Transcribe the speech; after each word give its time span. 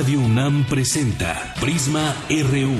Radio 0.00 0.20
UNAM 0.20 0.64
presenta 0.64 1.52
Prisma 1.60 2.16
RU. 2.30 2.74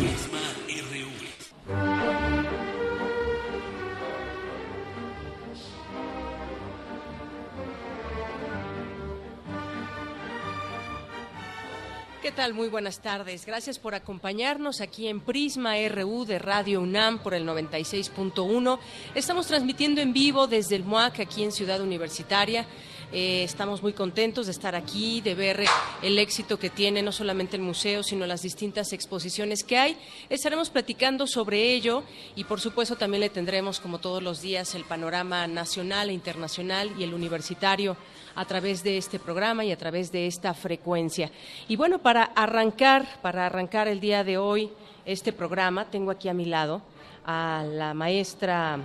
¿Qué 12.22 12.32
tal? 12.32 12.54
Muy 12.54 12.68
buenas 12.68 13.00
tardes. 13.00 13.44
Gracias 13.44 13.78
por 13.78 13.94
acompañarnos 13.94 14.80
aquí 14.80 15.06
en 15.08 15.20
Prisma 15.20 15.74
RU 15.90 16.24
de 16.24 16.38
Radio 16.38 16.80
UNAM 16.80 17.18
por 17.18 17.34
el 17.34 17.46
96.1. 17.46 18.78
Estamos 19.14 19.46
transmitiendo 19.46 20.00
en 20.00 20.14
vivo 20.14 20.46
desde 20.46 20.76
el 20.76 20.84
MUAC 20.84 21.20
aquí 21.20 21.42
en 21.42 21.52
Ciudad 21.52 21.82
Universitaria. 21.82 22.64
Eh, 23.12 23.42
estamos 23.42 23.82
muy 23.82 23.92
contentos 23.92 24.46
de 24.46 24.52
estar 24.52 24.76
aquí, 24.76 25.20
de 25.20 25.34
ver 25.34 25.64
el 26.00 26.18
éxito 26.18 26.60
que 26.60 26.70
tiene 26.70 27.02
no 27.02 27.10
solamente 27.10 27.56
el 27.56 27.62
museo, 27.62 28.04
sino 28.04 28.24
las 28.24 28.42
distintas 28.42 28.92
exposiciones 28.92 29.64
que 29.64 29.76
hay. 29.76 29.96
Estaremos 30.28 30.70
platicando 30.70 31.26
sobre 31.26 31.74
ello 31.74 32.04
y, 32.36 32.44
por 32.44 32.60
supuesto, 32.60 32.94
también 32.94 33.22
le 33.22 33.30
tendremos, 33.30 33.80
como 33.80 33.98
todos 33.98 34.22
los 34.22 34.40
días, 34.40 34.76
el 34.76 34.84
panorama 34.84 35.48
nacional 35.48 36.10
e 36.10 36.12
internacional 36.12 36.92
y 36.96 37.02
el 37.02 37.12
universitario 37.12 37.96
a 38.36 38.44
través 38.44 38.84
de 38.84 38.96
este 38.96 39.18
programa 39.18 39.64
y 39.64 39.72
a 39.72 39.76
través 39.76 40.12
de 40.12 40.28
esta 40.28 40.54
frecuencia. 40.54 41.32
Y 41.66 41.74
bueno, 41.74 41.98
para 41.98 42.22
arrancar, 42.22 43.20
para 43.22 43.46
arrancar 43.46 43.88
el 43.88 43.98
día 43.98 44.22
de 44.22 44.38
hoy 44.38 44.70
este 45.04 45.32
programa, 45.32 45.86
tengo 45.86 46.12
aquí 46.12 46.28
a 46.28 46.34
mi 46.34 46.44
lado 46.44 46.82
a 47.26 47.64
la 47.68 47.92
maestra, 47.92 48.78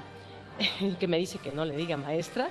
que 0.99 1.07
me 1.07 1.19
dice 1.19 1.37
que 1.37 1.51
no 1.51 1.63
le 1.63 1.77
diga 1.77 1.95
maestra, 1.95 2.49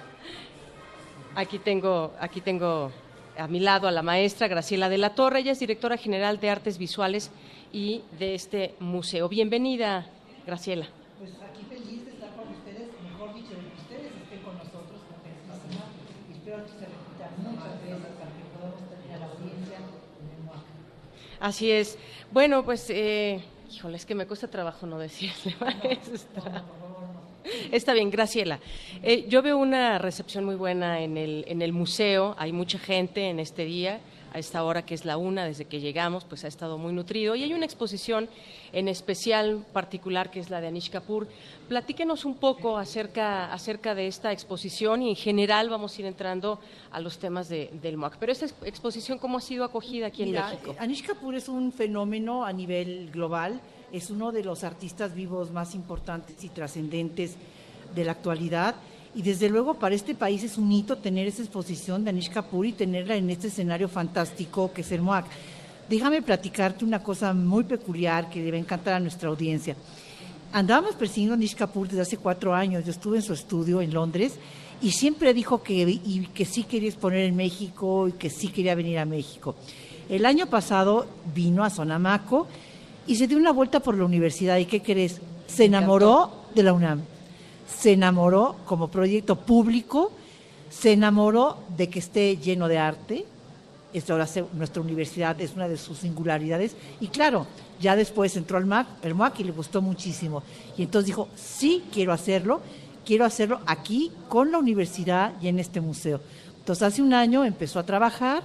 Aquí 1.37 1.59
tengo, 1.59 2.13
aquí 2.21 2.41
tengo 2.41 2.93
a 3.37 3.49
mi 3.49 3.59
lado 3.59 3.89
a 3.89 3.91
la 3.91 4.03
maestra 4.03 4.47
Graciela 4.47 4.89
de 4.89 4.99
la 4.99 5.17
Torre, 5.17 5.41
ella 5.41 5.51
es 5.51 5.59
directora 5.59 5.97
general 5.97 6.39
de 6.39 6.49
Artes 6.49 6.79
Visuales 6.79 7.33
y 7.73 8.03
de 8.21 8.37
este 8.37 8.77
museo. 8.79 9.29
Bienvenida, 9.29 10.07
Graciela. 10.47 10.87
Pues 11.19 11.33
aquí 11.43 11.65
feliz 11.69 12.05
de 12.05 12.13
estar 12.13 12.31
con 12.37 12.47
ustedes, 12.49 12.89
mejor 13.03 13.35
dicho, 13.35 13.51
de 13.51 13.63
que 13.63 13.83
ustedes 13.83 14.13
estén 14.23 14.43
con 14.45 14.59
nosotros, 14.59 15.01
porque 15.11 15.31
es 15.31 16.31
y 16.31 16.39
espero 16.39 16.63
que 16.63 16.71
se 16.71 16.87
repita 16.87 17.31
muchas 17.39 17.83
veces 17.83 18.15
para 18.17 18.31
que 18.31 18.45
podamos 18.55 18.81
tener 18.89 19.17
a 19.17 19.19
la 19.19 19.27
audiencia 19.27 19.79
en 19.79 20.45
el. 20.47 21.41
Así 21.41 21.71
es. 21.73 21.99
Bueno, 22.31 22.65
pues, 22.65 22.89
eh, 22.91 23.43
híjole, 23.73 23.97
es 23.97 24.07
que 24.07 24.15
me 24.15 24.29
cuesta 24.29 24.47
trabajo 24.47 24.87
no 24.87 24.99
decirle, 24.99 25.57
maestra. 25.59 26.63
Está 27.73 27.93
bien, 27.93 28.11
Graciela. 28.11 28.61
Eh, 29.03 29.27
yo 29.29 29.43
veo 29.43 29.59
una 29.59 29.99
recepción 29.99 30.45
muy 30.45 30.55
buena 30.55 31.01
en 31.01 31.17
el, 31.17 31.45
en 31.49 31.63
el 31.63 31.73
museo. 31.73 32.35
Hay 32.39 32.53
mucha 32.53 32.79
gente 32.79 33.29
en 33.29 33.39
este 33.39 33.65
día, 33.65 34.01
a 34.33 34.39
esta 34.39 34.65
hora 34.65 34.85
que 34.85 34.95
es 34.95 35.05
la 35.05 35.17
una, 35.17 35.45
desde 35.45 35.65
que 35.67 35.81
llegamos, 35.81 36.25
pues 36.25 36.45
ha 36.45 36.49
estado 36.49 36.79
muy 36.79 36.93
nutrido. 36.93 37.37
Y 37.37 37.45
hay 37.45 37.53
una 37.53 37.65
exposición 37.65 38.29
en 38.73 38.89
especial 38.89 39.65
particular 39.73 40.31
que 40.31 40.41
es 40.41 40.51
la 40.51 40.61
de 40.61 40.67
Anish 40.67 40.91
Kapoor. 40.91 41.29
Platíquenos 41.69 42.25
un 42.25 42.35
poco 42.35 42.77
acerca, 42.77 43.53
acerca 43.53 43.95
de 43.95 44.09
esta 44.09 44.33
exposición 44.33 45.03
y 45.03 45.11
en 45.11 45.17
general 45.17 45.69
vamos 45.69 45.97
a 45.97 46.01
ir 46.01 46.07
entrando 46.07 46.59
a 46.91 47.01
los 47.01 47.19
temas 47.19 47.49
de, 47.49 47.71
del 47.81 47.97
MOAC. 47.97 48.17
Pero 48.19 48.33
esta 48.33 48.47
exposición, 48.67 49.19
¿cómo 49.19 49.39
ha 49.39 49.41
sido 49.41 49.65
acogida 49.65 50.07
aquí 50.09 50.25
Mira, 50.25 50.49
en 50.49 50.51
México? 50.51 50.77
Anish 50.79 51.05
Kapoor 51.05 51.37
es 51.37 51.49
un 51.49 51.73
fenómeno 51.73 52.45
a 52.45 52.53
nivel 52.53 53.11
global, 53.13 53.61
es 53.95 54.11
uno 54.11 54.33
de 54.33 54.43
los 54.43 54.65
artistas 54.65 55.15
vivos 55.15 55.53
más 55.53 55.77
importantes 55.77 56.43
y 56.43 56.49
trascendentes 56.49 57.37
de 57.95 58.05
la 58.05 58.11
actualidad. 58.11 58.75
Y 59.15 59.23
desde 59.23 59.49
luego 59.49 59.75
para 59.75 59.95
este 59.95 60.17
país 60.17 60.43
es 60.43 60.59
un 60.59 60.73
hito 60.73 60.99
tener 60.99 61.29
esa 61.29 61.43
exposición 61.43 62.03
de 62.03 62.11
Anish 62.11 62.29
Kapoor 62.29 62.67
y 62.67 62.73
tenerla 62.73 63.15
en 63.15 63.31
este 63.31 63.47
escenario 63.47 63.89
fantástico 63.89 64.73
que 64.73 64.81
es 64.81 64.91
el 64.91 65.01
MOAC. 65.01 65.27
Déjame 65.89 66.23
platicarte 66.23 66.85
una 66.85 67.05
cosa 67.05 67.33
muy 67.33 67.63
peculiar 67.63 68.29
que 68.29 68.43
debe 68.43 68.59
encantar 68.59 68.95
a 68.95 69.01
nuestra 69.01 69.29
audiencia. 69.29 69.77
Andábamos 70.53 70.97
persiguiendo 70.97 71.35
a 71.35 71.37
Anish 71.37 71.55
Kapoor 71.55 71.87
desde 71.87 72.03
hace 72.03 72.17
cuatro 72.17 72.53
años. 72.53 72.85
Yo 72.85 72.91
estuve 72.91 73.19
en 73.19 73.23
su 73.23 73.33
estudio 73.33 73.81
en 73.81 73.95
Londres 73.95 74.35
y 74.83 74.91
siempre 74.91 75.33
dijo 75.33 75.63
que, 75.63 75.89
y 75.89 76.29
que 76.35 76.45
sí 76.45 76.65
quería 76.65 76.89
exponer 76.89 77.21
en 77.21 77.37
México 77.37 78.09
y 78.09 78.13
que 78.13 78.29
sí 78.29 78.49
quería 78.49 78.75
venir 78.75 78.99
a 78.99 79.05
México. 79.05 79.55
El 80.09 80.27
año 80.27 80.47
pasado 80.47 81.07
vino 81.33 81.63
a 81.63 81.71
Sonamaco 81.71 82.49
y 83.07 83.17
se 83.17 83.27
dio 83.27 83.37
una 83.39 83.53
vuelta 83.53 83.81
por 83.81 83.97
la 83.97 84.05
universidad. 84.05 84.57
¿Y 84.59 84.67
qué 84.67 84.83
crees? 84.83 85.21
Se 85.47 85.65
enamoró 85.67 86.31
de 86.55 86.63
la 86.63 86.73
UNAM. 86.73 87.01
Se 87.67 87.93
enamoró 87.93 88.57
como 88.67 88.89
proyecto 88.89 89.37
público, 89.37 90.13
se 90.71 90.93
enamoró 90.93 91.59
de 91.77 91.89
que 91.89 91.99
esté 91.99 92.37
lleno 92.37 92.69
de 92.69 92.79
arte. 92.79 93.25
Esto 93.93 94.13
ahora 94.13 94.27
se- 94.27 94.45
nuestra 94.55 94.83
universidad 94.83 95.41
es 95.41 95.55
una 95.55 95.69
de 95.69 95.77
sus 95.77 95.99
singularidades. 95.99 96.75
Y 97.01 97.09
claro, 97.09 97.47
ya 97.81 97.95
después 97.97 98.37
entró 98.37 98.59
al 98.59 98.67
MAC, 98.67 98.87
el 99.03 99.15
MAC 99.15 99.41
y 99.41 99.45
le 99.45 99.53
gustó 99.53 99.81
muchísimo. 99.83 100.43
Y 100.77 100.83
entonces 100.83 101.07
dijo, 101.07 101.29
sí, 101.37 101.85
quiero 101.93 102.13
hacerlo, 102.13 102.61
quiero 103.05 103.25
hacerlo 103.25 103.61
aquí 103.67 104.11
con 104.29 104.51
la 104.51 104.59
universidad 104.59 105.33
y 105.41 105.49
en 105.49 105.59
este 105.59 105.81
museo. 105.81 106.21
Entonces 106.59 106.83
hace 106.83 107.03
un 107.03 107.15
año 107.15 107.45
empezó 107.45 107.79
a 107.79 107.85
trabajar 107.87 108.43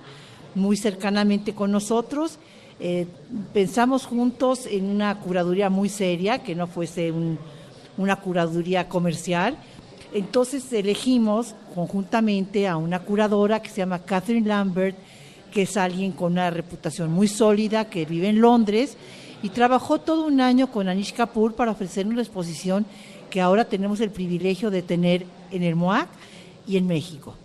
muy 0.54 0.78
cercanamente 0.78 1.54
con 1.56 1.72
nosotros. 1.72 2.38
Eh, 2.80 3.08
pensamos 3.54 4.06
juntos 4.06 4.66
en 4.66 4.86
una 4.86 5.20
curaduría 5.20 5.70
muy 5.70 5.90
seria, 5.90 6.40
que 6.40 6.56
no 6.56 6.68
fuese 6.68 7.12
un- 7.12 7.38
una 7.98 8.16
curaduría 8.16 8.88
comercial. 8.88 9.58
Entonces 10.14 10.72
elegimos 10.74 11.56
conjuntamente 11.76 12.68
a 12.68 12.78
una 12.78 13.00
curadora 13.00 13.62
que 13.62 13.70
se 13.70 13.78
llama 13.78 14.00
Catherine 14.00 14.48
Lambert, 14.48 14.98
que 15.52 15.64
es 15.64 15.78
alguien 15.78 16.12
con 16.14 16.34
una 16.34 16.50
reputación 16.50 17.12
muy 17.12 17.28
sólida, 17.28 17.90
que 17.90 18.06
vive 18.06 18.30
en 18.30 18.40
Londres, 18.40 18.96
y 19.44 19.50
trabajó 19.50 20.00
todo 20.00 20.26
un 20.26 20.42
año 20.42 20.72
con 20.72 20.88
Anish 20.88 21.14
Kapoor 21.14 21.54
para 21.56 21.72
ofrecer 21.72 22.08
una 22.08 22.22
exposición 22.22 22.86
que 23.30 23.42
ahora 23.42 23.66
tenemos 23.66 24.00
el 24.00 24.10
privilegio 24.10 24.72
de 24.72 24.82
tener 24.82 25.26
en 25.52 25.64
el 25.64 25.76
MOAC 25.76 26.08
y 26.68 26.78
en 26.78 26.88
México. 26.88 27.36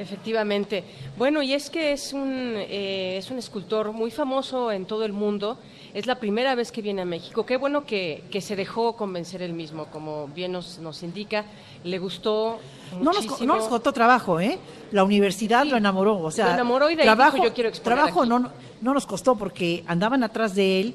Efectivamente. 0.00 0.82
Bueno, 1.18 1.42
y 1.42 1.52
es 1.52 1.68
que 1.68 1.92
es 1.92 2.14
un, 2.14 2.54
eh, 2.56 3.18
es 3.18 3.30
un 3.30 3.38
escultor 3.38 3.92
muy 3.92 4.10
famoso 4.10 4.72
en 4.72 4.86
todo 4.86 5.04
el 5.04 5.12
mundo. 5.12 5.58
Es 5.92 6.06
la 6.06 6.14
primera 6.14 6.54
vez 6.54 6.72
que 6.72 6.80
viene 6.80 7.02
a 7.02 7.04
México. 7.04 7.44
Qué 7.44 7.58
bueno 7.58 7.84
que, 7.84 8.24
que 8.30 8.40
se 8.40 8.56
dejó 8.56 8.96
convencer 8.96 9.42
él 9.42 9.52
mismo, 9.52 9.86
como 9.86 10.28
bien 10.28 10.52
nos, 10.52 10.78
nos 10.78 11.02
indica. 11.02 11.44
Le 11.84 11.98
gustó 11.98 12.58
No 12.98 13.12
nos, 13.12 13.40
no 13.42 13.56
nos 13.56 13.68
costó 13.68 13.92
trabajo, 13.92 14.40
¿eh? 14.40 14.58
La 14.90 15.04
universidad 15.04 15.66
lo 15.66 15.76
enamoró, 15.76 16.18
o 16.18 16.30
sea, 16.30 16.46
Lo 16.46 16.54
enamoró 16.54 16.90
y 16.90 16.94
de 16.94 17.02
ahí 17.02 17.06
trabajo, 17.06 17.36
dijo, 17.36 17.48
"Yo 17.48 17.54
quiero 17.54 17.68
exponer 17.68 17.98
trabajo 17.98 18.20
aquí". 18.22 18.28
no, 18.30 18.50
no 18.80 18.94
nos 18.94 19.06
costó 19.06 19.36
porque 19.36 19.84
andaban 19.86 20.24
atrás 20.24 20.54
de 20.54 20.80
él 20.80 20.94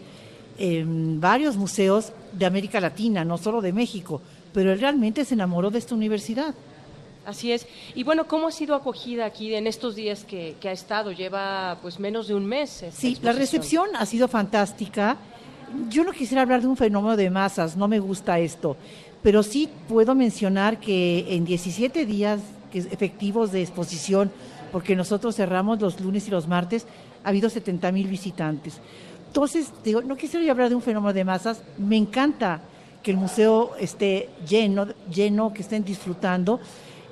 en 0.58 1.20
varios 1.20 1.58
museos 1.58 2.12
de 2.32 2.46
América 2.46 2.80
Latina, 2.80 3.24
no 3.24 3.38
solo 3.38 3.62
de 3.62 3.72
México, 3.74 4.22
pero 4.54 4.72
él 4.72 4.80
realmente 4.80 5.26
se 5.26 5.34
enamoró 5.34 5.70
de 5.70 5.80
esta 5.80 5.94
universidad. 5.96 6.56
Así 7.26 7.52
es. 7.52 7.66
Y 7.96 8.04
bueno, 8.04 8.28
¿cómo 8.28 8.48
ha 8.48 8.52
sido 8.52 8.76
acogida 8.76 9.26
aquí 9.26 9.56
en 9.56 9.68
estos 9.68 9.96
días 9.96 10.24
que, 10.24 10.56
que 10.60 10.70
ha 10.70 10.72
estado? 10.72 11.12
Lleva 11.12 11.80
pues 11.82 12.00
menos 12.00 12.28
de 12.28 12.36
un 12.36 12.46
mes. 12.46 12.86
Sí, 12.92 13.18
la 13.22 13.34
recepción 13.34 13.90
ha 13.96 14.06
sido 14.06 14.28
fantástica. 14.28 15.18
Yo 15.90 16.04
no 16.04 16.12
quisiera 16.12 16.44
hablar 16.44 16.62
de 16.62 16.68
un 16.68 16.78
fenómeno 16.78 17.18
de 17.18 17.30
masas, 17.30 17.76
no 17.76 17.88
me 17.88 18.00
gusta 18.00 18.40
esto, 18.40 18.78
pero 19.24 19.42
sí 19.42 19.68
puedo 19.90 20.14
mencionar 20.14 20.80
que 20.80 21.26
en 21.36 21.44
17 21.44 22.06
días 22.06 22.40
efectivos 22.72 23.52
de 23.52 23.62
exposición, 23.62 24.32
porque 24.72 24.96
nosotros 24.96 25.36
cerramos 25.36 25.82
los 25.82 26.00
lunes 26.00 26.28
y 26.28 26.32
los 26.32 26.48
martes, 26.48 26.86
ha 27.24 27.30
habido 27.30 27.50
70 27.50 27.92
mil 27.92 28.08
visitantes. 28.08 28.80
Entonces, 29.28 29.72
digo, 29.84 30.02
no 30.02 30.16
quisiera 30.16 30.50
hablar 30.52 30.70
de 30.70 30.76
un 30.76 30.82
fenómeno 30.82 31.14
de 31.14 31.26
masas, 31.26 31.62
me 31.78 31.98
encanta 31.98 32.62
que 33.02 33.12
el 33.12 33.18
museo 33.18 33.76
esté 33.80 34.30
lleno, 34.48 34.88
lleno, 35.14 35.54
que 35.54 35.62
estén 35.62 35.84
disfrutando. 35.84 36.60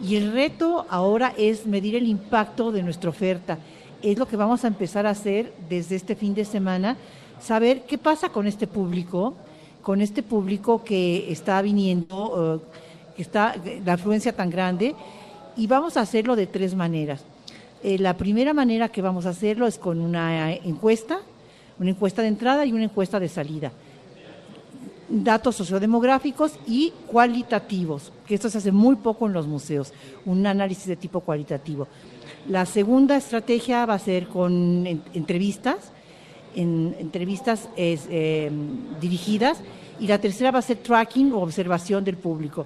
Y 0.02 0.16
el 0.16 0.32
reto 0.32 0.86
ahora 0.90 1.34
es 1.38 1.66
medir 1.66 1.96
el 1.96 2.08
impacto 2.08 2.72
de 2.72 2.84
nuestra 2.84 3.10
oferta. 3.10 3.58
Es 4.02 4.18
lo 4.18 4.28
que 4.28 4.36
vamos 4.36 4.64
a 4.64 4.68
empezar 4.68 5.06
a 5.06 5.12
hacer 5.12 5.54
desde 5.70 5.96
este 5.96 6.16
fin 6.16 6.34
de 6.34 6.46
semana, 6.46 6.98
saber 7.40 7.84
qué 7.84 7.98
pasa 7.98 8.30
con 8.30 8.48
este 8.48 8.68
público, 8.68 9.36
con 9.82 10.02
este 10.02 10.24
público 10.24 10.84
que 10.84 11.32
está 11.32 11.62
viniendo, 11.62 12.62
que 13.16 13.22
está 13.22 13.56
la 13.86 13.94
afluencia 13.94 14.36
tan 14.36 14.50
grande, 14.50 14.96
y 15.56 15.68
vamos 15.68 15.98
a 15.98 16.02
hacerlo 16.02 16.36
de 16.36 16.48
tres 16.48 16.76
maneras. 16.76 17.24
Eh, 17.84 18.00
la 18.00 18.18
primera 18.18 18.54
manera 18.54 18.90
que 18.90 19.02
vamos 19.02 19.26
a 19.26 19.30
hacerlo 19.30 19.68
es 19.68 19.78
con 19.78 20.00
una 20.00 20.54
encuesta, 20.54 21.20
una 21.80 21.92
encuesta 21.92 22.22
de 22.22 22.30
entrada 22.30 22.66
y 22.66 22.74
una 22.74 22.86
encuesta 22.86 23.20
de 23.20 23.30
salida 23.30 23.72
datos 25.22 25.56
sociodemográficos 25.56 26.54
y 26.66 26.92
cualitativos, 27.08 28.12
que 28.26 28.34
esto 28.36 28.50
se 28.50 28.58
hace 28.58 28.72
muy 28.72 28.96
poco 28.96 29.28
en 29.28 29.34
los 29.34 29.46
museos, 29.46 29.94
un 30.26 30.46
análisis 30.48 30.88
de 30.88 30.96
tipo 30.96 31.20
cualitativo. 31.20 31.88
La 32.50 32.66
segunda 32.66 33.16
estrategia 33.16 33.86
va 33.86 33.94
a 33.94 34.00
ser 34.00 34.28
con 34.28 34.88
en- 34.88 35.04
entrevistas, 35.14 35.92
en, 36.56 36.96
entrevistas 37.00 37.70
es, 37.76 38.08
eh, 38.10 38.52
dirigidas, 39.00 39.60
y 40.00 40.08
la 40.08 40.20
tercera 40.20 40.52
va 40.52 40.60
a 40.60 40.64
ser 40.64 40.78
tracking 40.78 41.32
o 41.34 41.40
observación 41.42 42.04
del 42.04 42.18
público. 42.18 42.66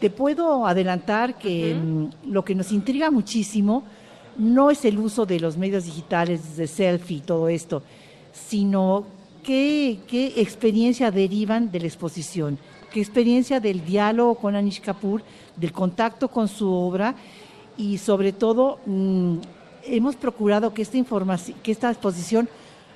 Te 0.00 0.10
puedo 0.10 0.66
adelantar 0.66 1.38
que 1.38 1.74
mm, 1.74 2.30
lo 2.32 2.44
que 2.44 2.54
nos 2.54 2.72
intriga 2.72 3.10
muchísimo 3.10 3.84
no 4.36 4.70
es 4.70 4.84
el 4.84 4.98
uso 4.98 5.26
de 5.26 5.40
los 5.40 5.56
medios 5.56 5.84
digitales, 5.84 6.56
de 6.56 6.66
selfie 6.66 7.18
y 7.18 7.20
todo 7.20 7.48
esto, 7.48 7.82
sino 8.32 9.04
qué, 9.48 10.34
experiencia 10.36 11.10
derivan 11.10 11.70
de 11.70 11.80
la 11.80 11.86
exposición, 11.86 12.58
qué 12.92 13.00
experiencia 13.00 13.60
del 13.60 13.82
diálogo 13.82 14.34
con 14.34 14.54
Anish 14.54 14.82
Kapoor, 14.82 15.22
del 15.56 15.72
contacto 15.72 16.28
con 16.28 16.48
su 16.48 16.70
obra 16.70 17.14
y 17.78 17.96
sobre 17.96 18.32
todo 18.32 18.78
mm, 18.84 19.36
hemos 19.84 20.16
procurado 20.16 20.74
que 20.74 20.82
esta, 20.82 20.98
información, 20.98 21.56
que 21.62 21.72
esta 21.72 21.88
exposición 21.88 22.46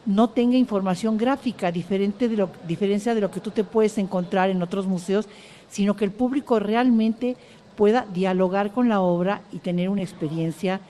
no 0.04 0.28
tenga 0.28 0.58
información 0.58 1.16
gráfica, 1.16 1.72
diferente 1.72 2.28
de 2.28 2.36
lo, 2.36 2.50
diferencia 2.68 3.14
de 3.14 3.22
lo 3.22 3.30
que 3.30 3.40
tú 3.40 3.50
te 3.50 3.64
puedes 3.64 3.96
encontrar 3.96 4.50
en 4.50 4.62
otros 4.62 4.86
museos, 4.86 5.28
sino 5.70 5.96
que 5.96 6.04
el 6.04 6.10
público 6.10 6.58
realmente 6.58 7.36
pueda 7.76 8.04
dialogar 8.12 8.72
con 8.72 8.90
la 8.90 9.00
obra 9.00 9.40
y 9.52 9.58
tener 9.58 9.88
una 9.88 10.02
experiencia 10.02 10.80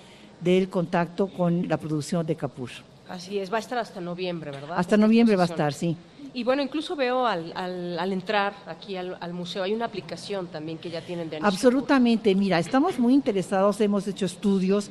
del 0.41 0.69
contacto 0.69 1.29
con 1.29 1.69
la 1.69 1.77
producción 1.77 2.27
de 2.27 2.35
Capur. 2.35 2.71
Así 3.13 3.39
es, 3.39 3.53
va 3.53 3.59
a 3.59 3.61
estar 3.61 3.77
hasta 3.77 4.01
noviembre, 4.01 4.51
¿verdad? 4.51 4.75
Hasta 4.75 4.97
noviembre 4.97 5.37
va 5.37 5.43
a 5.43 5.47
estar, 5.47 5.75
sí. 5.75 5.95
Y 6.33 6.45
bueno, 6.45 6.63
incluso 6.63 6.97
veo 6.97 7.27
al, 7.27 7.53
al, 7.55 8.11
entrar 8.11 8.55
aquí 8.67 8.97
al, 8.97 9.35
museo, 9.35 9.63
hay 9.63 9.75
una 9.75 9.85
aplicación 9.85 10.47
también 10.47 10.79
que 10.79 10.89
ya 10.89 11.03
tienen 11.03 11.29
de 11.29 11.39
Absolutamente, 11.43 12.35
mira, 12.35 12.59
estamos 12.59 12.99
muy 12.99 13.13
interesados, 13.13 13.79
hemos 13.83 14.09
hecho 14.09 14.25
estudios 14.25 14.91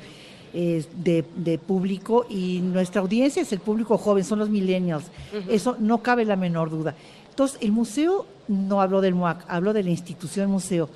eh, 0.53 0.85
de, 0.93 1.57
público 1.57 2.27
y 2.29 2.59
nuestra 2.59 3.01
audiencia 3.01 3.41
es 3.41 3.51
el 3.53 3.59
público 3.59 3.97
joven, 3.97 4.23
son 4.23 4.37
los 4.37 4.51
millennials. 4.51 5.05
Eso 5.49 5.75
no 5.79 6.03
cabe 6.03 6.23
la 6.23 6.35
menor 6.35 6.69
duda. 6.69 6.93
Entonces, 7.27 7.57
el 7.59 7.71
museo, 7.71 8.27
no 8.47 8.81
habló 8.81 9.01
del 9.01 9.15
MUAC, 9.15 9.45
habló 9.47 9.73
de 9.73 9.81
la 9.81 9.89
institución 9.89 10.51
museo, 10.51 10.89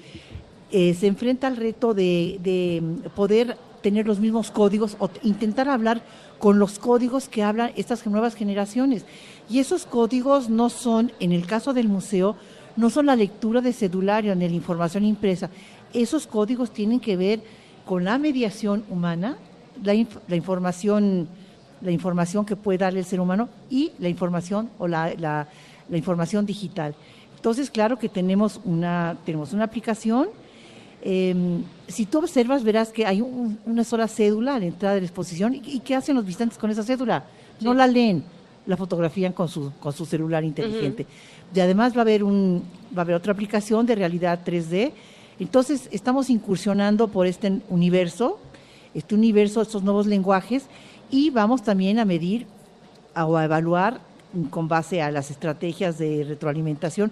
eh, 0.72 0.94
se 0.94 1.08
enfrenta 1.08 1.48
al 1.48 1.58
reto 1.58 1.96
de, 1.96 2.38
de 2.44 3.10
poder 3.16 3.58
tener 3.82 4.08
los 4.08 4.20
mismos 4.20 4.52
códigos 4.52 4.96
o 5.00 5.10
intentar 5.24 5.70
hablar 5.70 6.02
con 6.40 6.60
los 6.60 6.80
códigos 6.80 7.30
que 7.30 7.44
hablan 7.44 7.72
estas 7.76 8.06
nuevas 8.08 8.36
generaciones. 8.36 9.06
Y 9.50 9.60
esos 9.60 9.86
códigos 9.86 10.50
no 10.50 10.70
son, 10.70 11.12
en 11.20 11.32
el 11.32 11.46
caso 11.46 11.74
del 11.74 11.88
museo, 11.88 12.36
no 12.76 12.90
son 12.90 13.06
la 13.06 13.16
lectura 13.16 13.62
de 13.62 13.74
cedulario 13.74 14.36
ni 14.36 14.48
la 14.48 14.56
información 14.56 15.06
impresa. 15.06 15.50
Esos 15.94 16.28
códigos 16.28 16.72
tienen 16.72 17.00
que 17.00 17.16
ver 17.16 17.42
con 17.86 18.04
la 18.04 18.18
mediación 18.18 18.84
humana, 18.90 19.38
la, 19.84 19.94
la 20.28 20.36
información 20.36 21.28
la 21.82 21.92
información 21.92 22.46
que 22.46 22.56
puede 22.56 22.80
darle 22.80 23.00
el 23.00 23.06
ser 23.06 23.20
humano 23.20 23.50
y 23.70 23.92
la 24.00 24.10
información 24.10 24.70
o 24.80 24.88
la, 24.88 25.14
la, 25.16 25.48
información 25.92 26.46
digital. 26.46 26.96
Entonces, 27.36 27.70
claro 27.70 27.98
que 28.00 28.10
tenemos 28.10 28.60
una, 28.66 29.18
tenemos 29.26 29.54
una 29.54 29.66
aplicación. 29.66 30.30
Em, 31.08 31.64
si 31.88 32.06
tú 32.06 32.18
observas, 32.18 32.64
verás 32.64 32.90
que 32.90 33.06
hay 33.06 33.22
una 33.22 33.84
sola 33.84 34.08
cédula 34.08 34.56
a 34.56 34.60
la 34.60 34.66
entrada 34.66 34.96
de 34.96 35.02
la 35.02 35.08
exposición. 35.08 35.54
¿Y, 35.54 35.80
qué 35.80 35.96
hacen 35.96 36.16
los 36.16 36.26
visitantes 36.26 36.58
con 36.58 36.72
esa 36.72 36.84
cédula? 36.84 37.26
No 37.62 37.74
la 37.74 37.86
leen, 37.86 38.24
la 38.66 38.76
fotografían 38.76 39.32
con 39.32 39.48
su, 39.48 39.72
con 39.80 39.94
su 39.94 40.06
celular 40.06 40.44
inteligente. 40.44 41.06
Y 41.54 41.60
además 41.60 41.94
va 41.94 42.00
a 42.00 42.02
haber 42.02 42.24
un, 42.24 42.64
va 42.96 43.02
a 43.02 43.04
haber 43.04 43.16
otra 43.16 43.32
aplicación 43.32 43.86
de 43.86 43.96
realidad 43.96 44.40
3D 44.44 44.92
entonces, 45.40 45.90
estamos 45.92 46.30
incursionando 46.30 47.10
por 47.10 47.28
este 47.28 47.60
universo, 47.70 48.40
este 48.94 49.16
universo, 49.16 49.62
estos 49.62 49.84
nuevos 49.84 50.08
lenguajes, 50.08 50.66
y 51.12 51.30
vamos 51.30 51.64
también 51.64 52.00
a 52.00 52.06
medir 52.06 52.48
o 53.16 53.36
a 53.36 53.46
evaluar 53.46 54.00
con 54.50 54.68
base 54.68 55.02
a 55.02 55.12
las 55.12 55.32
estrategias 55.32 55.98
de 55.98 56.24
retroalimentación 56.24 57.12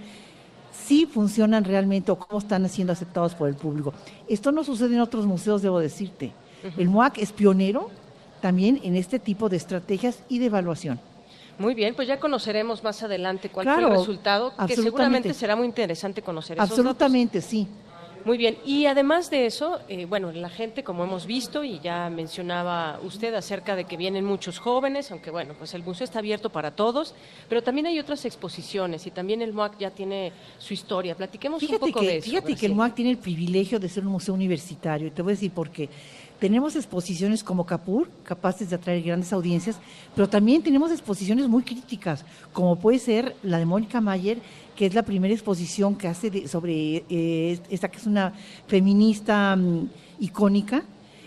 si 0.83 1.05
funcionan 1.05 1.63
realmente 1.63 2.11
o 2.11 2.19
cómo 2.19 2.39
están 2.39 2.67
siendo 2.69 2.93
aceptados 2.93 3.33
por 3.35 3.47
el 3.49 3.55
público. 3.55 3.93
Esto 4.27 4.51
no 4.51 4.63
sucede 4.63 4.95
en 4.95 5.01
otros 5.01 5.25
museos, 5.25 5.61
debo 5.61 5.79
decirte. 5.79 6.31
El 6.77 6.89
MOAC 6.89 7.17
es 7.17 7.31
pionero 7.31 7.89
también 8.41 8.79
en 8.83 8.95
este 8.95 9.19
tipo 9.19 9.49
de 9.49 9.57
estrategias 9.57 10.23
y 10.29 10.39
de 10.39 10.45
evaluación. 10.45 10.99
Muy 11.59 11.75
bien, 11.75 11.93
pues 11.93 12.07
ya 12.07 12.19
conoceremos 12.19 12.83
más 12.83 13.03
adelante 13.03 13.49
cuál 13.49 13.65
fue 13.65 13.83
el 13.83 13.89
resultado, 13.89 14.53
que 14.67 14.75
seguramente 14.75 15.33
será 15.33 15.55
muy 15.55 15.65
interesante 15.65 16.21
conocer. 16.21 16.57
Esos 16.57 16.71
absolutamente, 16.71 17.41
sí. 17.41 17.67
Muy 18.25 18.37
bien, 18.37 18.57
y 18.65 18.85
además 18.85 19.29
de 19.29 19.45
eso, 19.45 19.79
eh, 19.89 20.05
bueno, 20.05 20.31
la 20.31 20.47
gente, 20.47 20.81
como 20.83 21.03
hemos 21.03 21.25
visto, 21.25 21.63
y 21.63 21.79
ya 21.79 22.09
mencionaba 22.09 22.99
usted 23.03 23.33
acerca 23.33 23.75
de 23.75 23.83
que 23.83 23.97
vienen 23.97 24.23
muchos 24.23 24.59
jóvenes, 24.59 25.11
aunque 25.11 25.29
bueno, 25.29 25.55
pues 25.57 25.73
el 25.73 25.83
museo 25.83 26.05
está 26.05 26.19
abierto 26.19 26.49
para 26.49 26.71
todos, 26.71 27.13
pero 27.49 27.61
también 27.61 27.85
hay 27.87 27.99
otras 27.99 28.23
exposiciones 28.23 29.05
y 29.07 29.11
también 29.11 29.41
el 29.41 29.51
MOAC 29.51 29.77
ya 29.77 29.91
tiene 29.91 30.31
su 30.57 30.73
historia. 30.73 31.15
Platiquemos 31.15 31.61
un 31.61 31.77
poco 31.79 31.99
de 31.99 32.17
eso. 32.17 32.29
Fíjate 32.29 32.55
que 32.55 32.65
el 32.65 32.75
MOAC 32.75 32.95
tiene 32.95 33.11
el 33.11 33.17
privilegio 33.17 33.77
de 33.77 33.89
ser 33.89 34.05
un 34.05 34.13
museo 34.13 34.33
universitario, 34.33 35.07
y 35.07 35.11
te 35.11 35.21
voy 35.21 35.31
a 35.31 35.35
decir 35.35 35.51
por 35.51 35.69
qué. 35.69 35.89
Tenemos 36.39 36.75
exposiciones 36.75 37.43
como 37.43 37.65
Capur, 37.65 38.09
capaces 38.23 38.69
de 38.69 38.75
atraer 38.75 39.01
grandes 39.01 39.31
audiencias, 39.31 39.77
pero 40.13 40.27
también 40.27 40.61
tenemos 40.61 40.91
exposiciones 40.91 41.47
muy 41.47 41.63
críticas, 41.63 42.25
como 42.51 42.77
puede 42.77 42.99
ser 42.99 43.35
la 43.43 43.59
de 43.59 43.65
Mónica 43.65 44.01
Mayer, 44.01 44.39
que 44.75 44.85
es 44.85 44.93
la 44.93 45.03
primera 45.03 45.33
exposición 45.33 45.95
que 45.95 46.07
hace 46.07 46.47
sobre 46.47 47.03
eh, 47.09 47.59
esta 47.69 47.89
que 47.89 47.97
es 47.97 48.05
una 48.05 48.33
feminista 48.67 49.55
mm, 49.55 49.89
icónica. 50.19 50.83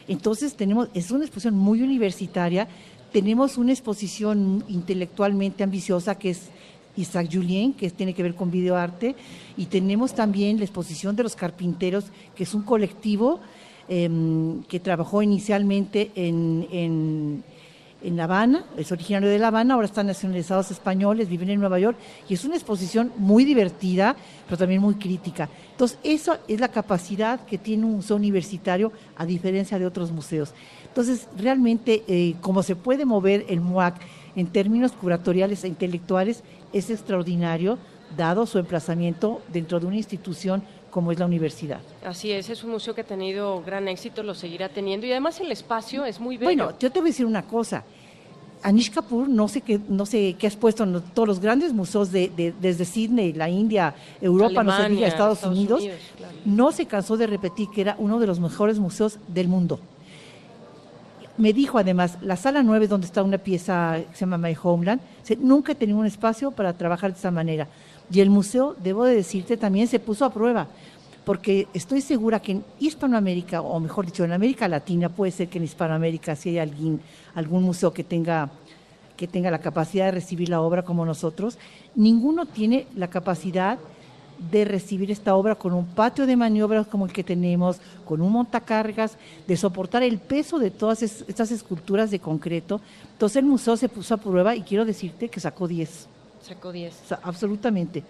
Entonces 0.08 0.54
tenemos, 0.54 0.88
es 0.94 1.10
una 1.10 1.24
exposición 1.24 1.54
muy 1.54 1.82
universitaria, 1.82 2.68
tenemos 3.12 3.56
una 3.56 3.72
exposición 3.72 4.64
intelectualmente 4.68 5.62
ambiciosa 5.64 6.16
que 6.16 6.30
es 6.30 6.48
Isaac 6.96 7.28
Julien, 7.32 7.72
que 7.72 7.90
tiene 7.90 8.14
que 8.14 8.22
ver 8.22 8.34
con 8.34 8.50
videoarte, 8.50 9.14
y 9.56 9.66
tenemos 9.66 10.14
también 10.14 10.58
la 10.58 10.64
exposición 10.64 11.14
de 11.14 11.24
los 11.24 11.36
carpinteros, 11.36 12.06
que 12.34 12.44
es 12.44 12.54
un 12.54 12.62
colectivo 12.62 13.40
em, 13.88 14.62
que 14.64 14.80
trabajó 14.80 15.22
inicialmente 15.22 16.10
en 16.14 16.66
en 16.70 17.44
La 18.02 18.24
Habana, 18.24 18.64
es 18.76 18.92
originario 18.92 19.28
de 19.28 19.38
La 19.38 19.48
Habana, 19.48 19.74
ahora 19.74 19.86
están 19.86 20.06
nacionalizados 20.06 20.70
españoles, 20.70 21.28
viven 21.28 21.50
en 21.50 21.58
Nueva 21.58 21.78
York 21.78 21.96
y 22.28 22.34
es 22.34 22.44
una 22.44 22.54
exposición 22.54 23.10
muy 23.16 23.44
divertida, 23.44 24.14
pero 24.46 24.58
también 24.58 24.82
muy 24.82 24.94
crítica. 24.96 25.48
Entonces, 25.70 25.98
eso 26.04 26.36
es 26.46 26.60
la 26.60 26.68
capacidad 26.68 27.40
que 27.46 27.58
tiene 27.58 27.86
un 27.86 27.96
museo 27.96 28.16
universitario 28.16 28.92
a 29.16 29.24
diferencia 29.24 29.78
de 29.78 29.86
otros 29.86 30.12
museos. 30.12 30.52
Entonces, 30.86 31.26
realmente, 31.38 32.04
eh, 32.06 32.36
como 32.40 32.62
se 32.62 32.76
puede 32.76 33.04
mover 33.04 33.46
el 33.48 33.60
MUAC 33.60 33.96
en 34.36 34.46
términos 34.46 34.92
curatoriales 34.92 35.64
e 35.64 35.68
intelectuales, 35.68 36.42
es 36.72 36.90
extraordinario, 36.90 37.78
dado 38.16 38.46
su 38.46 38.58
emplazamiento 38.58 39.42
dentro 39.52 39.80
de 39.80 39.86
una 39.86 39.96
institución 39.96 40.62
como 40.96 41.12
es 41.12 41.18
la 41.18 41.26
universidad. 41.26 41.80
Así 42.06 42.32
es, 42.32 42.48
es 42.48 42.64
un 42.64 42.70
museo 42.70 42.94
que 42.94 43.02
ha 43.02 43.04
tenido 43.04 43.62
gran 43.62 43.86
éxito, 43.86 44.22
lo 44.22 44.34
seguirá 44.34 44.70
teniendo 44.70 45.06
y 45.06 45.10
además 45.10 45.38
el 45.40 45.52
espacio 45.52 46.06
es 46.06 46.18
muy 46.18 46.38
bello. 46.38 46.46
Bueno, 46.46 46.78
yo 46.78 46.90
te 46.90 47.00
voy 47.00 47.08
a 47.08 47.10
decir 47.10 47.26
una 47.26 47.42
cosa, 47.42 47.84
Anish 48.62 48.90
Kapoor, 48.90 49.28
no 49.28 49.46
sé 49.46 49.60
qué, 49.60 49.78
no 49.90 50.06
sé 50.06 50.36
qué 50.38 50.46
has 50.46 50.56
puesto 50.56 50.84
en 50.84 51.02
todos 51.12 51.28
los 51.28 51.38
grandes 51.38 51.74
museos 51.74 52.10
de, 52.12 52.54
desde 52.58 52.86
Sydney, 52.86 53.34
la 53.34 53.50
India, 53.50 53.94
Europa, 54.22 54.64
no 54.64 54.74
sé, 54.74 55.04
Estados, 55.06 55.42
Unidos, 55.42 55.86
no 56.46 56.72
se 56.72 56.86
cansó 56.86 57.18
de 57.18 57.26
repetir 57.26 57.68
que 57.68 57.82
era 57.82 57.96
uno 57.98 58.18
de 58.18 58.26
los 58.26 58.40
mejores 58.40 58.78
museos 58.78 59.18
del 59.28 59.48
mundo. 59.48 59.78
Me 61.36 61.52
dijo 61.52 61.76
además, 61.76 62.16
la 62.22 62.36
sala 62.36 62.62
9, 62.62 62.88
donde 62.88 63.06
está 63.06 63.22
una 63.22 63.36
pieza 63.36 63.98
que 64.10 64.16
se 64.16 64.20
llama 64.20 64.38
My 64.38 64.56
Homeland, 64.62 65.02
nunca 65.40 65.72
he 65.72 65.74
tenido 65.74 65.98
un 65.98 66.06
espacio 66.06 66.52
para 66.52 66.72
trabajar 66.72 67.12
de 67.12 67.18
esa 67.18 67.30
manera. 67.30 67.68
Y 68.10 68.20
el 68.20 68.30
museo, 68.30 68.76
debo 68.82 69.04
de 69.04 69.16
decirte, 69.16 69.56
también 69.56 69.88
se 69.88 69.98
puso 69.98 70.24
a 70.24 70.30
prueba, 70.30 70.68
porque 71.24 71.66
estoy 71.74 72.00
segura 72.00 72.40
que 72.40 72.52
en 72.52 72.64
Hispanoamérica, 72.78 73.60
o 73.60 73.80
mejor 73.80 74.06
dicho, 74.06 74.24
en 74.24 74.32
América 74.32 74.68
Latina, 74.68 75.08
puede 75.08 75.32
ser 75.32 75.48
que 75.48 75.58
en 75.58 75.64
Hispanoamérica 75.64 76.36
si 76.36 76.50
hay 76.50 76.58
alguien 76.58 77.00
algún 77.34 77.64
museo 77.64 77.92
que 77.92 78.04
tenga, 78.04 78.50
que 79.16 79.26
tenga 79.26 79.50
la 79.50 79.58
capacidad 79.58 80.06
de 80.06 80.12
recibir 80.12 80.48
la 80.48 80.60
obra 80.60 80.84
como 80.84 81.04
nosotros. 81.04 81.58
Ninguno 81.96 82.46
tiene 82.46 82.86
la 82.94 83.08
capacidad 83.08 83.78
de 84.50 84.64
recibir 84.64 85.10
esta 85.10 85.34
obra 85.34 85.54
con 85.54 85.72
un 85.72 85.86
patio 85.86 86.26
de 86.26 86.36
maniobras 86.36 86.86
como 86.86 87.06
el 87.06 87.12
que 87.12 87.24
tenemos, 87.24 87.78
con 88.04 88.20
un 88.20 88.32
montacargas, 88.32 89.16
de 89.46 89.56
soportar 89.56 90.02
el 90.02 90.18
peso 90.18 90.58
de 90.58 90.70
todas 90.70 91.02
estas 91.02 91.50
esculturas 91.50 92.10
de 92.10 92.20
concreto. 92.20 92.80
Entonces 93.12 93.36
el 93.36 93.46
museo 93.46 93.76
se 93.76 93.88
puso 93.88 94.14
a 94.14 94.18
prueba 94.18 94.54
y 94.54 94.62
quiero 94.62 94.84
decirte 94.84 95.28
que 95.28 95.40
sacó 95.40 95.66
10. 95.66 96.08
Sacó 96.46 96.72
10. 96.72 97.12
absolutamente. 97.22 98.02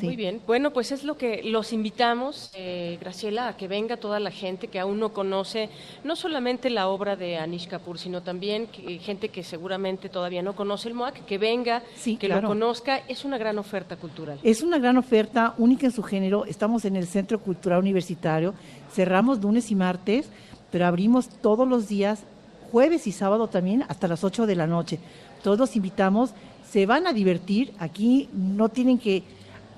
Muy 0.00 0.16
bien, 0.16 0.40
bueno, 0.46 0.72
pues 0.72 0.90
es 0.90 1.04
lo 1.04 1.18
que 1.18 1.42
los 1.42 1.72
invitamos, 1.72 2.50
eh, 2.54 2.96
Graciela, 3.00 3.48
a 3.48 3.56
que 3.56 3.68
venga 3.68 3.98
toda 3.98 4.20
la 4.20 4.30
gente 4.30 4.68
que 4.68 4.78
aún 4.78 4.98
no 4.98 5.12
conoce, 5.12 5.68
no 6.02 6.16
solamente 6.16 6.70
la 6.70 6.88
obra 6.88 7.14
de 7.14 7.36
Anish 7.36 7.68
Kapoor, 7.68 7.98
sino 7.98 8.22
también 8.22 8.68
gente 8.68 9.28
que 9.28 9.42
seguramente 9.42 10.08
todavía 10.08 10.42
no 10.42 10.56
conoce 10.56 10.88
el 10.88 10.94
MOAC, 10.94 11.26
que 11.26 11.36
venga, 11.36 11.82
que 12.18 12.28
lo 12.28 12.42
conozca. 12.42 13.02
Es 13.06 13.24
una 13.24 13.36
gran 13.36 13.58
oferta 13.58 13.96
cultural. 13.96 14.38
Es 14.42 14.62
una 14.62 14.78
gran 14.78 14.96
oferta, 14.96 15.54
única 15.58 15.86
en 15.86 15.92
su 15.92 16.02
género. 16.02 16.46
Estamos 16.46 16.86
en 16.86 16.96
el 16.96 17.06
Centro 17.06 17.38
Cultural 17.38 17.80
Universitario, 17.80 18.54
cerramos 18.90 19.42
lunes 19.42 19.70
y 19.70 19.74
martes, 19.74 20.28
pero 20.70 20.86
abrimos 20.86 21.28
todos 21.28 21.68
los 21.68 21.88
días, 21.88 22.22
jueves 22.70 23.06
y 23.06 23.12
sábado 23.12 23.48
también, 23.48 23.84
hasta 23.88 24.08
las 24.08 24.24
8 24.24 24.46
de 24.46 24.56
la 24.56 24.66
noche. 24.66 24.98
Todos 25.42 25.58
los 25.58 25.76
invitamos, 25.76 26.30
se 26.72 26.86
van 26.86 27.06
a 27.06 27.12
divertir, 27.12 27.74
aquí 27.78 28.30
no 28.32 28.70
tienen 28.70 28.98
que 28.98 29.22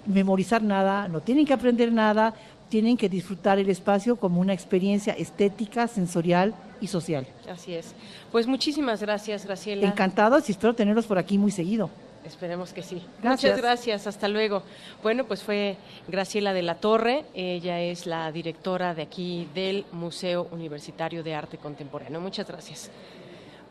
memorizar 0.06 0.62
nada, 0.62 1.08
no 1.08 1.20
tienen 1.20 1.44
que 1.44 1.52
aprender 1.52 1.90
nada, 1.90 2.34
tienen 2.68 2.96
que 2.96 3.08
disfrutar 3.08 3.58
el 3.58 3.68
espacio 3.68 4.14
como 4.14 4.40
una 4.40 4.52
experiencia 4.52 5.12
estética, 5.12 5.88
sensorial 5.88 6.54
y 6.80 6.86
social. 6.86 7.26
Así 7.50 7.74
es. 7.74 7.94
Pues 8.30 8.46
muchísimas 8.46 9.00
gracias, 9.00 9.44
Graciela. 9.44 9.88
Encantados 9.88 10.48
y 10.48 10.52
espero 10.52 10.72
tenerlos 10.72 11.06
por 11.06 11.18
aquí 11.18 11.36
muy 11.36 11.50
seguido. 11.50 11.90
Esperemos 12.24 12.72
que 12.72 12.82
sí. 12.82 13.02
Muchas 13.24 13.58
gracias, 13.58 14.06
hasta 14.06 14.28
luego. 14.28 14.62
Bueno, 15.02 15.24
pues 15.24 15.42
fue 15.42 15.76
Graciela 16.06 16.52
de 16.52 16.62
la 16.62 16.76
Torre, 16.76 17.24
ella 17.34 17.80
es 17.80 18.06
la 18.06 18.30
directora 18.30 18.94
de 18.94 19.02
aquí 19.02 19.48
del 19.52 19.84
Museo 19.90 20.46
Universitario 20.52 21.24
de 21.24 21.34
Arte 21.34 21.58
Contemporáneo. 21.58 22.20
Muchas 22.20 22.46
gracias. 22.46 22.88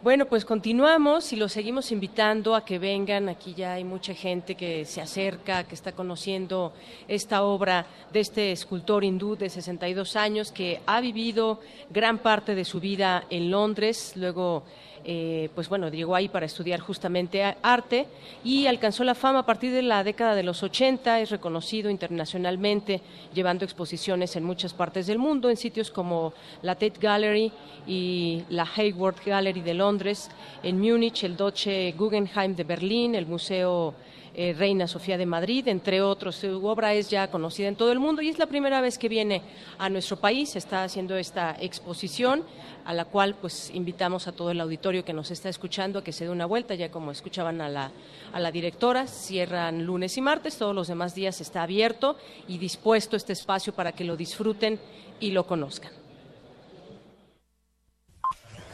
Bueno, 0.03 0.25
pues 0.25 0.43
continuamos 0.43 1.31
y 1.31 1.37
los 1.37 1.53
seguimos 1.53 1.93
invitando 1.93 2.55
a 2.55 2.65
que 2.65 2.77
vengan. 2.77 3.29
Aquí 3.29 3.53
ya 3.53 3.75
hay 3.75 3.85
mucha 3.85 4.13
gente 4.13 4.55
que 4.55 4.83
se 4.83 4.99
acerca, 4.99 5.63
que 5.63 5.75
está 5.75 5.93
conociendo 5.93 6.73
esta 7.07 7.43
obra 7.43 7.85
de 8.11 8.19
este 8.19 8.51
escultor 8.51 9.05
hindú 9.05 9.37
de 9.37 9.49
62 9.49 10.17
años 10.17 10.51
que 10.51 10.81
ha 10.85 10.99
vivido 10.99 11.61
gran 11.89 12.17
parte 12.17 12.53
de 12.53 12.65
su 12.65 12.81
vida 12.81 13.23
en 13.29 13.49
Londres, 13.49 14.11
luego 14.17 14.65
eh, 15.05 15.49
pues 15.53 15.67
bueno, 15.67 15.89
llegó 15.89 16.15
ahí 16.15 16.29
para 16.29 16.45
estudiar 16.45 16.79
justamente 16.79 17.43
arte 17.61 18.07
y 18.43 18.67
alcanzó 18.67 19.03
la 19.03 19.15
fama 19.15 19.39
a 19.39 19.45
partir 19.45 19.73
de 19.73 19.81
la 19.81 20.03
década 20.03 20.35
de 20.35 20.43
los 20.43 20.63
80, 20.63 21.19
es 21.19 21.29
reconocido 21.29 21.89
internacionalmente, 21.89 23.01
llevando 23.33 23.65
exposiciones 23.65 24.35
en 24.35 24.43
muchas 24.43 24.73
partes 24.73 25.07
del 25.07 25.19
mundo, 25.19 25.49
en 25.49 25.57
sitios 25.57 25.91
como 25.91 26.33
la 26.61 26.75
Tate 26.75 26.99
Gallery 27.01 27.51
y 27.85 28.43
la 28.49 28.67
Hayward 28.75 29.17
Gallery 29.25 29.61
de 29.61 29.73
Londres, 29.73 30.29
en 30.63 30.79
Múnich, 30.79 31.23
el 31.23 31.35
Deutsche 31.35 31.93
Guggenheim 31.97 32.55
de 32.55 32.63
Berlín, 32.63 33.15
el 33.15 33.25
Museo 33.25 33.93
eh, 34.35 34.53
Reina 34.57 34.87
Sofía 34.87 35.17
de 35.17 35.25
Madrid, 35.25 35.67
entre 35.67 36.01
otros. 36.01 36.35
Su 36.35 36.65
obra 36.65 36.93
es 36.93 37.09
ya 37.09 37.29
conocida 37.29 37.67
en 37.67 37.75
todo 37.75 37.91
el 37.91 37.99
mundo 37.99 38.21
y 38.21 38.29
es 38.29 38.39
la 38.39 38.47
primera 38.47 38.81
vez 38.81 38.97
que 38.97 39.09
viene 39.09 39.41
a 39.77 39.89
nuestro 39.89 40.17
país. 40.17 40.55
Está 40.55 40.83
haciendo 40.83 41.15
esta 41.15 41.55
exposición 41.59 42.43
a 42.85 42.93
la 42.93 43.05
cual 43.05 43.35
pues 43.35 43.69
invitamos 43.73 44.27
a 44.27 44.31
todo 44.31 44.51
el 44.51 44.59
auditorio 44.59 45.05
que 45.05 45.13
nos 45.13 45.31
está 45.31 45.49
escuchando 45.49 45.99
a 45.99 46.03
que 46.03 46.11
se 46.11 46.25
dé 46.25 46.31
una 46.31 46.45
vuelta, 46.45 46.75
ya 46.75 46.91
como 46.91 47.11
escuchaban 47.11 47.61
a 47.61 47.69
la, 47.69 47.91
a 48.33 48.39
la 48.39 48.51
directora, 48.51 49.07
cierran 49.07 49.85
lunes 49.85 50.17
y 50.17 50.21
martes, 50.21 50.57
todos 50.57 50.75
los 50.75 50.87
demás 50.87 51.15
días 51.15 51.39
está 51.39 51.63
abierto 51.63 52.17
y 52.47 52.57
dispuesto 52.57 53.15
este 53.15 53.33
espacio 53.33 53.73
para 53.73 53.91
que 53.91 54.03
lo 54.03 54.17
disfruten 54.17 54.79
y 55.19 55.31
lo 55.31 55.45
conozcan. 55.45 55.91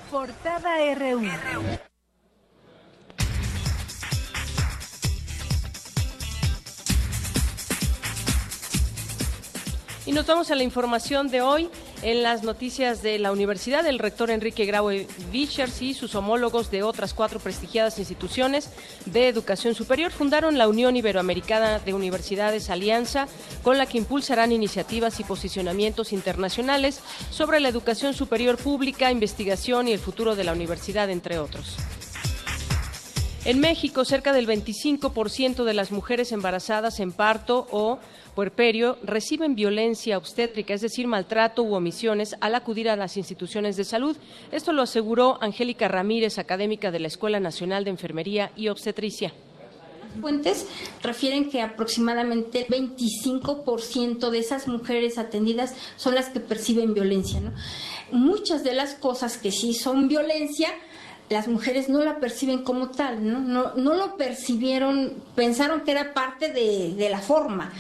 Portada 0.10 0.96
RU. 0.96 1.22
Y 10.10 10.12
nos 10.12 10.26
vamos 10.26 10.50
a 10.50 10.56
la 10.56 10.64
información 10.64 11.28
de 11.28 11.42
hoy. 11.42 11.70
En 12.02 12.24
las 12.24 12.42
noticias 12.42 13.04
de 13.04 13.20
la 13.20 13.32
universidad, 13.32 13.86
el 13.86 14.00
rector 14.00 14.32
Enrique 14.32 14.66
Graue 14.66 15.06
Vichers 15.32 15.84
y 15.84 15.94
sus 15.94 16.16
homólogos 16.16 16.72
de 16.72 16.82
otras 16.82 17.14
cuatro 17.14 17.40
prestigiadas 17.40 18.00
instituciones 18.00 18.72
de 19.06 19.28
educación 19.28 19.76
superior 19.76 20.12
fundaron 20.12 20.58
la 20.58 20.68
Unión 20.68 20.96
Iberoamericana 20.96 21.78
de 21.78 21.94
Universidades 21.94 22.72
Alianza, 22.72 23.28
con 23.62 23.78
la 23.78 23.86
que 23.86 24.00
impulsarán 24.00 24.52
iniciativas 24.52 25.20
y 25.20 25.24
posicionamientos 25.24 26.12
internacionales 26.12 27.02
sobre 27.30 27.60
la 27.60 27.70
educación 27.70 28.16
superior 28.16 28.58
pública, 28.58 29.12
investigación 29.12 29.90
y 29.90 29.92
el 29.92 30.00
futuro 30.00 30.36
de 30.36 30.44
la 30.44 30.54
universidad, 30.54 31.12
entre 31.12 31.38
otros. 31.38 31.76
En 33.46 33.60
México, 33.60 34.04
cerca 34.06 34.34
del 34.34 34.48
25% 34.48 35.66
de 35.66 35.74
las 35.76 35.92
mujeres 35.92 36.32
embarazadas 36.32 37.00
en 37.00 37.12
parto 37.12 37.68
o 37.72 38.00
puerperio 38.30 38.98
reciben 39.04 39.56
violencia 39.56 40.18
obstétrica, 40.18 40.74
es 40.74 40.82
decir, 40.82 41.08
maltrato 41.08 41.64
u 41.64 41.74
omisiones 41.74 42.36
al 42.42 42.56
acudir 42.56 42.90
a 42.90 42.96
las 42.96 43.18
instituciones 43.18 43.78
de 43.78 43.84
salud. 43.84 44.18
Esto 44.52 44.74
lo 44.74 44.82
aseguró 44.82 45.38
Angélica 45.42 45.88
Ramírez, 45.88 46.38
académica 46.38 46.92
de 46.92 47.00
la 47.00 47.08
Escuela 47.08 47.40
Nacional 47.40 47.84
de 47.84 47.92
Enfermería 47.92 48.52
y 48.56 48.70
Obstetricia 48.70 49.34
fuentes 50.20 50.66
refieren 51.02 51.50
que 51.50 51.62
aproximadamente 51.62 52.68
25% 52.68 54.30
de 54.30 54.40
esas 54.40 54.68
mujeres 54.68 55.18
atendidas 55.18 55.76
son 55.98 56.16
las 56.16 56.30
que 56.30 56.40
perciben 56.40 56.94
violencia. 56.94 57.40
Muchas 58.12 58.64
de 58.64 58.74
las 58.74 58.96
cosas 58.96 59.38
que 59.38 59.52
sí 59.52 59.74
son 59.74 60.08
violencia, 60.08 60.70
las 61.30 61.48
mujeres 61.48 61.90
no 61.90 62.04
la 62.04 62.20
perciben 62.20 62.64
como 62.64 62.90
tal, 62.90 63.24
no, 63.26 63.76
no, 63.76 63.94
lo 63.94 64.18
percibieron, 64.18 65.14
pensaron 65.36 65.82
que 65.82 65.92
era 65.92 66.14
parte 66.14 66.52
de 66.52 67.10
la 67.10 67.20
forma, 67.20 67.72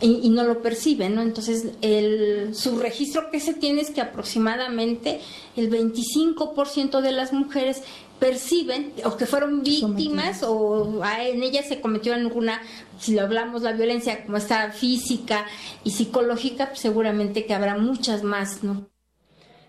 y, 0.00 0.30
no 0.30 0.44
lo 0.44 0.62
perciben, 0.62 1.14
¿no? 1.14 1.22
Entonces, 1.22 1.66
el, 1.82 2.54
su 2.54 2.78
registro 2.78 3.30
que 3.30 3.38
se 3.38 3.54
tiene 3.54 3.82
es 3.82 3.90
que 3.90 4.00
aproximadamente 4.00 5.20
el 5.56 5.70
25% 5.70 7.00
de 7.00 7.12
las 7.12 7.32
mujeres 7.32 7.82
perciben 8.18 8.92
o 9.04 9.16
que 9.16 9.26
fueron 9.26 9.62
víctimas 9.62 10.42
o 10.42 11.02
en 11.04 11.42
ellas 11.42 11.66
se 11.68 11.80
cometió 11.80 12.14
alguna, 12.14 12.62
si 12.98 13.14
lo 13.14 13.22
hablamos, 13.22 13.62
la 13.62 13.72
violencia 13.72 14.24
como 14.24 14.36
está 14.38 14.70
física 14.72 15.46
y 15.84 15.90
psicológica, 15.90 16.68
pues 16.68 16.80
seguramente 16.80 17.46
que 17.46 17.54
habrá 17.54 17.76
muchas 17.76 18.22
más, 18.22 18.62
¿no? 18.62 18.88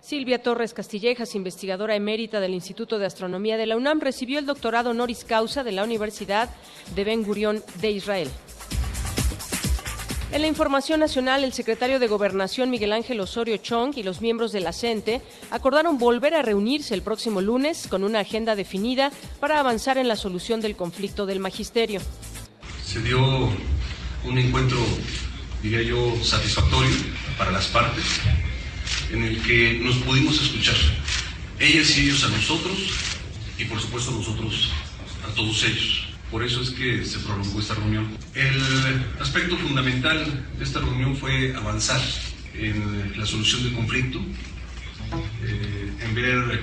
Silvia 0.02 0.42
Torres 0.42 0.74
Castillejas, 0.74 1.36
investigadora 1.36 1.96
emérita 1.96 2.40
del 2.40 2.56
Instituto 2.56 2.98
de 2.98 3.06
Astronomía 3.06 3.56
de 3.56 3.68
la 3.68 3.78
UNAM, 3.78 4.00
recibió 4.00 4.40
el 4.40 4.48
doctorado 4.48 4.90
honoris 4.90 5.24
causa 5.24 5.64
de 5.64 5.72
la 5.72 5.84
Universidad 5.84 6.50
de 6.96 7.04
Ben 7.04 7.24
Gurión 7.24 7.64
de 7.80 7.92
Israel. 7.92 8.28
En 10.32 10.42
la 10.42 10.48
información 10.48 11.02
nacional, 11.02 11.44
el 11.44 11.52
secretario 11.52 12.00
de 12.00 12.08
Gobernación 12.08 12.70
Miguel 12.70 12.94
Ángel 12.94 13.20
Osorio 13.20 13.58
Chong 13.58 13.98
y 13.98 14.04
los 14.04 14.22
miembros 14.22 14.54
de 14.54 14.62
la 14.62 14.72
CENTE 14.72 15.22
acordaron 15.52 15.98
volver 15.98 16.36
a 16.36 16.42
reunirse 16.42 16.94
el 16.94 17.02
próximo 17.02 17.42
lunes 17.42 17.88
con 17.90 18.06
una 18.06 18.22
agenda 18.22 18.56
definida 18.56 19.12
para 19.42 19.60
avanzar 19.60 19.98
en 19.98 20.08
la 20.08 20.16
solución 20.16 20.62
del 20.62 20.78
conflicto 20.78 21.26
del 21.26 21.42
magisterio. 21.42 22.00
Se 22.86 23.02
dio 23.02 23.20
un 24.24 24.38
encuentro, 24.38 24.78
diría 25.62 25.82
yo, 25.82 26.16
satisfactorio 26.24 26.96
para 27.38 27.52
las 27.52 27.68
partes, 27.68 28.06
en 29.12 29.26
el 29.26 29.42
que 29.44 29.82
nos 29.84 29.98
pudimos 29.98 30.42
escuchar, 30.42 30.78
ellas 31.60 31.98
y 31.98 32.04
ellos 32.04 32.24
a 32.24 32.30
nosotros, 32.30 32.78
y 33.58 33.66
por 33.66 33.82
supuesto 33.82 34.12
nosotros 34.12 34.70
a 35.30 35.36
todos 35.36 35.62
ellos. 35.66 36.11
Por 36.32 36.44
eso 36.44 36.62
es 36.62 36.70
que 36.70 37.04
se 37.04 37.20
prolongó 37.20 37.60
esta 37.60 37.76
reunión. 37.76 38.08
El 38.34 39.04
aspecto 39.20 39.58
fundamental 39.58 40.46
de 40.58 40.64
esta 40.64 40.80
reunión 40.80 41.18
fue 41.18 41.54
avanzar 41.54 42.02
en 42.54 43.14
la 43.18 43.26
solución 43.26 43.64
del 43.64 43.74
conflicto, 43.74 44.20
eh, 45.44 45.92
en 46.00 46.16
ver 46.16 46.62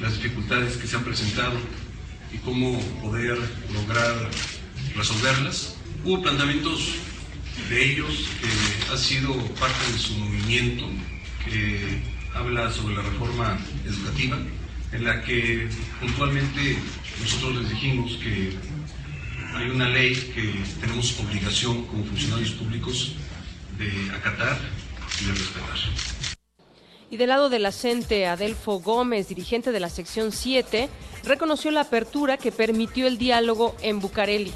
las 0.00 0.14
dificultades 0.14 0.76
que 0.76 0.88
se 0.88 0.96
han 0.96 1.04
presentado 1.04 1.56
y 2.34 2.38
cómo 2.38 2.80
poder 3.00 3.38
lograr 3.72 4.28
resolverlas. 4.96 5.76
Hubo 6.04 6.20
planteamientos 6.22 6.94
de 7.68 7.92
ellos 7.92 8.28
que 8.40 8.92
ha 8.92 8.96
sido 8.96 9.36
parte 9.54 9.92
de 9.92 9.98
su 9.98 10.14
movimiento 10.14 10.88
que 11.44 12.02
habla 12.34 12.72
sobre 12.72 12.96
la 12.96 13.02
reforma 13.02 13.58
educativa, 13.86 14.38
en 14.92 15.04
la 15.04 15.22
que 15.22 15.68
puntualmente 16.00 16.78
nosotros 17.20 17.62
les 17.62 17.70
dijimos 17.70 18.12
que 18.22 18.56
hay 19.54 19.70
una 19.70 19.88
ley 19.88 20.14
que 20.34 20.80
tenemos 20.80 21.18
obligación 21.20 21.86
como 21.86 22.04
funcionarios 22.04 22.52
públicos 22.52 23.16
de 23.78 24.10
acatar 24.14 24.58
y 25.20 25.24
de 25.24 25.32
respetar. 25.32 25.76
Y 27.10 27.16
del 27.16 27.28
lado 27.28 27.48
de 27.48 27.58
la 27.58 27.72
CENTE, 27.72 28.26
Adelfo 28.26 28.78
Gómez, 28.80 29.28
dirigente 29.28 29.72
de 29.72 29.80
la 29.80 29.90
sección 29.90 30.30
7, 30.30 30.88
reconoció 31.24 31.70
la 31.72 31.82
apertura 31.82 32.36
que 32.36 32.52
permitió 32.52 33.06
el 33.06 33.18
diálogo 33.18 33.74
en 33.82 34.00
Bucareli. 34.00 34.52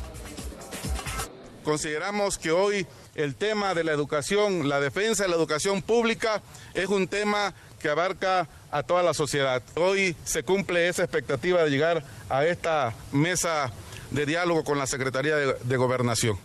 Consideramos 1.64 2.38
que 2.38 2.52
hoy 2.52 2.86
el 3.14 3.34
tema 3.34 3.74
de 3.74 3.84
la 3.84 3.92
educación, 3.92 4.68
la 4.68 4.80
defensa 4.80 5.24
de 5.24 5.30
la 5.30 5.36
educación 5.36 5.82
pública, 5.82 6.42
es 6.74 6.86
un 6.86 7.08
tema 7.08 7.54
que 7.80 7.88
abarca 7.88 8.48
a 8.70 8.82
toda 8.82 9.02
la 9.02 9.14
sociedad. 9.14 9.62
Hoy 9.76 10.14
se 10.24 10.42
cumple 10.42 10.88
esa 10.88 11.02
expectativa 11.02 11.62
de 11.62 11.70
llegar 11.70 12.04
a 12.28 12.44
esta 12.44 12.94
mesa 13.12 13.72
de 14.14 14.26
diálogo 14.26 14.62
con 14.64 14.78
la 14.78 14.86
Secretaría 14.86 15.36
de, 15.36 15.76
Gobernación. 15.76 16.38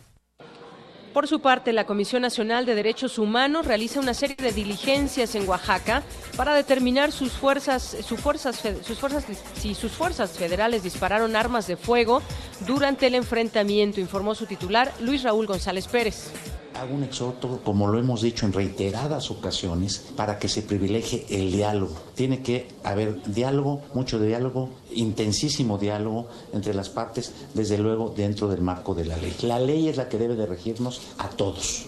Por 1.14 1.28
su 1.28 1.40
parte, 1.40 1.74
la 1.74 1.86
Comisión 1.86 2.22
Nacional 2.22 2.66
de 2.66 2.76
Derechos 2.76 3.18
Humanos 3.18 3.66
realiza 3.66 4.00
una 4.00 4.14
serie 4.14 4.36
de 4.36 4.52
diligencias 4.52 5.36
en 5.36 5.48
Oaxaca 5.48 6.04
para 6.36 6.54
determinar 6.54 7.12
sus 7.12 7.32
fuerzas, 7.34 7.98
sus 8.06 8.20
fuerzas, 8.20 8.62
sus 8.84 9.00
fuerzas, 9.00 9.26
si 9.56 9.74
sus 9.74 9.92
fuerzas 9.92 10.32
federales 10.32 10.84
dispararon 10.84 11.36
armas 11.36 11.68
de 11.68 11.78
fuego 11.78 12.22
durante 12.68 13.08
el 13.08 13.16
enfrentamiento, 13.16 14.00
informó 14.00 14.36
su 14.36 14.46
titular 14.46 14.92
Luis 15.00 15.24
Raúl 15.24 15.48
González 15.48 15.88
Pérez 15.88 16.32
hago 16.80 16.96
un 16.96 17.04
exhorto, 17.04 17.60
como 17.64 17.88
lo 17.88 18.00
hemos 18.00 18.22
dicho 18.22 18.46
en 18.46 18.54
reiteradas 18.54 19.32
ocasiones, 19.32 20.06
para 20.16 20.40
que 20.40 20.48
se 20.48 20.62
privilegie 20.62 21.26
el 21.30 21.52
diálogo. 21.52 21.96
Tiene 22.16 22.42
que 22.42 22.68
haber 22.84 23.22
diálogo, 23.24 23.82
mucho 23.94 24.20
diálogo, 24.20 24.70
intensísimo 24.92 25.78
diálogo 25.78 26.28
entre 26.54 26.74
las 26.74 26.90
partes, 26.90 27.34
desde 27.54 27.78
luego 27.78 28.14
dentro 28.16 28.48
del 28.48 28.62
marco 28.62 28.96
de 28.96 29.06
la 29.06 29.18
ley. 29.18 29.36
La 29.42 29.60
ley 29.60 29.90
es 29.90 29.98
la 29.98 30.10
que 30.10 30.18
debe 30.18 30.36
de 30.36 30.46
regirnos 30.46 31.02
a 31.18 31.30
todos. 31.30 31.86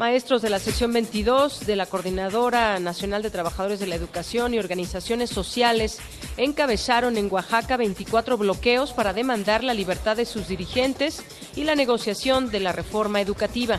Maestros 0.00 0.40
de 0.40 0.48
la 0.48 0.58
sección 0.58 0.94
22 0.94 1.66
de 1.66 1.76
la 1.76 1.84
Coordinadora 1.84 2.78
Nacional 2.80 3.20
de 3.20 3.28
Trabajadores 3.28 3.80
de 3.80 3.86
la 3.86 3.96
Educación 3.96 4.54
y 4.54 4.58
organizaciones 4.58 5.28
sociales 5.28 5.98
encabezaron 6.38 7.18
en 7.18 7.30
Oaxaca 7.30 7.76
24 7.76 8.38
bloqueos 8.38 8.94
para 8.94 9.12
demandar 9.12 9.62
la 9.62 9.74
libertad 9.74 10.16
de 10.16 10.24
sus 10.24 10.48
dirigentes 10.48 11.22
y 11.54 11.64
la 11.64 11.74
negociación 11.74 12.50
de 12.50 12.60
la 12.60 12.72
reforma 12.72 13.20
educativa. 13.20 13.78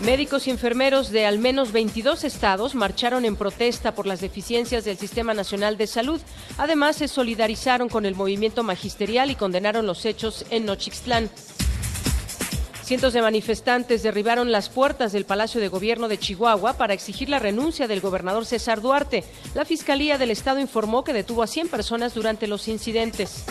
Médicos 0.00 0.48
y 0.48 0.50
enfermeros 0.50 1.10
de 1.10 1.24
al 1.24 1.38
menos 1.38 1.70
22 1.70 2.24
estados 2.24 2.74
marcharon 2.74 3.24
en 3.24 3.36
protesta 3.36 3.94
por 3.94 4.08
las 4.08 4.20
deficiencias 4.20 4.84
del 4.84 4.98
Sistema 4.98 5.34
Nacional 5.34 5.76
de 5.76 5.86
Salud. 5.86 6.20
Además, 6.56 6.96
se 6.96 7.06
solidarizaron 7.06 7.88
con 7.88 8.04
el 8.06 8.16
movimiento 8.16 8.64
magisterial 8.64 9.30
y 9.30 9.36
condenaron 9.36 9.86
los 9.86 10.04
hechos 10.04 10.44
en 10.50 10.66
Nochixtlán. 10.66 11.30
Cientos 12.88 13.12
de 13.12 13.20
manifestantes 13.20 14.02
derribaron 14.02 14.50
las 14.50 14.70
puertas 14.70 15.12
del 15.12 15.26
Palacio 15.26 15.60
de 15.60 15.68
Gobierno 15.68 16.08
de 16.08 16.18
Chihuahua 16.18 16.72
para 16.78 16.94
exigir 16.94 17.28
la 17.28 17.38
renuncia 17.38 17.86
del 17.86 18.00
gobernador 18.00 18.46
César 18.46 18.80
Duarte. 18.80 19.24
La 19.54 19.66
Fiscalía 19.66 20.16
del 20.16 20.30
Estado 20.30 20.58
informó 20.58 21.04
que 21.04 21.12
detuvo 21.12 21.42
a 21.42 21.46
100 21.46 21.68
personas 21.68 22.14
durante 22.14 22.46
los 22.46 22.66
incidentes. 22.66 23.44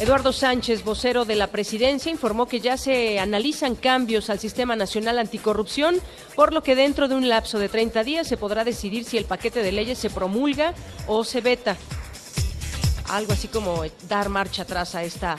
Eduardo 0.00 0.32
Sánchez, 0.32 0.82
vocero 0.82 1.24
de 1.24 1.36
la 1.36 1.46
presidencia, 1.46 2.10
informó 2.10 2.48
que 2.48 2.58
ya 2.58 2.76
se 2.76 3.20
analizan 3.20 3.76
cambios 3.76 4.30
al 4.30 4.40
Sistema 4.40 4.74
Nacional 4.74 5.20
Anticorrupción, 5.20 6.00
por 6.34 6.52
lo 6.52 6.64
que 6.64 6.74
dentro 6.74 7.06
de 7.06 7.14
un 7.14 7.28
lapso 7.28 7.60
de 7.60 7.68
30 7.68 8.02
días 8.02 8.26
se 8.26 8.36
podrá 8.36 8.64
decidir 8.64 9.04
si 9.04 9.16
el 9.16 9.26
paquete 9.26 9.62
de 9.62 9.70
leyes 9.70 9.98
se 9.98 10.10
promulga 10.10 10.74
o 11.06 11.22
se 11.22 11.40
veta. 11.40 11.76
Algo 13.08 13.32
así 13.32 13.46
como 13.46 13.84
dar 14.08 14.28
marcha 14.28 14.62
atrás 14.62 14.96
a 14.96 15.04
esta 15.04 15.36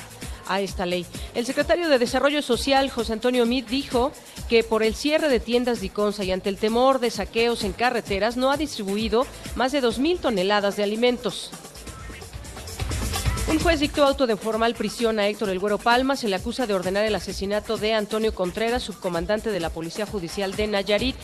a 0.50 0.60
esta 0.60 0.86
ley. 0.86 1.06
El 1.34 1.46
secretario 1.46 1.88
de 1.88 2.00
Desarrollo 2.00 2.42
Social, 2.42 2.90
José 2.90 3.14
Antonio 3.14 3.46
Mit, 3.46 3.70
dijo 3.70 4.12
que 4.50 4.66
por 4.66 4.84
el 4.84 4.96
cierre 4.96 5.30
de 5.30 5.40
tiendas 5.40 5.80
de 5.80 5.86
Iconza 5.86 6.26
y 6.26 6.32
ante 6.32 6.50
el 6.50 6.58
temor 6.58 7.00
de 7.00 7.12
saqueos 7.12 7.64
en 7.64 7.72
carreteras 7.72 8.36
no 8.36 8.52
ha 8.52 8.58
distribuido 8.58 9.26
más 9.56 9.72
de 9.72 9.82
2.000 9.82 10.20
toneladas 10.20 10.76
de 10.76 10.84
alimentos. 10.84 11.52
Un 13.50 13.58
juez 13.58 13.80
dictó 13.80 14.04
auto 14.04 14.28
de 14.28 14.38
formal 14.38 14.76
prisión 14.76 15.18
a 15.20 15.28
Héctor 15.28 15.50
El 15.50 15.58
Güero 15.58 15.80
Palma. 15.80 16.16
Se 16.16 16.28
le 16.28 16.36
acusa 16.36 16.68
de 16.68 16.76
ordenar 16.76 17.06
el 17.06 17.16
asesinato 17.16 17.78
de 17.78 17.96
Antonio 17.96 18.36
Contreras, 18.36 18.84
subcomandante 18.84 19.50
de 19.50 19.60
la 19.60 19.72
Policía 19.72 20.06
Judicial 20.06 20.56
de 20.56 20.68
Nayarit. 20.68 21.16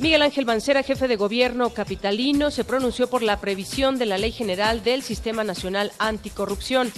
Miguel 0.00 0.22
Ángel 0.22 0.44
Mancera, 0.44 0.82
jefe 0.82 1.06
de 1.06 1.14
gobierno 1.14 1.70
capitalino, 1.72 2.50
se 2.50 2.64
pronunció 2.64 3.08
por 3.08 3.22
la 3.22 3.40
previsión 3.40 3.96
de 3.96 4.06
la 4.06 4.18
Ley 4.18 4.32
General 4.32 4.82
del 4.82 5.02
Sistema 5.02 5.44
Nacional 5.44 5.92
Anticorrupción. 6.00 6.88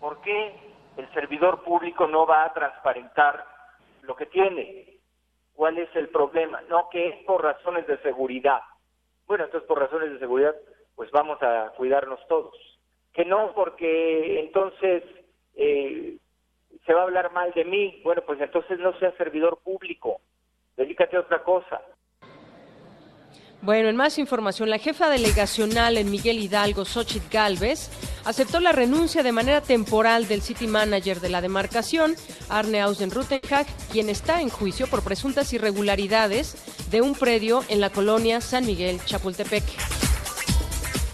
¿Por 0.00 0.20
qué 0.20 0.52
el 0.96 1.08
servidor 1.14 1.62
público 1.62 2.08
no 2.08 2.26
va 2.26 2.44
a 2.44 2.52
transparentar 2.52 3.44
lo 4.02 4.16
que 4.16 4.26
tiene? 4.26 4.98
¿Cuál 5.54 5.78
es 5.78 5.94
el 5.94 6.08
problema? 6.08 6.60
No, 6.68 6.88
que 6.90 7.08
es 7.08 7.24
por 7.24 7.40
razones 7.42 7.86
de 7.86 7.98
seguridad. 7.98 8.60
Bueno, 9.28 9.44
entonces 9.44 9.68
por 9.68 9.78
razones 9.78 10.10
de 10.12 10.18
seguridad, 10.18 10.56
pues 10.96 11.08
vamos 11.12 11.40
a 11.42 11.72
cuidarnos 11.76 12.18
todos. 12.28 12.54
Que 13.12 13.24
no, 13.24 13.52
porque 13.54 14.40
entonces 14.40 15.04
eh, 15.54 16.16
se 16.84 16.94
va 16.94 17.02
a 17.02 17.04
hablar 17.04 17.32
mal 17.32 17.52
de 17.52 17.64
mí. 17.64 18.00
Bueno, 18.02 18.22
pues 18.26 18.40
entonces 18.40 18.80
no 18.80 18.98
sea 18.98 19.16
servidor 19.16 19.60
público. 19.62 20.20
Dedícate 20.76 21.16
a 21.16 21.20
otra 21.20 21.44
cosa. 21.44 21.80
Bueno, 23.62 23.90
en 23.90 23.96
más 23.96 24.16
información, 24.18 24.70
la 24.70 24.78
jefa 24.78 25.10
delegacional 25.10 25.98
en 25.98 26.10
Miguel 26.10 26.38
Hidalgo, 26.38 26.86
Xochitl 26.86 27.28
Galvez, 27.30 27.90
aceptó 28.24 28.58
la 28.58 28.72
renuncia 28.72 29.22
de 29.22 29.32
manera 29.32 29.60
temporal 29.60 30.26
del 30.26 30.40
City 30.40 30.66
Manager 30.66 31.20
de 31.20 31.28
la 31.28 31.42
demarcación, 31.42 32.16
Arne 32.48 32.82
Rutenhag, 32.86 33.66
quien 33.92 34.08
está 34.08 34.40
en 34.40 34.48
juicio 34.48 34.86
por 34.86 35.02
presuntas 35.02 35.52
irregularidades 35.52 36.56
de 36.90 37.02
un 37.02 37.14
predio 37.14 37.62
en 37.68 37.80
la 37.80 37.90
colonia 37.90 38.40
San 38.40 38.64
Miguel, 38.64 38.98
Chapultepec. 39.04 39.64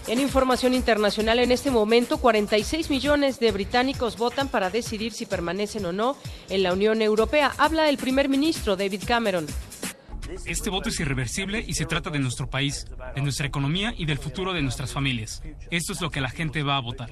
En 0.07 0.21
información 0.21 0.73
internacional, 0.73 1.39
en 1.39 1.51
este 1.51 1.69
momento 1.69 2.17
46 2.17 2.89
millones 2.89 3.39
de 3.39 3.51
británicos 3.51 4.17
votan 4.17 4.47
para 4.47 4.69
decidir 4.69 5.11
si 5.11 5.25
permanecen 5.25 5.85
o 5.85 5.91
no 5.91 6.15
en 6.47 6.63
la 6.63 6.71
Unión 6.71 7.01
Europea. 7.01 7.51
Habla 7.57 7.89
el 7.89 7.97
primer 7.97 8.29
ministro 8.29 8.77
David 8.77 9.03
Cameron. 9.05 9.47
Este 10.45 10.69
voto 10.69 10.89
es 10.89 10.99
irreversible 10.99 11.63
y 11.65 11.73
se 11.73 11.85
trata 11.85 12.09
de 12.09 12.19
nuestro 12.19 12.49
país, 12.49 12.85
de 13.15 13.21
nuestra 13.21 13.47
economía 13.47 13.93
y 13.97 14.05
del 14.05 14.17
futuro 14.17 14.53
de 14.53 14.61
nuestras 14.61 14.93
familias. 14.93 15.41
Esto 15.71 15.93
es 15.93 16.01
lo 16.01 16.09
que 16.09 16.21
la 16.21 16.29
gente 16.29 16.63
va 16.63 16.77
a 16.77 16.81
votar. 16.81 17.11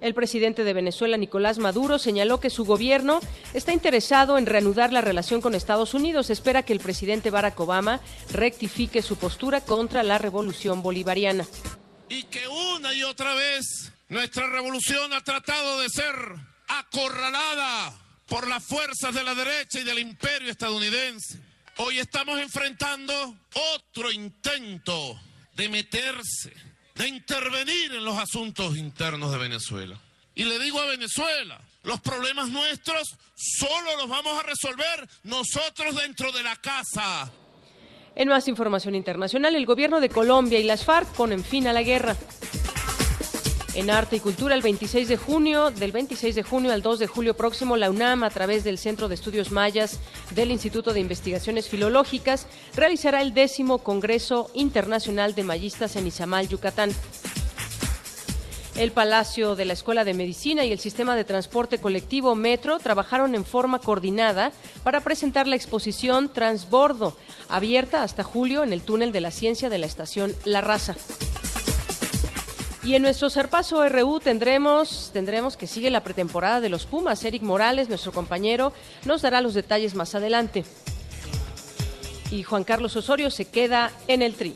El 0.00 0.14
presidente 0.14 0.64
de 0.64 0.74
Venezuela, 0.74 1.16
Nicolás 1.16 1.58
Maduro, 1.58 1.98
señaló 1.98 2.38
que 2.38 2.50
su 2.50 2.64
gobierno 2.64 3.20
está 3.54 3.72
interesado 3.72 4.36
en 4.36 4.46
reanudar 4.46 4.92
la 4.92 5.00
relación 5.00 5.40
con 5.40 5.54
Estados 5.54 5.94
Unidos. 5.94 6.28
Espera 6.28 6.62
que 6.62 6.72
el 6.72 6.80
presidente 6.80 7.30
Barack 7.30 7.58
Obama 7.58 8.00
rectifique 8.30 9.00
su 9.00 9.16
postura 9.16 9.62
contra 9.62 10.02
la 10.02 10.18
revolución 10.18 10.82
bolivariana. 10.82 11.46
Y 12.08 12.24
que 12.24 12.46
una 12.46 12.92
y 12.92 13.02
otra 13.04 13.34
vez 13.34 13.92
nuestra 14.08 14.48
revolución 14.50 15.12
ha 15.12 15.24
tratado 15.24 15.80
de 15.80 15.88
ser 15.88 16.14
acorralada 16.68 17.94
por 18.28 18.46
las 18.46 18.64
fuerzas 18.64 19.14
de 19.14 19.24
la 19.24 19.34
derecha 19.34 19.80
y 19.80 19.84
del 19.84 19.98
imperio 19.98 20.50
estadounidense. 20.50 21.40
Hoy 21.78 21.98
estamos 21.98 22.40
enfrentando 22.40 23.12
otro 23.74 24.10
intento 24.10 25.20
de 25.54 25.68
meterse, 25.68 26.52
de 26.94 27.08
intervenir 27.08 27.94
en 27.94 28.02
los 28.02 28.16
asuntos 28.16 28.78
internos 28.78 29.30
de 29.30 29.38
Venezuela. 29.38 30.00
Y 30.34 30.44
le 30.44 30.58
digo 30.58 30.80
a 30.80 30.86
Venezuela, 30.86 31.60
los 31.82 32.00
problemas 32.00 32.48
nuestros 32.48 33.16
solo 33.34 33.96
los 33.98 34.08
vamos 34.08 34.38
a 34.38 34.42
resolver 34.42 35.06
nosotros 35.24 35.96
dentro 35.96 36.32
de 36.32 36.42
la 36.42 36.56
casa. 36.56 37.30
En 38.14 38.28
más 38.28 38.48
información 38.48 38.94
internacional, 38.94 39.54
el 39.54 39.66
gobierno 39.66 40.00
de 40.00 40.08
Colombia 40.08 40.58
y 40.58 40.64
las 40.64 40.82
FARC 40.82 41.08
ponen 41.14 41.44
fin 41.44 41.66
a 41.66 41.74
la 41.74 41.82
guerra. 41.82 42.16
En 43.76 43.90
Arte 43.90 44.16
y 44.16 44.20
Cultura, 44.20 44.54
el 44.54 44.62
26 44.62 45.06
de 45.06 45.18
junio, 45.18 45.70
del 45.70 45.92
26 45.92 46.34
de 46.34 46.42
junio 46.42 46.72
al 46.72 46.80
2 46.80 46.98
de 46.98 47.06
julio 47.06 47.36
próximo, 47.36 47.76
la 47.76 47.90
UNAM, 47.90 48.22
a 48.22 48.30
través 48.30 48.64
del 48.64 48.78
Centro 48.78 49.06
de 49.06 49.14
Estudios 49.14 49.50
Mayas 49.50 50.00
del 50.34 50.50
Instituto 50.50 50.94
de 50.94 51.00
Investigaciones 51.00 51.68
Filológicas, 51.68 52.46
realizará 52.74 53.20
el 53.20 53.34
décimo 53.34 53.76
Congreso 53.76 54.50
Internacional 54.54 55.34
de 55.34 55.44
Mayistas 55.44 55.94
en 55.96 56.06
Izamal, 56.06 56.48
Yucatán. 56.48 56.90
El 58.76 58.92
Palacio 58.92 59.56
de 59.56 59.66
la 59.66 59.74
Escuela 59.74 60.04
de 60.04 60.14
Medicina 60.14 60.64
y 60.64 60.72
el 60.72 60.78
Sistema 60.78 61.14
de 61.14 61.24
Transporte 61.24 61.76
Colectivo 61.76 62.34
Metro 62.34 62.78
trabajaron 62.78 63.34
en 63.34 63.44
forma 63.44 63.78
coordinada 63.78 64.52
para 64.84 65.02
presentar 65.02 65.46
la 65.46 65.56
exposición 65.56 66.32
Transbordo, 66.32 67.14
abierta 67.50 68.02
hasta 68.02 68.22
julio 68.22 68.64
en 68.64 68.72
el 68.72 68.80
túnel 68.80 69.12
de 69.12 69.20
la 69.20 69.30
ciencia 69.30 69.68
de 69.68 69.76
la 69.76 69.84
estación 69.84 70.34
La 70.46 70.62
Raza. 70.62 70.96
Y 72.86 72.94
en 72.94 73.02
nuestro 73.02 73.30
Serpazo 73.30 73.84
RU 73.88 74.20
tendremos, 74.20 75.10
tendremos 75.12 75.56
que 75.56 75.66
sigue 75.66 75.90
la 75.90 76.04
pretemporada 76.04 76.60
de 76.60 76.68
los 76.68 76.86
Pumas. 76.86 77.24
Eric 77.24 77.42
Morales, 77.42 77.88
nuestro 77.88 78.12
compañero, 78.12 78.72
nos 79.04 79.22
dará 79.22 79.40
los 79.40 79.54
detalles 79.54 79.96
más 79.96 80.14
adelante. 80.14 80.64
Y 82.30 82.44
Juan 82.44 82.62
Carlos 82.62 82.94
Osorio 82.94 83.28
se 83.32 83.46
queda 83.46 83.90
en 84.06 84.22
el 84.22 84.34
tri. 84.34 84.54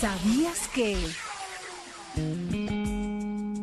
¿Sabías 0.00 0.68
que? 0.68 0.96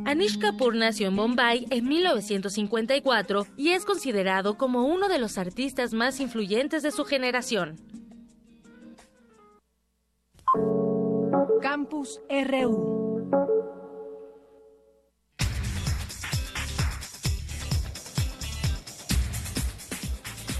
Anish 0.05 0.37
Kapoor 0.37 0.75
nació 0.75 1.07
en 1.07 1.15
Bombay 1.15 1.65
en 1.71 1.87
1954 1.87 3.47
y 3.57 3.69
es 3.69 3.83
considerado 3.83 4.59
como 4.59 4.83
uno 4.83 5.07
de 5.07 5.17
los 5.17 5.39
artistas 5.39 5.91
más 5.93 6.19
influyentes 6.19 6.83
de 6.83 6.91
su 6.91 7.03
generación. 7.03 7.77
Campus 11.57 12.21
RU. 12.29 12.99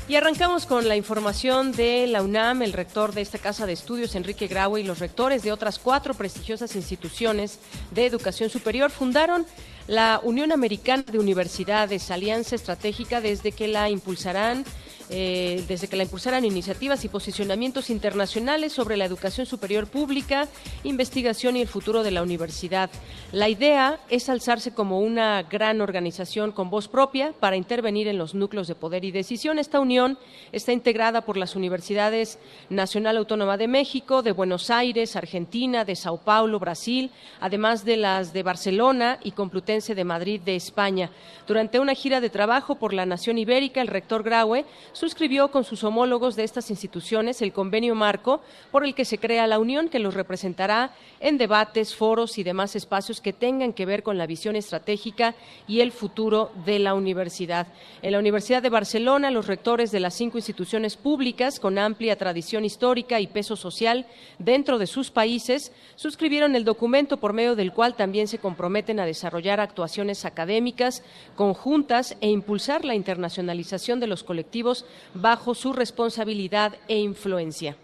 Y 0.08 0.15
arrancamos 0.15 0.65
con 0.65 0.88
la 0.88 0.95
información 0.95 1.71
de 1.71 2.08
la 2.08 2.23
UNAM, 2.23 2.63
el 2.63 2.73
rector 2.73 3.13
de 3.13 3.21
esta 3.21 3.38
casa 3.38 3.67
de 3.67 3.73
estudios, 3.73 4.15
Enrique 4.15 4.47
Graue, 4.47 4.82
y 4.82 4.84
los 4.84 4.99
rectores 4.99 5.43
de 5.43 5.52
otras 5.52 5.78
cuatro 5.78 6.15
prestigiosas 6.15 6.75
instituciones 6.75 7.60
de 7.91 8.08
educación 8.08 8.49
superior 8.49 8.89
fundaron 8.89 9.45
la 9.88 10.19
Unión 10.23 10.52
Americana 10.52 11.04
de 11.04 11.19
Universidades, 11.19 12.10
alianza 12.10 12.56
estratégica 12.56 13.21
desde 13.21 13.52
que 13.52 13.67
la 13.67 13.89
impulsarán 13.89 14.65
eh, 15.10 15.63
desde 15.67 15.88
que 15.88 15.95
la 15.95 16.04
impulsaran 16.04 16.45
iniciativas 16.45 17.04
y 17.04 17.10
posicionamientos 17.10 17.89
internacionales 17.89 18.74
sobre 18.74 18.95
la 18.95 19.06
educación 19.06 19.45
superior 19.45 19.88
pública, 19.88 20.48
investigación 20.84 21.56
y 21.56 21.62
el 21.62 21.67
futuro 21.67 22.04
de 22.04 22.12
la 22.12 22.22
universidad. 22.22 22.89
La 23.32 23.50
idea 23.50 24.00
es 24.10 24.30
alzarse 24.30 24.74
como 24.74 25.00
una 25.00 25.43
gran 25.43 25.82
organización 25.82 26.52
con 26.52 26.69
voz 26.69 26.88
propia 26.88 27.34
para 27.39 27.56
intervenir 27.56 28.08
en 28.08 28.17
los 28.17 28.36
núcleos 28.36 28.67
de 28.67 28.76
poder 28.76 29.04
y 29.04 29.12
decisión. 29.12 29.60
Esta 29.60 29.80
unión 29.80 30.17
está 30.52 30.74
integrada 30.74 31.22
por 31.22 31.38
las 31.38 31.56
universidades 31.56 32.38
Nacional 32.69 33.17
Autónoma 33.17 33.58
de 33.58 33.67
México, 33.67 34.22
de 34.22 34.32
Buenos 34.32 34.69
Aires, 34.69 35.15
Argentina, 35.15 35.86
de 35.86 35.95
Sao 35.95 36.17
Paulo, 36.17 36.60
Brasil, 36.60 37.12
además 37.39 37.84
de 37.84 37.98
las 37.98 38.32
de 38.34 38.43
Barcelona 38.43 39.19
y 39.24 39.32
Complutense 39.32 39.95
de 39.95 40.04
Madrid 40.04 40.41
de 40.41 40.56
España. 40.56 41.10
Durante 41.48 41.80
una 41.80 41.95
gira 41.95 42.22
de 42.22 42.30
trabajo 42.30 42.76
por 42.76 42.93
la 42.93 43.06
nación 43.06 43.38
ibérica, 43.38 43.82
el 43.82 43.88
rector 43.88 44.22
Graue 44.24 44.65
suscribió 45.00 45.50
con 45.50 45.64
sus 45.64 45.86
homólogos 45.86 46.36
de 46.36 46.44
estas 46.44 46.70
instituciones 46.70 47.42
el 47.42 47.54
convenio 47.54 47.96
marco 47.96 48.42
por 48.70 48.84
el 48.84 48.94
que 48.94 49.06
se 49.06 49.18
crea 49.18 49.48
la 49.48 49.58
unión 49.58 49.88
que 49.88 49.98
los 49.98 50.14
representará 50.14 50.92
en 51.22 51.38
debates, 51.38 51.96
foros 51.96 52.38
y 52.38 52.44
demás 52.44 52.76
espacios 52.76 53.22
que 53.22 53.32
tengan 53.32 53.72
que 53.72 53.86
ver 53.86 54.04
con 54.04 54.18
la 54.18 54.28
visión 54.28 54.58
estratégica 54.58 55.36
y 55.70 55.80
el 55.80 55.94
futuro 55.94 56.52
de 56.66 56.80
la 56.80 56.96
universidad. 56.96 57.68
En 58.02 58.12
la 58.12 58.20
Universidad 58.20 58.62
de 58.62 58.68
Barcelona, 58.68 59.32
los 59.32 59.48
rectores 59.48 59.94
de 59.94 60.02
las 60.02 60.16
cinco 60.16 60.38
instituciones 60.38 60.98
públicas 60.98 61.62
con 61.62 61.78
amplia 61.78 62.18
tradición 62.18 62.66
histórica 62.66 63.22
y 63.22 63.28
peso 63.28 63.56
social 63.56 64.06
dentro 64.38 64.78
de 64.80 64.88
sus 64.88 65.12
países 65.12 65.72
suscribieron 65.96 66.58
el 66.58 66.66
documento 66.66 67.22
por 67.22 67.32
medio 67.32 67.56
del 67.56 67.72
cual 67.72 67.96
también 67.96 68.28
se 68.28 68.40
comprometen 68.40 69.00
a 69.00 69.06
desarrollar 69.06 69.62
actuaciones 69.62 70.26
académicas 70.26 71.04
conjuntas 71.38 72.18
e 72.20 72.28
impulsar 72.30 72.84
la 72.84 72.96
internacionalización 72.96 74.02
de 74.02 74.08
los 74.08 74.26
colectivos 74.26 74.86
bajo 75.13 75.56
su 75.56 75.73
responsabilidad 75.73 76.75
e 76.88 76.97
influencia. 76.97 77.75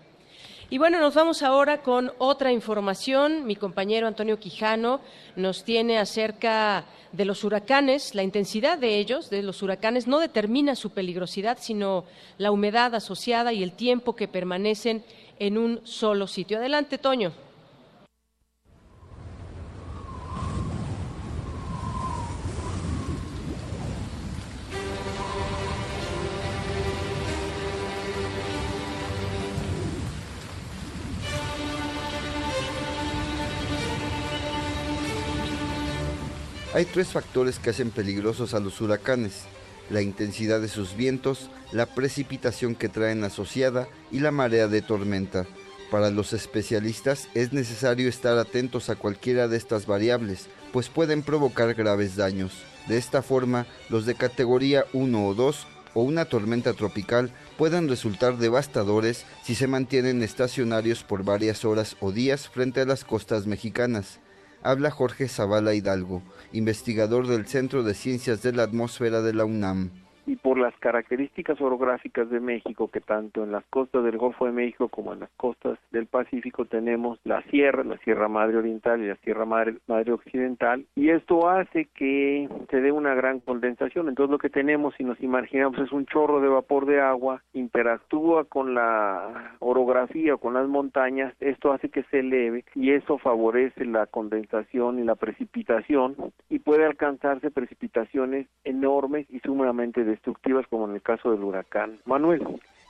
Y 0.69 0.79
bueno, 0.79 0.99
nos 0.99 1.13
vamos 1.13 1.43
ahora 1.43 1.83
con 1.83 2.11
otra 2.17 2.51
información. 2.51 3.45
Mi 3.45 3.55
compañero 3.55 4.07
Antonio 4.07 4.39
Quijano 4.39 4.99
nos 5.35 5.63
tiene 5.63 5.99
acerca 5.99 6.85
de 7.11 7.25
los 7.25 7.43
huracanes. 7.43 8.15
La 8.15 8.23
intensidad 8.23 8.79
de 8.79 8.97
ellos, 8.97 9.29
de 9.29 9.43
los 9.43 9.61
huracanes, 9.61 10.07
no 10.07 10.19
determina 10.19 10.75
su 10.75 10.89
peligrosidad, 10.89 11.59
sino 11.61 12.05
la 12.39 12.51
humedad 12.51 12.95
asociada 12.95 13.53
y 13.53 13.61
el 13.61 13.73
tiempo 13.73 14.15
que 14.15 14.27
permanecen 14.27 15.03
en 15.37 15.59
un 15.59 15.81
solo 15.83 16.25
sitio. 16.25 16.57
Adelante, 16.57 16.97
Toño. 16.97 17.44
Hay 36.75 36.83
tres 36.83 37.07
factores 37.07 37.57
que 37.57 37.69
hacen 37.69 37.89
peligrosos 37.89 38.53
a 38.53 38.59
los 38.59 38.81
huracanes, 38.81 39.43
la 39.89 40.01
intensidad 40.01 40.59
de 40.59 40.67
sus 40.67 40.97
vientos, 40.97 41.49
la 41.71 41.85
precipitación 41.85 42.75
que 42.75 42.89
traen 42.89 43.23
asociada 43.23 43.87
y 44.11 44.19
la 44.19 44.31
marea 44.31 44.67
de 44.67 44.81
tormenta. 44.81 45.45
Para 45.89 46.09
los 46.09 46.33
especialistas 46.33 47.29
es 47.33 47.53
necesario 47.53 48.09
estar 48.09 48.37
atentos 48.37 48.89
a 48.89 48.97
cualquiera 48.97 49.47
de 49.47 49.55
estas 49.55 49.85
variables, 49.85 50.47
pues 50.73 50.89
pueden 50.89 51.23
provocar 51.23 51.75
graves 51.75 52.17
daños. 52.17 52.51
De 52.89 52.97
esta 52.97 53.21
forma, 53.21 53.67
los 53.87 54.05
de 54.05 54.15
categoría 54.15 54.83
1 54.91 55.27
o 55.27 55.33
2 55.33 55.67
o 55.93 56.01
una 56.01 56.25
tormenta 56.25 56.73
tropical 56.73 57.31
pueden 57.57 57.87
resultar 57.87 58.37
devastadores 58.37 59.23
si 59.45 59.55
se 59.55 59.67
mantienen 59.67 60.21
estacionarios 60.21 61.05
por 61.05 61.23
varias 61.23 61.63
horas 61.63 61.95
o 62.01 62.11
días 62.11 62.49
frente 62.49 62.81
a 62.81 62.85
las 62.85 63.05
costas 63.05 63.47
mexicanas. 63.47 64.19
Habla 64.65 64.89
Jorge 64.89 65.27
Zavala 65.27 65.75
Hidalgo, 65.75 66.23
investigador 66.51 67.27
del 67.27 67.45
Centro 67.45 67.83
de 67.83 67.93
Ciencias 67.93 68.41
de 68.41 68.51
la 68.51 68.63
Atmósfera 68.63 69.21
de 69.21 69.31
la 69.31 69.45
UNAM 69.45 69.91
y 70.25 70.35
por 70.35 70.57
las 70.57 70.75
características 70.79 71.59
orográficas 71.61 72.29
de 72.29 72.39
México, 72.39 72.89
que 72.89 73.01
tanto 73.01 73.43
en 73.43 73.51
las 73.51 73.65
costas 73.65 74.03
del 74.03 74.17
Golfo 74.17 74.45
de 74.45 74.51
México 74.51 74.89
como 74.89 75.13
en 75.13 75.21
las 75.21 75.29
costas 75.37 75.77
del 75.91 76.07
Pacífico 76.07 76.65
tenemos 76.65 77.19
la 77.23 77.41
sierra, 77.43 77.83
la 77.83 77.97
Sierra 77.99 78.27
Madre 78.27 78.57
Oriental 78.57 79.01
y 79.01 79.07
la 79.07 79.15
Sierra 79.17 79.45
Madre, 79.45 79.75
Madre 79.87 80.11
Occidental, 80.13 80.85
y 80.95 81.09
esto 81.09 81.49
hace 81.49 81.85
que 81.93 82.49
se 82.69 82.81
dé 82.81 82.91
una 82.91 83.13
gran 83.15 83.39
condensación. 83.39 84.09
Entonces 84.09 84.31
lo 84.31 84.37
que 84.37 84.49
tenemos, 84.49 84.95
si 84.95 85.03
nos 85.03 85.19
imaginamos, 85.21 85.79
es 85.79 85.91
un 85.91 86.05
chorro 86.05 86.41
de 86.41 86.47
vapor 86.47 86.85
de 86.85 87.01
agua, 87.01 87.41
interactúa 87.53 88.45
con 88.45 88.73
la 88.73 89.55
orografía, 89.59 90.37
con 90.37 90.53
las 90.53 90.67
montañas, 90.67 91.33
esto 91.39 91.71
hace 91.71 91.89
que 91.89 92.03
se 92.03 92.19
eleve 92.19 92.65
y 92.73 92.91
eso 92.91 93.17
favorece 93.17 93.85
la 93.85 94.05
condensación 94.07 94.99
y 94.99 95.03
la 95.03 95.15
precipitación 95.15 96.15
y 96.49 96.59
puede 96.59 96.85
alcanzarse 96.85 97.51
precipitaciones 97.51 98.47
enormes 98.63 99.27
y 99.29 99.39
sumamente 99.39 100.03
destructivas 100.15 100.65
como 100.69 100.87
en 100.87 100.95
el 100.95 101.01
caso 101.01 101.31
del 101.31 101.43
huracán 101.43 101.99
Manuel. 102.05 102.41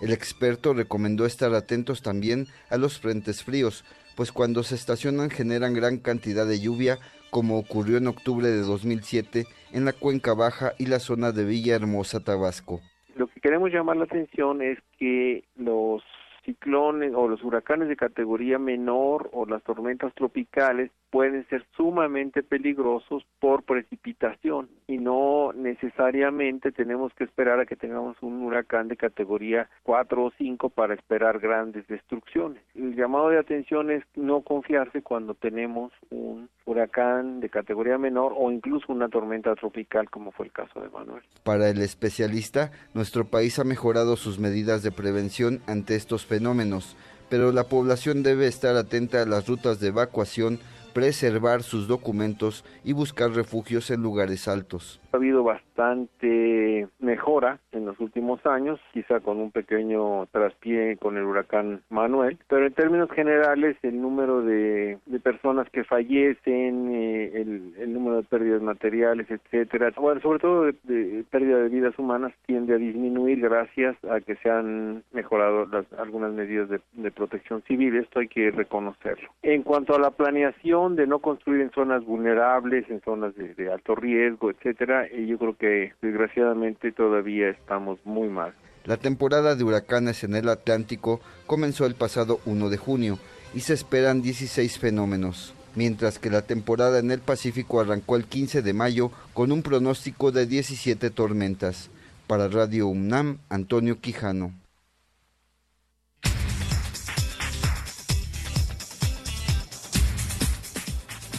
El 0.02 0.12
experto 0.12 0.74
recomendó 0.74 1.26
estar 1.26 1.54
atentos 1.54 2.02
también 2.02 2.48
a 2.70 2.78
los 2.78 3.00
frentes 3.00 3.44
fríos, 3.44 3.86
pues 4.16 4.32
cuando 4.32 4.64
se 4.64 4.76
estacionan 4.76 5.30
generan 5.30 5.74
gran 5.74 6.00
cantidad 6.00 6.46
de 6.46 6.60
lluvia, 6.60 6.98
como 7.32 7.58
ocurrió 7.58 7.98
en 7.98 8.08
octubre 8.08 8.48
de 8.48 8.62
2007 8.62 9.46
en 9.74 9.86
la 9.86 9.94
cuenca 9.94 10.34
baja 10.34 10.74
y 10.78 10.86
la 10.88 11.00
zona 11.00 11.32
de 11.32 11.46
Villahermosa, 11.46 12.24
Tabasco. 12.24 12.82
Lo 13.16 13.28
que 13.28 13.40
queremos 13.40 13.72
llamar 13.72 13.98
la 13.98 14.04
atención 14.04 14.62
es 14.62 14.80
que 15.00 15.44
los 15.56 16.04
ciclones 16.46 17.14
o 17.16 17.28
los 17.28 17.44
huracanes 17.44 17.88
de 17.88 17.96
categoría 17.96 18.60
menor 18.60 19.30
o 19.34 19.46
las 19.46 19.64
tormentas 19.64 20.14
tropicales 20.14 20.92
pueden 21.16 21.48
ser 21.48 21.66
sumamente 21.78 22.44
peligrosos 22.44 23.26
por 23.40 23.64
precipitación 23.64 24.68
y 24.86 24.98
no 24.98 25.54
necesariamente 25.54 26.74
tenemos 26.74 27.14
que 27.14 27.24
esperar 27.24 27.58
a 27.62 27.66
que 27.66 27.78
tengamos 27.78 28.18
un 28.20 28.44
huracán 28.44 28.90
de 28.90 28.98
categoría 28.98 29.70
4 29.84 30.26
o 30.26 30.32
5 30.38 30.70
para 30.72 30.94
esperar 30.94 31.40
grandes 31.40 31.88
destrucciones. 31.88 32.62
El 32.76 32.98
llamado 32.98 33.30
de 33.30 33.40
atención 33.40 33.92
es 33.92 34.04
no 34.18 34.42
confiarse 34.42 35.04
cuando 35.04 35.36
tenemos 35.36 35.94
un 36.10 36.50
huracán 36.66 37.40
de 37.40 37.48
categoría 37.48 37.98
menor 37.98 38.34
o 38.36 38.52
incluso 38.52 38.92
una 38.92 39.08
tormenta 39.08 39.56
tropical 39.56 40.10
como 40.10 40.34
fue 40.34 40.48
el 40.48 40.52
caso 40.52 40.82
de 40.82 40.90
Manuel. 40.90 41.24
Para 41.44 41.70
el 41.70 41.82
especialista, 41.82 42.72
nuestro 42.94 43.24
país 43.24 43.58
ha 43.58 43.64
mejorado 43.64 44.18
sus 44.18 44.38
medidas 44.38 44.84
de 44.84 44.92
prevención 44.92 45.62
ante 45.66 45.96
estos 45.96 46.26
fenómenos, 46.26 46.98
pero 47.30 47.54
la 47.54 47.64
población 47.64 48.22
debe 48.22 48.48
estar 48.48 48.76
atenta 48.76 49.22
a 49.22 49.26
las 49.26 49.48
rutas 49.48 49.80
de 49.80 49.88
evacuación 49.88 50.60
preservar 50.96 51.62
sus 51.62 51.90
documentos 51.90 52.64
y 52.86 52.94
buscar 52.94 53.32
refugios 53.32 53.92
en 53.92 54.02
lugares 54.02 54.48
altos. 54.48 55.02
Ha 55.16 55.18
habido 55.18 55.44
bastante 55.44 56.90
mejora 57.00 57.60
en 57.72 57.86
los 57.86 57.98
últimos 58.02 58.46
años, 58.46 58.82
quizá 58.92 59.22
con 59.22 59.38
un 59.38 59.50
pequeño 59.50 60.26
traspié 60.26 60.98
con 60.98 61.16
el 61.16 61.24
huracán 61.24 61.80
Manuel, 61.90 62.38
pero 62.50 62.68
en 62.68 62.74
términos 62.74 63.10
generales 63.12 63.78
el 63.82 64.02
número 64.02 64.42
de, 64.42 64.98
personas 65.24 65.70
que 65.70 65.86
fallecen, 65.86 66.92
eh, 66.94 67.32
el, 67.80 67.94
número 67.94 68.18
de 68.18 68.24
pérdidas 68.24 68.62
materiales, 68.62 69.32
etcétera, 69.32 69.94
bueno, 69.96 70.20
sobre 70.20 70.40
todo 70.40 70.64
de, 70.66 71.24
pérdida 71.32 71.60
de 71.60 71.70
vidas 71.70 71.98
humanas 71.98 72.34
tiende 72.46 72.74
a 72.74 72.78
disminuir 72.78 73.40
gracias 73.40 73.96
a 74.04 74.20
que 74.20 74.36
se 74.36 74.50
han 74.50 75.02
mejorado 75.14 75.66
las, 75.68 75.86
algunas 75.94 76.34
medidas 76.34 76.68
de, 76.68 76.82
de 76.92 77.12
protección 77.12 77.62
civil, 77.64 77.96
esto 77.96 78.20
hay 78.20 78.28
que 78.28 78.52
reconocerlo. 78.52 79.30
En 79.44 79.64
cuanto 79.64 79.96
a 79.96 80.00
la 80.00 80.12
planeación 80.12 80.98
de 80.98 81.08
no 81.08 81.20
construir 81.20 81.62
en 81.62 81.72
zonas 81.72 82.04
vulnerables, 82.04 82.90
en 82.90 83.00
zonas 83.00 83.34
de, 83.36 83.54
de 83.54 83.72
alto 83.72 83.96
riesgo, 83.96 84.52
etcétera, 84.52 85.05
y 85.14 85.28
yo 85.28 85.38
creo 85.38 85.58
que 85.58 85.94
desgraciadamente 86.02 86.92
todavía 86.92 87.50
estamos 87.50 88.00
muy 88.06 88.30
mal. 88.30 88.54
La 88.86 88.98
temporada 88.98 89.56
de 89.56 89.64
huracanes 89.64 90.24
en 90.24 90.36
el 90.36 90.48
Atlántico 90.48 91.20
comenzó 91.48 91.86
el 91.86 91.96
pasado 91.96 92.40
1 92.46 92.70
de 92.70 92.78
junio 92.78 93.18
y 93.54 93.62
se 93.62 93.74
esperan 93.74 94.22
16 94.22 94.78
fenómenos, 94.78 95.56
mientras 95.76 96.20
que 96.20 96.30
la 96.30 96.44
temporada 96.44 97.00
en 97.00 97.10
el 97.10 97.20
Pacífico 97.20 97.80
arrancó 97.80 98.16
el 98.16 98.26
15 98.26 98.62
de 98.62 98.74
mayo 98.74 99.12
con 99.34 99.52
un 99.52 99.64
pronóstico 99.64 100.32
de 100.32 100.46
17 100.46 101.10
tormentas. 101.10 101.90
Para 102.28 102.48
Radio 102.48 102.88
UNAM, 102.88 103.40
Antonio 103.50 104.00
Quijano. 104.00 104.52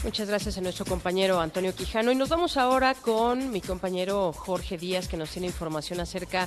Muchas 0.07 0.29
gracias 0.29 0.57
a 0.57 0.61
nuestro 0.61 0.85
compañero 0.87 1.41
Antonio 1.41 1.75
Quijano. 1.77 2.13
Y 2.13 2.15
nos 2.15 2.29
vamos 2.29 2.57
ahora 2.57 2.95
con 2.95 3.51
mi 3.51 3.61
compañero 3.61 4.31
Jorge 4.33 4.79
Díaz, 4.79 5.09
que 5.09 5.17
nos 5.17 5.33
tiene 5.33 5.49
información 5.49 5.99
acerca 5.99 6.47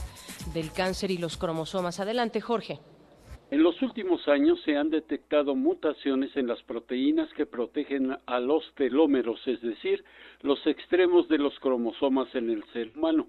del 0.54 0.72
cáncer 0.72 1.12
y 1.12 1.17
los 1.17 1.36
cromosomas. 1.36 2.00
Adelante, 2.00 2.39
Jorge. 2.39 2.80
En 3.52 3.62
los 3.62 3.82
últimos 3.82 4.26
años 4.30 4.62
se 4.63 4.78
han 4.78 4.89
detectado 4.89 5.56
mutaciones 5.56 6.34
en 6.38 6.48
las 6.48 6.63
proteínas 6.63 7.28
que 7.34 7.45
protegen 7.45 8.17
a 8.26 8.39
los 8.39 8.63
telómeros, 8.76 9.45
es 9.45 9.62
decir, 9.62 10.06
los 10.41 10.65
extremos 10.65 11.28
de 11.28 11.39
los 11.39 11.60
cromosomas 11.60 12.34
en 12.36 12.52
el 12.52 12.63
ser 12.72 12.93
humano. 12.95 13.28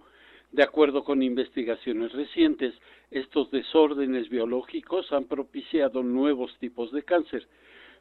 De 0.53 0.63
acuerdo 0.63 1.03
con 1.03 1.25
investigaciones 1.25 2.13
recientes, 2.13 2.73
estos 3.11 3.51
desórdenes 3.51 4.29
biológicos 4.29 5.11
han 5.11 5.25
propiciado 5.25 6.05
nuevos 6.05 6.57
tipos 6.61 6.93
de 6.93 7.03
cáncer. 7.03 7.49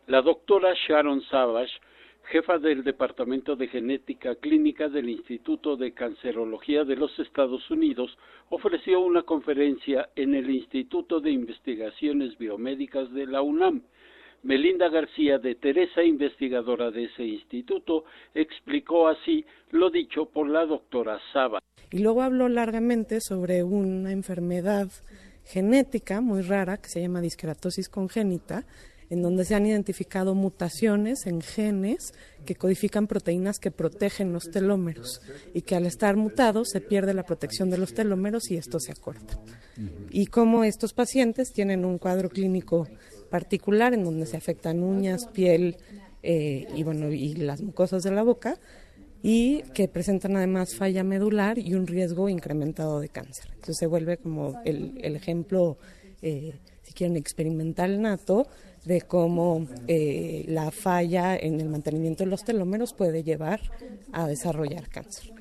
La 0.05 0.21
doctora 0.21 0.75
Sharon 0.87 1.21
Savage, 1.23 1.73
jefa 2.25 2.59
del 2.59 2.83
Departamento 2.83 3.55
de 3.55 3.67
Genética 3.67 4.35
Clínica 4.35 4.87
del 4.87 5.09
Instituto 5.09 5.75
de 5.75 5.93
Cancerología 5.93 6.83
de 6.83 6.95
los 6.95 7.17
Estados 7.19 7.69
Unidos, 7.71 8.17
ofreció 8.49 8.99
una 8.99 9.23
conferencia 9.23 10.09
en 10.15 10.35
el 10.35 10.49
Instituto 10.49 11.19
de 11.19 11.31
Investigaciones 11.31 12.37
Biomédicas 12.37 13.11
de 13.13 13.25
la 13.25 13.41
UNAM. 13.41 13.81
Melinda 14.43 14.87
García 14.89 15.37
de 15.37 15.55
Teresa, 15.55 16.03
investigadora 16.03 16.91
de 16.91 17.05
ese 17.05 17.23
instituto, 17.23 18.05
explicó 18.33 19.07
así 19.07 19.45
lo 19.71 19.89
dicho 19.89 20.27
por 20.27 20.47
la 20.47 20.65
doctora 20.65 21.19
Saba. 21.33 21.59
Y 21.91 21.99
luego 21.99 22.21
habló 22.21 22.47
largamente 22.47 23.19
sobre 23.19 23.63
una 23.63 24.11
enfermedad 24.11 24.87
genética 25.43 26.21
muy 26.21 26.41
rara 26.43 26.77
que 26.77 26.89
se 26.89 27.01
llama 27.01 27.21
disqueratosis 27.21 27.89
congénita, 27.89 28.65
en 29.09 29.21
donde 29.21 29.45
se 29.45 29.55
han 29.55 29.65
identificado 29.65 30.35
mutaciones 30.35 31.25
en 31.25 31.41
genes 31.41 32.13
que 32.45 32.55
codifican 32.55 33.07
proteínas 33.07 33.59
que 33.59 33.71
protegen 33.71 34.33
los 34.33 34.51
telómeros 34.51 35.21
y 35.53 35.61
que 35.61 35.75
al 35.75 35.85
estar 35.85 36.15
mutados 36.15 36.69
se 36.69 36.81
pierde 36.81 37.13
la 37.13 37.23
protección 37.23 37.69
de 37.69 37.77
los 37.77 37.93
telómeros 37.93 38.51
y 38.51 38.57
esto 38.57 38.79
se 38.79 38.91
acorta. 38.91 39.39
Y 40.11 40.27
como 40.27 40.63
estos 40.63 40.93
pacientes 40.93 41.51
tienen 41.51 41.85
un 41.85 41.97
cuadro 41.97 42.29
clínico 42.29 42.87
particular 43.29 43.93
en 43.93 44.03
donde 44.03 44.25
se 44.25 44.37
afectan 44.37 44.83
uñas, 44.83 45.27
piel 45.27 45.77
eh, 46.21 46.67
y 46.75 46.83
bueno 46.83 47.11
y 47.11 47.33
las 47.35 47.61
mucosas 47.61 48.03
de 48.03 48.11
la 48.11 48.23
boca 48.23 48.59
y 49.21 49.63
que 49.73 49.87
presentan 49.87 50.37
además 50.37 50.75
falla 50.75 51.03
medular 51.03 51.57
y 51.59 51.73
un 51.73 51.87
riesgo 51.87 52.29
incrementado 52.29 52.99
de 52.99 53.09
cáncer. 53.09 53.47
Entonces 53.53 53.77
se 53.77 53.87
vuelve 53.87 54.17
como 54.17 54.61
el, 54.63 55.15
ejemplo, 55.15 55.77
eh, 56.21 56.53
si 56.83 56.93
quieren, 56.93 57.17
experimental 57.17 58.01
nato 58.01 58.47
de 58.89 59.01
cómo 59.01 59.67
eh, 59.87 60.45
la 60.47 60.71
falla 60.71 61.37
en 61.37 61.61
el 61.61 61.69
mantenimiento 61.69 62.23
de 62.23 62.31
los 62.31 62.43
telómeros 62.43 62.93
puede 62.93 63.23
llevar 63.23 63.59
a 64.11 64.27
desarrollar 64.27 64.89
cáncer. 64.89 65.31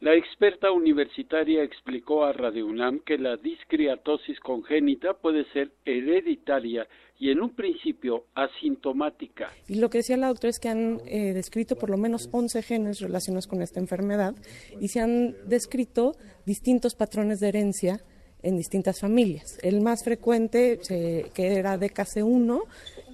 La 0.00 0.14
experta 0.14 0.72
universitaria 0.72 1.62
explicó 1.62 2.24
a 2.24 2.32
Radio 2.32 2.66
UNAM 2.66 3.00
que 3.00 3.16
la 3.16 3.36
discriatosis 3.36 4.40
congénita 4.40 5.14
puede 5.14 5.44
ser 5.52 5.70
hereditaria 5.84 6.88
y 7.20 7.30
en 7.30 7.40
un 7.40 7.54
principio 7.54 8.24
asintomática. 8.34 9.48
Y 9.68 9.76
lo 9.76 9.90
que 9.90 9.98
decía 9.98 10.16
la 10.16 10.28
doctora 10.28 10.50
es 10.50 10.58
que 10.58 10.68
han 10.68 11.00
eh, 11.06 11.32
descrito 11.34 11.76
por 11.76 11.90
lo 11.90 11.98
menos 11.98 12.28
11 12.32 12.62
genes 12.62 13.00
relacionados 13.00 13.46
con 13.46 13.62
esta 13.62 13.78
enfermedad 13.78 14.34
y 14.80 14.88
se 14.88 15.00
han 15.00 15.34
descrito 15.48 16.16
distintos 16.46 16.96
patrones 16.96 17.38
de 17.38 17.48
herencia 17.48 18.00
en 18.42 18.56
distintas 18.56 19.00
familias. 19.00 19.58
El 19.62 19.80
más 19.80 20.04
frecuente, 20.04 20.78
que 20.88 21.32
era 21.36 21.78
DKC1, 21.78 22.62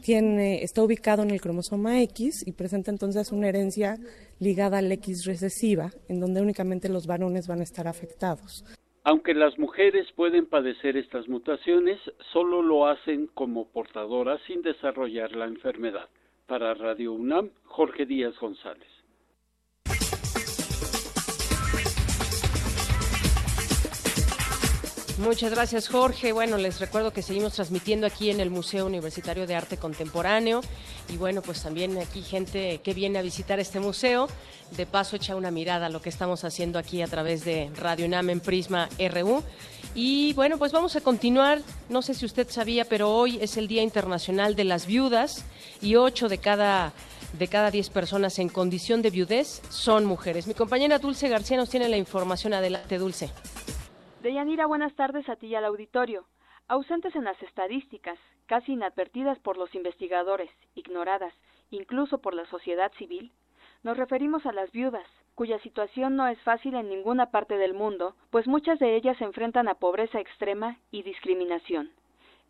tiene, 0.03 0.63
está 0.63 0.83
ubicado 0.83 1.23
en 1.23 1.31
el 1.31 1.41
cromosoma 1.41 2.03
X 2.03 2.47
y 2.47 2.53
presenta 2.53 2.91
entonces 2.91 3.33
una 3.33 3.49
herencia 3.49 3.97
ligada 4.39 4.79
al 4.79 4.93
X 4.93 5.25
recesiva, 5.25 5.91
en 6.09 6.21
donde 6.21 6.43
únicamente 6.43 6.89
los 6.89 7.07
varones 7.07 7.47
van 7.49 7.61
a 7.61 7.65
estar 7.65 7.89
afectados. 7.89 8.65
Aunque 9.03 9.35
las 9.35 9.59
mujeres 9.59 10.07
pueden 10.17 10.47
padecer 10.47 10.97
estas 10.97 11.29
mutaciones, 11.29 12.01
solo 12.33 12.63
lo 12.63 12.87
hacen 12.87 13.29
como 13.35 13.67
portadoras 13.69 14.41
sin 14.47 14.63
desarrollar 14.63 15.37
la 15.37 15.45
enfermedad. 15.45 16.09
Para 16.47 16.75
Radio 16.75 17.13
UNAM, 17.13 17.51
Jorge 17.65 18.07
Díaz 18.07 18.35
González. 18.39 18.93
Muchas 25.18 25.53
gracias, 25.53 25.87
Jorge. 25.87 26.33
Bueno, 26.33 26.57
les 26.57 26.81
recuerdo 26.81 27.12
que 27.12 27.22
seguimos 27.22 27.53
transmitiendo 27.53 28.05
aquí 28.05 28.31
en 28.31 28.40
el 28.40 28.50
Museo 28.50 28.85
Universitario 28.85 29.46
de 29.46 29.55
Arte 29.55 29.77
Contemporáneo. 29.77 30.61
Y 31.09 31.16
bueno, 31.16 31.40
pues 31.40 31.62
también 31.62 31.96
aquí 31.98 32.20
gente 32.20 32.81
que 32.83 32.94
viene 32.94 33.20
a 33.20 33.22
visitar 33.22 33.61
este 33.61 33.79
museo. 33.79 34.27
De 34.77 34.87
paso, 34.87 35.14
echa 35.14 35.37
una 35.37 35.53
mirada 35.53 35.87
a 35.87 35.88
lo 35.88 36.03
que 36.03 36.09
estamos 36.09 36.42
haciendo 36.42 36.81
aquí 36.81 37.00
a 37.00 37.07
través 37.07 37.44
de 37.44 37.70
Radio 37.77 38.07
UNAM 38.07 38.31
en 38.31 38.40
Prisma 38.40 38.88
RU. 38.98 39.44
Y 39.94 40.33
bueno, 40.33 40.59
pues 40.59 40.72
vamos 40.72 40.96
a 40.96 41.00
continuar. 41.00 41.62
No 41.88 42.03
sé 42.03 42.14
si 42.14 42.27
usted 42.27 42.50
sabía, 42.50 42.85
pero 42.85 43.14
hoy 43.14 43.38
es 43.40 43.57
el 43.57 43.68
Día 43.68 43.83
Internacional 43.83 44.57
de 44.57 44.64
las 44.64 44.85
Viudas 44.87 45.44
y 45.81 45.94
ocho 45.94 46.29
de 46.29 46.38
cada 46.38 46.92
de 47.38 47.48
cada 47.48 47.70
diez 47.70 47.88
personas 47.90 48.38
en 48.38 48.48
condición 48.48 49.03
de 49.03 49.11
viudez 49.11 49.61
son 49.68 50.05
mujeres. 50.05 50.46
Mi 50.46 50.55
compañera 50.55 50.98
Dulce 50.98 51.29
García 51.29 51.57
nos 51.57 51.68
tiene 51.68 51.88
la 51.88 51.96
información. 51.96 52.55
Adelante, 52.55 52.98
Dulce. 52.98 53.31
Deyanira, 54.25 54.65
buenas 54.65 54.95
tardes 54.95 55.29
a 55.29 55.37
ti 55.37 55.49
y 55.49 55.55
al 55.55 55.67
auditorio. 55.67 56.25
Ausentes 56.67 57.15
en 57.15 57.25
las 57.25 57.43
estadísticas, 57.43 58.19
casi 58.47 58.73
inadvertidas 58.73 59.39
por 59.41 59.59
los 59.59 59.75
investigadores, 59.75 60.51
ignoradas, 60.75 61.35
incluso 61.71 62.17
por 62.23 62.33
la 62.33 62.47
sociedad 62.47 62.91
civil, 62.97 63.33
nos 63.83 63.99
referimos 63.99 64.47
a 64.47 64.53
las 64.53 64.73
viudas, 64.73 65.07
cuya 65.35 65.59
situación 65.59 66.17
no 66.17 66.27
es 66.27 66.41
fácil 66.41 66.75
en 66.75 66.89
ninguna 66.89 67.31
parte 67.31 67.59
del 67.59 67.75
mundo, 67.75 68.17
pues 68.31 68.47
muchas 68.47 68.79
de 68.79 68.97
ellas 68.97 69.19
se 69.19 69.25
enfrentan 69.25 69.69
a 69.69 69.75
pobreza 69.75 70.21
extrema 70.21 70.79
y 70.91 71.03
discriminación. 71.03 71.91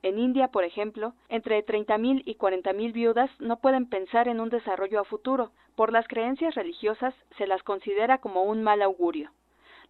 En 0.03 0.21
India, 0.21 0.47
por 0.53 0.63
ejemplo, 0.63 1.15
entre 1.29 1.67
30.000 1.67 2.23
y 2.25 2.37
40.000 2.37 2.93
viudas 2.93 3.31
no 3.41 3.59
pueden 3.59 3.89
pensar 3.89 4.29
en 4.29 4.39
un 4.39 4.49
desarrollo 4.49 5.01
a 5.01 5.05
futuro. 5.05 5.51
Por 5.75 5.93
las 5.93 6.07
creencias 6.07 6.55
religiosas 6.55 7.17
se 7.37 7.49
las 7.49 7.65
considera 7.65 8.19
como 8.19 8.45
un 8.45 8.63
mal 8.63 8.81
augurio. 8.81 9.33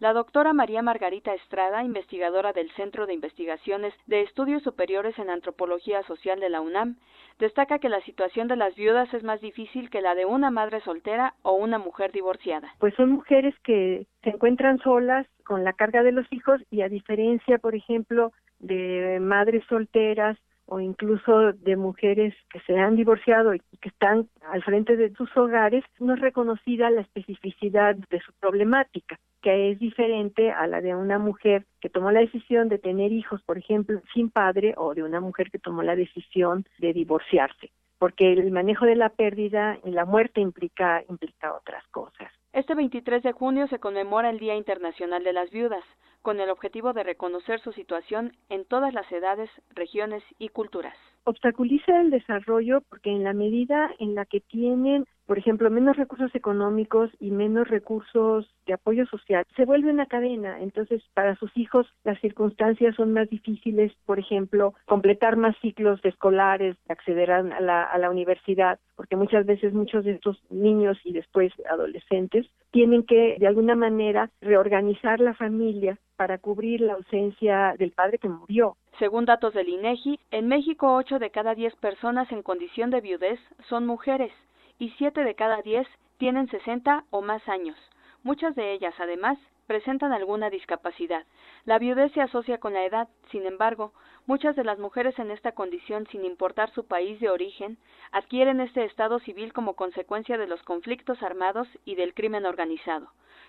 La 0.05 0.13
doctora 0.13 0.53
María 0.53 0.83
Margarita 0.83 1.33
Estrada, 1.33 1.83
investigadora 1.83 2.53
del 2.53 2.71
Centro 2.73 3.07
de 3.07 3.15
Investigaciones 3.15 3.95
de 4.07 4.21
Estudios 4.21 4.63
Superiores 4.63 5.19
en 5.19 5.31
Antropología 5.31 6.03
Social 6.03 6.41
de 6.41 6.51
la 6.51 6.61
UNAM, 6.61 6.97
destaca 7.39 7.79
que 7.79 7.89
la 7.89 8.03
situación 8.03 8.47
de 8.47 8.57
las 8.57 8.75
viudas 8.75 9.09
es 9.15 9.23
más 9.23 9.41
difícil 9.41 9.89
que 9.89 10.03
la 10.03 10.15
de 10.15 10.27
una 10.27 10.51
madre 10.51 10.83
soltera 10.83 11.33
o 11.41 11.55
una 11.55 11.79
mujer 11.79 12.13
divorciada. 12.13 12.69
Pues 12.81 12.93
son 12.97 13.13
mujeres 13.13 13.55
que 13.65 14.07
se 14.23 14.29
encuentran 14.29 14.79
solas 14.81 15.27
con 15.43 15.65
la 15.65 15.73
carga 15.73 16.03
de 16.03 16.13
los 16.13 16.31
hijos 16.31 16.61
y 16.71 16.83
a 16.83 16.91
diferencia, 16.91 17.57
por 17.57 17.75
ejemplo, 17.75 18.31
de 18.59 19.21
madres 19.23 19.65
solteras 19.71 20.37
o 20.67 20.81
incluso 20.81 21.55
de 21.55 21.77
mujeres 21.77 22.35
que 22.51 22.61
se 22.61 22.79
han 22.79 22.97
divorciado 22.97 23.55
y 23.55 23.61
que 23.81 23.89
están 23.89 24.29
al 24.51 24.63
frente 24.63 24.97
de 24.97 25.15
sus 25.15 25.35
hogares, 25.35 25.83
no 25.99 26.13
es 26.13 26.21
reconocida 26.21 26.91
la 26.91 27.01
especificidad 27.01 27.97
de 27.97 28.21
su 28.21 28.33
problemática, 28.35 29.19
que 29.45 29.73
es 29.73 29.79
diferente 29.79 30.51
a 30.51 30.67
la 30.67 30.81
de 30.81 30.95
una 30.95 31.19
mujer 31.19 31.67
que 31.83 31.91
tomó 31.91 32.11
la 32.11 32.21
decisión 32.21 32.71
de 32.71 32.79
tener 32.79 33.13
hijos, 33.13 33.43
por 33.43 33.59
ejemplo, 33.59 34.01
sin 34.15 34.31
padre, 34.31 34.73
o 34.79 34.95
de 34.95 35.03
una 35.03 35.21
mujer 35.21 35.51
que 35.51 35.59
tomó 35.59 35.83
la 35.83 35.97
decisión 35.97 36.65
de 36.79 36.95
divorciarse, 36.95 37.71
porque 37.99 38.33
el 38.33 38.51
manejo 38.51 38.87
de 38.87 38.97
la 38.97 39.11
pérdida 39.11 39.79
y 39.85 39.91
la 39.91 40.07
muerte 40.07 40.41
implica, 40.41 41.05
implica 41.11 41.53
otras 41.53 41.87
cosas. 41.89 42.33
Este 42.55 42.75
23 42.75 43.23
de 43.23 43.33
junio 43.33 43.67
se 43.69 43.79
conmemora 43.79 44.31
el 44.31 44.39
Día 44.39 44.57
Internacional 44.57 45.23
de 45.23 45.35
las 45.35 45.51
Viudas, 45.51 45.85
con 46.25 46.41
el 46.41 46.49
objetivo 46.49 46.95
de 46.95 47.03
reconocer 47.03 47.61
su 47.61 47.73
situación 47.73 48.33
en 48.49 48.65
todas 48.65 48.95
las 48.95 49.11
edades, 49.13 49.51
regiones 49.75 50.23
y 50.39 50.49
culturas. 50.49 50.97
Obstaculiza 51.25 52.01
el 52.01 52.11
desarrollo 52.11 52.81
porque 52.89 53.11
en 53.11 53.25
la 53.25 53.35
medida 53.35 53.91
en 53.99 54.15
la 54.15 54.25
que 54.25 54.41
tienen 54.41 55.05
por 55.27 55.39
ejemplo, 55.39 55.71
menos 55.71 55.97
recursos 55.97 56.35
económicos 56.35 57.11
y 57.19 57.31
menos 57.31 57.69
recursos 57.69 58.47
de 58.67 58.75
apoyo 58.75 59.07
social, 59.07 59.45
se 59.57 59.65
vuelve 59.65 59.91
una 59.91 60.07
cadena. 60.07 60.61
Entonces, 60.61 61.03
para 61.15 61.35
sus 61.37 61.51
hijos 61.57 61.87
las 62.05 62.21
circunstancias 62.21 62.95
son 62.97 63.13
más 63.13 63.29
difíciles, 63.31 63.93
por 64.05 64.19
ejemplo, 64.19 64.75
completar 64.87 65.37
más 65.37 65.57
ciclos 65.61 66.01
escolares, 66.05 66.77
acceder 66.89 67.31
a 67.31 67.43
la, 67.43 67.85
a 67.85 67.99
la 67.99 68.11
universidad, 68.11 68.79
porque 68.97 69.17
muchas 69.17 69.47
veces 69.47 69.73
muchos 69.73 70.05
de 70.05 70.13
estos 70.13 70.43
niños 70.51 70.99
y 71.05 71.13
después 71.13 71.53
adolescentes 71.71 72.47
tienen 72.71 73.05
que, 73.05 73.37
de 73.39 73.47
alguna 73.47 73.77
manera, 73.77 74.31
reorganizar 74.41 75.21
la 75.21 75.35
familia 75.35 75.99
para 76.17 76.39
cubrir 76.39 76.81
la 76.81 76.95
ausencia 76.95 77.75
del 77.79 77.93
padre 77.93 78.19
que 78.19 78.29
murió. 78.29 78.77
Según 78.99 79.25
datos 79.25 79.55
del 79.55 79.69
INEGI, 79.69 80.21
en 80.31 80.49
México 80.49 80.95
8 80.95 81.19
de 81.19 81.31
cada 81.31 81.55
10 81.55 81.75
personas 81.77 82.31
en 82.31 82.43
condición 82.43 82.91
de 82.91 83.01
viudez 83.01 83.41
son 83.69 83.87
mujeres 83.87 84.33
y 84.79 84.91
7 84.91 85.25
de 85.25 85.35
cada 85.35 85.63
10 85.63 85.87
tienen 86.19 86.49
60 86.49 87.05
o 87.11 87.23
más 87.23 87.47
años. 87.49 87.77
Muchas 88.23 88.55
de 88.55 88.73
ellas, 88.73 88.95
además, 88.99 89.39
presentan 89.67 90.13
alguna 90.13 90.51
discapacidad. 90.51 91.25
La 91.65 91.79
viudez 91.79 92.13
se 92.13 92.21
asocia 92.21 92.59
con 92.59 92.75
la 92.75 92.85
edad, 92.85 93.09
sin 93.31 93.47
embargo, 93.47 93.93
muchas 94.27 94.57
de 94.57 94.65
las 94.65 94.79
mujeres 94.79 95.19
en 95.19 95.31
esta 95.31 95.53
condición, 95.53 96.07
sin 96.11 96.25
importar 96.25 96.71
su 96.73 96.87
país 96.87 97.21
de 97.21 97.31
origen, 97.31 97.79
adquieren 98.13 98.61
este 98.61 98.85
estado 98.85 99.19
civil 99.21 99.53
como 99.53 99.75
consecuencia 99.75 100.39
de 100.39 100.47
los 100.47 100.63
conflictos 100.63 101.23
armados 101.23 101.69
y 101.85 101.95
del 101.97 102.15
crimen 102.15 102.47
organizado. 102.47 103.09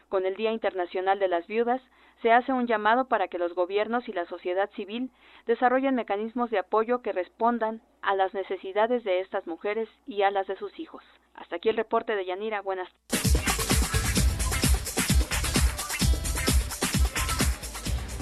Con 0.09 0.25
el 0.25 0.35
Día 0.35 0.51
Internacional 0.51 1.19
de 1.19 1.27
las 1.27 1.47
Viudas, 1.47 1.81
se 2.25 2.31
hace 2.31 2.51
un 2.51 2.65
llamado 2.65 3.05
para 3.05 3.27
que 3.27 3.37
los 3.37 3.53
gobiernos 3.53 4.09
y 4.09 4.11
la 4.11 4.25
sociedad 4.25 4.67
civil 4.75 5.11
desarrollen 5.45 5.93
mecanismos 5.93 6.49
de 6.49 6.57
apoyo 6.57 7.03
que 7.03 7.11
respondan 7.11 7.81
a 8.01 8.15
las 8.15 8.33
necesidades 8.33 9.03
de 9.03 9.19
estas 9.19 9.45
mujeres 9.45 9.87
y 10.07 10.23
a 10.23 10.31
las 10.31 10.47
de 10.47 10.55
sus 10.55 10.79
hijos. 10.79 11.03
Hasta 11.35 11.57
aquí 11.57 11.69
el 11.69 11.77
reporte 11.77 12.15
de 12.15 12.25
Yanira. 12.25 12.63
Buenas 12.63 12.89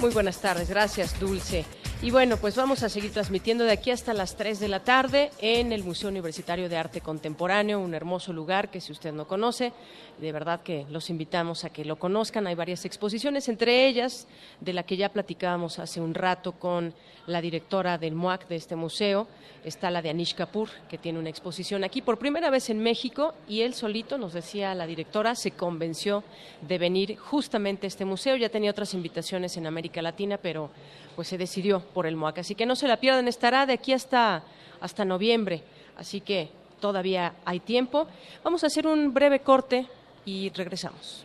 Muy 0.00 0.12
buenas 0.12 0.38
tardes, 0.42 0.68
gracias 0.68 1.18
Dulce. 1.18 1.64
Y 2.04 2.10
bueno, 2.10 2.36
pues 2.36 2.54
vamos 2.54 2.82
a 2.82 2.90
seguir 2.90 3.14
transmitiendo 3.14 3.64
de 3.64 3.72
aquí 3.72 3.90
hasta 3.90 4.12
las 4.12 4.36
3 4.36 4.60
de 4.60 4.68
la 4.68 4.80
tarde 4.80 5.30
en 5.40 5.72
el 5.72 5.82
Museo 5.82 6.10
Universitario 6.10 6.68
de 6.68 6.76
Arte 6.76 7.00
Contemporáneo, 7.00 7.80
un 7.80 7.94
hermoso 7.94 8.30
lugar 8.30 8.70
que 8.70 8.82
si 8.82 8.92
usted 8.92 9.10
no 9.10 9.26
conoce, 9.26 9.72
de 10.20 10.30
verdad 10.30 10.60
que 10.60 10.84
los 10.90 11.08
invitamos 11.08 11.64
a 11.64 11.70
que 11.70 11.82
lo 11.82 11.96
conozcan. 11.96 12.46
Hay 12.46 12.56
varias 12.56 12.84
exposiciones, 12.84 13.48
entre 13.48 13.86
ellas 13.86 14.28
de 14.60 14.74
la 14.74 14.82
que 14.82 14.98
ya 14.98 15.08
platicábamos 15.08 15.78
hace 15.78 15.98
un 15.98 16.12
rato 16.12 16.52
con 16.52 16.92
la 17.26 17.40
directora 17.40 17.96
del 17.96 18.14
MUAC 18.14 18.48
de 18.48 18.56
este 18.56 18.76
museo, 18.76 19.26
está 19.64 19.90
la 19.90 20.02
de 20.02 20.10
Anish 20.10 20.34
Kapoor, 20.34 20.68
que 20.90 20.98
tiene 20.98 21.18
una 21.18 21.30
exposición 21.30 21.84
aquí 21.84 22.02
por 22.02 22.18
primera 22.18 22.50
vez 22.50 22.68
en 22.68 22.80
México 22.80 23.32
y 23.48 23.62
él 23.62 23.72
solito, 23.72 24.18
nos 24.18 24.34
decía 24.34 24.74
la 24.74 24.86
directora, 24.86 25.34
se 25.34 25.52
convenció 25.52 26.22
de 26.60 26.76
venir 26.76 27.16
justamente 27.16 27.86
a 27.86 27.88
este 27.88 28.04
museo. 28.04 28.36
Ya 28.36 28.50
tenía 28.50 28.72
otras 28.72 28.92
invitaciones 28.92 29.56
en 29.56 29.66
América 29.66 30.02
Latina, 30.02 30.36
pero 30.36 30.68
pues 31.14 31.28
se 31.28 31.38
decidió 31.38 31.80
por 31.80 32.06
el 32.06 32.16
MOAC. 32.16 32.38
Así 32.38 32.54
que 32.54 32.66
no 32.66 32.76
se 32.76 32.88
la 32.88 32.98
pierdan, 32.98 33.28
estará 33.28 33.66
de 33.66 33.74
aquí 33.74 33.92
hasta, 33.92 34.44
hasta 34.80 35.04
noviembre. 35.04 35.62
Así 35.96 36.20
que 36.20 36.50
todavía 36.80 37.34
hay 37.44 37.60
tiempo. 37.60 38.08
Vamos 38.42 38.64
a 38.64 38.66
hacer 38.66 38.86
un 38.86 39.14
breve 39.14 39.40
corte 39.40 39.86
y 40.24 40.50
regresamos. 40.50 41.24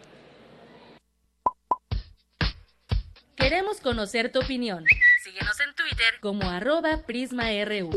Queremos 3.36 3.80
conocer 3.82 4.32
tu 4.32 4.40
opinión. 4.40 4.84
Síguenos 5.24 5.60
en 5.60 5.74
Twitter 5.76 6.20
como 6.22 6.50
arroba 6.50 7.02
PrismaRU. 7.06 7.90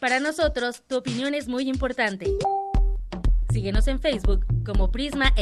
Para 0.00 0.20
nosotros, 0.20 0.82
tu 0.86 0.96
opinión 0.96 1.34
es 1.34 1.48
muy 1.48 1.68
importante. 1.68 2.26
Síguenos 3.52 3.88
en 3.88 4.00
Facebook 4.00 4.44
como 4.64 4.90
Prisma 4.90 5.32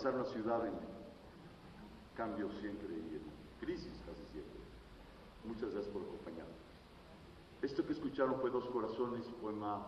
Atravesar 0.00 0.14
una 0.14 0.32
ciudad 0.32 0.66
en 0.66 0.72
cambio 2.16 2.48
siempre 2.58 2.88
y 2.88 3.16
en 3.16 3.22
crisis 3.60 3.92
casi 4.06 4.22
siempre. 4.32 4.58
Muchas 5.44 5.72
gracias 5.74 5.92
por 5.92 6.00
acompañarnos. 6.00 6.56
Esto 7.60 7.84
que 7.86 7.92
escucharon 7.92 8.40
fue 8.40 8.48
Dos 8.48 8.64
Corazones, 8.70 9.26
poema, 9.42 9.84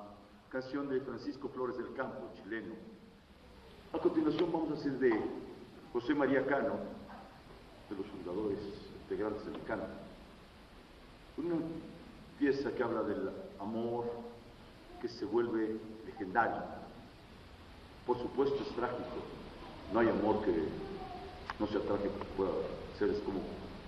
canción 0.50 0.90
de 0.90 1.00
Francisco 1.00 1.48
Flores 1.48 1.78
del 1.78 1.94
Campo, 1.94 2.28
chileno. 2.34 2.74
A 3.94 3.98
continuación 4.00 4.52
vamos 4.52 4.72
a 4.72 4.74
hacer 4.74 4.98
de 4.98 5.18
José 5.94 6.14
María 6.14 6.44
Cano, 6.44 6.74
de 7.88 7.96
los 7.96 8.06
fundadores 8.08 8.58
integrantes 9.04 9.46
del 9.46 9.62
canto, 9.62 9.86
una 11.38 11.56
pieza 12.38 12.70
que 12.70 12.82
habla 12.82 13.02
del 13.02 13.30
amor 13.58 14.04
que 15.00 15.08
se 15.08 15.24
vuelve 15.24 15.80
legendario. 16.04 16.62
Por 18.06 18.18
supuesto 18.18 18.62
es 18.62 18.76
trágico, 18.76 19.41
no 19.92 20.00
hay 20.00 20.08
amor 20.08 20.44
que 20.44 20.52
no 21.58 21.66
sea 21.66 21.80
trágico 21.80 22.18
que 22.18 22.24
pueda 22.36 22.50
ser, 22.98 23.10
es 23.10 23.20
como 23.20 23.40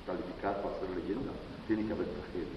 calificar 0.07 0.61
para 0.63 0.79
ser 0.79 0.91
leyenda. 0.91 1.33
Tiene 1.67 1.87
que 1.87 1.93
haber 1.93 2.07
tragedia. 2.07 2.49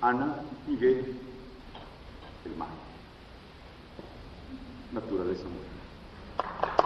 Ana, 0.00 0.36
Miguel, 0.66 1.16
el 2.46 2.56
mar. 2.56 2.68
Naturaleza 4.92 5.44
mujer. 5.44 6.79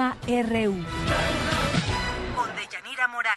Clima 0.00 0.16
RU. 0.26 0.72
Con 2.34 2.48
Deyanira 2.56 3.06
Morán. 3.08 3.34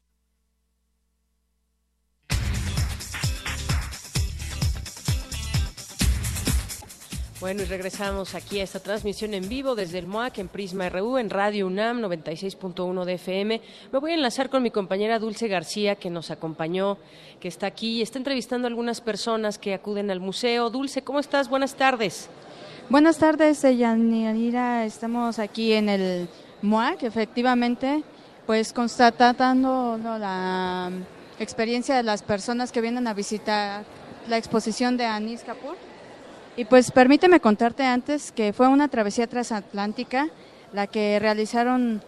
Bueno, 7.42 7.64
y 7.64 7.66
regresamos 7.66 8.34
aquí 8.36 8.62
a 8.62 8.64
esta 8.64 8.80
transmisión 8.80 9.34
en 9.34 9.50
vivo 9.50 9.76
desde 9.76 10.00
el 10.00 10.08
MOAC 10.08 10.38
en 10.38 10.48
Prisma 10.48 10.88
RU, 10.88 11.18
en 11.18 11.30
Radio 11.30 11.68
UNAM 11.68 12.00
96.1 12.00 13.04
de 13.04 13.14
FM. 13.16 13.62
Me 13.92 14.00
voy 14.00 14.12
a 14.12 14.14
enlazar 14.14 14.50
con 14.50 14.64
mi 14.64 14.72
compañera 14.72 15.20
Dulce 15.20 15.50
García, 15.50 15.96
que 15.96 16.10
nos 16.10 16.32
acompañó, 16.32 16.98
que 17.42 17.50
está 17.50 17.68
aquí 17.68 17.98
y 17.98 18.02
está 18.02 18.20
entrevistando 18.20 18.68
a 18.68 18.70
algunas 18.70 19.02
personas 19.02 19.58
que 19.58 19.74
acuden 19.74 20.10
al 20.12 20.22
museo. 20.22 20.70
Dulce, 20.70 21.04
¿cómo 21.04 21.20
estás? 21.20 21.50
Buenas 21.50 21.76
tardes. 21.76 22.30
Buenas 22.90 23.18
tardes, 23.18 23.62
Yanira. 23.64 24.86
Estamos 24.86 25.40
aquí 25.40 25.74
en 25.74 25.90
el 25.90 26.30
MOAC, 26.64 27.04
efectivamente, 27.04 28.04
pues 28.48 28.74
constatando 28.74 30.00
la 30.02 30.90
experiencia 31.40 31.96
de 31.96 32.04
las 32.04 32.24
personas 32.24 32.72
que 32.72 32.82
vienen 32.82 33.06
a 33.08 33.14
visitar 33.14 33.84
la 34.28 34.38
exposición 34.38 34.98
de 34.98 35.06
Anis 35.06 35.44
Kapoor 35.44 35.76
y 36.56 36.66
pues 36.66 36.92
permíteme 36.92 37.40
contarte 37.40 37.84
antes 37.84 38.32
que 38.32 38.54
fue 38.54 38.68
una 38.68 38.88
travesía 38.88 39.28
transatlántica 39.28 40.30
la 40.72 40.88
que 40.88 41.20
realizaron 41.20 42.02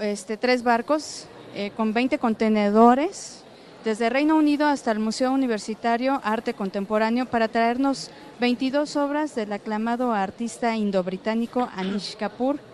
este, 0.00 0.36
tres 0.36 0.62
barcos 0.62 1.26
eh, 1.54 1.70
con 1.76 1.92
20 1.92 2.18
contenedores 2.18 3.44
desde 3.84 4.10
Reino 4.10 4.36
Unido 4.36 4.66
hasta 4.66 4.90
el 4.90 4.98
Museo 4.98 5.32
Universitario 5.32 6.20
Arte 6.24 6.54
Contemporáneo 6.54 7.26
para 7.26 7.48
traernos 7.48 8.10
22 8.40 8.96
obras 8.96 9.34
del 9.34 9.52
aclamado 9.52 10.12
artista 10.12 10.76
indo-británico 10.76 11.68
Anish 11.76 12.16
Kapoor. 12.16 12.69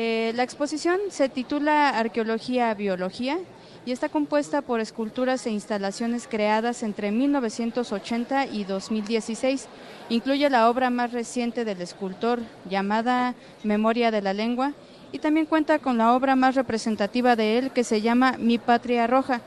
Eh, 0.00 0.32
la 0.36 0.44
exposición 0.44 1.00
se 1.10 1.28
titula 1.28 1.88
Arqueología 1.88 2.72
Biología 2.72 3.36
y 3.84 3.90
está 3.90 4.08
compuesta 4.08 4.62
por 4.62 4.78
esculturas 4.78 5.44
e 5.44 5.50
instalaciones 5.50 6.28
creadas 6.28 6.84
entre 6.84 7.10
1980 7.10 8.46
y 8.46 8.62
2016. 8.62 9.66
Incluye 10.08 10.48
la 10.50 10.70
obra 10.70 10.90
más 10.90 11.10
reciente 11.10 11.64
del 11.64 11.82
escultor 11.82 12.38
llamada 12.70 13.34
Memoria 13.64 14.12
de 14.12 14.22
la 14.22 14.34
Lengua 14.34 14.72
y 15.10 15.18
también 15.18 15.46
cuenta 15.46 15.80
con 15.80 15.98
la 15.98 16.14
obra 16.14 16.36
más 16.36 16.54
representativa 16.54 17.34
de 17.34 17.58
él 17.58 17.72
que 17.72 17.82
se 17.82 18.00
llama 18.00 18.36
Mi 18.38 18.58
Patria 18.58 19.08
Roja. 19.08 19.40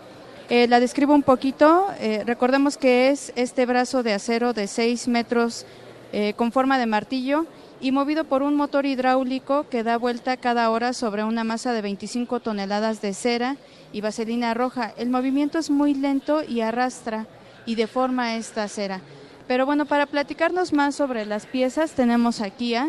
Eh, 0.49 0.68
la 0.68 0.82
describo 0.82 1.14
un 1.14 1.24
poquito. 1.24 1.86
Eh, 2.02 2.24
recordemos 2.26 2.76
que 2.76 3.10
es 3.10 3.32
este 3.38 3.66
brazo 3.66 4.04
de 4.04 4.12
acero 4.12 4.52
de 4.52 4.68
6 4.68 5.08
metros 5.08 5.66
con 6.36 6.52
forma 6.52 6.78
de 6.78 6.88
martillo 6.88 7.45
y 7.82 7.92
movido 7.92 8.26
por 8.26 8.44
un 8.44 8.56
motor 8.56 8.86
hidráulico 8.86 9.68
que 9.68 9.84
da 9.84 9.98
vuelta 9.98 10.38
cada 10.38 10.70
hora 10.70 10.94
sobre 10.94 11.24
una 11.24 11.44
masa 11.44 11.74
de 11.74 11.82
25 11.82 12.40
toneladas 12.40 13.02
de 13.02 13.14
cera 13.14 13.58
y 13.92 14.02
vaselina 14.02 14.54
roja. 14.54 14.94
El 14.98 15.10
movimiento 15.10 15.58
es 15.58 15.72
muy 15.72 15.96
lento 15.96 16.44
y 16.44 16.62
arrastra 16.62 17.26
y 17.66 17.74
deforma 17.74 18.36
esta 18.36 18.68
cera. 18.68 19.02
Pero 19.48 19.66
bueno, 19.66 19.88
para 19.88 20.06
platicarnos 20.06 20.74
más 20.74 20.96
sobre 20.96 21.26
las 21.26 21.48
piezas 21.48 21.92
tenemos 21.92 22.40
aquí 22.40 22.76
a... 22.76 22.88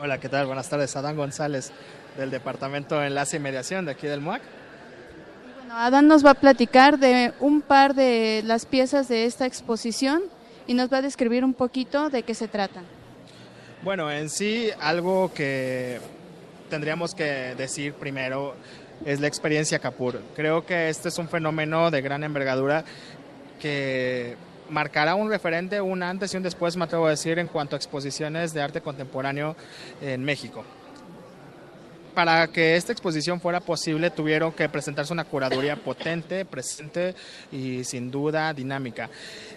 Hola, 0.00 0.18
¿qué 0.20 0.28
tal? 0.28 0.46
Buenas 0.46 0.68
tardes. 0.70 0.94
Adán 0.94 1.16
González 1.16 1.72
del 2.16 2.30
Departamento 2.30 2.98
de 2.98 3.08
Enlace 3.08 3.36
y 3.36 3.40
Mediación 3.40 3.84
de 3.84 3.92
aquí 3.92 4.06
del 4.06 4.20
MUAC. 4.20 4.42
Bueno, 5.58 5.74
Adán 5.76 6.06
nos 6.06 6.24
va 6.24 6.30
a 6.30 6.34
platicar 6.34 6.98
de 6.98 7.32
un 7.40 7.62
par 7.62 7.94
de 7.94 8.42
las 8.46 8.64
piezas 8.64 9.08
de 9.08 9.24
esta 9.24 9.44
exposición 9.44 10.22
y 10.68 10.74
nos 10.74 10.92
va 10.92 10.98
a 10.98 11.02
describir 11.02 11.44
un 11.44 11.52
poquito 11.52 12.10
de 12.10 12.22
qué 12.22 12.34
se 12.34 12.46
trata. 12.46 12.82
Bueno, 13.82 14.12
en 14.12 14.28
sí, 14.28 14.70
algo 14.78 15.32
que 15.32 16.00
tendríamos 16.68 17.14
que 17.14 17.54
decir 17.56 17.94
primero 17.94 18.54
es 19.06 19.20
la 19.20 19.26
experiencia 19.26 19.78
Capur. 19.78 20.20
Creo 20.36 20.66
que 20.66 20.90
este 20.90 21.08
es 21.08 21.16
un 21.16 21.30
fenómeno 21.30 21.90
de 21.90 22.02
gran 22.02 22.22
envergadura 22.22 22.84
que 23.58 24.36
marcará 24.68 25.14
un 25.14 25.30
referente, 25.30 25.80
un 25.80 26.02
antes 26.02 26.34
y 26.34 26.36
un 26.36 26.42
después, 26.42 26.76
me 26.76 26.84
atrevo 26.84 27.06
a 27.06 27.10
decir, 27.10 27.38
en 27.38 27.46
cuanto 27.46 27.74
a 27.74 27.78
exposiciones 27.78 28.52
de 28.52 28.60
arte 28.60 28.82
contemporáneo 28.82 29.56
en 30.02 30.22
México. 30.24 30.62
Para 32.14 32.48
que 32.48 32.76
esta 32.76 32.92
exposición 32.92 33.40
fuera 33.40 33.60
posible 33.60 34.10
tuvieron 34.10 34.52
que 34.52 34.68
presentarse 34.68 35.12
una 35.12 35.24
curaduría 35.24 35.76
potente, 35.76 36.44
presente 36.44 37.14
y 37.50 37.84
sin 37.84 38.10
duda 38.10 38.52
dinámica. 38.52 39.08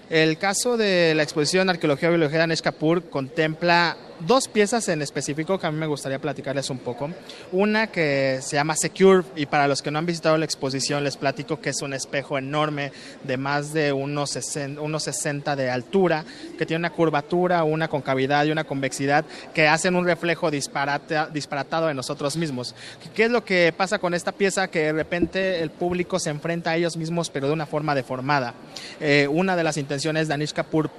El 0.09 0.37
caso 0.37 0.77
de 0.77 1.13
la 1.15 1.23
exposición 1.23 1.69
Arqueología 1.69 2.09
Biología 2.09 2.39
de 2.39 2.43
Anesh 2.43 2.61
contempla 3.09 3.97
dos 4.19 4.47
piezas 4.47 4.87
en 4.89 5.01
específico 5.01 5.59
que 5.59 5.67
a 5.67 5.71
mí 5.71 5.77
me 5.77 5.87
gustaría 5.87 6.19
platicarles 6.19 6.69
un 6.69 6.79
poco. 6.79 7.09
Una 7.51 7.87
que 7.87 8.39
se 8.41 8.55
llama 8.55 8.75
Secure 8.75 9.23
y 9.35 9.45
para 9.45 9.67
los 9.67 9.81
que 9.81 9.91
no 9.91 9.99
han 9.99 10.05
visitado 10.05 10.37
la 10.37 10.45
exposición 10.45 11.03
les 11.03 11.17
platico 11.17 11.59
que 11.59 11.69
es 11.69 11.81
un 11.81 11.93
espejo 11.93 12.37
enorme 12.37 12.91
de 13.23 13.37
más 13.37 13.73
de 13.73 13.91
unos 13.91 14.31
60, 14.31 15.55
de 15.55 15.69
altura, 15.69 16.25
que 16.57 16.65
tiene 16.65 16.79
una 16.79 16.91
curvatura, 16.91 17.63
una 17.63 17.87
concavidad 17.87 18.45
y 18.45 18.51
una 18.51 18.63
convexidad 18.63 19.25
que 19.53 19.67
hacen 19.67 19.95
un 19.95 20.05
reflejo 20.05 20.51
disparatado 20.51 21.87
de 21.87 21.93
nosotros 21.93 22.37
mismos. 22.37 22.75
¿Qué 23.15 23.25
es 23.25 23.31
lo 23.31 23.43
que 23.43 23.73
pasa 23.75 23.99
con 23.99 24.13
esta 24.13 24.31
pieza? 24.31 24.67
Que 24.67 24.83
de 24.83 24.93
repente 24.93 25.61
el 25.61 25.69
público 25.69 26.19
se 26.19 26.29
enfrenta 26.29 26.71
a 26.71 26.75
ellos 26.75 26.97
mismos 26.97 27.29
pero 27.29 27.47
de 27.47 27.53
una 27.53 27.65
forma 27.65 27.95
deformada. 27.95 28.53
Eh, 28.99 29.27
una 29.29 29.55
de 29.55 29.63
las 29.63 29.77
intenciones 29.77 29.92
Anish 30.29 30.53
Kapoor 30.53 30.89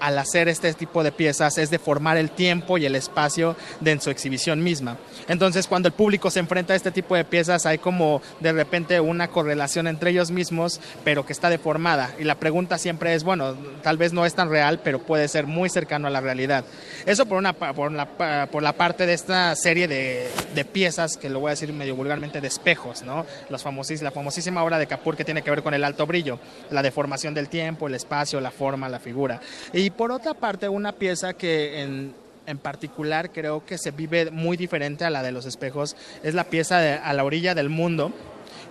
al 0.00 0.18
hacer 0.18 0.48
este 0.48 0.72
tipo 0.74 1.02
de 1.02 1.12
piezas 1.12 1.58
es 1.58 1.70
deformar 1.70 2.16
el 2.16 2.30
tiempo 2.30 2.78
y 2.78 2.86
el 2.86 2.94
espacio 2.94 3.56
de 3.80 3.98
su 4.00 4.10
exhibición 4.10 4.62
misma. 4.62 4.96
Entonces, 5.28 5.66
cuando 5.66 5.88
el 5.88 5.94
público 5.94 6.30
se 6.30 6.40
enfrenta 6.40 6.72
a 6.72 6.76
este 6.76 6.90
tipo 6.90 7.14
de 7.14 7.24
piezas, 7.24 7.66
hay 7.66 7.78
como 7.78 8.20
de 8.40 8.52
repente 8.52 9.00
una 9.00 9.28
correlación 9.28 9.86
entre 9.86 10.10
ellos 10.10 10.30
mismos, 10.30 10.80
pero 11.04 11.24
que 11.24 11.32
está 11.32 11.50
deformada. 11.50 12.14
Y 12.18 12.24
la 12.24 12.36
pregunta 12.36 12.78
siempre 12.78 13.14
es, 13.14 13.24
bueno, 13.24 13.54
tal 13.82 13.96
vez 13.96 14.12
no 14.12 14.26
es 14.26 14.34
tan 14.34 14.50
real, 14.50 14.80
pero 14.82 14.98
puede 15.00 15.28
ser 15.28 15.46
muy 15.46 15.68
cercano 15.68 16.08
a 16.08 16.10
la 16.10 16.20
realidad. 16.20 16.64
Eso 17.06 17.26
por, 17.26 17.38
una, 17.38 17.52
por, 17.52 17.92
la, 17.92 18.48
por 18.50 18.62
la 18.62 18.72
parte 18.72 19.06
de 19.06 19.14
esta 19.14 19.54
serie 19.56 19.88
de, 19.88 20.28
de, 20.54 20.64
piezas, 20.64 21.16
que 21.16 21.28
lo 21.28 21.40
voy 21.40 21.48
a 21.48 21.50
decir 21.50 21.72
medio 21.72 21.96
vulgarmente, 21.96 22.40
de 22.40 22.48
espejos, 22.48 23.02
¿no? 23.02 23.26
Los 23.48 23.62
famosis, 23.62 24.02
la 24.02 24.10
famosísima 24.10 24.62
obra 24.62 24.78
de 24.78 24.86
Capur 24.86 25.16
que 25.16 25.24
tiene 25.24 25.42
que 25.42 25.50
ver 25.50 25.62
con 25.62 25.74
el 25.74 25.84
alto 25.84 26.06
brillo, 26.06 26.38
la 26.70 26.82
deformación 26.82 27.34
del 27.34 27.48
tiempo, 27.48 27.86
el 27.86 27.94
espacio, 27.94 28.40
la 28.40 28.50
forma, 28.50 28.88
la 28.88 28.98
figura. 28.98 29.40
Y 29.72 29.83
por 29.90 30.12
otra 30.12 30.34
parte, 30.34 30.68
una 30.68 30.92
pieza 30.92 31.34
que 31.34 31.82
en, 31.82 32.14
en 32.46 32.58
particular 32.58 33.30
creo 33.30 33.64
que 33.64 33.78
se 33.78 33.90
vive 33.90 34.30
muy 34.30 34.56
diferente 34.56 35.04
a 35.04 35.10
la 35.10 35.22
de 35.22 35.32
los 35.32 35.46
espejos 35.46 35.96
es 36.22 36.34
la 36.34 36.44
pieza 36.44 36.96
a 36.96 37.12
la 37.12 37.24
orilla 37.24 37.54
del 37.54 37.68
mundo 37.68 38.12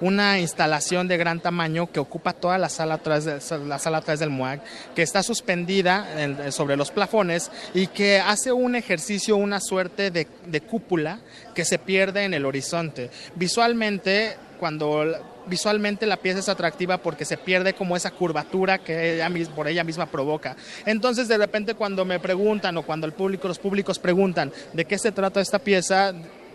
una 0.02 0.40
instalación 0.40 1.08
de 1.08 1.18
gran 1.18 1.40
tamaño 1.40 1.92
que 1.92 2.00
ocupa 2.00 2.34
toda 2.34 2.58
la 2.58 2.68
sala 2.68 2.96
atrás, 2.96 3.26
de, 3.26 3.40
la 3.66 3.80
sala 3.80 4.02
del 4.02 4.30
MUAC, 4.30 4.62
que 4.94 5.02
está 5.02 5.24
suspendida 5.24 6.52
sobre 6.52 6.76
los 6.76 6.92
plafones 6.92 7.52
y 7.74 7.88
que 7.88 8.20
hace 8.20 8.52
un 8.52 8.76
ejercicio, 8.76 9.38
una 9.38 9.62
suerte 9.62 10.12
de 10.12 10.62
cúpula 10.62 11.20
que 11.56 11.64
se 11.64 11.80
pierde 11.80 12.26
en 12.26 12.34
el 12.34 12.46
horizonte. 12.46 13.10
Visualmente, 13.36 14.36
cuando 14.60 15.33
visualmente 15.48 16.06
la 16.06 16.18
pieza 16.18 16.40
es 16.40 16.50
atractiva 16.50 16.98
porque 16.98 17.26
se 17.26 17.38
pierde 17.38 17.74
como 17.74 17.96
esa 17.96 18.12
curvatura 18.12 18.78
que 18.80 19.16
ella, 19.16 19.30
por 19.56 19.68
ella 19.68 19.84
misma 19.84 20.06
provoca. 20.06 20.56
Entonces 20.86 21.28
de 21.28 21.38
repente 21.38 21.74
cuando 21.74 22.06
me 22.06 22.20
preguntan 22.20 22.78
o 22.78 22.84
cuando 22.84 23.06
el 23.06 23.14
público, 23.14 23.48
los 23.48 23.60
públicos 23.60 24.00
preguntan 24.00 24.52
de 24.74 24.86
qué 24.86 24.98
se 24.98 25.12
trata 25.12 25.42
esta 25.42 25.60
pieza, 25.60 26.14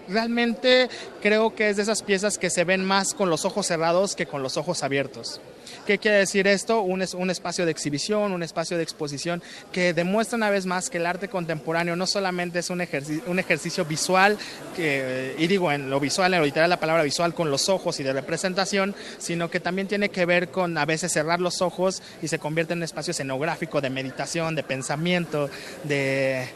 realmente 0.09 0.89
creo 1.23 1.55
que 1.55 1.71
es 1.71 1.77
de 1.77 1.83
esas 1.83 2.03
piezas 2.03 2.39
que 2.39 2.51
se 2.51 2.65
ven 2.65 2.85
más 2.85 3.15
con 3.15 3.31
los 3.31 3.45
ojos 3.45 3.67
cerrados 3.67 4.15
que 4.15 4.27
con 4.27 4.43
los 4.43 4.57
ojos 4.57 4.83
abiertos. 4.83 5.41
¿Qué 5.87 5.99
quiere 5.99 6.19
decir 6.19 6.47
esto? 6.47 6.81
Un, 6.81 7.05
un 7.17 7.31
espacio 7.31 7.65
de 7.65 7.71
exhibición, 7.71 8.33
un 8.33 8.43
espacio 8.43 8.77
de 8.77 8.83
exposición 8.83 9.43
que 9.73 9.93
demuestra 9.93 10.37
una 10.37 10.51
vez 10.51 10.67
más 10.67 10.91
que 10.91 10.99
el 10.99 11.07
arte 11.07 11.29
contemporáneo 11.29 11.97
no 11.97 12.07
solamente 12.07 12.59
es 12.59 12.71
un 12.71 12.81
ejercicio, 12.81 13.23
un 13.27 13.39
ejercicio 13.39 13.85
visual, 13.85 14.39
que, 14.77 15.35
y 15.39 15.47
digo 15.47 15.71
en 15.73 15.91
lo 15.91 16.01
visual, 16.01 16.33
en 16.35 16.41
lo 16.41 16.47
literal 16.47 16.71
la 16.71 16.81
palabra 16.81 17.03
visual 17.03 17.35
con 17.35 17.51
los 17.51 17.69
ojos 17.69 18.01
y 18.01 18.03
de 18.03 18.13
representación, 18.13 18.95
sino 19.19 19.51
que 19.51 19.61
también 19.61 19.89
tiene 19.89 20.11
que 20.11 20.27
ver 20.27 20.49
con 20.49 20.77
a 20.79 20.85
veces 20.85 21.13
cerrar 21.13 21.41
los 21.41 21.63
ojos 21.63 22.03
y 22.23 22.29
se 22.29 22.39
convierte 22.39 22.73
en 22.73 22.81
un 22.81 22.85
espacio 22.85 23.11
escenográfico 23.13 23.81
de 23.81 23.91
meditación, 23.91 24.55
de 24.55 24.63
pensamiento, 24.63 25.51
de 25.85 26.49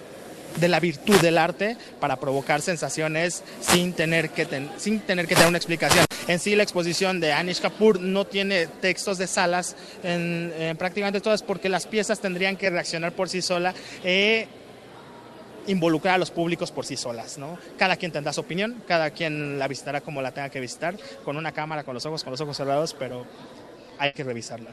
de 0.57 0.69
la 0.69 0.81
virtud 0.81 1.21
del 1.21 1.39
arte 1.39 1.77
para 2.01 2.17
provocar 2.17 2.61
sensaciones 2.61 3.43
sin 3.61 3.93
tener 3.93 4.31
que, 4.31 4.47
sin 4.77 5.01
tener, 5.01 5.27
que 5.27 5.35
una 5.47 5.59
explicación. 5.59 6.05
En 6.29 6.39
sí, 6.39 6.55
la 6.55 6.63
exposición 6.63 7.21
de 7.21 7.33
Anish 7.33 7.61
Kapoor 7.61 8.01
no 8.01 8.27
tiene 8.27 8.67
textos 8.67 9.19
de 9.19 9.27
salas 9.27 9.77
en, 10.03 10.77
prácticamente 10.79 11.21
todas 11.21 11.43
porque 11.43 11.69
las 11.69 11.87
piezas 11.87 12.21
tendrían 12.21 12.57
que 12.57 12.71
reaccionar 12.71 13.13
por 13.13 13.29
sí 13.29 13.43
sola 13.43 13.75
e 14.05 14.47
involucrar 15.67 16.17
a 16.17 16.19
los 16.19 16.31
públicos 16.31 16.71
por 16.71 16.87
sí 16.87 16.97
solas. 16.97 17.39
¿no? 17.39 17.59
Cada 17.77 17.97
quien 17.97 18.13
tendrá 18.13 18.33
su 18.33 18.41
opinión, 18.41 18.83
cada 18.87 19.11
quien 19.11 19.59
la 19.59 19.69
visitará 19.69 20.01
como 20.01 20.23
la 20.23 20.33
tenga 20.33 20.49
que 20.49 20.61
visitar, 20.61 20.97
con 21.25 21.37
una 21.37 21.53
cámara, 21.53 21.85
con 21.85 21.95
los 21.95 22.07
ojos, 22.07 22.23
con 22.23 22.31
los 22.31 22.41
ojos 22.41 22.57
cerrados, 22.57 22.95
pero 22.99 23.27
hay 23.99 24.13
que 24.13 24.25
revisarla. 24.25 24.71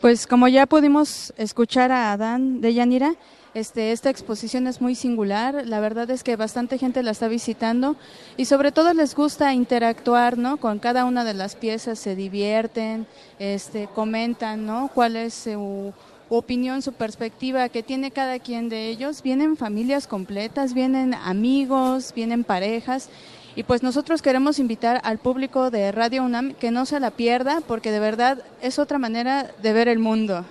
Pues 0.00 0.28
como 0.28 0.46
ya 0.46 0.66
pudimos 0.66 1.32
escuchar 1.36 1.90
a 1.90 2.12
Adán 2.12 2.60
de 2.60 2.72
Yanira, 2.72 3.16
este, 3.58 3.92
esta 3.92 4.10
exposición 4.10 4.66
es 4.66 4.80
muy 4.80 4.94
singular, 4.94 5.66
la 5.66 5.80
verdad 5.80 6.10
es 6.10 6.22
que 6.22 6.36
bastante 6.36 6.78
gente 6.78 7.02
la 7.02 7.10
está 7.10 7.28
visitando 7.28 7.96
y 8.36 8.44
sobre 8.44 8.72
todo 8.72 8.94
les 8.94 9.14
gusta 9.14 9.52
interactuar 9.52 10.38
¿no? 10.38 10.56
con 10.56 10.78
cada 10.78 11.04
una 11.04 11.24
de 11.24 11.34
las 11.34 11.56
piezas, 11.56 11.98
se 11.98 12.14
divierten, 12.14 13.06
este, 13.38 13.88
comentan 13.94 14.66
¿no? 14.66 14.90
cuál 14.94 15.16
es 15.16 15.34
su 15.34 15.92
opinión, 16.28 16.82
su 16.82 16.92
perspectiva 16.92 17.68
que 17.68 17.82
tiene 17.82 18.10
cada 18.10 18.38
quien 18.38 18.68
de 18.68 18.88
ellos. 18.88 19.22
Vienen 19.22 19.56
familias 19.56 20.06
completas, 20.06 20.74
vienen 20.74 21.14
amigos, 21.14 22.12
vienen 22.14 22.44
parejas. 22.44 23.08
Y 23.56 23.64
pues 23.64 23.82
nosotros 23.82 24.22
queremos 24.22 24.58
invitar 24.58 25.00
al 25.04 25.18
público 25.18 25.70
de 25.70 25.90
Radio 25.90 26.22
UNAM 26.22 26.54
que 26.54 26.70
no 26.70 26.86
se 26.86 27.00
la 27.00 27.10
pierda 27.10 27.60
porque 27.66 27.90
de 27.90 27.98
verdad 27.98 28.38
es 28.62 28.78
otra 28.78 28.98
manera 28.98 29.50
de 29.62 29.72
ver 29.72 29.88
el 29.88 29.98
mundo. 29.98 30.44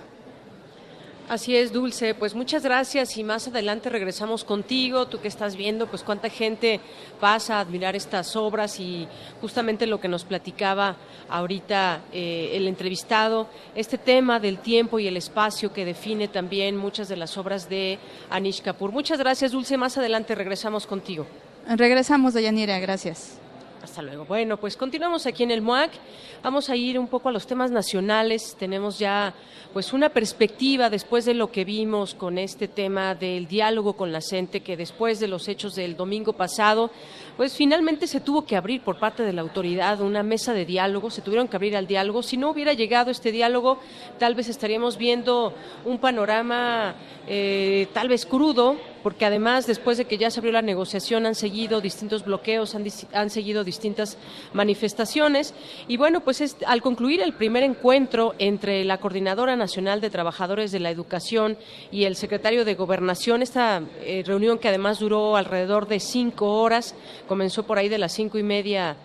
Así 1.28 1.54
es, 1.54 1.74
Dulce. 1.74 2.14
Pues 2.14 2.34
muchas 2.34 2.62
gracias 2.62 3.18
y 3.18 3.22
más 3.22 3.48
adelante 3.48 3.90
regresamos 3.90 4.44
contigo. 4.44 5.08
Tú 5.08 5.20
que 5.20 5.28
estás 5.28 5.56
viendo, 5.56 5.86
pues 5.86 6.02
cuánta 6.02 6.30
gente 6.30 6.80
pasa 7.20 7.58
a 7.58 7.60
admirar 7.60 7.94
estas 7.94 8.34
obras 8.34 8.80
y 8.80 9.06
justamente 9.42 9.86
lo 9.86 10.00
que 10.00 10.08
nos 10.08 10.24
platicaba 10.24 10.96
ahorita 11.28 12.00
eh, 12.14 12.52
el 12.54 12.66
entrevistado, 12.66 13.46
este 13.74 13.98
tema 13.98 14.40
del 14.40 14.58
tiempo 14.58 14.98
y 14.98 15.06
el 15.06 15.18
espacio 15.18 15.70
que 15.70 15.84
define 15.84 16.28
también 16.28 16.78
muchas 16.78 17.08
de 17.10 17.16
las 17.16 17.36
obras 17.36 17.68
de 17.68 17.98
Anish 18.30 18.62
Kapoor. 18.62 18.90
Muchas 18.90 19.18
gracias, 19.18 19.52
Dulce. 19.52 19.76
Más 19.76 19.98
adelante 19.98 20.34
regresamos 20.34 20.86
contigo. 20.86 21.26
Regresamos, 21.68 22.32
Dayanira. 22.32 22.78
Gracias. 22.78 23.38
Hasta 23.82 24.02
luego. 24.02 24.24
Bueno, 24.24 24.56
pues 24.56 24.76
continuamos 24.76 25.26
aquí 25.26 25.44
en 25.44 25.52
el 25.52 25.62
MOAC. 25.62 25.92
Vamos 26.42 26.68
a 26.68 26.74
ir 26.74 26.98
un 26.98 27.06
poco 27.06 27.28
a 27.28 27.32
los 27.32 27.46
temas 27.46 27.70
nacionales. 27.70 28.56
Tenemos 28.58 28.98
ya 28.98 29.34
pues 29.72 29.92
una 29.92 30.08
perspectiva 30.08 30.90
después 30.90 31.24
de 31.24 31.34
lo 31.34 31.52
que 31.52 31.64
vimos 31.64 32.14
con 32.14 32.38
este 32.38 32.66
tema 32.66 33.14
del 33.14 33.46
diálogo 33.46 33.94
con 33.94 34.10
la 34.10 34.20
gente 34.20 34.60
que 34.60 34.76
después 34.76 35.20
de 35.20 35.28
los 35.28 35.46
hechos 35.46 35.74
del 35.74 35.96
domingo 35.96 36.32
pasado, 36.32 36.90
pues 37.38 37.54
finalmente 37.54 38.08
se 38.08 38.18
tuvo 38.18 38.44
que 38.44 38.56
abrir 38.56 38.82
por 38.82 38.98
parte 38.98 39.22
de 39.22 39.32
la 39.32 39.42
autoridad 39.42 40.00
una 40.00 40.24
mesa 40.24 40.52
de 40.52 40.66
diálogo, 40.66 41.08
se 41.08 41.22
tuvieron 41.22 41.46
que 41.46 41.54
abrir 41.54 41.76
al 41.76 41.86
diálogo. 41.86 42.24
Si 42.24 42.36
no 42.36 42.50
hubiera 42.50 42.72
llegado 42.72 43.12
este 43.12 43.30
diálogo, 43.30 43.78
tal 44.18 44.34
vez 44.34 44.48
estaríamos 44.48 44.98
viendo 44.98 45.54
un 45.84 45.98
panorama 45.98 46.96
eh, 47.30 47.88
tal 47.92 48.08
vez 48.08 48.24
crudo, 48.24 48.78
porque 49.02 49.26
además 49.26 49.66
después 49.66 49.98
de 49.98 50.06
que 50.06 50.16
ya 50.16 50.30
se 50.30 50.40
abrió 50.40 50.50
la 50.50 50.62
negociación 50.62 51.26
han 51.26 51.34
seguido 51.34 51.82
distintos 51.82 52.24
bloqueos, 52.24 52.74
han, 52.74 52.86
han 53.12 53.28
seguido 53.28 53.64
distintas 53.64 54.16
manifestaciones 54.54 55.52
y 55.88 55.98
bueno, 55.98 56.20
pues 56.20 56.56
al 56.66 56.80
concluir 56.80 57.20
el 57.20 57.34
primer 57.34 57.64
encuentro 57.64 58.34
entre 58.38 58.82
la 58.84 58.96
Coordinadora 58.96 59.56
Nacional 59.56 60.00
de 60.00 60.08
Trabajadores 60.08 60.72
de 60.72 60.80
la 60.80 60.90
Educación 60.90 61.58
y 61.92 62.04
el 62.04 62.16
secretario 62.16 62.64
de 62.64 62.74
Gobernación, 62.76 63.42
esta 63.42 63.82
eh, 64.00 64.22
reunión 64.26 64.58
que 64.58 64.68
además 64.68 64.98
duró 64.98 65.36
alrededor 65.36 65.86
de 65.86 66.00
cinco 66.00 66.62
horas, 66.62 66.94
comenzó 67.28 67.62
por 67.62 67.78
ahí 67.78 67.88
de 67.88 67.98
las 67.98 68.12
cinco 68.12 68.38
y 68.38 68.42
media 68.42 68.96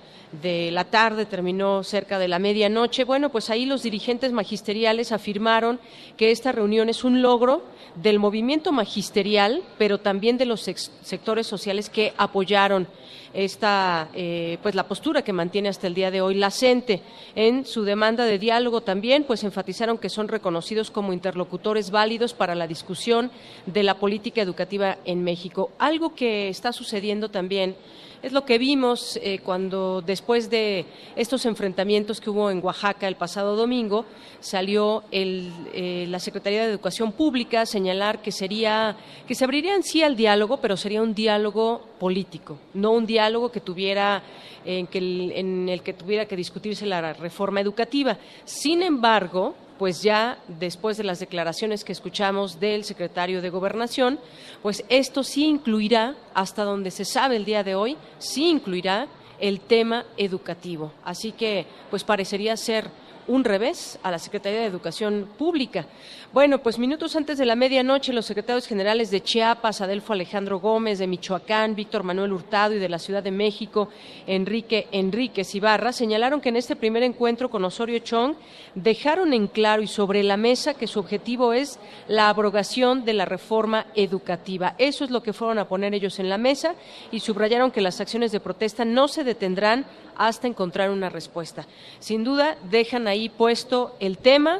de 0.42 0.72
la 0.72 0.86
tarde, 0.86 1.26
terminó 1.26 1.84
cerca 1.84 2.18
de 2.18 2.28
la 2.28 2.40
medianoche. 2.40 3.04
Bueno, 3.04 3.30
pues 3.30 3.50
ahí 3.50 3.66
los 3.66 3.84
dirigentes 3.84 4.32
magisteriales 4.32 5.12
afirmaron 5.12 5.80
que 6.18 6.32
esta 6.32 6.52
reunión 6.52 6.90
es 6.90 7.04
un 7.04 7.22
logro 7.22 7.64
del 7.96 8.18
movimiento 8.18 8.72
magisterial, 8.72 9.62
pero 9.78 10.00
también 10.00 10.38
de 10.38 10.46
los 10.46 10.62
sectores 10.62 11.46
sociales 11.46 11.90
que 11.90 12.14
apoyaron 12.18 12.88
esta, 13.34 14.10
eh, 14.14 14.58
pues 14.62 14.76
la 14.76 14.88
postura 14.88 15.24
que 15.24 15.34
mantiene 15.34 15.70
hasta 15.70 15.88
el 15.88 15.94
día 15.94 16.12
de 16.12 16.22
hoy 16.22 16.36
la 16.36 16.52
CENTE. 16.52 17.02
En 17.36 17.66
su 17.66 17.84
demanda 17.84 18.26
de 18.26 18.40
diálogo 18.40 18.82
también, 18.82 19.24
pues 19.24 19.44
enfatizaron 19.44 19.98
que 19.98 20.10
son 20.10 20.28
reconocidos 20.28 20.92
como 20.92 21.14
interlocutores 21.14 21.92
válidos 21.92 22.34
para 22.34 22.56
la 22.56 22.68
discusión 22.68 23.32
de 23.66 23.84
la 23.84 23.96
política 23.96 24.42
educativa 24.42 24.98
en 25.06 25.24
México. 25.24 25.72
Algo 25.80 26.16
que 26.16 26.50
está 26.50 26.72
sucediendo 26.74 27.30
también 27.30 27.76
es 28.24 28.32
lo 28.32 28.46
que 28.46 28.58
vimos 28.58 29.20
eh, 29.22 29.40
cuando 29.44 30.02
después 30.02 30.50
de 30.50 30.86
estos 31.18 31.46
enfrentamientos 31.46 32.22
que 32.22 32.30
hubo 32.30 32.50
en 32.50 32.64
Oaxaca 32.64 33.08
el 33.08 33.18
pasado 33.18 33.58
domingo, 33.58 34.06
salió 34.40 35.04
eh, 35.12 36.06
la 36.08 36.20
Secretaría 36.20 36.64
de 36.64 36.70
Educación 36.70 37.12
Pública 37.12 37.62
a 37.62 37.66
señalar 37.66 38.22
que 38.22 38.32
sería 38.32 38.96
que 39.28 39.36
se 39.36 39.44
abriría 39.44 39.76
en 39.76 39.84
sí 39.84 40.04
al 40.04 40.16
diálogo, 40.16 40.58
pero 40.58 40.78
sería 40.78 41.02
un 41.02 41.14
diálogo 41.14 41.82
político, 42.00 42.58
no 42.74 42.92
un 42.92 43.06
diálogo 43.06 43.52
que 43.52 43.60
tuviera 43.60 44.24
en, 44.64 44.88
que 44.88 45.00
en 45.00 45.68
el 45.68 45.84
que 45.84 45.92
tuviera 45.92 46.26
que 46.26 46.38
discutirse 46.38 46.86
la 46.86 47.12
reforma 47.12 47.60
educativa. 47.60 48.18
Sin 48.46 48.82
embargo, 48.82 49.54
pues 49.78 50.02
ya 50.02 50.38
después 50.48 50.98
de 50.98 51.04
las 51.04 51.20
declaraciones 51.20 51.84
que 51.84 51.92
escuchamos 51.92 52.60
del 52.60 52.84
secretario 52.84 53.42
de 53.42 53.50
Gobernación, 53.50 54.20
pues 54.62 54.84
esto 54.90 55.24
sí 55.24 55.46
incluirá, 55.46 56.16
hasta 56.34 56.64
donde 56.64 56.92
se 56.92 57.06
sabe 57.06 57.36
el 57.36 57.46
día 57.46 57.64
de 57.64 57.76
hoy, 57.76 57.98
sí 58.20 58.50
incluirá 58.50 59.08
el 59.40 59.60
tema 59.60 60.06
educativo. 60.18 60.94
Así 61.04 61.32
que, 61.32 61.66
pues 61.90 62.04
parecería 62.04 62.56
ser 62.56 62.90
un 63.28 63.44
revés 63.44 64.00
a 64.04 64.12
la 64.12 64.20
Secretaría 64.20 64.60
de 64.60 64.66
Educación 64.66 65.30
Pública. 65.38 65.86
Bueno, 66.34 66.60
pues 66.60 66.80
minutos 66.80 67.16
antes 67.16 67.38
de 67.38 67.46
la 67.46 67.56
medianoche, 67.56 68.12
los 68.12 68.26
secretarios 68.26 68.68
generales 68.68 69.12
de 69.12 69.22
Chiapas, 69.22 69.82
Adelfo 69.82 70.14
Alejandro 70.14 70.60
Gómez, 70.60 71.00
de 71.00 71.08
Michoacán, 71.08 71.76
Víctor 71.76 72.04
Manuel 72.04 72.34
Hurtado 72.34 72.74
y 72.74 72.80
de 72.80 72.90
la 72.90 73.00
Ciudad 73.00 73.24
de 73.24 73.32
México, 73.32 73.90
Enrique 74.28 74.88
Enríquez 74.92 75.54
Ibarra, 75.56 75.94
señalaron 75.94 76.42
que 76.42 76.50
en 76.50 76.58
este 76.58 76.76
primer 76.76 77.04
encuentro 77.04 77.50
con 77.50 77.64
Osorio 77.64 78.00
Chong 78.00 78.36
dejaron 78.76 79.34
en 79.34 79.48
claro 79.48 79.82
y 79.82 79.88
sobre 79.88 80.24
la 80.24 80.38
mesa 80.38 80.74
que 80.74 80.88
su 80.88 81.00
objetivo 81.00 81.54
es 81.54 81.80
la 82.08 82.30
abrogación 82.30 83.06
de 83.06 83.14
la 83.14 83.26
reforma 83.26 83.88
educativa. 83.96 84.76
Eso 84.78 85.04
es 85.04 85.12
lo 85.12 85.24
que 85.24 85.34
fueron 85.34 85.60
a 85.60 85.68
poner 85.68 85.94
ellos 85.94 86.20
en 86.20 86.30
la 86.30 86.38
mesa 86.38 86.76
y 87.12 87.20
subrayaron 87.20 87.72
que 87.72 87.82
las 87.82 88.02
acciones 88.02 88.32
de 88.32 88.40
protesta 88.40 88.86
no 88.86 89.08
se 89.08 89.24
detendrán 89.24 89.86
hasta 90.16 90.48
encontrar 90.48 90.90
una 90.90 91.10
respuesta. 91.10 91.68
Sin 92.00 92.24
duda, 92.24 92.58
dejan 92.70 93.08
ahí 93.08 93.30
puesto 93.30 93.96
el 94.00 94.18
tema, 94.18 94.60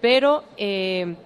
pero 0.00 0.44
eh, 0.56 1.16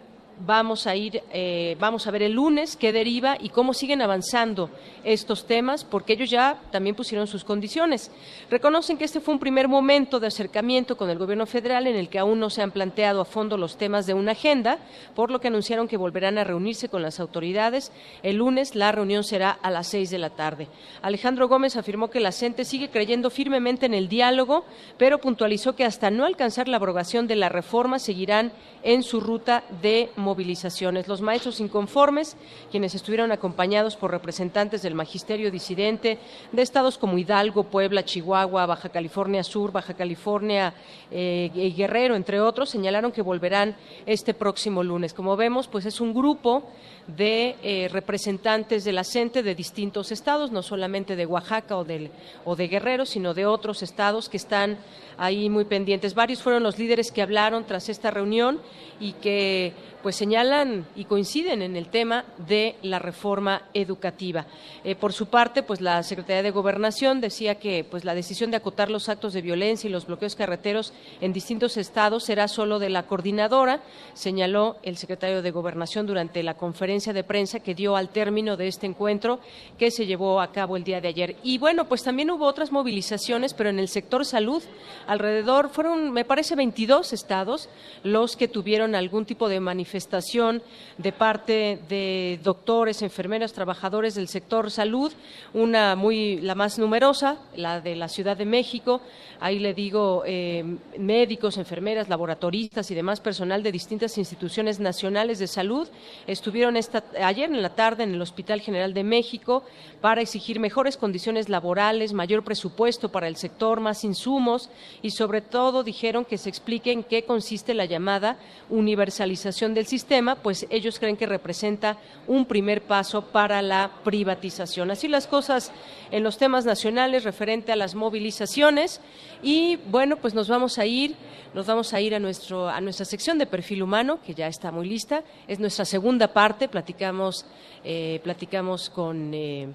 vamos 0.46 0.86
a 0.86 0.96
ir, 0.96 1.22
eh, 1.32 1.76
vamos 1.78 2.06
a 2.06 2.10
ver 2.10 2.22
el 2.22 2.32
lunes 2.32 2.76
qué 2.76 2.92
deriva 2.92 3.36
y 3.38 3.50
cómo 3.50 3.74
siguen 3.74 4.02
avanzando 4.02 4.70
estos 5.04 5.46
temas, 5.46 5.84
porque 5.84 6.14
ellos 6.14 6.30
ya 6.30 6.58
también 6.70 6.96
pusieron 6.96 7.26
sus 7.26 7.44
condiciones. 7.44 8.10
Reconocen 8.50 8.96
que 8.96 9.04
este 9.04 9.20
fue 9.20 9.34
un 9.34 9.40
primer 9.40 9.68
momento 9.68 10.20
de 10.20 10.26
acercamiento 10.26 10.96
con 10.96 11.10
el 11.10 11.18
gobierno 11.18 11.46
federal 11.46 11.86
en 11.86 11.96
el 11.96 12.08
que 12.08 12.18
aún 12.18 12.40
no 12.40 12.50
se 12.50 12.62
han 12.62 12.70
planteado 12.70 13.20
a 13.20 13.24
fondo 13.24 13.56
los 13.56 13.76
temas 13.76 14.06
de 14.06 14.14
una 14.14 14.32
agenda, 14.32 14.78
por 15.14 15.30
lo 15.30 15.40
que 15.40 15.48
anunciaron 15.48 15.88
que 15.88 15.96
volverán 15.96 16.38
a 16.38 16.44
reunirse 16.44 16.88
con 16.88 17.02
las 17.02 17.20
autoridades. 17.20 17.92
El 18.22 18.36
lunes 18.36 18.74
la 18.74 18.92
reunión 18.92 19.24
será 19.24 19.50
a 19.50 19.70
las 19.70 19.86
seis 19.86 20.10
de 20.10 20.18
la 20.18 20.30
tarde. 20.30 20.68
Alejandro 21.02 21.48
Gómez 21.48 21.76
afirmó 21.76 22.10
que 22.10 22.20
la 22.20 22.32
CENTE 22.32 22.64
sigue 22.64 22.90
creyendo 22.90 23.30
firmemente 23.30 23.86
en 23.86 23.94
el 23.94 24.08
diálogo, 24.08 24.64
pero 24.98 25.18
puntualizó 25.18 25.74
que 25.74 25.84
hasta 25.84 26.10
no 26.10 26.24
alcanzar 26.24 26.68
la 26.68 26.76
abrogación 26.76 27.26
de 27.26 27.36
la 27.36 27.48
reforma 27.48 27.98
seguirán 27.98 28.52
en 28.82 29.02
su 29.02 29.20
ruta 29.20 29.64
de 29.82 30.10
movilizaciones. 30.30 31.08
Los 31.08 31.20
maestros 31.20 31.58
inconformes, 31.58 32.36
quienes 32.70 32.94
estuvieron 32.94 33.32
acompañados 33.32 33.96
por 33.96 34.12
representantes 34.12 34.80
del 34.80 34.94
magisterio 34.94 35.50
disidente 35.50 36.18
de 36.52 36.62
estados 36.62 36.98
como 36.98 37.18
Hidalgo, 37.18 37.64
Puebla, 37.64 38.04
Chihuahua, 38.04 38.66
Baja 38.66 38.90
California 38.90 39.42
Sur, 39.42 39.72
Baja 39.72 39.94
California 39.94 40.72
eh, 41.10 41.50
y 41.52 41.72
Guerrero, 41.72 42.14
entre 42.14 42.40
otros, 42.40 42.70
señalaron 42.70 43.10
que 43.10 43.22
volverán 43.22 43.74
este 44.06 44.32
próximo 44.32 44.84
lunes. 44.84 45.14
Como 45.14 45.36
vemos, 45.36 45.66
pues 45.66 45.84
es 45.84 46.00
un 46.00 46.14
grupo 46.14 46.62
de 47.06 47.56
eh, 47.62 47.88
representantes 47.90 48.84
de 48.84 48.92
la 48.92 49.04
de 49.10 49.54
distintos 49.54 50.12
estados, 50.12 50.52
no 50.52 50.62
solamente 50.62 51.16
de 51.16 51.26
Oaxaca 51.26 51.76
o, 51.76 51.84
del, 51.84 52.10
o 52.44 52.54
de 52.54 52.68
Guerrero, 52.68 53.04
sino 53.04 53.34
de 53.34 53.46
otros 53.46 53.82
estados 53.82 54.28
que 54.28 54.36
están 54.36 54.78
ahí 55.18 55.50
muy 55.50 55.64
pendientes. 55.64 56.14
Varios 56.14 56.42
fueron 56.42 56.62
los 56.62 56.78
líderes 56.78 57.10
que 57.10 57.22
hablaron 57.22 57.64
tras 57.64 57.88
esta 57.88 58.10
reunión 58.10 58.60
y 59.00 59.12
que 59.14 59.72
pues 60.02 60.16
señalan 60.16 60.86
y 60.96 61.04
coinciden 61.04 61.60
en 61.60 61.76
el 61.76 61.88
tema 61.88 62.24
de 62.38 62.76
la 62.82 62.98
reforma 62.98 63.62
educativa. 63.74 64.46
Eh, 64.82 64.94
por 64.94 65.12
su 65.12 65.26
parte, 65.26 65.62
pues 65.62 65.82
la 65.82 66.02
Secretaría 66.02 66.42
de 66.42 66.50
Gobernación 66.50 67.20
decía 67.20 67.56
que 67.56 67.84
pues 67.84 68.06
la 68.06 68.14
decisión 68.14 68.50
de 68.50 68.56
acotar 68.56 68.90
los 68.90 69.10
actos 69.10 69.34
de 69.34 69.42
violencia 69.42 69.88
y 69.88 69.92
los 69.92 70.06
bloqueos 70.06 70.36
carreteros 70.36 70.94
en 71.20 71.34
distintos 71.34 71.76
estados 71.76 72.24
será 72.24 72.48
solo 72.48 72.78
de 72.78 72.88
la 72.88 73.02
coordinadora, 73.02 73.82
señaló 74.14 74.78
el 74.82 74.96
secretario 74.96 75.42
de 75.42 75.50
Gobernación 75.50 76.06
durante 76.06 76.42
la 76.42 76.54
conferencia 76.54 76.89
de 76.90 77.22
prensa 77.22 77.60
que 77.60 77.76
dio 77.76 77.94
al 77.94 78.08
término 78.08 78.56
de 78.56 78.66
este 78.66 78.84
encuentro 78.84 79.38
que 79.78 79.92
se 79.92 80.06
llevó 80.06 80.40
a 80.40 80.50
cabo 80.50 80.76
el 80.76 80.82
día 80.82 81.00
de 81.00 81.06
ayer. 81.06 81.36
Y 81.44 81.56
bueno, 81.58 81.84
pues 81.88 82.02
también 82.02 82.32
hubo 82.32 82.46
otras 82.46 82.72
movilizaciones, 82.72 83.54
pero 83.54 83.70
en 83.70 83.78
el 83.78 83.86
sector 83.86 84.26
salud, 84.26 84.60
alrededor 85.06 85.68
fueron, 85.68 86.10
me 86.10 86.24
parece, 86.24 86.56
22 86.56 87.12
estados 87.12 87.68
los 88.02 88.36
que 88.36 88.48
tuvieron 88.48 88.96
algún 88.96 89.24
tipo 89.24 89.48
de 89.48 89.60
manifestación 89.60 90.62
de 90.98 91.12
parte 91.12 91.78
de 91.88 92.40
doctores, 92.42 93.02
enfermeras, 93.02 93.52
trabajadores 93.52 94.16
del 94.16 94.26
sector 94.26 94.72
salud, 94.72 95.12
una 95.54 95.94
muy 95.94 96.40
la 96.40 96.56
más 96.56 96.76
numerosa, 96.76 97.38
la 97.54 97.80
de 97.80 97.94
la 97.94 98.08
Ciudad 98.08 98.36
de 98.36 98.46
México. 98.46 99.00
Ahí 99.38 99.60
le 99.60 99.74
digo 99.74 100.24
eh, 100.26 100.64
médicos, 100.98 101.56
enfermeras, 101.56 102.08
laboratoristas 102.08 102.90
y 102.90 102.96
demás 102.96 103.20
personal 103.20 103.62
de 103.62 103.70
distintas 103.70 104.18
instituciones 104.18 104.80
nacionales 104.80 105.38
de 105.38 105.46
salud 105.46 105.88
estuvieron 106.26 106.76
ayer 107.22 107.50
en 107.50 107.62
la 107.62 107.74
tarde 107.74 108.04
en 108.04 108.14
el 108.14 108.22
Hospital 108.22 108.60
General 108.60 108.94
de 108.94 109.04
México 109.04 109.64
para 110.00 110.20
exigir 110.20 110.60
mejores 110.60 110.96
condiciones 110.96 111.48
laborales, 111.48 112.12
mayor 112.12 112.44
presupuesto 112.44 113.10
para 113.10 113.28
el 113.28 113.36
sector, 113.36 113.80
más 113.80 114.04
insumos 114.04 114.70
y 115.02 115.10
sobre 115.10 115.40
todo 115.40 115.82
dijeron 115.82 116.24
que 116.24 116.38
se 116.38 116.48
explique 116.48 116.92
en 116.92 117.04
qué 117.04 117.24
consiste 117.24 117.74
la 117.74 117.84
llamada 117.84 118.36
universalización 118.68 119.74
del 119.74 119.86
sistema, 119.86 120.36
pues 120.36 120.66
ellos 120.70 120.98
creen 120.98 121.16
que 121.16 121.26
representa 121.26 121.98
un 122.26 122.46
primer 122.46 122.82
paso 122.82 123.22
para 123.22 123.62
la 123.62 123.90
privatización. 124.04 124.90
Así 124.90 125.08
las 125.08 125.26
cosas 125.26 125.72
en 126.10 126.22
los 126.22 126.38
temas 126.38 126.64
nacionales 126.64 127.24
referente 127.24 127.72
a 127.72 127.76
las 127.76 127.94
movilizaciones 127.94 129.00
y 129.42 129.76
bueno, 129.76 130.16
pues 130.16 130.34
nos 130.34 130.48
vamos 130.48 130.78
a 130.78 130.86
ir, 130.86 131.14
nos 131.54 131.66
vamos 131.66 131.92
a 131.94 132.00
ir 132.00 132.14
a 132.14 132.18
nuestro 132.18 132.68
a 132.68 132.80
nuestra 132.80 133.04
sección 133.04 133.38
de 133.38 133.46
perfil 133.46 133.82
humano 133.82 134.20
que 134.24 134.34
ya 134.34 134.46
está 134.46 134.70
muy 134.70 134.88
lista. 134.88 135.22
Es 135.48 135.58
nuestra 135.58 135.84
segunda 135.84 136.32
parte. 136.32 136.68
Platicamos 136.68 137.46
eh, 137.84 138.20
platicamos 138.22 138.90
con 138.90 139.32
eh, 139.32 139.68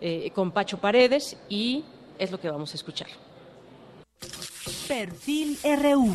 eh, 0.00 0.30
con 0.34 0.50
Pacho 0.52 0.78
Paredes 0.78 1.36
y 1.48 1.84
es 2.18 2.30
lo 2.30 2.40
que 2.40 2.50
vamos 2.50 2.72
a 2.72 2.76
escuchar. 2.76 3.08
Perfil 4.88 5.58
RU. 5.62 6.14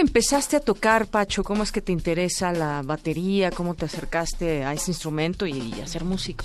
Empezaste 0.00 0.56
a 0.56 0.60
tocar, 0.60 1.06
Pacho? 1.06 1.44
¿Cómo 1.44 1.62
es 1.62 1.72
que 1.72 1.80
te 1.80 1.92
interesa 1.92 2.52
la 2.52 2.82
batería? 2.82 3.50
¿Cómo 3.50 3.74
te 3.74 3.84
acercaste 3.84 4.64
a 4.64 4.72
ese 4.72 4.90
instrumento 4.90 5.46
y, 5.46 5.80
a 5.80 5.86
ser 5.86 6.04
músico? 6.04 6.44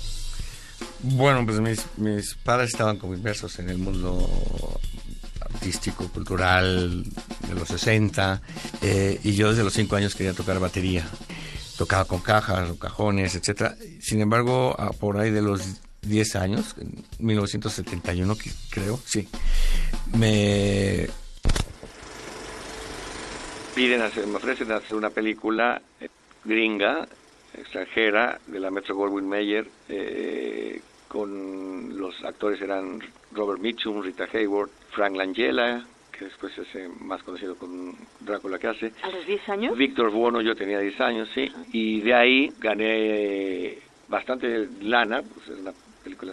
Bueno, 1.00 1.44
pues 1.46 1.86
mis, 1.96 2.34
padres 2.34 2.70
estaban 2.70 2.98
como 2.98 3.14
inmersos 3.14 3.58
en 3.58 3.70
el 3.70 3.78
mundo 3.78 4.28
artístico, 5.40 6.08
cultural 6.08 7.04
de 7.48 7.54
los 7.54 7.68
60, 7.68 8.42
eh, 8.82 9.20
y 9.24 9.32
yo 9.32 9.50
desde 9.50 9.64
los 9.64 9.72
5 9.72 9.96
años 9.96 10.14
quería 10.14 10.34
tocar 10.34 10.58
batería. 10.60 11.06
Tocaba 11.78 12.04
con 12.04 12.20
cajas 12.20 12.70
cajones, 12.78 13.34
etcétera. 13.34 13.76
Sin 14.00 14.20
embargo, 14.20 14.76
por 14.98 15.18
ahí 15.18 15.30
de 15.30 15.42
los 15.42 15.62
10 16.02 16.36
años, 16.36 16.74
en 16.80 17.04
1971 17.18 18.36
creo, 18.70 19.00
sí, 19.04 19.28
me 20.14 21.08
piden 23.76 24.00
hacer, 24.00 24.26
me 24.26 24.36
ofrecen 24.36 24.72
hacer 24.72 24.96
una 24.96 25.10
película 25.10 25.82
eh, 26.00 26.08
gringa, 26.44 27.06
extranjera, 27.52 28.40
de 28.46 28.58
la 28.58 28.70
Metro 28.70 28.96
Goldwyn 28.96 29.28
Mayer, 29.28 29.68
eh, 29.90 30.80
con 31.08 31.98
los 31.98 32.24
actores 32.24 32.58
eran 32.62 33.00
Robert 33.32 33.60
Mitchum, 33.60 34.02
Rita 34.02 34.26
Hayward, 34.32 34.70
Frank 34.92 35.14
Langella, 35.14 35.84
que 36.10 36.24
después 36.24 36.56
es 36.56 37.00
más 37.02 37.22
conocido 37.22 37.54
con 37.56 37.94
Drácula 38.20 38.58
que 38.58 38.68
hace. 38.68 38.92
¿A 39.02 39.10
los 39.10 39.26
10 39.26 39.48
años? 39.50 39.76
Víctor 39.76 40.10
Buono, 40.10 40.40
yo 40.40 40.56
tenía 40.56 40.80
10 40.80 40.98
años, 41.02 41.28
sí. 41.34 41.52
Y 41.70 42.00
de 42.00 42.14
ahí 42.14 42.52
gané 42.58 43.78
bastante 44.08 44.68
lana, 44.80 45.20
pues 45.22 45.48
es 45.50 45.60
una 45.60 45.74
película 46.02 46.32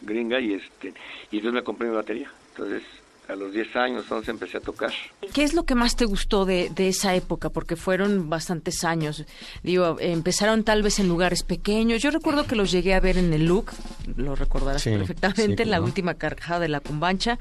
gringa, 0.00 0.40
y 0.40 0.54
este 0.54 0.94
y 1.30 1.36
entonces 1.36 1.52
me 1.52 1.62
compré 1.62 1.88
mi 1.88 1.94
batería. 1.94 2.30
Entonces 2.52 2.82
a 3.28 3.36
los 3.36 3.52
10 3.52 3.76
años, 3.76 4.10
11 4.10 4.30
empecé 4.30 4.56
a 4.56 4.60
tocar. 4.60 4.90
¿Qué 5.34 5.44
es 5.44 5.52
lo 5.52 5.64
que 5.64 5.74
más 5.74 5.96
te 5.96 6.06
gustó 6.06 6.46
de, 6.46 6.70
de, 6.74 6.88
esa 6.88 7.14
época? 7.14 7.50
Porque 7.50 7.76
fueron 7.76 8.30
bastantes 8.30 8.84
años. 8.84 9.24
Digo, 9.62 9.98
empezaron 10.00 10.64
tal 10.64 10.82
vez 10.82 10.98
en 10.98 11.08
lugares 11.08 11.42
pequeños. 11.42 12.00
Yo 12.00 12.10
recuerdo 12.10 12.46
que 12.46 12.56
los 12.56 12.70
llegué 12.70 12.94
a 12.94 13.00
ver 13.00 13.18
en 13.18 13.32
el 13.34 13.44
Look, 13.44 13.72
lo 14.16 14.34
recordarás 14.34 14.82
perfectamente, 14.82 15.64
en 15.64 15.70
la 15.70 15.82
última 15.82 16.14
carcajada 16.14 16.60
de 16.60 16.68
la 16.68 16.80
Cumbancha. 16.80 17.38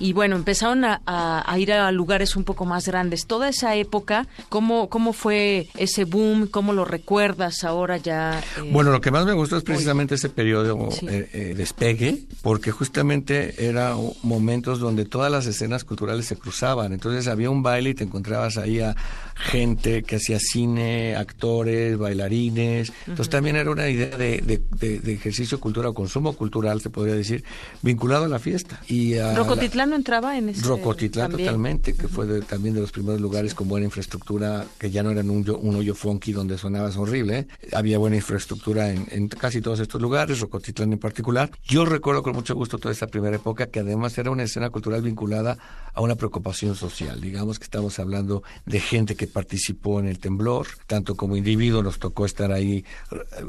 Y 0.00 0.12
bueno, 0.12 0.34
empezaron 0.34 0.84
a, 0.84 1.00
a, 1.06 1.58
ir 1.58 1.72
a 1.72 1.90
lugares 1.92 2.34
un 2.34 2.42
poco 2.42 2.64
más 2.64 2.86
grandes. 2.86 3.26
Toda 3.26 3.48
esa 3.48 3.76
época, 3.76 4.26
¿cómo, 4.48 4.88
cómo 4.88 5.12
fue 5.12 5.68
ese 5.76 6.04
boom? 6.04 6.48
¿Cómo 6.48 6.72
lo 6.72 6.84
recuerdas 6.84 7.62
ahora 7.62 7.96
ya? 7.96 8.40
Eh, 8.40 8.70
bueno, 8.72 8.90
lo 8.90 9.00
que 9.00 9.12
más 9.12 9.24
me 9.24 9.34
gustó 9.34 9.56
es 9.56 9.62
precisamente 9.62 10.16
ese 10.16 10.30
periodo 10.30 10.88
eh, 11.02 11.28
eh, 11.32 11.54
despegue, 11.56 12.24
porque 12.42 12.72
justamente 12.72 13.66
era 13.68 13.94
momentos 14.22 14.80
donde 14.80 15.04
toda 15.04 15.27
las 15.30 15.46
escenas 15.46 15.84
culturales 15.84 16.26
se 16.26 16.36
cruzaban. 16.36 16.92
Entonces 16.92 17.28
había 17.28 17.50
un 17.50 17.62
baile 17.62 17.90
y 17.90 17.94
te 17.94 18.04
encontrabas 18.04 18.56
ahí 18.56 18.80
a 18.80 18.96
gente 19.34 20.02
que 20.02 20.16
hacía 20.16 20.38
cine, 20.40 21.16
actores, 21.16 21.96
bailarines. 21.96 22.92
Entonces 23.06 23.30
también 23.30 23.56
era 23.56 23.70
una 23.70 23.88
idea 23.88 24.16
de, 24.16 24.60
ejercicio 25.06 25.60
cultural 25.60 25.90
o 25.90 25.94
consumo 25.94 26.32
cultural, 26.34 26.80
se 26.80 26.90
podría 26.90 27.14
decir, 27.14 27.44
vinculado 27.82 28.24
a 28.24 28.28
la 28.28 28.38
fiesta. 28.38 28.80
Y 28.88 29.18
¿Rocotitlán 29.18 29.90
no 29.90 29.96
entraba 29.96 30.36
en 30.36 30.50
ese? 30.50 30.66
Rocotitlán 30.66 31.30
totalmente, 31.32 31.94
que 31.94 32.08
fue 32.08 32.40
también 32.42 32.74
de 32.74 32.80
los 32.80 32.92
primeros 32.92 33.20
lugares 33.20 33.54
con 33.54 33.68
buena 33.68 33.86
infraestructura, 33.86 34.64
que 34.78 34.90
ya 34.90 35.02
no 35.02 35.10
eran 35.10 35.30
un, 35.30 35.48
un 35.60 35.76
hoyo 35.76 35.94
funky 35.94 36.32
donde 36.32 36.58
sonabas 36.58 36.96
horrible. 36.96 37.46
Había 37.72 37.98
buena 37.98 38.16
infraestructura 38.16 38.90
en, 38.90 39.06
en 39.10 39.28
casi 39.28 39.60
todos 39.60 39.80
estos 39.80 40.00
lugares, 40.00 40.40
Rocotitlán 40.40 40.92
en 40.92 40.98
particular. 40.98 41.50
Yo 41.64 41.84
recuerdo 41.84 42.22
con 42.22 42.34
mucho 42.34 42.54
gusto 42.54 42.78
toda 42.78 42.92
esta 42.92 43.06
primera 43.06 43.36
época, 43.36 43.66
que 43.66 43.80
además 43.80 44.16
era 44.18 44.30
una 44.30 44.42
escena 44.42 44.70
cultural 44.70 45.02
vinculada 45.02 45.17
vinculada 45.18 45.58
a 45.98 46.00
una 46.00 46.14
preocupación 46.14 46.76
social. 46.76 47.20
Digamos 47.20 47.58
que 47.58 47.64
estamos 47.64 47.98
hablando 47.98 48.44
de 48.66 48.78
gente 48.78 49.16
que 49.16 49.26
participó 49.26 49.98
en 49.98 50.06
el 50.06 50.20
temblor, 50.20 50.68
tanto 50.86 51.16
como 51.16 51.36
individuo 51.36 51.82
nos 51.82 51.98
tocó 51.98 52.24
estar 52.24 52.52
ahí 52.52 52.84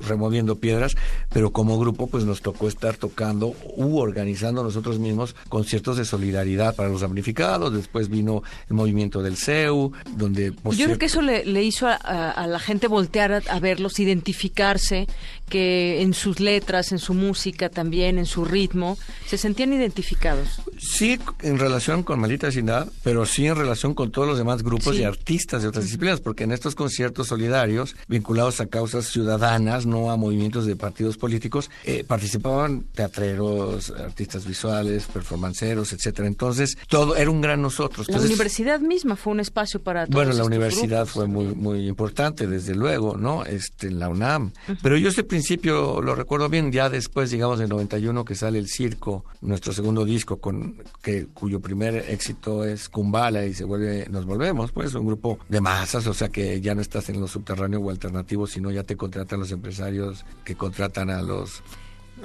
removiendo 0.08 0.56
piedras, 0.56 0.96
pero 1.32 1.52
como 1.52 1.78
grupo 1.78 2.08
pues 2.08 2.24
nos 2.24 2.42
tocó 2.42 2.68
estar 2.68 2.98
tocando 2.98 3.54
u 3.78 4.00
organizando 4.00 4.64
nosotros 4.64 4.98
mismos 4.98 5.36
conciertos 5.48 5.98
de 5.98 6.06
solidaridad 6.06 6.76
para 6.76 6.90
los 6.90 7.02
damnificados. 7.02 7.72
Después 7.72 8.10
vino 8.10 8.42
el 8.68 8.76
movimiento 8.76 9.22
del 9.22 9.38
CEU, 9.38 9.92
donde... 10.18 10.52
Yo 10.72 10.86
creo 10.86 10.98
que 10.98 11.06
eso 11.06 11.22
le, 11.22 11.64
hizo 11.64 11.86
a, 11.88 12.48
la 12.48 12.60
gente 12.60 12.88
voltear 12.88 13.32
a, 13.32 13.42
a 13.48 13.60
verlos, 13.60 14.00
identificarse, 14.00 15.06
que 15.50 16.02
en 16.02 16.16
sus 16.16 16.40
letras, 16.40 16.92
en 16.92 17.00
su 17.00 17.14
música 17.14 17.70
también, 17.70 18.18
en 18.18 18.26
su 18.26 18.44
ritmo, 18.44 18.98
se 19.28 19.38
sentían 19.38 19.72
identificados. 19.74 20.62
Sí, 20.80 21.20
en 21.42 21.59
relación 21.60 22.04
con 22.04 22.20
Malita 22.20 22.48
Vecindad, 22.48 22.88
pero 23.04 23.26
sí 23.26 23.46
en 23.48 23.56
relación 23.56 23.94
con 23.94 24.12
todos 24.12 24.28
los 24.28 24.38
demás 24.38 24.64
grupos 24.64 24.96
y 24.96 25.04
artistas 25.04 25.62
de 25.62 25.68
otras 25.68 25.86
disciplinas, 25.86 26.20
porque 26.22 26.44
en 26.44 26.52
estos 26.52 26.76
conciertos 26.76 27.28
solidarios, 27.28 27.96
vinculados 28.08 28.60
a 28.62 28.68
causas 28.68 29.08
ciudadanas, 29.08 29.86
no 29.86 30.12
a 30.12 30.18
movimientos 30.18 30.66
de 30.66 30.76
partidos 30.76 31.18
políticos, 31.18 31.70
eh, 31.86 32.04
participaban 32.08 32.84
teatreros, 32.94 33.92
artistas 33.92 34.46
visuales, 34.46 35.06
performanceros, 35.06 35.94
etcétera. 35.94 36.28
Entonces, 36.28 36.78
todo 36.88 37.16
era 37.16 37.30
un 37.30 37.42
gran 37.42 37.62
nosotros. 37.62 38.08
la 38.08 38.20
universidad 38.20 38.80
misma 38.80 39.16
fue 39.16 39.34
un 39.34 39.40
espacio 39.40 39.82
para 39.82 40.06
todos 40.06 40.16
Bueno, 40.16 40.34
la 40.34 40.46
universidad 40.46 41.06
fue 41.06 41.28
muy 41.28 41.56
muy 41.60 41.88
importante, 41.88 42.48
desde 42.48 42.76
luego, 42.76 43.18
¿no? 43.18 43.46
Este, 43.46 43.92
la 43.92 44.10
UNAM. 44.10 44.52
Pero 44.82 44.98
yo 44.98 45.10
ese 45.10 45.24
principio 45.24 46.02
lo 46.02 46.16
recuerdo 46.16 46.50
bien, 46.50 46.72
ya 46.72 46.90
después, 46.90 47.30
digamos, 47.32 47.60
en 47.60 47.70
91 47.70 48.26
que 48.26 48.36
sale 48.36 48.60
el 48.60 48.68
circo, 48.68 49.26
nuestro 49.42 49.74
segundo 49.74 50.06
disco, 50.06 50.38
con 50.38 50.76
que 51.02 51.28
cuyo 51.40 51.60
primer 51.60 51.96
éxito 52.10 52.66
es 52.66 52.90
Kumbala 52.90 53.46
y 53.46 53.54
se 53.54 53.64
vuelve, 53.64 54.08
nos 54.10 54.26
volvemos, 54.26 54.72
pues, 54.72 54.94
un 54.94 55.06
grupo 55.06 55.40
de 55.48 55.62
masas, 55.62 56.06
o 56.08 56.14
sea 56.14 56.30
que 56.30 56.60
ya 56.62 56.76
no 56.76 56.82
estás 56.82 57.10
en 57.10 57.20
lo 57.22 57.28
subterráneo 57.28 57.80
o 57.80 57.90
alternativo, 57.90 58.46
sino 58.46 58.72
ya 58.72 58.84
te 58.84 58.98
contratan 58.98 59.40
los 59.40 59.52
empresarios 59.52 60.26
que 60.44 60.56
contratan 60.56 61.10
a 61.10 61.22
los 61.22 61.64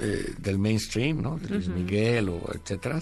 eh, 0.01 0.35
del 0.39 0.59
mainstream, 0.59 1.23
¿no? 1.23 1.39
De 1.39 1.49
Luis 1.49 1.69
Miguel 1.69 2.29
o 2.29 2.41
etcétera. 2.53 2.99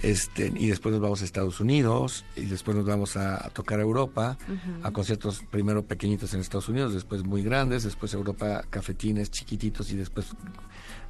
Este, 0.00 0.50
y 0.56 0.68
después 0.68 0.92
nos 0.92 1.02
vamos 1.02 1.20
a 1.20 1.26
Estados 1.26 1.60
Unidos 1.60 2.24
y 2.36 2.46
después 2.46 2.74
nos 2.74 2.86
vamos 2.86 3.18
a, 3.18 3.50
tocar 3.50 3.80
a 3.80 3.82
Europa, 3.82 4.38
a 4.82 4.90
conciertos 4.92 5.44
primero 5.50 5.84
pequeñitos 5.84 6.32
en 6.32 6.40
Estados 6.40 6.70
Unidos, 6.70 6.94
después 6.94 7.22
muy 7.24 7.42
grandes, 7.42 7.82
después 7.82 8.14
Europa 8.14 8.64
cafetines 8.70 9.30
chiquititos 9.30 9.92
y 9.92 9.96
después 9.96 10.28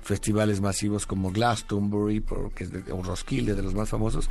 festivales 0.03 0.61
masivos 0.61 1.07
como 1.07 1.31
Glastonbury, 1.31 2.21
porque 2.21 2.65
es 2.65 2.71
de, 2.71 2.93
o 2.93 3.03
Roskilde, 3.03 3.55
de 3.55 3.63
los 3.63 3.75
más 3.75 3.89
famosos. 3.89 4.29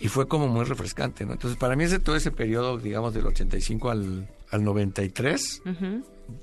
Y 0.00 0.08
fue 0.08 0.26
como 0.26 0.48
muy 0.48 0.64
refrescante, 0.64 1.26
¿no? 1.26 1.32
Entonces, 1.32 1.58
para 1.58 1.76
mí 1.76 1.84
ese 1.84 1.98
todo 1.98 2.16
ese 2.16 2.30
periodo, 2.30 2.78
digamos, 2.78 3.12
del 3.12 3.26
85 3.26 3.90
al, 3.90 4.28
al 4.50 4.64
93, 4.64 5.62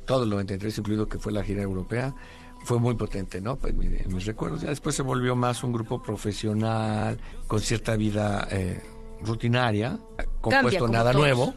todo 0.05 0.23
el 0.23 0.29
93 0.29 0.77
incluido 0.77 1.07
que 1.07 1.17
fue 1.17 1.31
la 1.31 1.43
gira 1.43 1.63
europea, 1.63 2.13
fue 2.63 2.79
muy 2.79 2.95
potente, 2.95 3.41
¿no? 3.41 3.55
Pues, 3.55 3.73
en 3.73 4.13
mis 4.13 4.25
recuerdos. 4.25 4.61
Ya 4.61 4.69
después 4.69 4.95
se 4.95 5.01
volvió 5.01 5.35
más 5.35 5.63
un 5.63 5.71
grupo 5.73 6.01
profesional, 6.01 7.17
con 7.47 7.59
cierta 7.59 7.95
vida 7.95 8.47
eh, 8.51 8.81
rutinaria, 9.21 9.99
compuesto 10.41 10.87
nada 10.87 11.13
nuevo. 11.13 11.53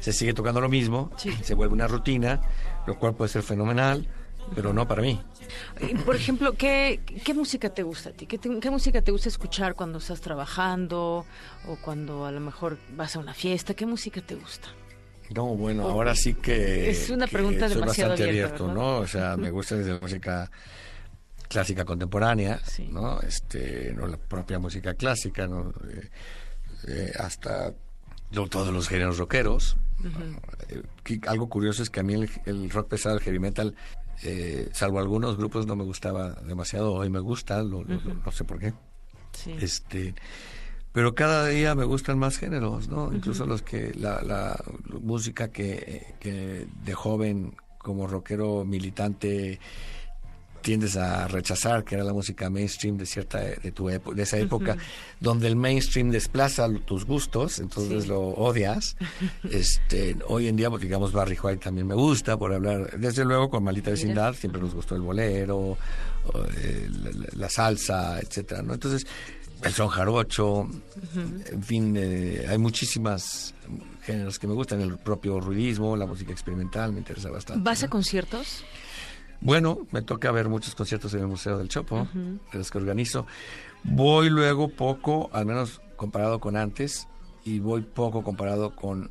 Se 0.00 0.12
sigue 0.12 0.34
tocando 0.34 0.60
lo 0.60 0.68
mismo, 0.68 1.10
se 1.16 1.54
vuelve 1.54 1.74
una 1.74 1.86
rutina, 1.86 2.40
lo 2.86 2.98
cual 2.98 3.14
puede 3.14 3.28
ser 3.30 3.42
fenomenal, 3.42 4.06
pero 4.54 4.72
no 4.72 4.86
para 4.86 5.02
mí. 5.02 5.20
Por 6.04 6.16
ejemplo, 6.16 6.52
¿qué, 6.54 7.00
qué 7.24 7.34
música 7.34 7.70
te 7.70 7.82
gusta 7.82 8.10
a 8.10 8.12
ti? 8.12 8.26
¿Qué, 8.26 8.38
¿Qué, 8.38 8.70
música 8.70 9.02
te 9.02 9.12
gusta 9.12 9.28
escuchar 9.28 9.74
cuando 9.74 9.98
estás 9.98 10.20
trabajando 10.20 11.24
o 11.68 11.76
cuando 11.82 12.24
a 12.26 12.32
lo 12.32 12.40
mejor 12.40 12.78
vas 12.96 13.16
a 13.16 13.18
una 13.18 13.34
fiesta? 13.34 13.74
¿Qué 13.74 13.86
música 13.86 14.20
te 14.20 14.34
gusta? 14.34 14.68
No, 15.34 15.46
bueno, 15.56 15.88
ahora 15.88 16.14
sí 16.14 16.34
que... 16.34 16.90
Es 16.90 17.10
una 17.10 17.26
pregunta 17.26 17.68
demasiado 17.68 18.10
bastante 18.10 18.22
abierta, 18.24 18.56
abierto, 18.56 18.74
¿no? 18.74 18.98
O 18.98 19.06
sea, 19.06 19.36
me 19.36 19.50
gusta 19.50 19.76
desde 19.76 19.94
la 19.94 20.00
música 20.00 20.50
clásica 21.48 21.84
contemporánea, 21.84 22.60
¿no? 22.90 23.20
Este, 23.20 23.92
no 23.94 24.06
la 24.06 24.16
propia 24.16 24.58
música 24.58 24.94
clásica, 24.94 25.46
¿no? 25.46 25.70
Eh, 25.88 26.10
eh, 26.88 27.12
hasta 27.18 27.74
todos 28.32 28.72
los 28.72 28.88
géneros 28.88 29.18
rockeros. 29.18 29.76
Eh, 30.68 31.20
algo 31.26 31.48
curioso 31.48 31.82
es 31.82 31.90
que 31.90 32.00
a 32.00 32.02
mí 32.02 32.14
el, 32.14 32.70
rock 32.70 32.88
pesado, 32.88 33.16
el 33.16 33.22
heavy 33.22 33.38
metal, 33.38 33.74
eh, 34.22 34.68
salvo 34.72 34.98
algunos 34.98 35.36
grupos, 35.36 35.66
no 35.66 35.76
me 35.76 35.84
gustaba 35.84 36.32
demasiado. 36.46 36.92
Hoy 36.94 37.10
me 37.10 37.20
gusta, 37.20 37.62
no 37.62 37.84
sé 38.32 38.44
por 38.44 38.58
qué. 38.58 38.72
Este, 39.60 40.14
pero 40.92 41.14
cada 41.14 41.46
día 41.46 41.74
me 41.74 41.84
gustan 41.84 42.18
más 42.18 42.38
géneros, 42.38 42.88
¿no? 42.88 43.12
Incluso 43.12 43.46
los 43.46 43.62
que 43.62 43.92
la, 43.94 44.22
la 44.22 44.62
música 45.00 45.48
que, 45.48 46.14
que 46.20 46.66
de 46.84 46.94
joven 46.94 47.56
como 47.78 48.06
rockero 48.06 48.64
militante 48.64 49.58
tiendes 50.62 50.96
a 50.96 51.28
rechazar, 51.28 51.84
que 51.84 51.96
era 51.96 52.04
la 52.04 52.12
música 52.12 52.48
mainstream 52.48 52.96
de 52.96 53.06
cierta 53.06 53.40
de 53.40 53.72
tu 53.72 53.88
de 53.88 54.22
esa 54.22 54.38
época, 54.38 54.76
donde 55.20 55.48
el 55.48 55.56
mainstream 55.56 56.10
desplaza 56.10 56.68
tus 56.86 57.04
gustos, 57.04 57.58
entonces 57.58 58.06
lo 58.06 58.20
odias. 58.20 58.96
Este, 59.50 60.16
hoy 60.28 60.48
en 60.48 60.56
día, 60.56 60.70
pues, 60.70 60.82
digamos, 60.82 61.12
Barry 61.12 61.36
White 61.40 61.64
también 61.64 61.86
me 61.86 61.94
gusta, 61.94 62.38
por 62.38 62.52
hablar, 62.52 62.98
desde 62.98 63.24
luego 63.24 63.50
con 63.50 63.64
Malita 63.64 63.90
Vecindad, 63.90 64.34
siempre 64.34 64.60
nos 64.60 64.74
gustó 64.74 64.94
el 64.94 65.02
bolero, 65.02 65.76
la, 67.34 67.48
salsa, 67.48 68.20
etcétera, 68.20 68.62
¿no? 68.62 68.74
Entonces, 68.74 69.06
el 69.62 69.72
son 69.72 69.88
jarocho, 69.88 70.68
en 71.50 71.62
fin, 71.62 71.94
eh, 71.96 72.46
hay 72.48 72.58
muchísimas 72.58 73.54
géneros 74.02 74.38
que 74.38 74.46
me 74.46 74.54
gustan, 74.54 74.80
el 74.80 74.98
propio 74.98 75.40
ruidismo, 75.40 75.96
la 75.96 76.06
música 76.06 76.32
experimental, 76.32 76.92
me 76.92 76.98
interesa 76.98 77.30
bastante. 77.30 77.62
¿Vas 77.62 77.82
a 77.82 77.88
conciertos? 77.88 78.64
Bueno, 79.42 79.86
me 79.90 80.02
toca 80.02 80.30
ver 80.30 80.48
muchos 80.48 80.74
conciertos 80.74 81.12
en 81.14 81.20
el 81.20 81.26
Museo 81.26 81.58
del 81.58 81.68
Chopo, 81.68 82.06
de 82.14 82.58
los 82.58 82.70
que 82.70 82.78
organizo. 82.78 83.26
Voy 83.82 84.30
luego 84.30 84.68
poco, 84.68 85.30
al 85.32 85.46
menos 85.46 85.80
comparado 85.96 86.38
con 86.38 86.56
antes, 86.56 87.08
y 87.44 87.58
voy 87.58 87.82
poco 87.82 88.22
comparado 88.22 88.76
con 88.76 89.10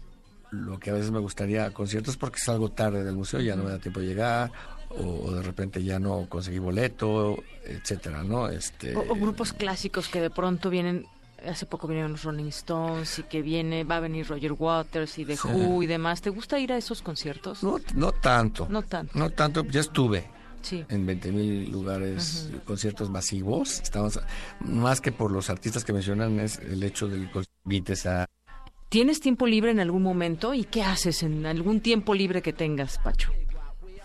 lo 0.52 0.80
que 0.80 0.90
a 0.90 0.94
veces 0.94 1.12
me 1.12 1.20
gustaría 1.20 1.74
conciertos 1.74 2.18
porque 2.18 2.40
salgo 2.40 2.70
tarde 2.70 3.04
del 3.04 3.16
museo, 3.16 3.42
ya 3.42 3.56
no 3.56 3.64
me 3.64 3.72
da 3.72 3.80
tiempo 3.80 4.00
de 4.00 4.08
llegar, 4.08 4.52
o, 4.90 5.32
de 5.32 5.42
repente 5.42 5.84
ya 5.84 6.00
no 6.00 6.28
conseguí 6.30 6.60
boleto, 6.60 7.38
etcétera, 7.66 8.24
¿no? 8.24 8.48
Este, 8.50 8.96
o, 8.96 9.16
grupos 9.16 9.54
clásicos 9.54 10.08
que 10.08 10.22
de 10.22 10.30
pronto 10.30 10.70
vienen 10.70 11.08
hace 11.48 11.66
poco 11.66 11.88
vinieron 11.88 12.12
los 12.12 12.24
Rolling 12.24 12.46
Stones 12.46 13.20
y 13.20 13.24
que 13.24 13.42
viene, 13.42 13.84
va 13.84 13.98
a 13.98 14.00
venir 14.00 14.28
Roger 14.28 14.54
Waters 14.54 15.18
y 15.20 15.26
The 15.26 15.38
Who 15.44 15.84
y 15.84 15.88
demás. 15.88 16.22
¿Te 16.22 16.30
gusta 16.30 16.60
ir 16.60 16.72
a 16.74 16.78
esos 16.78 17.02
conciertos? 17.02 17.64
No, 17.64 17.80
no 17.96 18.12
tanto. 18.12 18.68
No 18.70 18.82
tanto. 18.84 19.18
No 19.18 19.30
tanto, 19.30 19.64
ya 19.66 19.82
estuve. 19.82 20.30
En 20.90 21.08
20 21.08 21.32
mil 21.32 21.72
lugares, 21.72 22.50
conciertos 22.66 23.10
masivos. 23.10 23.82
Estamos, 23.82 24.20
más 24.60 25.02
que 25.02 25.12
por 25.12 25.32
los 25.32 25.50
artistas 25.50 25.84
que 25.84 25.92
mencionan, 25.92 26.40
es 26.40 26.60
el 26.60 26.84
hecho 26.84 27.08
del 27.08 27.30
invites 27.66 28.06
a. 28.06 28.28
¿Tienes 28.90 29.22
tiempo 29.22 29.48
libre 29.48 29.72
en 29.72 29.80
algún 29.80 30.04
momento? 30.04 30.54
¿Y 30.54 30.66
qué 30.66 30.84
haces 30.84 31.24
en 31.24 31.46
algún 31.46 31.80
tiempo 31.80 32.14
libre 32.14 32.42
que 32.42 32.54
tengas, 32.54 33.00
Pacho? 33.00 33.32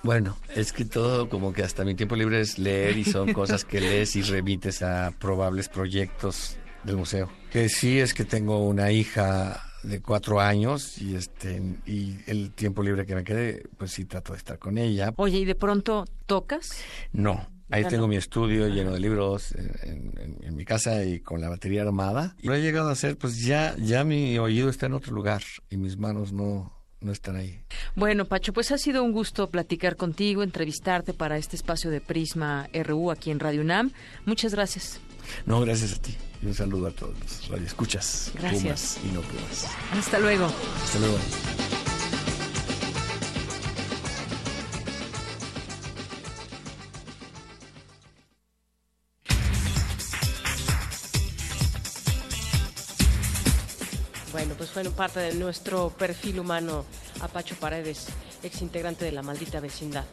Bueno, 0.02 0.36
es 0.54 0.72
que 0.72 0.84
todo 0.84 1.28
como 1.28 1.52
que 1.52 1.62
hasta 1.62 1.84
mi 1.84 1.94
tiempo 1.94 2.16
libre 2.16 2.40
es 2.40 2.58
leer 2.58 2.96
y 2.96 3.04
son 3.04 3.32
cosas 3.34 3.64
que 3.64 3.80
lees 3.80 4.16
y 4.16 4.22
remites 4.22 4.80
a 4.82 5.12
probables 5.18 5.68
proyectos 5.68 6.56
del 6.86 6.96
museo. 6.96 7.30
Que 7.50 7.68
sí 7.68 7.98
es 7.98 8.14
que 8.14 8.24
tengo 8.24 8.66
una 8.66 8.90
hija 8.90 9.62
de 9.82 10.00
cuatro 10.00 10.40
años 10.40 11.00
y 11.00 11.14
este 11.14 11.62
y 11.86 12.16
el 12.26 12.52
tiempo 12.52 12.82
libre 12.82 13.06
que 13.06 13.14
me 13.14 13.24
quede, 13.24 13.64
pues 13.76 13.92
sí 13.92 14.04
trato 14.04 14.32
de 14.32 14.38
estar 14.38 14.58
con 14.58 14.78
ella. 14.78 15.12
Oye, 15.16 15.38
¿y 15.38 15.44
de 15.44 15.54
pronto 15.54 16.04
tocas? 16.26 16.70
No. 17.12 17.48
Ahí 17.68 17.84
tengo 17.84 18.06
mi 18.06 18.16
estudio 18.16 18.68
lleno 18.68 18.92
de 18.92 19.00
libros 19.00 19.52
en, 19.52 20.54
mi 20.54 20.64
casa 20.64 21.04
y 21.04 21.18
con 21.18 21.40
la 21.40 21.48
batería 21.48 21.82
armada. 21.82 22.36
Lo 22.42 22.54
he 22.54 22.62
llegado 22.62 22.88
a 22.88 22.92
hacer, 22.92 23.18
pues 23.18 23.44
ya, 23.44 23.74
ya 23.76 24.04
mi 24.04 24.38
oído 24.38 24.70
está 24.70 24.86
en 24.86 24.92
otro 24.92 25.12
lugar 25.12 25.42
y 25.68 25.76
mis 25.76 25.98
manos 25.98 26.32
no, 26.32 26.72
no 27.00 27.10
están 27.10 27.34
ahí. 27.34 27.60
Bueno, 27.96 28.24
Pacho, 28.24 28.52
pues 28.52 28.70
ha 28.70 28.78
sido 28.78 29.02
un 29.02 29.10
gusto 29.10 29.50
platicar 29.50 29.96
contigo, 29.96 30.44
entrevistarte 30.44 31.12
para 31.12 31.38
este 31.38 31.56
espacio 31.56 31.90
de 31.90 32.00
Prisma 32.00 32.68
RU 32.72 33.10
aquí 33.10 33.32
en 33.32 33.40
Radio 33.40 33.62
UNAM. 33.62 33.90
Muchas 34.26 34.54
gracias. 34.54 35.00
No, 35.44 35.60
gracias 35.60 35.92
a 35.94 36.00
ti. 36.00 36.16
Y 36.46 36.50
un 36.50 36.54
saludo 36.54 36.86
a 36.86 36.90
todos 36.92 37.12
los 37.50 37.60
escuchas 37.60 38.30
Gracias. 38.38 38.98
y 39.04 39.08
no 39.12 39.20
Pumas. 39.20 39.66
Hasta 39.98 40.20
luego. 40.20 40.46
Hasta 40.84 40.98
luego. 41.00 41.18
Fue 54.82 54.90
parte 54.90 55.20
de 55.20 55.34
nuestro 55.34 55.88
perfil 55.88 56.38
humano 56.38 56.84
Apacho 57.22 57.54
Paredes, 57.54 58.08
ex 58.42 58.60
integrante 58.60 59.06
de 59.06 59.12
la 59.12 59.22
maldita 59.22 59.58
vecindad. 59.58 60.04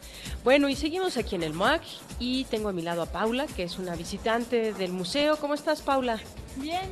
Bueno, 0.46 0.70
y 0.70 0.76
seguimos 0.78 1.18
aquí 1.18 1.36
en 1.36 1.44
el 1.44 1.52
MAC 1.52 1.82
y 2.18 2.46
tengo 2.46 2.70
a 2.70 2.72
mi 2.72 2.82
lado 2.82 3.02
a 3.02 3.08
Paula, 3.08 3.46
que 3.46 3.64
es 3.64 3.78
una 3.78 3.94
visitante 3.98 4.72
del 4.74 4.94
museo. 4.94 5.36
¿Cómo 5.36 5.54
estás, 5.54 5.82
Paula? 5.82 6.18
Bien. 6.56 6.90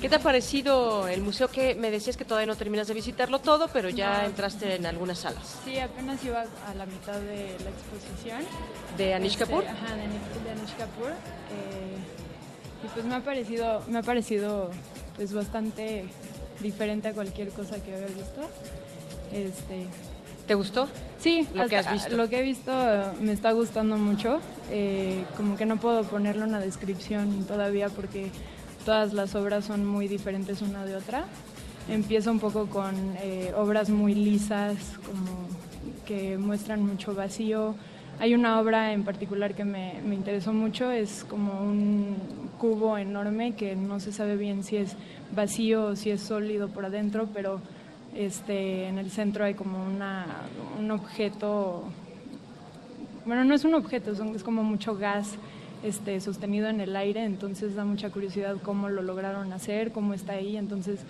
¿Qué 0.00 0.08
te 0.08 0.16
ha 0.16 0.20
parecido 0.20 1.08
el 1.08 1.20
museo 1.20 1.48
que 1.48 1.74
me 1.74 1.90
decías 1.90 2.16
que 2.16 2.24
todavía 2.24 2.46
no 2.46 2.56
terminas 2.56 2.88
de 2.88 2.94
visitarlo 2.94 3.38
todo, 3.40 3.68
pero 3.68 3.90
ya 3.90 4.24
entraste 4.24 4.76
en 4.76 4.86
algunas 4.86 5.18
salas? 5.18 5.58
Sí, 5.62 5.78
apenas 5.78 6.24
iba 6.24 6.40
a 6.40 6.74
la 6.74 6.86
mitad 6.86 7.20
de 7.20 7.54
la 7.62 7.68
exposición. 7.68 8.40
¿De 8.96 9.12
Anish 9.12 9.32
este, 9.32 9.44
Kapoor? 9.44 9.66
ajá, 9.66 9.94
de, 9.94 10.50
Anish 10.52 10.74
Kapoor. 10.78 11.10
Eh, 11.10 11.98
y 12.82 12.88
pues 12.94 13.04
me 13.04 13.14
ha 13.14 13.20
parecido, 13.20 13.82
me 13.88 13.98
ha 13.98 14.02
parecido 14.02 14.70
pues 15.16 15.34
bastante 15.34 16.08
diferente 16.60 17.08
a 17.08 17.12
cualquier 17.12 17.50
cosa 17.50 17.82
que 17.82 17.94
había 17.94 18.06
visto. 18.06 18.42
Este, 19.32 19.86
¿Te 20.46 20.54
gustó? 20.54 20.88
Sí, 21.20 21.46
lo 21.54 21.68
que 21.68 21.76
has 21.76 21.92
visto. 21.92 22.16
Lo 22.16 22.28
que 22.28 22.40
he 22.40 22.42
visto 22.42 22.72
eh, 22.72 23.04
me 23.20 23.32
está 23.32 23.52
gustando 23.52 23.96
mucho. 23.96 24.40
Eh, 24.70 25.24
como 25.36 25.56
que 25.56 25.66
no 25.66 25.76
puedo 25.76 26.02
ponerle 26.04 26.44
una 26.44 26.58
descripción 26.58 27.44
todavía 27.44 27.88
porque 27.88 28.30
todas 28.84 29.12
las 29.12 29.34
obras 29.34 29.64
son 29.64 29.86
muy 29.86 30.08
diferentes 30.08 30.62
una 30.62 30.84
de 30.84 30.96
otra. 30.96 31.24
Empiezo 31.88 32.30
un 32.32 32.40
poco 32.40 32.66
con 32.66 32.94
eh, 33.22 33.52
obras 33.56 33.90
muy 33.90 34.14
lisas, 34.14 34.76
como 35.06 35.48
que 36.06 36.36
muestran 36.38 36.82
mucho 36.82 37.14
vacío. 37.14 37.74
Hay 38.18 38.34
una 38.34 38.60
obra 38.60 38.92
en 38.92 39.04
particular 39.04 39.54
que 39.54 39.64
me, 39.64 40.00
me 40.04 40.14
interesó 40.14 40.52
mucho, 40.52 40.90
es 40.90 41.24
como 41.24 41.62
un 41.62 42.16
cubo 42.58 42.98
enorme 42.98 43.54
que 43.54 43.76
no 43.76 44.00
se 44.00 44.12
sabe 44.12 44.36
bien 44.36 44.62
si 44.62 44.76
es 44.76 44.96
vacío 45.34 45.96
si 45.96 46.10
es 46.10 46.20
sólido 46.20 46.68
por 46.68 46.84
adentro, 46.84 47.28
pero 47.32 47.60
este, 48.14 48.88
en 48.88 48.98
el 48.98 49.10
centro 49.10 49.44
hay 49.44 49.54
como 49.54 49.82
una, 49.84 50.26
un 50.78 50.90
objeto, 50.90 51.84
bueno, 53.24 53.44
no 53.44 53.54
es 53.54 53.64
un 53.64 53.74
objeto, 53.74 54.12
es 54.34 54.42
como 54.42 54.62
mucho 54.64 54.96
gas 54.96 55.36
este, 55.82 56.20
sostenido 56.20 56.68
en 56.68 56.80
el 56.80 56.94
aire, 56.96 57.24
entonces 57.24 57.74
da 57.74 57.84
mucha 57.84 58.10
curiosidad 58.10 58.56
cómo 58.62 58.88
lo 58.88 59.02
lograron 59.02 59.52
hacer, 59.52 59.92
cómo 59.92 60.14
está 60.14 60.34
ahí, 60.34 60.56
entonces 60.56 61.00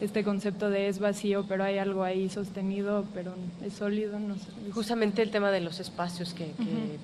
este 0.00 0.24
concepto 0.24 0.70
de 0.70 0.88
es 0.88 0.98
vacío, 0.98 1.44
pero 1.48 1.64
hay 1.64 1.78
algo 1.78 2.02
ahí 2.02 2.28
sostenido, 2.28 3.04
pero 3.12 3.34
es 3.64 3.74
sólido. 3.74 4.18
No 4.18 4.36
sé. 4.36 4.46
Justamente 4.72 5.22
el 5.22 5.30
tema 5.30 5.50
de 5.50 5.60
los 5.60 5.80
espacios, 5.80 6.34
que, 6.34 6.52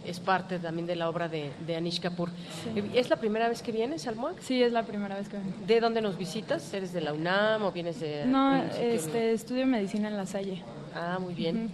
es 0.04 0.20
parte 0.20 0.58
también 0.58 0.86
de 0.86 0.96
la 0.96 1.08
obra 1.08 1.28
de, 1.28 1.52
Anish 1.76 2.00
Kapoor. 2.00 2.30
¿Es 2.94 3.10
la 3.10 3.16
primera 3.16 3.48
vez 3.48 3.62
que 3.62 3.72
vienes 3.72 4.06
al? 4.06 4.16
Sí, 4.40 4.62
es 4.62 4.72
la 4.72 4.84
primera 4.84 5.16
vez 5.16 5.28
que 5.28 5.36
vengo. 5.36 5.52
¿De 5.66 5.80
dónde 5.80 6.00
nos 6.00 6.16
visitas? 6.16 6.72
¿Eres 6.72 6.92
de 6.92 7.00
la 7.02 7.12
UNAM 7.12 7.62
o 7.62 7.72
vienes 7.72 8.00
de...? 8.00 8.24
No, 8.26 8.56
este, 8.56 9.32
estudio 9.32 9.66
medicina 9.66 10.08
en 10.08 10.16
La 10.16 10.26
Salle. 10.26 10.62
Ah, 10.94 11.18
muy 11.20 11.34
bien. 11.34 11.70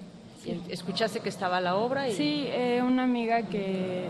¿Escuchaste 0.69 1.21
que 1.21 1.29
estaba 1.29 1.61
la 1.61 1.77
obra? 1.77 2.09
Y... 2.09 2.13
Sí, 2.15 2.45
eh, 2.49 2.83
una 2.83 3.05
amiga 3.05 3.43
que 3.43 4.09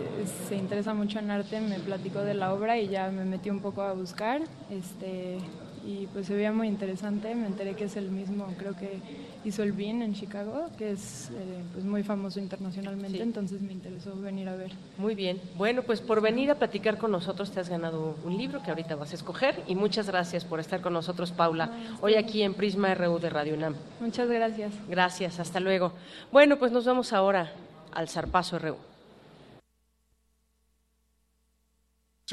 se 0.48 0.56
interesa 0.56 0.94
mucho 0.94 1.18
en 1.18 1.30
arte 1.30 1.60
me 1.60 1.78
platicó 1.78 2.20
de 2.20 2.34
la 2.34 2.54
obra 2.54 2.78
y 2.78 2.88
ya 2.88 3.10
me 3.10 3.24
metí 3.24 3.50
un 3.50 3.60
poco 3.60 3.82
a 3.82 3.92
buscar. 3.92 4.40
Este, 4.70 5.38
y 5.84 6.06
pues 6.12 6.26
se 6.26 6.34
veía 6.34 6.52
muy 6.52 6.68
interesante. 6.68 7.34
Me 7.34 7.46
enteré 7.46 7.74
que 7.74 7.84
es 7.84 7.96
el 7.96 8.10
mismo, 8.10 8.46
creo 8.58 8.76
que 8.76 9.00
hizo 9.44 9.62
el 9.62 9.72
BIN 9.72 10.02
en 10.02 10.14
Chicago, 10.14 10.68
que 10.78 10.92
es 10.92 11.30
eh, 11.30 11.62
pues 11.72 11.84
muy 11.84 12.02
famoso 12.02 12.40
internacionalmente, 12.40 13.22
entonces 13.22 13.60
me 13.60 13.72
interesó 13.72 14.14
venir 14.16 14.48
a 14.48 14.56
ver. 14.56 14.72
Muy 14.98 15.14
bien. 15.14 15.40
Bueno, 15.56 15.82
pues 15.82 16.00
por 16.00 16.20
venir 16.20 16.50
a 16.50 16.54
platicar 16.56 16.98
con 16.98 17.10
nosotros 17.10 17.50
te 17.50 17.60
has 17.60 17.68
ganado 17.68 18.16
un 18.24 18.36
libro 18.36 18.62
que 18.62 18.70
ahorita 18.70 18.94
vas 18.96 19.12
a 19.12 19.16
escoger 19.16 19.62
y 19.66 19.74
muchas 19.74 20.06
gracias 20.06 20.44
por 20.44 20.60
estar 20.60 20.80
con 20.80 20.92
nosotros, 20.92 21.32
Paula, 21.32 21.70
hoy 22.00 22.14
aquí 22.14 22.42
en 22.42 22.54
Prisma 22.54 22.94
RU 22.94 23.18
de 23.18 23.30
Radio 23.30 23.54
UNAM. 23.54 23.74
Muchas 24.00 24.28
gracias. 24.28 24.72
Gracias, 24.88 25.40
hasta 25.40 25.60
luego. 25.60 25.92
Bueno, 26.30 26.58
pues 26.58 26.72
nos 26.72 26.84
vamos 26.84 27.12
ahora 27.12 27.52
al 27.92 28.08
Zarpazo 28.08 28.58
RU. 28.58 28.76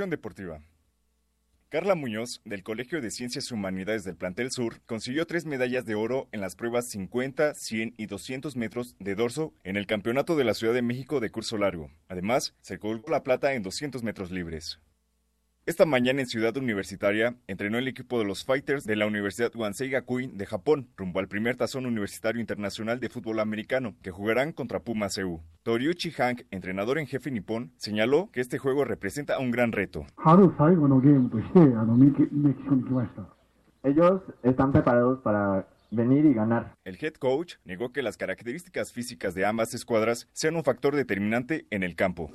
Deportiva. 0.08 0.62
Carla 1.70 1.94
Muñoz, 1.94 2.42
del 2.46 2.64
Colegio 2.64 3.00
de 3.00 3.12
Ciencias 3.12 3.52
y 3.52 3.54
Humanidades 3.54 4.04
del 4.04 4.16
Plantel 4.16 4.50
Sur, 4.50 4.82
consiguió 4.88 5.28
tres 5.28 5.46
medallas 5.46 5.86
de 5.86 5.94
oro 5.94 6.28
en 6.32 6.42
las 6.42 6.56
pruebas 6.56 6.90
50, 6.90 7.54
100 7.54 7.94
y 7.96 8.08
200 8.08 8.56
metros 8.56 8.96
de 8.98 9.14
dorso 9.14 9.54
en 9.64 9.78
el 9.78 9.86
Campeonato 9.86 10.36
de 10.36 10.46
la 10.46 10.56
Ciudad 10.56 10.74
de 10.74 10.82
México 10.82 11.20
de 11.20 11.30
curso 11.30 11.60
largo. 11.60 11.92
Además, 12.08 12.56
se 12.62 12.80
colgó 12.80 13.12
la 13.12 13.22
plata 13.22 13.54
en 13.54 13.62
200 13.62 14.02
metros 14.02 14.32
libres. 14.32 14.80
Esta 15.70 15.86
mañana 15.86 16.22
en 16.22 16.26
Ciudad 16.26 16.58
Universitaria 16.58 17.36
entrenó 17.46 17.78
el 17.78 17.88
equipo 17.88 18.18
de 18.18 18.26
los 18.26 18.44
Fighters 18.44 18.86
de 18.86 18.96
la 18.96 19.06
Universidad 19.06 19.56
Wansei 19.56 19.92
Gakuin 19.92 20.36
de 20.36 20.48
Japón, 20.48 20.88
rumbo 20.98 21.20
al 21.20 21.28
primer 21.28 21.58
tazón 21.58 21.86
universitario 21.86 22.42
internacional 22.42 23.00
de 23.00 23.08
fútbol 23.08 23.40
americano, 23.40 23.94
que 24.02 24.10
jugarán 24.10 24.52
contra 24.52 24.80
Puma 24.80 25.10
CU. 25.14 25.42
Toriuchi 25.62 26.10
Hank, 26.10 26.42
entrenador 26.50 26.98
en 26.98 27.06
jefe 27.06 27.30
nipón, 27.30 27.72
señaló 27.78 28.32
que 28.32 28.42
este 28.42 28.58
juego 28.58 28.84
representa 28.84 29.38
un 29.38 29.52
gran 29.52 29.72
reto. 29.72 30.08
Ellos 33.84 34.22
están 34.42 34.72
preparados 34.72 35.20
para 35.20 35.68
venir 35.92 36.26
y 36.26 36.34
ganar. 36.34 36.76
El 36.84 36.98
head 37.02 37.14
coach 37.14 37.56
negó 37.66 37.92
que 37.92 38.02
las 38.02 38.18
características 38.18 38.92
físicas 38.92 39.34
de 39.34 39.46
ambas 39.46 39.74
escuadras 39.74 40.28
sean 40.34 40.56
un 40.56 40.64
factor 40.64 40.96
determinante 40.96 41.66
en 41.70 41.84
el 41.84 41.96
campo. 41.96 42.32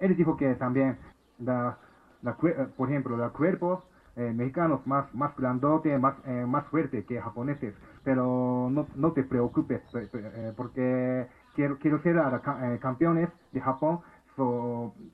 Él 0.00 0.16
dijo 0.16 0.36
que 0.36 0.54
también, 0.56 0.98
la, 1.38 1.78
la, 2.22 2.36
por 2.36 2.88
ejemplo, 2.88 3.16
los 3.16 3.32
cuerpos 3.32 3.80
eh, 4.16 4.32
mexicanos 4.34 4.86
más, 4.86 5.12
más 5.14 5.34
grandote, 5.36 5.96
más, 5.98 6.16
eh, 6.26 6.44
más 6.46 6.66
fuerte 6.66 7.04
que 7.04 7.18
japoneses, 7.20 7.74
pero 8.04 8.68
no, 8.70 8.86
no 8.94 9.12
te 9.12 9.24
preocupes 9.24 9.80
eh, 9.94 10.52
porque 10.54 11.26
quiero, 11.54 11.78
quiero 11.78 12.02
ser 12.02 12.18
a, 12.18 12.42
campeones 12.80 13.30
de 13.52 13.60
Japón 13.62 14.00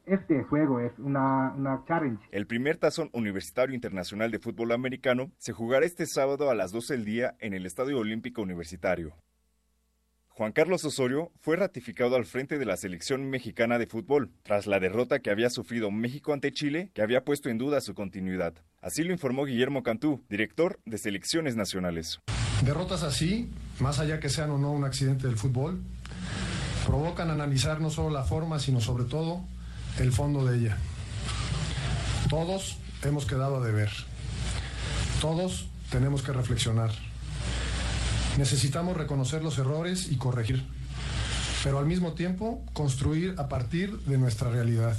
este 0.06 0.42
juego 0.44 0.80
es 0.80 0.92
una, 0.98 1.52
una, 1.56 1.84
challenge. 1.86 2.24
El 2.30 2.46
primer 2.46 2.76
tazón 2.76 3.10
universitario 3.12 3.74
internacional 3.74 4.30
de 4.30 4.38
fútbol 4.38 4.72
americano 4.72 5.30
se 5.38 5.52
jugará 5.52 5.84
este 5.86 6.06
sábado 6.06 6.50
a 6.50 6.54
las 6.54 6.72
12 6.72 6.94
del 6.94 7.04
día 7.04 7.34
en 7.40 7.54
el 7.54 7.66
Estadio 7.66 7.98
Olímpico 7.98 8.42
Universitario. 8.42 9.14
Juan 10.38 10.52
Carlos 10.52 10.84
Osorio 10.84 11.32
fue 11.40 11.56
ratificado 11.56 12.14
al 12.14 12.24
frente 12.24 12.58
de 12.58 12.64
la 12.64 12.76
selección 12.76 13.28
mexicana 13.28 13.76
de 13.76 13.88
fútbol, 13.88 14.30
tras 14.44 14.68
la 14.68 14.78
derrota 14.78 15.18
que 15.18 15.32
había 15.32 15.50
sufrido 15.50 15.90
México 15.90 16.32
ante 16.32 16.52
Chile, 16.52 16.92
que 16.94 17.02
había 17.02 17.24
puesto 17.24 17.48
en 17.48 17.58
duda 17.58 17.80
su 17.80 17.92
continuidad. 17.94 18.54
Así 18.80 19.02
lo 19.02 19.12
informó 19.12 19.46
Guillermo 19.46 19.82
Cantú, 19.82 20.22
director 20.28 20.78
de 20.84 20.96
selecciones 20.98 21.56
nacionales. 21.56 22.20
Derrotas 22.64 23.02
así, 23.02 23.50
más 23.80 23.98
allá 23.98 24.20
que 24.20 24.28
sean 24.28 24.50
o 24.50 24.58
no 24.58 24.70
un 24.70 24.84
accidente 24.84 25.26
del 25.26 25.36
fútbol, 25.36 25.82
provocan 26.88 27.30
analizar 27.30 27.82
no 27.82 27.90
solo 27.90 28.08
la 28.08 28.24
forma, 28.24 28.58
sino 28.58 28.80
sobre 28.80 29.04
todo 29.04 29.42
el 29.98 30.10
fondo 30.10 30.46
de 30.46 30.58
ella. 30.58 30.78
Todos 32.30 32.78
hemos 33.02 33.26
quedado 33.26 33.58
a 33.58 33.60
deber. 33.60 33.90
Todos 35.20 35.66
tenemos 35.90 36.22
que 36.22 36.32
reflexionar. 36.32 36.90
Necesitamos 38.38 38.96
reconocer 38.96 39.42
los 39.42 39.58
errores 39.58 40.10
y 40.10 40.16
corregir, 40.16 40.64
pero 41.62 41.78
al 41.78 41.84
mismo 41.84 42.14
tiempo 42.14 42.64
construir 42.72 43.34
a 43.36 43.48
partir 43.48 43.98
de 44.06 44.16
nuestra 44.16 44.48
realidad. 44.48 44.96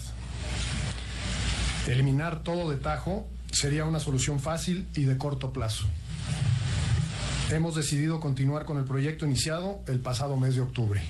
Eliminar 1.88 2.44
todo 2.44 2.70
de 2.70 2.78
tajo 2.78 3.26
sería 3.52 3.86
una 3.86 4.00
solución 4.00 4.40
fácil 4.40 4.88
y 4.96 5.06
de 5.06 5.18
corto 5.18 5.52
plazo. 5.52 5.88
Hemos 7.50 7.74
decidido 7.74 8.20
continuar 8.20 8.66
con 8.66 8.78
el 8.78 8.84
proyecto 8.84 9.26
iniciado 9.26 9.80
el 9.88 10.00
pasado 10.02 10.38
mes 10.38 10.54
de 10.54 10.62
octubre. 10.62 11.02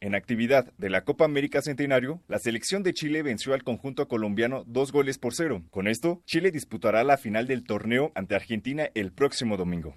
En 0.00 0.14
actividad 0.14 0.70
de 0.76 0.90
la 0.90 1.04
Copa 1.04 1.24
América 1.24 1.62
Centenario, 1.62 2.20
la 2.28 2.38
selección 2.38 2.82
de 2.82 2.92
Chile 2.92 3.22
venció 3.22 3.54
al 3.54 3.64
conjunto 3.64 4.08
colombiano 4.08 4.62
dos 4.66 4.92
goles 4.92 5.16
por 5.16 5.34
cero. 5.34 5.62
Con 5.70 5.88
esto, 5.88 6.20
Chile 6.26 6.50
disputará 6.50 7.02
la 7.02 7.16
final 7.16 7.46
del 7.46 7.64
torneo 7.64 8.12
ante 8.14 8.34
Argentina 8.34 8.90
el 8.94 9.10
próximo 9.10 9.56
domingo. 9.56 9.94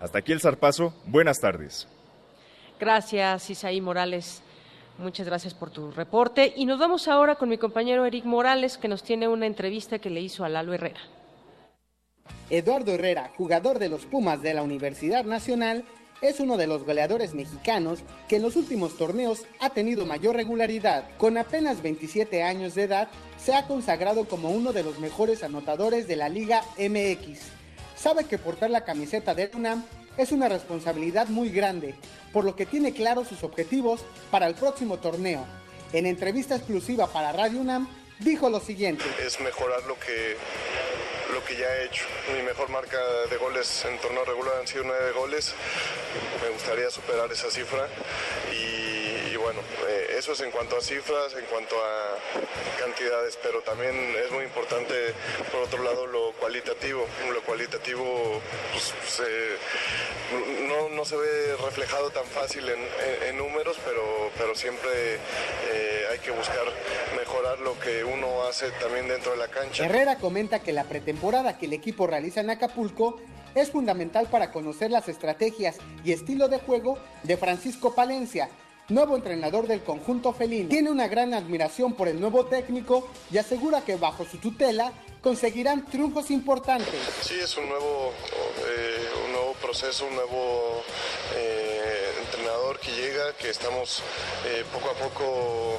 Hasta 0.00 0.18
aquí 0.18 0.30
el 0.30 0.40
zarpazo. 0.40 0.94
Buenas 1.06 1.40
tardes. 1.40 1.88
Gracias, 2.78 3.50
Isaí 3.50 3.80
Morales. 3.80 4.40
Muchas 4.98 5.26
gracias 5.26 5.52
por 5.52 5.70
tu 5.70 5.90
reporte. 5.90 6.52
Y 6.54 6.64
nos 6.64 6.78
vamos 6.78 7.08
ahora 7.08 7.34
con 7.34 7.48
mi 7.48 7.58
compañero 7.58 8.06
Eric 8.06 8.24
Morales, 8.24 8.78
que 8.78 8.86
nos 8.86 9.02
tiene 9.02 9.26
una 9.26 9.46
entrevista 9.46 9.98
que 9.98 10.10
le 10.10 10.20
hizo 10.20 10.44
a 10.44 10.48
Lalo 10.48 10.74
Herrera. 10.74 11.00
Eduardo 12.50 12.92
Herrera, 12.92 13.32
jugador 13.36 13.80
de 13.80 13.88
los 13.88 14.06
Pumas 14.06 14.42
de 14.42 14.54
la 14.54 14.62
Universidad 14.62 15.24
Nacional, 15.24 15.84
es 16.22 16.40
uno 16.40 16.56
de 16.56 16.66
los 16.66 16.84
goleadores 16.84 17.34
mexicanos 17.34 18.00
que 18.28 18.36
en 18.36 18.42
los 18.42 18.56
últimos 18.56 18.96
torneos 18.96 19.42
ha 19.60 19.70
tenido 19.70 20.06
mayor 20.06 20.36
regularidad. 20.36 21.04
Con 21.18 21.36
apenas 21.36 21.82
27 21.82 22.42
años 22.42 22.74
de 22.74 22.84
edad, 22.84 23.08
se 23.38 23.54
ha 23.54 23.66
consagrado 23.66 24.26
como 24.26 24.50
uno 24.50 24.72
de 24.72 24.84
los 24.84 24.98
mejores 24.98 25.42
anotadores 25.42 26.08
de 26.08 26.16
la 26.16 26.28
Liga 26.28 26.62
MX 26.78 27.62
sabe 28.02 28.24
que 28.24 28.36
portar 28.36 28.68
la 28.68 28.84
camiseta 28.84 29.32
de 29.32 29.48
UNAM 29.54 29.84
es 30.16 30.32
una 30.32 30.48
responsabilidad 30.48 31.28
muy 31.28 31.50
grande, 31.50 31.94
por 32.32 32.44
lo 32.44 32.56
que 32.56 32.66
tiene 32.66 32.92
claros 32.92 33.28
sus 33.28 33.44
objetivos 33.44 34.00
para 34.30 34.48
el 34.48 34.54
próximo 34.56 34.98
torneo. 34.98 35.46
En 35.92 36.06
entrevista 36.06 36.56
exclusiva 36.56 37.06
para 37.06 37.32
Radio 37.32 37.60
UNAM, 37.60 37.88
dijo 38.18 38.50
lo 38.50 38.58
siguiente. 38.58 39.04
Es 39.24 39.40
mejorar 39.40 39.84
lo 39.86 39.94
que, 40.00 40.36
lo 41.32 41.44
que 41.44 41.56
ya 41.56 41.66
he 41.76 41.84
hecho. 41.86 42.04
Mi 42.34 42.42
mejor 42.42 42.68
marca 42.68 42.98
de 43.30 43.36
goles 43.36 43.84
en 43.84 43.98
torneo 43.98 44.24
regular 44.24 44.54
han 44.60 44.66
sido 44.66 44.84
nueve 44.84 45.12
goles. 45.12 45.54
Me 46.42 46.50
gustaría 46.50 46.90
superar 46.90 47.30
esa 47.32 47.50
cifra 47.50 47.88
y 48.52 48.91
bueno, 49.42 49.60
eh, 49.88 50.16
eso 50.18 50.32
es 50.32 50.40
en 50.40 50.50
cuanto 50.50 50.76
a 50.76 50.80
cifras, 50.80 51.34
en 51.34 51.44
cuanto 51.46 51.76
a 51.76 52.18
cantidades, 52.78 53.38
pero 53.42 53.60
también 53.62 53.94
es 54.24 54.30
muy 54.30 54.44
importante, 54.44 54.94
por 55.50 55.62
otro 55.62 55.82
lado, 55.82 56.06
lo 56.06 56.32
cualitativo. 56.32 57.06
Lo 57.32 57.42
cualitativo 57.42 58.40
pues, 58.72 58.94
no, 60.94 61.04
se 61.04 61.16
ve 61.16 61.56
reflejado 61.64 62.10
tan 62.10 62.24
fácil 62.24 62.64
en, 62.68 63.36
números, 63.36 63.76
pero, 63.84 64.30
pero 64.38 64.54
siempre 64.54 65.14
eh, 65.70 66.04
hay 66.10 66.18
que 66.18 66.30
buscar 66.30 66.64
mejorar 67.16 67.58
lo 67.60 67.78
que 67.80 68.04
uno 68.04 68.44
hace 68.44 68.70
también 68.72 69.08
dentro 69.08 69.32
de 69.32 69.38
la 69.38 69.48
cancha. 69.48 69.84
Herrera 69.84 70.16
comenta 70.16 70.60
que 70.60 70.72
la 70.72 70.84
pretemporada 70.84 71.58
que 71.58 71.66
el 71.66 71.72
equipo 71.72 72.06
realiza 72.06 72.40
en 72.40 72.50
Acapulco 72.50 73.20
es 73.54 73.70
fundamental 73.70 74.28
para 74.28 74.50
conocer 74.50 74.90
las 74.90 75.08
estrategias 75.08 75.78
y 76.04 76.12
estilo 76.12 76.48
de 76.48 76.58
juego 76.58 76.98
de 77.22 77.36
Francisco 77.36 77.94
Palencia, 77.94 78.48
nuevo 78.88 79.16
entrenador 79.16 79.66
del 79.66 79.82
conjunto 79.82 80.32
felino. 80.32 80.68
Tiene 80.68 80.90
una 80.90 81.08
gran 81.08 81.34
admiración 81.34 81.94
por 81.94 82.08
el 82.08 82.20
nuevo 82.20 82.46
técnico 82.46 83.08
y 83.30 83.38
asegura 83.38 83.82
que 83.82 83.96
bajo 83.96 84.24
su 84.24 84.38
tutela 84.38 84.92
conseguirán 85.22 85.86
triunfos 85.86 86.30
importantes. 86.30 87.00
Sí, 87.22 87.34
es 87.40 87.56
un 87.56 87.68
nuevo, 87.68 88.12
eh, 88.68 89.08
un 89.26 89.32
nuevo 89.32 89.52
proceso, 89.54 90.04
un 90.06 90.14
nuevo 90.14 90.82
eh, 91.36 92.12
entrenador 92.24 92.80
que 92.80 92.90
llega, 92.90 93.32
que 93.38 93.50
estamos 93.50 94.02
eh, 94.46 94.64
poco 94.72 94.90
a 94.90 94.94
poco 94.94 95.78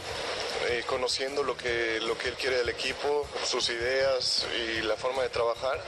eh, 0.70 0.84
conociendo 0.88 1.44
lo 1.44 1.56
que, 1.58 2.00
lo 2.02 2.18
que 2.18 2.30
él 2.30 2.36
quiere 2.36 2.58
del 2.58 2.70
equipo, 2.70 3.26
sus 3.44 3.70
ideas 3.70 4.46
y 4.56 4.82
la 4.82 4.96
forma 4.96 5.22
de 5.24 5.30
trabajar. 5.30 5.80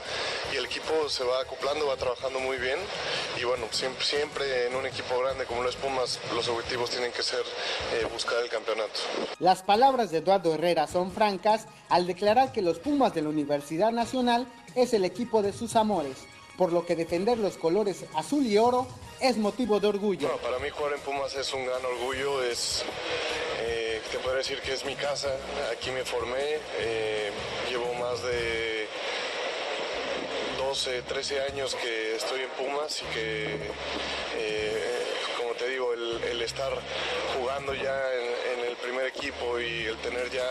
Y 0.52 0.56
el 0.56 0.66
equipo 0.66 1.08
se 1.08 1.24
va 1.24 1.40
acoplando, 1.40 1.86
va 1.86 1.96
trabajando 1.96 2.38
muy 2.40 2.56
bien. 2.58 2.78
Y 3.40 3.44
bueno, 3.44 3.66
siempre, 3.70 4.04
siempre 4.04 4.66
en 4.66 4.76
un 4.76 4.86
equipo 4.86 5.18
grande 5.18 5.44
como 5.44 5.62
los 5.62 5.76
Pumas, 5.76 6.20
los 6.34 6.48
objetivos 6.48 6.90
tienen 6.90 7.12
que 7.12 7.22
ser 7.22 7.42
eh, 7.94 8.06
buscar 8.12 8.42
el 8.42 8.48
campeonato. 8.48 9.00
Las 9.38 9.62
palabras 9.62 10.10
de 10.10 10.18
Eduardo 10.18 10.54
Herrera 10.54 10.86
son 10.86 11.12
francas 11.12 11.66
al 11.88 12.06
declarar 12.06 12.52
que 12.52 12.62
los 12.62 12.78
Pumas 12.78 13.14
de 13.14 13.22
la 13.22 13.28
Universidad 13.28 13.92
Nacional 13.92 14.46
es 14.74 14.92
el 14.94 15.04
equipo 15.04 15.42
de 15.42 15.52
sus 15.52 15.76
amores 15.76 16.16
por 16.56 16.72
lo 16.72 16.86
que 16.86 16.96
defender 16.96 17.38
los 17.38 17.56
colores 17.56 18.04
azul 18.14 18.44
y 18.46 18.58
oro 18.58 18.86
es 19.20 19.36
motivo 19.36 19.80
de 19.80 19.88
orgullo. 19.88 20.36
para 20.38 20.58
mí 20.58 20.68
jugar 20.70 20.94
en 20.94 21.00
Pumas 21.00 21.34
es 21.34 21.52
un 21.52 21.64
gran 21.64 21.84
orgullo, 21.84 22.42
es, 22.42 22.84
te 24.10 24.18
puedo 24.18 24.36
decir 24.36 24.60
que 24.60 24.72
es 24.72 24.84
mi 24.84 24.94
casa, 24.94 25.28
aquí 25.72 25.90
me 25.90 26.04
formé, 26.04 26.58
eh, 26.78 27.30
llevo 27.68 27.92
más 27.94 28.22
de 28.22 28.86
12, 30.58 31.02
13 31.02 31.40
años 31.42 31.74
que 31.74 32.16
estoy 32.16 32.42
en 32.42 32.50
Pumas 32.50 33.02
y 33.02 33.04
que, 33.06 33.44
eh, 34.36 35.02
como 35.38 35.54
te 35.54 35.68
digo, 35.68 35.92
el, 35.92 36.42
estar 36.42 36.72
jugando 37.36 37.74
ya 37.74 37.98
en, 38.14 38.55
el 38.76 38.88
primer 38.88 39.06
equipo 39.06 39.58
y 39.58 39.84
el 39.86 39.96
tener 39.98 40.30
ya 40.30 40.46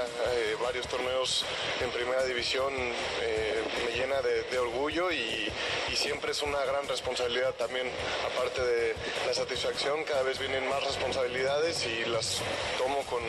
varios 0.62 0.88
torneos 0.88 1.46
en 1.82 1.90
primera 1.92 2.24
división 2.26 2.74
me 2.74 3.98
llena 3.98 4.22
de, 4.22 4.58
orgullo 4.58 5.12
y, 5.12 5.50
siempre 5.96 6.32
es 6.32 6.44
una 6.44 6.60
gran 6.66 6.86
responsabilidad 6.90 7.54
también, 7.54 7.88
aparte 8.30 8.62
de 8.62 8.94
la 9.26 9.34
satisfacción, 9.34 10.04
cada 10.04 10.24
vez 10.24 10.38
vienen 10.38 10.68
más 10.68 10.84
responsabilidades 10.84 11.88
y 11.88 12.10
las 12.10 12.42
tomo 12.78 12.98
con, 13.10 13.22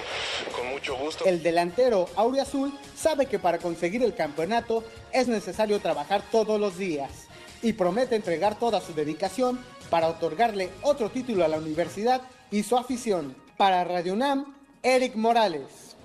con 0.52 0.66
mucho 0.66 0.96
gusto. 0.96 1.24
El 1.24 1.44
delantero 1.44 2.08
Azul 2.16 2.76
sabe 2.96 3.26
que 3.26 3.38
para 3.38 3.58
conseguir 3.58 4.02
el 4.02 4.16
campeonato 4.16 4.82
es 5.12 5.28
necesario 5.28 5.78
trabajar 5.78 6.22
todos 6.32 6.58
los 6.58 6.76
días 6.76 7.28
y 7.62 7.72
promete 7.72 8.16
entregar 8.16 8.58
toda 8.58 8.80
su 8.80 8.94
dedicación 8.94 9.60
para 9.88 10.08
otorgarle 10.08 10.70
otro 10.82 11.08
título 11.10 11.44
a 11.44 11.48
la 11.48 11.58
universidad 11.58 12.22
y 12.50 12.64
su 12.64 12.76
afición. 12.76 13.36
Para 13.56 13.84
Radio 13.84 14.16
Nam, 14.16 14.55
Eric 14.88 15.16
Morales. 15.16 15.96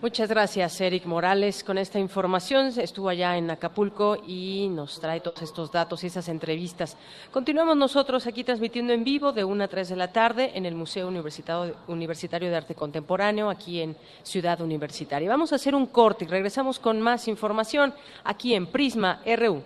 Muchas 0.00 0.26
gracias, 0.26 0.80
Eric 0.80 1.04
Morales, 1.04 1.62
con 1.62 1.76
esta 1.76 1.98
información. 1.98 2.72
Estuvo 2.78 3.10
allá 3.10 3.36
en 3.36 3.50
Acapulco 3.50 4.16
y 4.26 4.70
nos 4.70 4.98
trae 4.98 5.20
todos 5.20 5.42
estos 5.42 5.70
datos 5.70 6.02
y 6.02 6.06
esas 6.06 6.30
entrevistas. 6.30 6.96
Continuamos 7.30 7.76
nosotros 7.76 8.26
aquí 8.26 8.42
transmitiendo 8.42 8.94
en 8.94 9.04
vivo 9.04 9.32
de 9.32 9.44
1 9.44 9.64
a 9.64 9.68
3 9.68 9.90
de 9.90 9.96
la 9.96 10.10
tarde 10.10 10.52
en 10.54 10.64
el 10.64 10.74
Museo 10.74 11.08
Universitario 11.08 12.50
de 12.50 12.56
Arte 12.56 12.74
Contemporáneo, 12.74 13.50
aquí 13.50 13.82
en 13.82 13.94
Ciudad 14.22 14.62
Universitaria. 14.62 15.28
Vamos 15.28 15.52
a 15.52 15.56
hacer 15.56 15.74
un 15.74 15.84
corte 15.84 16.24
y 16.24 16.28
regresamos 16.28 16.78
con 16.78 17.02
más 17.02 17.28
información 17.28 17.94
aquí 18.24 18.54
en 18.54 18.66
Prisma 18.66 19.20
RU. 19.26 19.62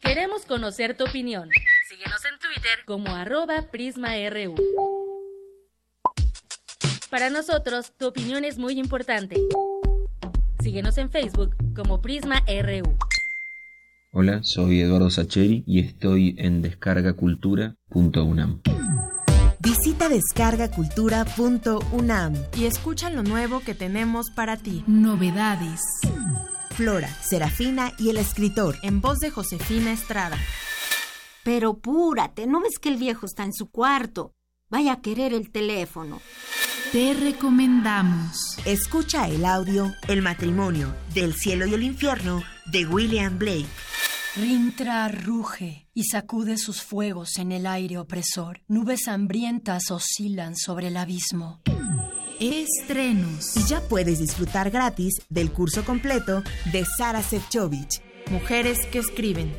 Queremos 0.00 0.46
conocer 0.46 0.96
tu 0.96 1.04
opinión. 1.04 1.50
Síguenos 1.88 2.24
en 2.24 2.33
Twitter 2.54 2.78
como 2.86 3.08
arroba 3.08 3.66
PrismaRU. 3.70 4.54
Para 7.10 7.28
nosotros, 7.30 7.92
tu 7.96 8.06
opinión 8.06 8.44
es 8.44 8.58
muy 8.58 8.78
importante. 8.78 9.40
Síguenos 10.62 10.98
en 10.98 11.10
Facebook 11.10 11.56
como 11.74 12.00
Prisma 12.00 12.44
RU. 12.46 12.96
Hola, 14.12 14.38
soy 14.42 14.80
Eduardo 14.80 15.10
Sacheri 15.10 15.64
y 15.66 15.80
estoy 15.80 16.36
en 16.38 16.62
descargacultura.unam. 16.62 18.62
Visita 19.58 20.08
descargacultura.unam 20.08 22.34
y 22.56 22.66
escucha 22.66 23.10
lo 23.10 23.24
nuevo 23.24 23.58
que 23.60 23.74
tenemos 23.74 24.30
para 24.30 24.56
ti. 24.56 24.84
Novedades. 24.86 25.80
Flora, 26.70 27.08
Serafina 27.20 27.92
y 27.98 28.10
el 28.10 28.16
escritor, 28.16 28.76
en 28.82 29.00
voz 29.00 29.18
de 29.20 29.30
Josefina 29.30 29.92
Estrada. 29.92 30.36
Pero 31.44 31.78
púrate, 31.78 32.46
¿no 32.46 32.60
ves 32.60 32.78
que 32.80 32.88
el 32.88 32.96
viejo 32.96 33.26
está 33.26 33.44
en 33.44 33.52
su 33.52 33.70
cuarto? 33.70 34.32
Vaya 34.70 34.94
a 34.94 35.00
querer 35.00 35.34
el 35.34 35.50
teléfono. 35.50 36.20
Te 36.90 37.12
recomendamos. 37.12 38.56
Escucha 38.64 39.28
el 39.28 39.44
audio 39.44 39.92
El 40.08 40.22
matrimonio 40.22 40.94
del 41.12 41.34
cielo 41.34 41.66
y 41.66 41.74
el 41.74 41.82
infierno 41.82 42.42
de 42.66 42.86
William 42.86 43.38
Blake. 43.38 43.66
Rintra 44.36 45.08
ruge 45.08 45.88
y 45.92 46.04
sacude 46.04 46.56
sus 46.56 46.82
fuegos 46.82 47.36
en 47.38 47.52
el 47.52 47.66
aire 47.66 47.98
opresor. 47.98 48.62
Nubes 48.66 49.06
hambrientas 49.06 49.90
oscilan 49.90 50.56
sobre 50.56 50.88
el 50.88 50.96
abismo. 50.96 51.60
Estrenos. 52.40 53.56
Y 53.56 53.64
ya 53.64 53.80
puedes 53.80 54.18
disfrutar 54.18 54.70
gratis 54.70 55.14
del 55.28 55.52
curso 55.52 55.84
completo 55.84 56.42
de 56.72 56.84
Sara 56.84 57.22
Sefcovic, 57.22 58.02
Mujeres 58.30 58.86
que 58.86 58.98
escriben. 58.98 59.54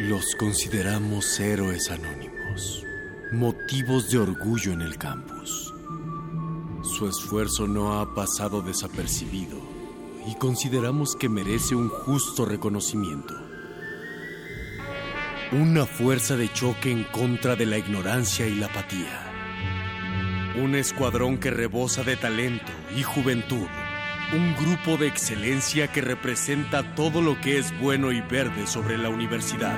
Los 0.00 0.34
consideramos 0.34 1.38
héroes 1.40 1.90
anónimos, 1.90 2.86
motivos 3.32 4.10
de 4.10 4.16
orgullo 4.16 4.72
en 4.72 4.80
el 4.80 4.96
campus. 4.96 5.74
Su 6.82 7.06
esfuerzo 7.06 7.66
no 7.66 8.00
ha 8.00 8.14
pasado 8.14 8.62
desapercibido 8.62 9.58
y 10.26 10.36
consideramos 10.36 11.14
que 11.16 11.28
merece 11.28 11.74
un 11.74 11.90
justo 11.90 12.46
reconocimiento. 12.46 13.34
Una 15.52 15.84
fuerza 15.84 16.34
de 16.34 16.50
choque 16.50 16.90
en 16.90 17.04
contra 17.04 17.54
de 17.54 17.66
la 17.66 17.76
ignorancia 17.76 18.46
y 18.46 18.54
la 18.54 18.68
apatía. 18.68 20.54
Un 20.62 20.76
escuadrón 20.76 21.36
que 21.36 21.50
rebosa 21.50 22.04
de 22.04 22.16
talento 22.16 22.72
y 22.96 23.02
juventud. 23.02 23.68
Un 24.32 24.54
grupo 24.54 24.96
de 24.96 25.08
excelencia 25.08 25.88
que 25.88 26.00
representa 26.00 26.94
todo 26.94 27.20
lo 27.20 27.40
que 27.40 27.58
es 27.58 27.76
bueno 27.80 28.12
y 28.12 28.20
verde 28.20 28.64
sobre 28.68 28.96
la 28.96 29.08
universidad. 29.08 29.76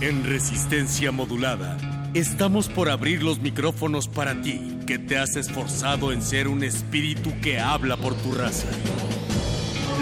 En 0.00 0.24
resistencia 0.24 1.12
modulada, 1.12 1.76
estamos 2.14 2.68
por 2.68 2.90
abrir 2.90 3.22
los 3.22 3.38
micrófonos 3.38 4.08
para 4.08 4.42
ti, 4.42 4.78
que 4.88 4.98
te 4.98 5.18
has 5.18 5.36
esforzado 5.36 6.10
en 6.10 6.20
ser 6.20 6.48
un 6.48 6.64
espíritu 6.64 7.30
que 7.40 7.60
habla 7.60 7.96
por 7.96 8.14
tu 8.16 8.32
raza. 8.32 8.68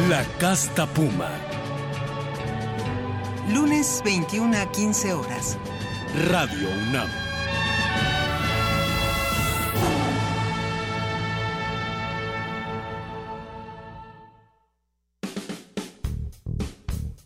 La 0.08 0.24
Casta 0.38 0.86
Puma. 0.86 1.28
Lunes 3.52 4.00
21 4.02 4.56
a 4.56 4.72
15 4.72 5.12
horas. 5.12 5.58
Radio 6.30 6.68
UNAM. 6.88 7.27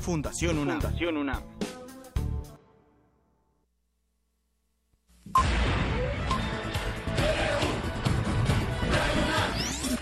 Fundación 0.00 0.58
UNAM. 0.58 0.80
Fundación 0.80 1.18
UNAM. 1.18 1.42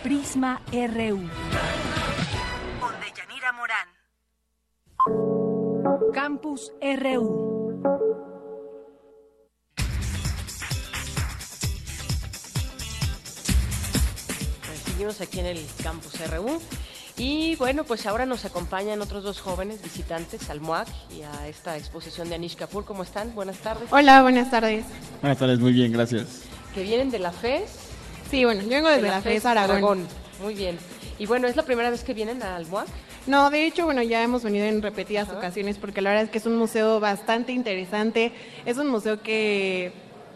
Prisma 0.05 0.63
RU. 0.71 1.29
Con 2.79 2.95
Deyanira 3.01 3.53
Morán. 3.53 3.89
Campus 6.15 6.73
RU. 6.81 8.28
Seguimos 14.99 15.21
aquí 15.21 15.39
en 15.39 15.47
el 15.47 15.65
Campus 15.81 16.13
RU. 16.29 16.61
Y 17.17 17.55
bueno, 17.55 17.85
pues 17.85 18.05
ahora 18.07 18.27
nos 18.27 18.45
acompañan 18.45 19.01
otros 19.01 19.23
dos 19.23 19.41
jóvenes 19.41 19.81
visitantes 19.81 20.51
al 20.51 20.61
MOAC 20.61 20.89
y 21.17 21.23
a 21.23 21.47
esta 21.47 21.77
exposición 21.77 22.29
de 22.29 22.35
Anish 22.35 22.57
Kapoor. 22.57 22.85
¿Cómo 22.85 23.05
están? 23.05 23.33
Buenas 23.33 23.59
tardes. 23.59 23.87
Hola, 23.93 24.23
buenas 24.23 24.51
tardes. 24.51 24.85
Buenas 25.21 25.39
tardes, 25.39 25.61
muy 25.61 25.71
bien, 25.71 25.93
gracias. 25.93 26.41
Que 26.75 26.83
vienen 26.83 27.13
de 27.13 27.21
la 27.21 27.31
FES. 27.31 27.71
Sí, 28.29 28.45
bueno, 28.45 28.63
yo 28.63 28.71
vengo 28.71 28.89
desde 28.89 29.03
de 29.03 29.09
la, 29.09 29.21
FES 29.21 29.47
Aragón. 29.47 30.05
Muy 30.43 30.55
bien. 30.55 30.77
Y 31.17 31.27
bueno, 31.27 31.47
¿es 31.47 31.55
la 31.55 31.63
primera 31.63 31.91
vez 31.91 32.03
que 32.03 32.13
vienen 32.13 32.43
al 32.43 32.67
MOAC? 32.67 32.89
No, 33.29 33.51
de 33.51 33.67
hecho, 33.67 33.85
bueno, 33.85 34.03
ya 34.03 34.25
hemos 34.25 34.43
venido 34.43 34.67
en 34.67 34.83
repetidas 34.83 35.29
ocasiones 35.29 35.79
porque 35.79 36.03
la 36.03 36.11
verdad 36.11 36.25
es 36.25 36.31
que 36.31 36.39
es 36.39 36.47
un 36.47 36.57
museo 36.57 36.99
bastante 36.99 37.53
interesante. 37.53 38.33
Es 38.67 38.79
un 38.79 38.89
museo 38.89 39.23
que 39.23 39.93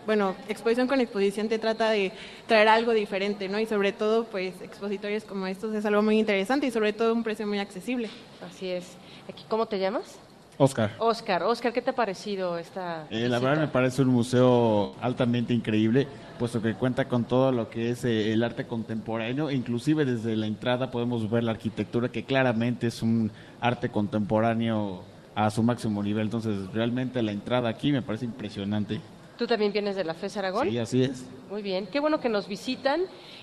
bueno, 0.06 0.34
exposición 0.48 0.88
con 0.88 1.00
exposición 1.00 1.48
te 1.48 1.58
trata 1.58 1.90
de 1.90 2.12
traer 2.46 2.68
algo 2.68 2.92
diferente, 2.92 3.48
¿no? 3.48 3.58
Y 3.58 3.66
sobre 3.66 3.92
todo, 3.92 4.24
pues, 4.24 4.60
expositorios 4.62 5.24
como 5.24 5.46
estos 5.46 5.74
es 5.74 5.84
algo 5.84 6.02
muy 6.02 6.18
interesante 6.18 6.66
y 6.66 6.70
sobre 6.70 6.92
todo 6.92 7.12
un 7.12 7.22
precio 7.22 7.46
muy 7.46 7.58
accesible. 7.58 8.10
Así 8.46 8.68
es. 8.68 8.96
Aquí, 9.28 9.44
¿Cómo 9.48 9.66
te 9.66 9.78
llamas? 9.78 10.18
Oscar. 10.58 10.92
Oscar, 10.98 11.42
Oscar, 11.44 11.72
¿qué 11.72 11.80
te 11.80 11.90
ha 11.90 11.94
parecido 11.94 12.58
esta? 12.58 13.06
Eh, 13.10 13.28
la 13.28 13.38
verdad 13.38 13.62
me 13.62 13.68
parece 13.68 14.02
un 14.02 14.08
museo 14.08 14.94
altamente 15.00 15.54
increíble, 15.54 16.06
puesto 16.38 16.60
que 16.60 16.74
cuenta 16.74 17.08
con 17.08 17.24
todo 17.24 17.50
lo 17.52 17.70
que 17.70 17.90
es 17.90 18.04
eh, 18.04 18.32
el 18.32 18.42
arte 18.44 18.66
contemporáneo, 18.66 19.50
inclusive 19.50 20.04
desde 20.04 20.36
la 20.36 20.46
entrada 20.46 20.90
podemos 20.90 21.28
ver 21.30 21.44
la 21.44 21.52
arquitectura 21.52 22.10
que 22.10 22.24
claramente 22.24 22.88
es 22.88 23.02
un 23.02 23.30
arte 23.60 23.88
contemporáneo 23.88 25.02
a 25.34 25.50
su 25.50 25.62
máximo 25.62 26.02
nivel, 26.02 26.24
entonces 26.24 26.70
realmente 26.72 27.22
la 27.22 27.32
entrada 27.32 27.70
aquí 27.70 27.90
me 27.90 28.02
parece 28.02 28.26
impresionante. 28.26 29.00
¿Tú 29.42 29.48
también 29.48 29.72
vienes 29.72 29.96
de 29.96 30.04
la 30.04 30.14
FES 30.14 30.36
Aragón? 30.36 30.70
Sí, 30.70 30.78
así 30.78 31.02
es. 31.02 31.24
Muy 31.50 31.62
bien, 31.62 31.88
qué 31.88 31.98
bueno 31.98 32.20
que 32.20 32.28
nos 32.28 32.46
visitan 32.46 33.00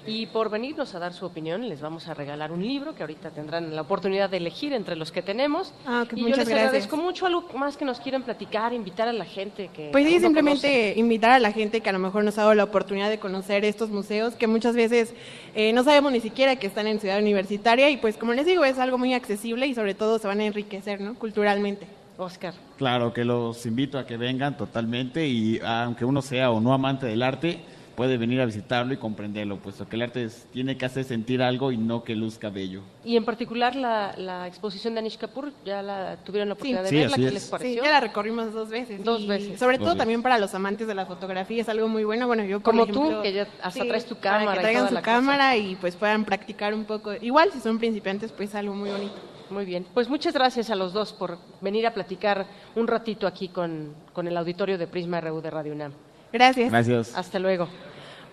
y 0.07 0.27
por 0.27 0.49
venirnos 0.49 0.95
a 0.95 0.99
dar 0.99 1.11
su 1.11 1.25
opinión 1.25 1.67
les 1.67 1.81
vamos 1.81 2.07
a 2.07 2.13
regalar 2.13 2.53
un 2.53 2.65
libro 2.65 2.95
que 2.95 3.03
ahorita 3.03 3.31
tendrán 3.31 3.75
la 3.75 3.81
oportunidad 3.81 4.29
de 4.29 4.37
elegir 4.37 4.71
entre 4.71 4.95
los 4.95 5.11
que 5.11 5.21
tenemos. 5.21 5.73
Ah, 5.85 6.05
que 6.07 6.15
y 6.15 6.21
yo 6.21 6.27
les 6.27 6.37
gracias. 6.37 6.57
agradezco 6.57 6.95
mucho 6.95 7.25
algo 7.25 7.43
más 7.53 7.75
que 7.75 7.83
nos 7.83 7.99
quieran 7.99 8.23
platicar, 8.23 8.71
invitar 8.71 9.09
a 9.09 9.13
la 9.13 9.25
gente 9.25 9.69
que 9.75 9.89
Pues 9.91 10.07
sí, 10.07 10.21
simplemente 10.21 10.93
invitar 10.95 11.31
a 11.31 11.39
la 11.39 11.51
gente 11.51 11.81
que 11.81 11.89
a 11.89 11.93
lo 11.93 11.99
mejor 11.99 12.23
nos 12.23 12.37
ha 12.37 12.43
dado 12.43 12.53
la 12.53 12.63
oportunidad 12.63 13.09
de 13.09 13.19
conocer 13.19 13.65
estos 13.65 13.89
museos, 13.89 14.35
que 14.35 14.47
muchas 14.47 14.77
veces 14.77 15.13
eh, 15.53 15.73
no 15.73 15.83
sabemos 15.83 16.13
ni 16.13 16.21
siquiera 16.21 16.55
que 16.55 16.67
están 16.67 16.87
en 16.87 17.01
Ciudad 17.01 17.19
Universitaria 17.19 17.89
y 17.89 17.97
pues 17.97 18.15
como 18.15 18.31
les 18.31 18.45
digo, 18.45 18.63
es 18.63 18.79
algo 18.79 18.97
muy 18.97 19.13
accesible 19.13 19.67
y 19.67 19.75
sobre 19.75 19.95
todo 19.95 20.17
se 20.17 20.27
van 20.27 20.39
a 20.39 20.45
enriquecer, 20.45 21.01
¿no? 21.01 21.15
Culturalmente. 21.15 21.98
Oscar. 22.19 22.53
Claro 22.77 23.13
que 23.13 23.23
los 23.25 23.65
invito 23.65 23.97
a 23.97 24.05
que 24.05 24.17
vengan 24.17 24.55
totalmente 24.57 25.27
y 25.27 25.59
aunque 25.65 26.05
uno 26.05 26.21
sea 26.21 26.51
o 26.51 26.59
no 26.59 26.73
amante 26.73 27.05
del 27.07 27.23
arte, 27.23 27.59
puede 27.95 28.17
venir 28.17 28.39
a 28.39 28.45
visitarlo 28.45 28.93
y 28.93 28.97
comprenderlo, 28.97 29.57
puesto 29.57 29.85
que 29.89 29.97
el 29.97 30.03
arte 30.03 30.23
es- 30.23 30.45
tiene 30.53 30.77
que 30.77 30.85
hacer 30.85 31.03
sentir 31.03 31.41
algo 31.41 31.69
y 31.73 31.77
no 31.77 32.01
que 32.05 32.15
luzca 32.15 32.49
bello. 32.49 32.81
Y 33.03 33.17
en 33.17 33.25
particular 33.25 33.75
la, 33.75 34.13
la 34.17 34.47
exposición 34.47 34.93
de 34.93 35.01
Anish 35.01 35.17
Kapoor, 35.17 35.51
¿ya 35.65 35.81
la 35.81 36.15
tuvieron 36.23 36.47
la 36.47 36.53
oportunidad 36.53 36.85
Sí, 36.85 36.95
de 36.95 37.01
verla? 37.01 37.17
¿Qué 37.17 37.25
es. 37.27 37.33
les 37.33 37.43
Sí, 37.43 37.51
pareció? 37.51 37.83
ya 37.83 37.89
la 37.89 37.99
recorrimos 37.99 38.53
dos 38.53 38.69
veces. 38.69 39.03
Dos 39.03 39.27
veces. 39.27 39.59
Sobre 39.59 39.73
Dos 39.77 39.79
todo 39.83 39.89
veces. 39.95 39.97
también 39.97 40.21
para 40.23 40.37
los 40.39 40.53
amantes 40.55 40.87
de 40.87 40.95
la 40.95 41.05
fotografía 41.07 41.61
es 41.61 41.67
algo 41.67 41.89
muy 41.89 42.05
bueno. 42.05 42.25
Bueno, 42.27 42.45
yo 42.45 42.61
por 42.61 42.71
Como 42.73 42.85
tú, 42.87 43.01
ejemplo, 43.01 43.21
que 43.21 43.33
ya 43.33 43.47
hasta 43.61 43.81
sí, 43.81 43.87
traes 43.89 44.05
tu 44.05 44.17
cámara 44.17 44.53
que 44.53 44.59
traigan 44.61 44.81
toda 44.83 44.89
su 44.89 44.93
la 44.95 45.01
cosa. 45.01 45.11
cámara 45.15 45.57
y 45.57 45.75
pues 45.75 45.97
puedan 45.97 46.23
practicar 46.23 46.73
un 46.73 46.85
poco. 46.85 47.11
Igual 47.19 47.51
si 47.51 47.59
son 47.59 47.79
principiantes, 47.79 48.31
pues 48.31 48.55
algo 48.55 48.73
muy 48.75 48.91
bonito. 48.91 49.15
Muy 49.49 49.65
bien, 49.65 49.85
pues 49.93 50.07
muchas 50.09 50.33
gracias 50.33 50.69
a 50.69 50.75
los 50.75 50.93
dos 50.93 51.13
por 51.13 51.37
venir 51.61 51.87
a 51.87 51.93
platicar 51.93 52.45
un 52.75 52.87
ratito 52.87 53.25
aquí 53.25 53.49
con, 53.49 53.93
con 54.13 54.27
el 54.27 54.37
auditorio 54.37 54.77
de 54.77 54.87
Prisma 54.87 55.19
RU 55.21 55.41
de 55.41 55.49
Radio 55.49 55.73
UNAM. 55.73 55.93
Gracias. 56.31 56.69
Gracias. 56.69 57.15
Hasta 57.15 57.39
luego. 57.39 57.67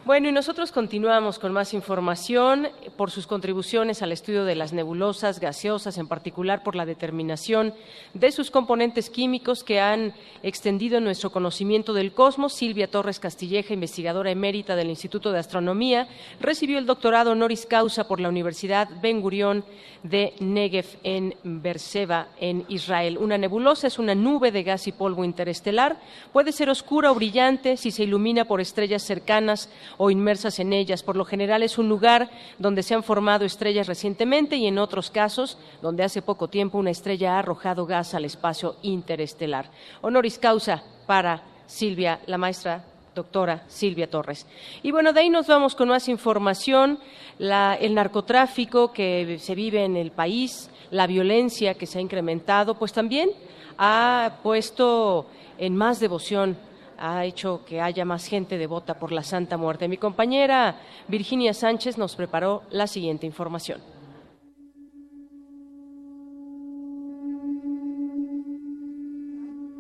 Bueno, 0.07 0.29
y 0.29 0.33
nosotros 0.33 0.71
continuamos 0.71 1.41
con 1.41 1.53
más 1.53 1.75
información 1.75 2.69
por 2.97 3.11
sus 3.11 3.27
contribuciones 3.27 4.03
al 4.03 4.13
estudio 4.13 4.45
de 4.45 4.55
las 4.55 4.73
nebulosas 4.73 5.41
gaseosas, 5.41 5.99
en 5.99 6.07
particular 6.07 6.63
por 6.63 6.77
la 6.77 6.87
determinación 6.87 7.75
de 8.15 8.31
sus 8.31 8.53
componentes 8.53 9.11
químicos 9.11 9.65
que 9.65 9.81
han 9.81 10.15
extendido 10.45 11.01
nuestro 11.01 11.31
conocimiento 11.31 11.93
del 11.93 12.13
cosmos. 12.13 12.55
Silvia 12.55 12.89
Torres 12.89 13.19
Castilleja, 13.19 13.75
investigadora 13.75 14.31
emérita 14.31 14.77
del 14.77 14.91
Instituto 14.91 15.33
de 15.33 15.41
Astronomía, 15.41 16.07
recibió 16.39 16.79
el 16.79 16.87
doctorado 16.87 17.33
honoris 17.33 17.67
causa 17.67 18.07
por 18.07 18.21
la 18.21 18.29
Universidad 18.29 18.89
Ben 19.03 19.21
Gurión 19.21 19.65
de 20.05 20.35
Negev 20.39 20.87
en 21.03 21.35
Berseba, 21.43 22.29
en 22.39 22.65
Israel. 22.69 23.19
Una 23.19 23.39
nebulosa 23.39 23.89
es 23.89 23.99
una 23.99 24.15
nube 24.15 24.53
de 24.53 24.63
gas 24.63 24.87
y 24.87 24.93
polvo 24.93 25.25
interestelar. 25.25 26.01
Puede 26.33 26.53
ser 26.53 26.71
oscura 26.71 27.11
o 27.11 27.15
brillante 27.17 27.77
si 27.77 27.91
se 27.91 28.05
ilumina 28.05 28.45
por 28.45 28.61
estrellas 28.61 29.03
cercanas 29.03 29.69
o 29.99 30.11
inmersas 30.11 30.59
en 30.59 30.73
ellas. 30.73 31.03
Por 31.03 31.17
lo 31.17 31.25
general 31.25 31.63
es 31.63 31.79
un 31.79 31.89
lugar 31.89 32.31
donde 32.59 32.83
se 32.83 32.95
han 32.95 33.03
formado 33.03 33.45
estrellas 33.45 33.87
recientemente 33.87 34.57
y 34.57 34.67
en 34.67 34.79
otros 34.79 35.11
casos 35.11 35.59
donde 35.83 36.05
hace 36.05 36.23
poco 36.23 36.49
tiempo 36.49 36.79
una 36.79 36.91
estrella 36.91 37.35
ha 37.35 37.39
arrojado 37.41 37.87
gas 37.87 38.15
al 38.15 38.25
espacio 38.25 38.77
interestelar. 38.83 39.71
Honoris 40.03 40.39
causa 40.39 40.83
para 41.07 41.43
Silvia, 41.67 42.21
la 42.27 42.39
maestra 42.39 42.85
doctora 43.15 43.65
Silvia 43.67 44.09
Torres. 44.11 44.47
Y 44.83 44.91
bueno, 44.91 45.13
de 45.13 45.21
ahí 45.21 45.31
nos 45.31 45.47
vamos 45.47 45.75
con 45.75 45.89
más 45.89 46.09
información, 46.09 46.99
el 47.39 47.95
narcotráfico 47.95 48.93
que 48.93 49.39
se 49.41 49.55
vive 49.55 49.85
en 49.85 49.97
el 49.97 50.11
país, 50.13 50.71
la 50.91 51.07
violencia 51.07 51.75
que 51.75 51.87
se 51.87 51.99
ha 51.99 52.03
incrementado, 52.03 52.75
pues 52.75 52.93
también 52.93 53.31
ha 53.79 54.39
puesto 54.43 55.27
en 55.59 55.75
más 55.75 55.99
devoción 55.99 56.57
ha 56.99 57.25
hecho 57.25 57.65
que 57.65 57.81
haya 57.81 58.05
más 58.05 58.27
gente 58.27 58.59
devota 58.59 58.99
por 58.99 59.13
la 59.13 59.23
Santa 59.23 59.57
Muerte. 59.57 59.89
Mi 59.89 59.97
compañera 59.97 60.81
Virginia 61.09 61.55
Sánchez 61.55 61.99
nos 61.99 62.17
preparó 62.17 62.63
la 62.71 62.87
siguiente 62.87 63.27
información. 63.27 63.81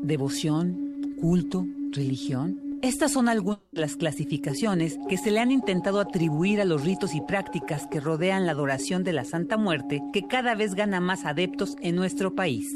devoción, 0.06 1.16
culto, 1.20 1.66
religión. 1.90 2.78
Estas 2.82 3.12
son 3.12 3.28
algunas 3.28 3.60
de 3.72 3.80
las 3.80 3.96
clasificaciones 3.96 4.98
que 5.08 5.16
se 5.16 5.30
le 5.30 5.40
han 5.40 5.50
intentado 5.50 5.98
atribuir 5.98 6.60
a 6.60 6.64
los 6.64 6.84
ritos 6.84 7.14
y 7.14 7.20
prácticas 7.20 7.86
que 7.90 8.00
rodean 8.00 8.46
la 8.46 8.52
adoración 8.52 9.02
de 9.02 9.12
la 9.12 9.24
Santa 9.24 9.56
Muerte, 9.56 10.02
que 10.12 10.26
cada 10.26 10.54
vez 10.54 10.74
gana 10.74 11.00
más 11.00 11.24
adeptos 11.24 11.76
en 11.80 11.96
nuestro 11.96 12.34
país. 12.34 12.66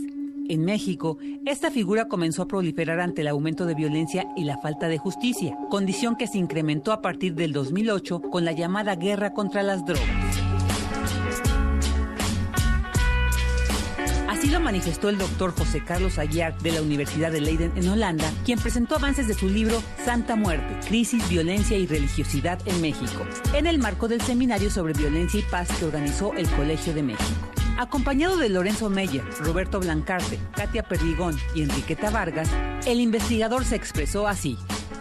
En 0.51 0.65
México, 0.65 1.17
esta 1.47 1.71
figura 1.71 2.09
comenzó 2.09 2.43
a 2.43 2.49
proliferar 2.49 2.99
ante 2.99 3.21
el 3.21 3.29
aumento 3.29 3.67
de 3.67 3.77
violencia 3.77 4.27
y 4.37 4.43
la 4.43 4.59
falta 4.59 4.89
de 4.89 4.99
justicia, 4.99 5.57
condición 5.71 6.17
que 6.17 6.27
se 6.27 6.39
incrementó 6.39 6.91
a 6.91 7.01
partir 7.01 7.37
del 7.37 7.53
2008 7.53 8.21
con 8.21 8.45
la 8.45 8.51
llamada 8.51 8.97
guerra 8.97 9.33
contra 9.33 9.63
las 9.63 9.87
drogas. 9.87 10.03
Así 14.29 14.51
lo 14.51 14.59
manifestó 14.59 15.09
el 15.09 15.19
doctor 15.19 15.53
José 15.53 15.85
Carlos 15.85 16.19
Aguiar 16.19 16.59
de 16.59 16.73
la 16.73 16.83
Universidad 16.83 17.31
de 17.31 17.43
Leiden 17.43 17.71
en 17.77 17.89
Holanda, 17.89 18.29
quien 18.45 18.59
presentó 18.59 18.97
avances 18.97 19.29
de 19.29 19.35
su 19.35 19.49
libro 19.49 19.81
Santa 20.05 20.35
Muerte, 20.35 20.81
Crisis, 20.89 21.29
Violencia 21.29 21.79
y 21.79 21.87
Religiosidad 21.87 22.59
en 22.67 22.81
México, 22.81 23.25
en 23.55 23.69
el 23.69 23.79
marco 23.79 24.09
del 24.09 24.21
seminario 24.21 24.69
sobre 24.69 24.95
violencia 24.95 25.39
y 25.39 25.45
paz 25.45 25.69
que 25.79 25.85
organizó 25.85 26.35
el 26.35 26.49
Colegio 26.51 26.93
de 26.93 27.05
México. 27.05 27.60
Acompañado 27.81 28.37
de 28.37 28.51
Lorenzo 28.51 28.91
Meyer, 28.91 29.23
Roberto 29.39 29.81
Blancarte, 29.81 30.39
Katia 30.55 30.83
Perdigón 30.83 31.35
y 31.55 31.63
Enriqueta 31.63 32.11
Vargas, 32.11 32.53
el 32.87 33.01
investigador 33.01 33.65
se 33.65 33.75
expresó 33.75 34.29
así. 34.29 34.59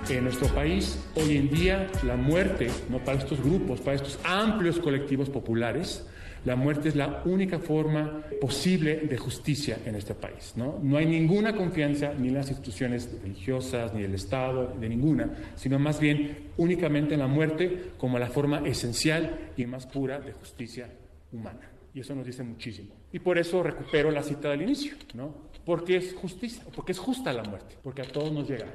En 0.07 0.23
nuestro 0.23 0.47
país, 0.55 0.97
hoy 1.15 1.35
en 1.35 1.49
día, 1.49 1.91
la 2.03 2.15
muerte, 2.15 2.71
¿no? 2.89 2.99
para 2.99 3.17
estos 3.17 3.43
grupos, 3.43 3.81
para 3.81 3.97
estos 3.97 4.17
amplios 4.23 4.79
colectivos 4.79 5.29
populares, 5.29 6.07
la 6.45 6.55
muerte 6.55 6.87
es 6.87 6.95
la 6.95 7.21
única 7.25 7.59
forma 7.59 8.21
posible 8.39 8.95
de 8.95 9.17
justicia 9.17 9.79
en 9.85 9.95
este 9.95 10.15
país. 10.15 10.53
¿no? 10.55 10.79
no 10.81 10.95
hay 10.95 11.05
ninguna 11.05 11.57
confianza 11.57 12.13
ni 12.17 12.29
en 12.29 12.35
las 12.35 12.47
instituciones 12.47 13.09
religiosas, 13.21 13.93
ni 13.93 14.03
del 14.03 14.15
Estado, 14.15 14.73
de 14.79 14.87
ninguna, 14.87 15.29
sino 15.55 15.79
más 15.79 15.99
bien 15.99 16.51
únicamente 16.55 17.15
en 17.15 17.19
la 17.19 17.27
muerte 17.27 17.91
como 17.97 18.17
la 18.17 18.27
forma 18.27 18.59
esencial 18.59 19.51
y 19.57 19.65
más 19.65 19.85
pura 19.85 20.21
de 20.21 20.31
justicia 20.31 20.89
humana. 21.33 21.78
Y 21.99 22.01
eso 22.01 22.15
nos 22.15 22.25
dice 22.25 22.43
muchísimo. 22.43 22.95
Y 23.11 23.19
por 23.19 23.37
eso 23.37 23.61
recupero 23.61 24.09
la 24.09 24.23
cita 24.23 24.51
del 24.51 24.61
inicio, 24.61 24.93
¿no? 25.15 25.33
Porque 25.65 25.97
es 25.97 26.13
justicia, 26.13 26.63
porque 26.73 26.93
es 26.93 26.97
justa 26.97 27.33
la 27.33 27.43
muerte, 27.43 27.75
porque 27.83 28.01
a 28.01 28.05
todos 28.05 28.31
nos 28.31 28.47
llega. 28.47 28.67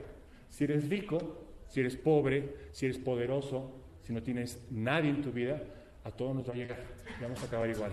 Si 0.51 0.65
eres 0.65 0.91
rico, 0.91 1.43
si 1.67 1.81
eres 1.81 1.97
pobre, 1.97 2.55
si 2.73 2.85
eres 2.85 2.99
poderoso, 2.99 3.81
si 4.03 4.13
no 4.13 4.23
tienes 4.23 4.61
nadie 4.71 5.09
en 5.09 5.23
tu 5.23 5.33
vida, 5.33 5.63
a 6.05 6.11
todos 6.11 6.35
nos 6.35 6.47
va 6.47 6.53
a 6.53 6.57
llegar. 6.57 6.85
Y 7.19 7.23
vamos 7.23 7.43
a 7.43 7.47
acabar 7.47 7.71
igual. 7.71 7.93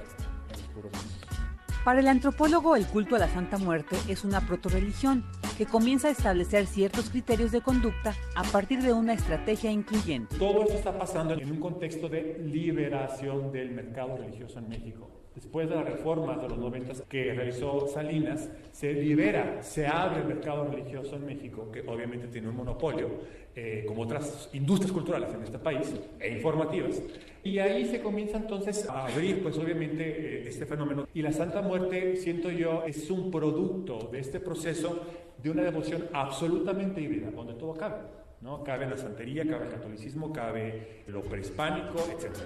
Para 1.85 2.01
el 2.01 2.09
antropólogo, 2.09 2.75
el 2.75 2.85
culto 2.85 3.15
a 3.15 3.19
la 3.19 3.29
Santa 3.29 3.57
Muerte 3.57 3.95
es 4.09 4.25
una 4.25 4.45
protorreligión 4.45 5.23
que 5.57 5.65
comienza 5.65 6.09
a 6.09 6.11
establecer 6.11 6.67
ciertos 6.67 7.09
criterios 7.09 7.53
de 7.53 7.61
conducta 7.61 8.15
a 8.35 8.43
partir 8.43 8.81
de 8.81 8.91
una 8.91 9.13
estrategia 9.13 9.71
incluyente. 9.71 10.37
Todo 10.37 10.63
esto 10.63 10.73
está 10.73 10.97
pasando 10.97 11.35
en 11.35 11.49
un 11.49 11.61
contexto 11.61 12.09
de 12.09 12.37
liberación 12.37 13.53
del 13.53 13.71
mercado 13.71 14.17
religioso 14.17 14.59
en 14.59 14.67
México. 14.67 15.10
Después 15.35 15.69
de 15.69 15.75
las 15.75 15.85
reformas 15.85 16.41
de 16.41 16.49
los 16.49 16.57
90 16.57 17.05
que 17.07 17.33
realizó 17.33 17.87
Salinas, 17.87 18.49
se 18.73 18.93
libera, 18.93 19.63
se 19.63 19.87
abre 19.87 20.21
el 20.21 20.27
mercado 20.27 20.65
religioso 20.65 21.15
en 21.15 21.25
México, 21.25 21.71
que 21.71 21.79
obviamente 21.87 22.27
tiene 22.27 22.49
un 22.49 22.57
monopolio, 22.57 23.09
eh, 23.55 23.85
como 23.87 24.01
otras 24.01 24.49
industrias 24.51 24.91
culturales 24.91 25.33
en 25.33 25.43
este 25.43 25.57
país, 25.57 25.93
e 26.19 26.33
informativas. 26.33 27.01
Y 27.43 27.59
ahí 27.59 27.85
se 27.85 28.01
comienza 28.01 28.37
entonces 28.37 28.87
a 28.89 29.05
abrir, 29.07 29.41
pues 29.41 29.57
obviamente, 29.57 30.03
eh, 30.03 30.47
este 30.49 30.65
fenómeno. 30.65 31.07
Y 31.13 31.21
la 31.21 31.31
Santa 31.31 31.61
Muerte, 31.61 32.17
siento 32.17 32.51
yo, 32.51 32.83
es 32.85 33.09
un 33.09 33.31
producto 33.31 34.09
de 34.11 34.19
este 34.19 34.41
proceso 34.41 34.99
de 35.41 35.49
una 35.49 35.63
devoción 35.63 36.07
absolutamente 36.11 37.01
híbrida, 37.01 37.31
donde 37.31 37.53
todo 37.53 37.73
cabe. 37.73 38.20
Cabe 38.65 38.87
la 38.87 38.97
santería, 38.97 39.47
cabe 39.47 39.65
el 39.65 39.71
catolicismo, 39.71 40.33
cabe 40.33 41.03
lo 41.07 41.21
prehispánico, 41.21 41.99
etc. 42.11 42.37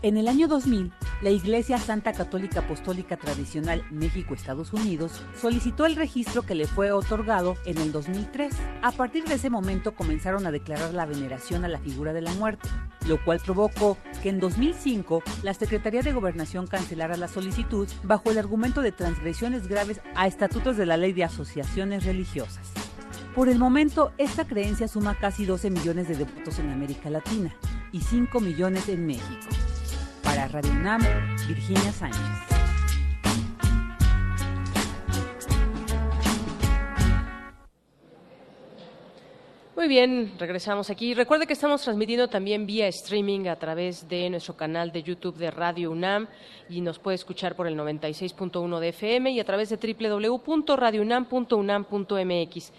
En 0.00 0.16
el 0.16 0.28
año 0.28 0.48
2000, 0.48 0.92
la 1.20 1.30
Iglesia 1.30 1.76
Santa 1.78 2.12
Católica 2.12 2.60
Apostólica 2.60 3.18
Tradicional 3.18 3.84
México-Estados 3.90 4.72
Unidos 4.72 5.22
solicitó 5.36 5.84
el 5.84 5.96
registro 5.96 6.42
que 6.42 6.54
le 6.54 6.66
fue 6.66 6.90
otorgado 6.92 7.56
en 7.66 7.76
el 7.78 7.92
2003. 7.92 8.54
A 8.82 8.92
partir 8.92 9.24
de 9.24 9.34
ese 9.34 9.50
momento 9.50 9.94
comenzaron 9.94 10.46
a 10.46 10.50
declarar 10.50 10.94
la 10.94 11.04
veneración 11.04 11.66
a 11.66 11.68
la 11.68 11.78
figura 11.78 12.14
de 12.14 12.22
la 12.22 12.32
muerte, 12.34 12.68
lo 13.06 13.22
cual 13.22 13.40
provocó 13.44 13.98
que 14.22 14.30
en 14.30 14.40
2005 14.40 15.22
la 15.42 15.52
Secretaría 15.52 16.02
de 16.02 16.12
Gobernación 16.12 16.66
cancelara 16.66 17.18
la 17.18 17.28
solicitud 17.28 17.88
bajo 18.04 18.30
el 18.30 18.38
argumento 18.38 18.80
de 18.80 18.92
transgresiones 18.92 19.68
graves 19.68 20.00
a 20.14 20.26
estatutos 20.26 20.78
de 20.78 20.86
la 20.86 20.96
Ley 20.96 21.12
de 21.12 21.24
Asociaciones 21.24 22.04
Religiosas. 22.06 22.69
Por 23.34 23.48
el 23.48 23.60
momento, 23.60 24.12
esta 24.18 24.44
creencia 24.44 24.88
suma 24.88 25.14
casi 25.14 25.44
12 25.44 25.70
millones 25.70 26.08
de 26.08 26.16
devotos 26.16 26.58
en 26.58 26.70
América 26.70 27.10
Latina 27.10 27.54
y 27.92 28.00
5 28.00 28.40
millones 28.40 28.88
en 28.88 29.06
México. 29.06 29.46
Para 30.24 30.48
Radio 30.48 30.72
UNAM, 30.72 31.00
Virginia 31.46 31.92
Sánchez. 31.92 32.50
Muy 39.80 39.88
bien, 39.88 40.32
regresamos 40.38 40.90
aquí. 40.90 41.14
Recuerde 41.14 41.46
que 41.46 41.54
estamos 41.54 41.80
transmitiendo 41.80 42.28
también 42.28 42.66
vía 42.66 42.86
streaming 42.88 43.46
a 43.46 43.56
través 43.56 44.06
de 44.08 44.28
nuestro 44.28 44.54
canal 44.54 44.92
de 44.92 45.02
YouTube 45.02 45.38
de 45.38 45.50
Radio 45.50 45.90
UNAM 45.90 46.28
y 46.68 46.82
nos 46.82 46.98
puede 46.98 47.14
escuchar 47.14 47.56
por 47.56 47.66
el 47.66 47.78
96.1 47.78 48.78
de 48.78 48.88
FM 48.88 49.30
y 49.30 49.40
a 49.40 49.44
través 49.44 49.70
de 49.70 49.78
www.radiounam.unam.mx. 49.78 52.72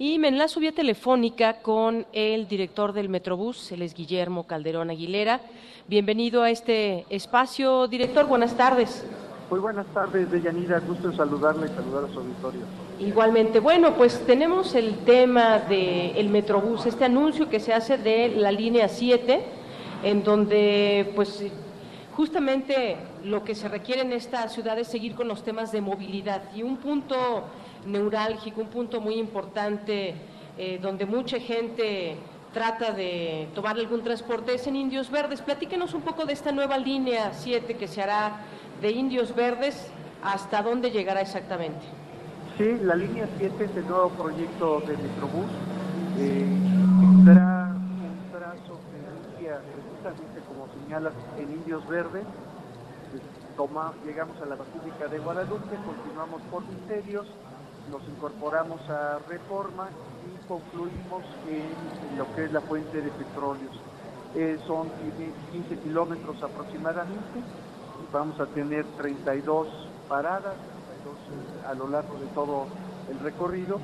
Y 0.00 0.20
me 0.20 0.28
enlazo 0.28 0.60
vía 0.60 0.70
telefónica 0.70 1.54
con 1.54 2.06
el 2.12 2.46
director 2.46 2.92
del 2.92 3.08
Metrobús, 3.08 3.72
él 3.72 3.82
es 3.82 3.94
Guillermo 3.94 4.44
Calderón 4.44 4.90
Aguilera. 4.90 5.40
Bienvenido 5.88 6.44
a 6.44 6.50
este 6.50 7.04
espacio. 7.10 7.88
Director, 7.88 8.26
buenas 8.26 8.56
tardes. 8.56 9.04
Muy 9.50 9.58
buenas 9.58 9.86
tardes, 9.88 10.30
Deyanira. 10.30 10.78
Gusto 10.78 11.10
en 11.10 11.16
saludarla 11.16 11.66
y 11.66 11.70
saludar 11.70 12.04
a 12.04 12.12
su 12.12 12.20
auditorio. 12.20 12.60
Igualmente, 13.00 13.58
bueno, 13.58 13.94
pues 13.94 14.24
tenemos 14.24 14.76
el 14.76 14.98
tema 14.98 15.58
del 15.58 16.28
Metrobús, 16.28 16.86
este 16.86 17.04
anuncio 17.04 17.48
que 17.48 17.58
se 17.58 17.74
hace 17.74 17.98
de 17.98 18.28
la 18.28 18.52
línea 18.52 18.86
7, 18.88 19.44
en 20.04 20.22
donde 20.22 21.10
pues 21.16 21.44
justamente 22.14 22.98
lo 23.24 23.42
que 23.42 23.56
se 23.56 23.68
requiere 23.68 24.02
en 24.02 24.12
esta 24.12 24.48
ciudad 24.48 24.78
es 24.78 24.86
seguir 24.86 25.16
con 25.16 25.26
los 25.26 25.42
temas 25.42 25.72
de 25.72 25.80
movilidad 25.80 26.42
y 26.54 26.62
un 26.62 26.76
punto 26.76 27.16
neurálgico, 27.86 28.60
un 28.60 28.68
punto 28.68 29.00
muy 29.00 29.14
importante 29.14 30.14
eh, 30.56 30.78
donde 30.80 31.06
mucha 31.06 31.38
gente 31.38 32.16
trata 32.52 32.92
de 32.92 33.48
tomar 33.54 33.76
algún 33.76 34.02
transporte 34.02 34.54
es 34.54 34.66
en 34.66 34.76
Indios 34.76 35.10
Verdes. 35.10 35.40
Platíquenos 35.40 35.94
un 35.94 36.02
poco 36.02 36.24
de 36.24 36.32
esta 36.32 36.52
nueva 36.52 36.78
línea 36.78 37.32
7 37.32 37.76
que 37.76 37.86
se 37.86 38.02
hará 38.02 38.40
de 38.80 38.90
Indios 38.90 39.34
Verdes, 39.34 39.90
¿hasta 40.22 40.62
dónde 40.62 40.90
llegará 40.90 41.20
exactamente? 41.20 41.84
Sí, 42.56 42.76
la 42.82 42.94
línea 42.94 43.28
7 43.38 43.64
es 43.64 43.76
el 43.76 43.86
nuevo 43.86 44.08
proyecto 44.10 44.80
de 44.80 44.96
Metrobús. 44.96 45.46
Eh, 46.18 46.44
tendrá 47.00 47.74
un 47.74 48.32
trazo 48.32 48.80
que 48.90 49.38
inicia 49.38 49.60
precisamente 49.60 50.40
como 50.48 50.66
señalas 50.82 51.12
en 51.38 51.52
Indios 51.52 51.86
Verdes. 51.88 52.24
Llegamos 54.06 54.40
a 54.40 54.46
la 54.46 54.54
Basílica 54.54 55.08
de 55.10 55.18
Guadalupe, 55.18 55.74
continuamos 55.84 56.40
por 56.48 56.64
Misterios, 56.64 57.26
nos 57.90 58.02
incorporamos 58.08 58.80
a 58.88 59.18
Reforma 59.28 59.88
y 60.26 60.46
concluimos 60.46 61.24
en 61.48 62.18
lo 62.18 62.34
que 62.34 62.44
es 62.44 62.52
la 62.52 62.60
fuente 62.60 63.00
de 63.00 63.10
petróleos. 63.10 63.80
Eh, 64.34 64.58
son 64.66 64.88
15 65.52 65.76
kilómetros 65.78 66.42
aproximadamente 66.42 67.42
vamos 68.12 68.38
a 68.40 68.46
tener 68.46 68.84
32 68.96 69.68
paradas 70.08 70.54
a 71.66 71.74
lo 71.74 71.88
largo 71.88 72.18
de 72.18 72.26
todo 72.28 72.66
el 73.10 73.18
recorrido 73.20 73.78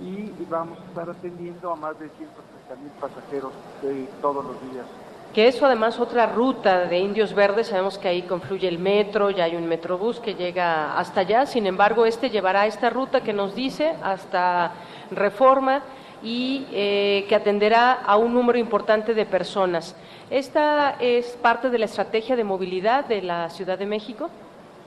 y 0.00 0.30
vamos 0.50 0.78
a 0.78 0.84
estar 0.84 1.10
atendiendo 1.10 1.72
a 1.72 1.76
más 1.76 1.98
de 1.98 2.08
130 2.08 2.82
mil 2.82 2.90
pasajeros 3.00 3.52
de 3.82 4.08
todos 4.20 4.44
los 4.44 4.60
días. 4.72 4.86
Que 5.34 5.48
eso 5.48 5.66
además 5.66 5.98
otra 5.98 6.26
ruta 6.26 6.86
de 6.86 6.98
Indios 6.98 7.34
Verdes, 7.34 7.66
sabemos 7.66 7.98
que 7.98 8.06
ahí 8.06 8.22
confluye 8.22 8.68
el 8.68 8.78
metro, 8.78 9.30
ya 9.30 9.44
hay 9.44 9.56
un 9.56 9.66
metrobús 9.66 10.20
que 10.20 10.34
llega 10.34 10.96
hasta 10.96 11.20
allá, 11.22 11.44
sin 11.44 11.66
embargo 11.66 12.06
este 12.06 12.30
llevará 12.30 12.66
esta 12.66 12.88
ruta 12.88 13.22
que 13.22 13.32
nos 13.32 13.52
dice 13.54 13.94
hasta 14.00 14.72
Reforma 15.10 15.82
y 16.22 16.66
eh, 16.72 17.26
que 17.28 17.34
atenderá 17.34 17.92
a 17.92 18.16
un 18.16 18.32
número 18.32 18.58
importante 18.58 19.12
de 19.12 19.26
personas. 19.26 19.96
¿Esta 20.30 20.96
es 21.00 21.36
parte 21.42 21.68
de 21.68 21.78
la 21.78 21.84
estrategia 21.84 22.36
de 22.36 22.44
movilidad 22.44 23.04
de 23.04 23.20
la 23.20 23.50
Ciudad 23.50 23.76
de 23.76 23.86
México? 23.86 24.30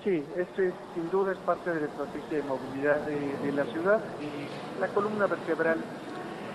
Sí, 0.03 0.24
este 0.38 0.72
sin 0.94 1.11
duda 1.11 1.34
es 1.34 1.38
parte 1.40 1.69
de 1.72 1.82
la 1.82 1.88
estrategia 1.88 2.38
de 2.38 2.44
movilidad 2.44 2.95
de, 3.02 3.52
la 3.52 3.65
ciudad. 3.65 3.99
Y 4.22 4.80
la 4.80 4.88
columna 4.88 5.28
vertebral 5.28 5.78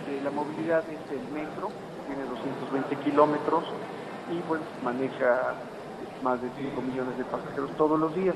de 0.09 0.21
la 0.23 0.31
movilidad 0.31 0.83
es 0.91 1.13
el 1.13 1.33
metro, 1.33 1.71
220 2.43 2.97
kilómetros 2.97 3.65
y 4.31 4.41
bueno, 4.49 4.65
maneja 4.83 5.55
más 6.23 6.41
de 6.41 6.49
5 6.57 6.81
millones 6.83 7.19
de 7.19 7.25
pasajeros 7.25 7.71
todos 7.77 7.99
los 7.99 8.15
días. 8.15 8.35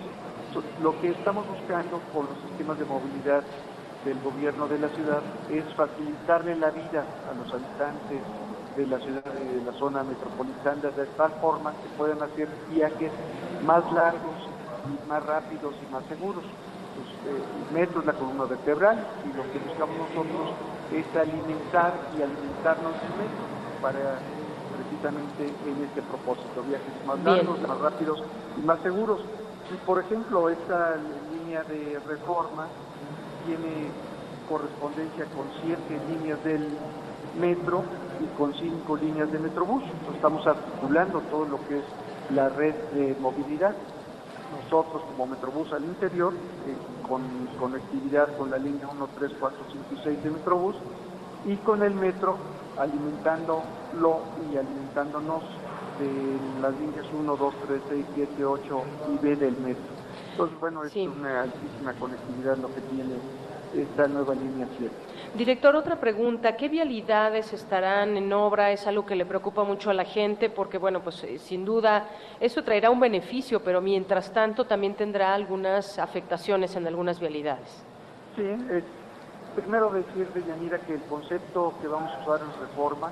Lo 0.83 0.99
que 1.01 1.11
estamos 1.11 1.47
buscando 1.47 2.01
con 2.12 2.27
los 2.27 2.37
sistemas 2.49 2.78
de 2.78 2.85
movilidad 2.87 3.43
del 4.05 4.19
gobierno 4.23 4.66
de 4.69 4.78
la 4.78 4.89
ciudad 4.89 5.20
es 5.51 5.65
facilitarle 5.74 6.57
la 6.57 6.70
vida 6.70 7.05
a 7.28 7.35
los 7.35 7.53
habitantes 7.53 8.20
de 8.77 8.87
la 8.87 8.99
ciudad 8.99 9.24
de 9.24 9.65
la 9.65 9.73
zona 9.73 10.03
metropolitana 10.05 10.91
de 10.97 11.07
tal 11.16 11.31
forma 11.41 11.73
que 11.73 11.89
puedan 11.99 12.23
hacer 12.23 12.49
viajes 12.70 13.11
más 13.65 13.83
largos 13.93 14.37
y 14.87 15.09
más 15.09 15.24
rápidos 15.27 15.74
y 15.83 15.93
más 15.93 16.05
seguros. 16.07 16.45
Pues, 16.95 17.35
eh, 17.35 17.43
el 17.69 17.74
metro 17.74 18.01
es 18.01 18.07
la 18.07 18.12
columna 18.12 18.45
vertebral 18.45 19.07
y 19.24 19.37
lo 19.37 19.43
que 19.53 19.59
buscamos 19.59 19.97
nosotros 20.09 20.55
es 20.93 21.05
alimentar 21.16 21.93
y 22.16 22.23
alimentarnos 22.23 22.93
del 22.93 23.11
metro 23.19 23.56
para 23.81 24.19
precisamente 24.77 25.44
en 25.44 25.85
este 25.85 26.03
propósito, 26.03 26.62
viajes 26.62 26.93
más 27.07 27.19
largos, 27.24 27.61
más 27.66 27.78
rápidos 27.78 28.23
y 28.57 28.65
más 28.65 28.81
seguros. 28.81 29.20
Y, 29.73 29.77
por 29.86 30.01
ejemplo, 30.01 30.48
esta 30.48 30.97
línea 31.32 31.62
de 31.65 31.98
reforma 32.07 32.69
tiene 33.44 33.90
correspondencia 34.48 35.24
con 35.27 35.47
siete 35.62 36.01
líneas 36.09 36.43
del 36.44 36.69
metro 37.40 37.82
y 38.20 38.27
con 38.39 38.55
cinco 38.55 38.97
líneas 38.97 39.31
de 39.32 39.39
Metrobús. 39.39 39.82
estamos 40.15 40.47
articulando 40.47 41.20
todo 41.31 41.44
lo 41.47 41.59
que 41.66 41.78
es 41.78 41.85
la 42.31 42.48
red 42.48 42.74
de 42.94 43.16
movilidad. 43.20 43.74
Nosotros 44.62 45.03
como 45.11 45.27
Metrobús 45.27 45.73
al 45.73 45.85
interior, 45.85 46.32
eh, 46.32 46.77
con 47.07 47.23
conectividad 47.59 48.36
con 48.36 48.51
la 48.51 48.59
línea 48.59 48.89
1, 48.89 49.09
3, 49.19 49.32
4, 49.39 49.59
5 49.73 49.85
y 49.90 50.05
6 50.05 50.24
de 50.24 50.31
Metrobús, 50.31 50.77
y 51.44 51.57
con 51.57 51.82
el 51.82 51.94
metro 51.94 52.36
alimentándolo 52.78 54.20
y 54.53 54.57
alimentándonos 54.57 55.43
de 55.98 56.61
las 56.61 56.78
líneas 56.78 57.07
1, 57.12 57.36
2, 57.36 57.55
3, 57.66 57.81
6, 57.89 58.07
7, 58.15 58.44
8 58.44 58.82
y 59.15 59.24
B 59.24 59.36
del 59.36 59.57
metro. 59.59 59.97
Entonces, 60.32 60.61
bueno, 60.61 60.85
es 60.85 60.94
una 60.94 61.43
altísima 61.43 61.93
conectividad 61.94 62.59
lo 62.59 62.69
que 62.74 62.81
tiene 62.82 63.15
esta 63.74 64.07
nueva 64.07 64.35
línea 64.35 64.66
7. 64.78 64.94
Director, 65.36 65.77
otra 65.77 65.97
pregunta, 65.97 66.57
¿qué 66.57 66.69
vialidades 66.69 67.53
estarán 67.53 68.16
en 68.16 68.32
obra? 68.32 68.73
Es 68.73 68.86
algo 68.86 69.05
que 69.05 69.16
le 69.16 69.27
preocupa 69.27 69.65
mucho 69.65 69.90
a 69.90 69.94
la 69.94 70.05
gente 70.05 70.48
porque, 70.48 70.78
bueno, 70.78 71.01
pues 71.03 71.24
eh, 71.24 71.39
sin 71.39 71.65
duda 71.65 72.09
eso 72.40 72.62
traerá 72.62 72.90
un 72.90 73.01
beneficio, 73.01 73.61
pero 73.61 73.81
mientras 73.81 74.32
tanto 74.32 74.65
también 74.65 74.94
tendrá 74.94 75.35
algunas 75.35 75.98
afectaciones 75.98 76.74
en 76.77 76.86
algunas 76.86 77.20
vialidades. 77.20 77.85
Sí, 78.36 78.43
eh, 78.44 78.82
primero 79.57 79.91
decir, 79.91 80.28
Yanira, 80.47 80.78
que 80.81 80.95
el 80.95 81.03
concepto 81.03 81.74
que 81.81 81.89
vamos 81.89 82.12
a 82.12 82.31
usar 82.31 82.41
en 82.47 82.61
reforma 82.61 83.11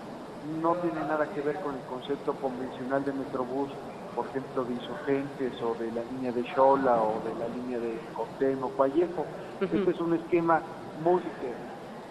no 0.60 0.74
tiene 0.76 1.00
nada 1.00 1.26
que 1.32 1.40
ver 1.40 1.56
con 1.60 1.74
el 1.74 1.80
concepto 1.82 2.34
convencional 2.34 3.02
de 3.04 3.12
Metrobús, 3.12 3.70
por 4.14 4.26
ejemplo, 4.26 4.64
de 4.64 4.74
insurgentes 4.74 5.60
o 5.62 5.74
de 5.74 5.90
la 5.90 6.02
línea 6.04 6.32
de 6.32 6.44
Xola 6.54 7.02
o 7.02 7.20
de 7.26 7.34
la 7.34 7.48
línea 7.48 7.78
de 7.80 7.98
Cotén 8.12 8.62
o 8.62 8.70
Vallejo. 8.78 9.24
Este 9.60 9.90
es 9.90 10.00
un 10.00 10.14
esquema 10.14 10.60
muy 11.02 11.22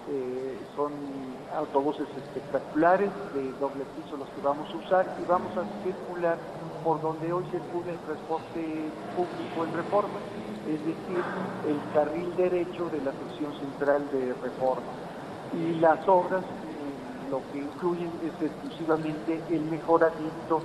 eh, 0.10 0.60
son 0.76 0.92
autobuses 1.56 2.08
espectaculares 2.10 3.10
de 3.34 3.54
doble 3.54 3.86
piso 3.96 4.18
los 4.18 4.28
que 4.30 4.42
vamos 4.42 4.68
a 4.74 4.78
usar 4.78 5.16
y 5.18 5.24
vamos 5.30 5.56
a 5.56 5.64
circular 5.82 6.38
por 6.84 7.02
donde 7.02 7.32
hoy 7.32 7.46
circula 7.52 7.94
el 7.94 8.00
transporte 8.00 8.92
público 9.16 9.64
en 9.64 9.74
reforma, 9.74 10.20
es 10.68 10.80
decir, 10.80 11.24
el 11.68 11.94
carril 11.94 12.36
derecho 12.38 12.90
de 12.90 13.02
la 13.02 13.12
sección 13.12 13.54
central 13.60 14.08
de 14.12 14.34
reforma. 14.42 14.88
Y 15.54 15.80
las 15.80 16.08
obras 16.08 16.42
eh, 16.42 17.30
lo 17.30 17.42
que 17.52 17.60
incluyen 17.60 18.12
es 18.24 18.42
exclusivamente 18.42 19.42
el 19.50 19.62
mejoramiento 19.66 20.62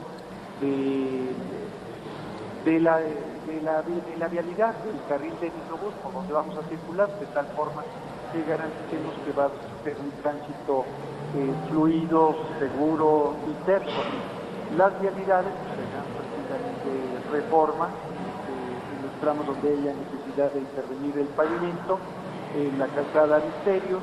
de, 0.60 1.32
de, 2.64 2.80
la, 2.80 2.98
de, 2.98 3.60
la, 3.62 3.82
de 3.82 4.16
la 4.18 4.28
vialidad 4.28 4.74
del 4.84 4.96
carril 5.08 5.34
de 5.40 5.50
microbús 5.50 5.94
por 6.02 6.12
donde 6.12 6.32
vamos 6.32 6.56
a 6.56 6.62
circular, 6.68 7.08
de 7.18 7.26
tal 7.26 7.46
forma 7.56 7.82
que 8.32 8.42
garanticemos 8.44 9.14
que 9.24 9.32
va 9.32 9.46
a 9.46 9.84
ser 9.84 9.96
un 9.98 10.10
tránsito 10.22 10.84
eh, 11.34 11.52
fluido, 11.68 12.36
seguro 12.58 13.34
y 13.48 13.64
terco. 13.64 13.90
Las 14.76 15.00
vialidades 15.00 15.52
serán 15.74 16.04
precisamente 16.14 17.30
reforma 17.32 17.88
tramos 19.20 19.46
donde 19.46 19.68
haya 19.68 19.94
necesidad 19.94 20.52
de 20.52 20.60
intervenir 20.60 21.18
el 21.18 21.26
pavimento, 21.28 21.98
en 22.56 22.78
la 22.78 22.86
calzada 22.86 23.40
Misterios, 23.40 24.02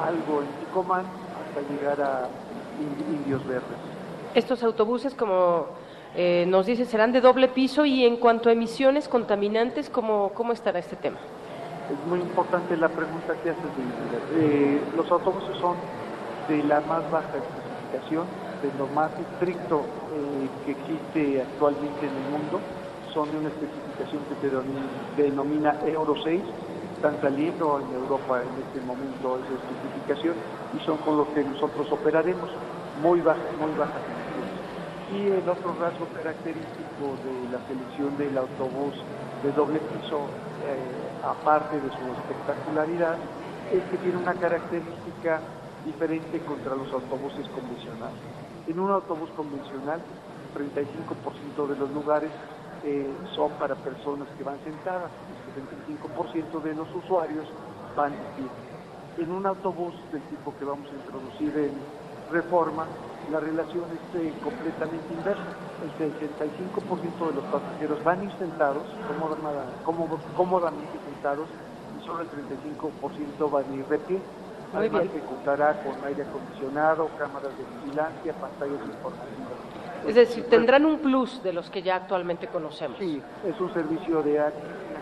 algo 0.00 0.42
en 0.42 0.48
Ticomán, 0.64 1.04
hasta 1.04 1.72
llegar 1.72 2.00
a 2.00 2.28
Indios 3.10 3.46
Verdes. 3.46 3.78
Estos 4.34 4.62
autobuses, 4.62 5.14
como 5.14 5.66
eh, 6.14 6.44
nos 6.48 6.66
dice, 6.66 6.84
serán 6.84 7.12
de 7.12 7.20
doble 7.20 7.48
piso 7.48 7.84
y 7.84 8.04
en 8.04 8.16
cuanto 8.16 8.48
a 8.48 8.52
emisiones 8.52 9.08
contaminantes, 9.08 9.90
¿cómo, 9.90 10.30
cómo 10.34 10.52
estará 10.52 10.78
este 10.78 10.96
tema? 10.96 11.18
Es 11.90 12.08
muy 12.08 12.20
importante 12.20 12.76
la 12.76 12.88
pregunta 12.88 13.34
que 13.42 13.50
haces. 13.50 13.62
Eh, 14.36 14.80
los 14.96 15.10
autobuses 15.10 15.56
son 15.58 15.76
de 16.48 16.62
la 16.64 16.80
más 16.80 17.08
baja 17.10 17.28
especificación, 17.36 18.26
de 18.62 18.78
lo 18.78 18.86
más 18.94 19.10
estricto 19.18 19.80
eh, 19.80 20.48
que 20.64 20.72
existe 20.72 21.42
actualmente 21.42 22.06
en 22.06 22.12
el 22.12 22.30
mundo. 22.30 22.60
Son 23.12 23.30
de 23.30 23.36
una 23.36 23.48
especificación 23.48 23.81
que 23.96 24.04
se 24.06 25.22
denomina 25.22 25.76
Euro 25.86 26.14
6. 26.22 26.42
Están 26.96 27.20
saliendo 27.20 27.80
en 27.80 27.94
Europa 27.94 28.42
en 28.42 28.62
este 28.62 28.80
momento 28.86 29.38
esa 29.38 29.54
especificación 29.54 30.34
y 30.76 30.84
son 30.84 30.98
con 30.98 31.16
los 31.16 31.28
que 31.28 31.42
nosotros 31.42 31.90
operaremos, 31.90 32.48
muy 33.02 33.20
bajas, 33.20 33.42
muy 33.60 33.72
bajas 33.76 34.02
y 35.12 35.26
el 35.26 35.46
otro 35.46 35.76
rasgo 35.78 36.06
característico 36.14 37.20
de 37.20 37.52
la 37.52 37.60
selección 37.68 38.16
del 38.16 38.38
autobús 38.38 38.94
de 39.42 39.52
doble 39.52 39.78
piso, 39.78 40.24
eh, 40.64 41.20
aparte 41.22 41.76
de 41.76 41.88
su 41.90 42.04
espectacularidad, 42.16 43.18
es 43.72 43.82
que 43.90 43.98
tiene 43.98 44.16
una 44.16 44.34
característica 44.34 45.40
diferente 45.84 46.40
contra 46.40 46.74
los 46.76 46.90
autobuses 46.92 47.46
convencionales. 47.48 48.16
En 48.66 48.78
un 48.78 48.90
autobús 48.90 49.28
convencional, 49.36 50.00
35% 50.56 51.66
de 51.66 51.76
los 51.76 51.90
lugares 51.90 52.30
eh, 52.84 53.06
son 53.34 53.50
para 53.52 53.74
personas 53.74 54.28
que 54.36 54.44
van 54.44 54.58
sentadas, 54.64 55.10
el 55.56 55.62
75% 56.02 56.62
de 56.62 56.74
los 56.74 56.88
usuarios 56.94 57.46
van 57.96 58.12
de 58.12 58.18
pie. 58.36 59.24
En 59.24 59.30
un 59.30 59.46
autobús 59.46 59.94
del 60.10 60.22
tipo 60.22 60.54
que 60.58 60.64
vamos 60.64 60.88
a 60.90 60.94
introducir 60.94 61.56
en 61.58 61.72
reforma, 62.32 62.86
la 63.30 63.38
relación 63.40 63.84
es 63.92 64.20
eh, 64.20 64.32
completamente 64.42 65.14
inversa. 65.14 65.42
El 65.82 65.92
65% 65.98 67.26
de 67.28 67.34
los 67.34 67.44
pasajeros 67.44 68.02
van 68.04 68.20
a 68.20 68.24
ir 68.24 68.32
sentados, 68.38 68.82
cómodamente 70.36 70.98
sentados, 71.04 71.46
y 71.98 72.06
solo 72.06 72.22
el 72.22 72.28
35% 72.30 73.50
van 73.50 73.64
a 73.70 73.74
ir 73.74 73.86
de 73.86 73.98
pie. 73.98 74.20
Además 74.74 75.02
que 75.02 75.20
contará 75.20 75.82
con 75.82 76.04
aire 76.06 76.22
acondicionado, 76.22 77.08
cámaras 77.18 77.52
de 77.58 77.64
vigilancia, 77.84 78.32
pantallas 78.40 78.80
informativas. 78.86 79.41
Es 80.06 80.14
decir, 80.14 80.48
tendrán 80.48 80.84
un 80.84 80.98
plus 80.98 81.42
de 81.42 81.52
los 81.52 81.70
que 81.70 81.82
ya 81.82 81.96
actualmente 81.96 82.48
conocemos. 82.48 82.98
Sí, 82.98 83.22
es 83.46 83.60
un 83.60 83.72
servicio 83.72 84.22
de 84.22 84.40
alta 84.40 84.58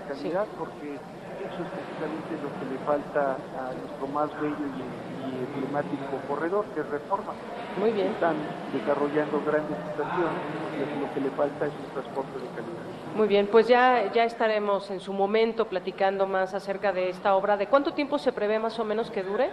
calidad 0.08 0.46
porque 0.58 0.94
eso 0.94 1.62
es 1.62 1.68
precisamente 1.70 2.36
lo 2.42 2.50
que 2.58 2.72
le 2.72 2.78
falta 2.84 3.36
a 3.58 3.72
nuestro 3.72 4.06
más 4.08 4.30
bello 4.40 4.56
y 4.56 5.10
climático 5.58 6.20
corredor, 6.28 6.64
que 6.74 6.80
es 6.80 6.88
reforma. 6.88 7.32
Muy 7.78 7.92
bien. 7.92 8.08
Están 8.08 8.36
desarrollando 8.72 9.42
grandes 9.46 9.78
estaciones 9.78 10.42
y 10.76 11.00
lo 11.00 11.14
que 11.14 11.20
le 11.20 11.30
falta 11.30 11.66
es 11.66 11.72
un 11.72 11.92
transporte 11.92 12.38
de 12.38 12.46
calidad. 12.48 12.80
Muy 13.14 13.26
bien, 13.26 13.48
pues 13.50 13.66
ya, 13.66 14.12
ya 14.12 14.24
estaremos 14.24 14.90
en 14.90 15.00
su 15.00 15.12
momento 15.12 15.66
platicando 15.66 16.26
más 16.26 16.54
acerca 16.54 16.92
de 16.92 17.10
esta 17.10 17.34
obra. 17.34 17.56
¿De 17.56 17.66
cuánto 17.66 17.92
tiempo 17.92 18.18
se 18.18 18.32
prevé 18.32 18.58
más 18.58 18.78
o 18.78 18.84
menos 18.84 19.10
que 19.10 19.22
dure 19.22 19.50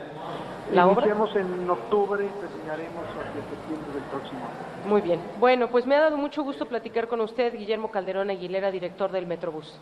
la 0.74 0.86
Iniciamos 0.86 1.34
en 1.36 1.70
octubre 1.70 2.26
y 2.26 2.42
terminaremos 2.42 3.06
hacia 3.06 3.42
septiembre 3.50 3.94
del 3.94 4.04
próximo 4.12 4.40
año. 4.42 4.67
Muy 4.88 5.02
bien. 5.02 5.20
Bueno, 5.38 5.70
pues 5.70 5.86
me 5.86 5.96
ha 5.96 6.00
dado 6.00 6.18
mucho 6.18 6.44
gusto 6.44 6.66
platicar 6.66 7.10
con 7.10 7.20
usted, 7.20 7.54
Guillermo 7.54 7.92
Calderón 7.92 8.30
Aguilera, 8.30 8.72
director 8.72 9.12
del 9.12 9.28
Metrobús. 9.28 9.78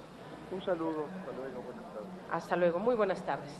Un 0.51 0.63
saludo, 0.63 1.05
hasta 1.05 1.31
luego, 1.31 1.61
buenas 1.61 1.93
tardes. 1.93 2.09
Hasta 2.31 2.55
luego, 2.55 2.79
muy 2.79 2.95
buenas 2.95 3.23
tardes. 3.23 3.51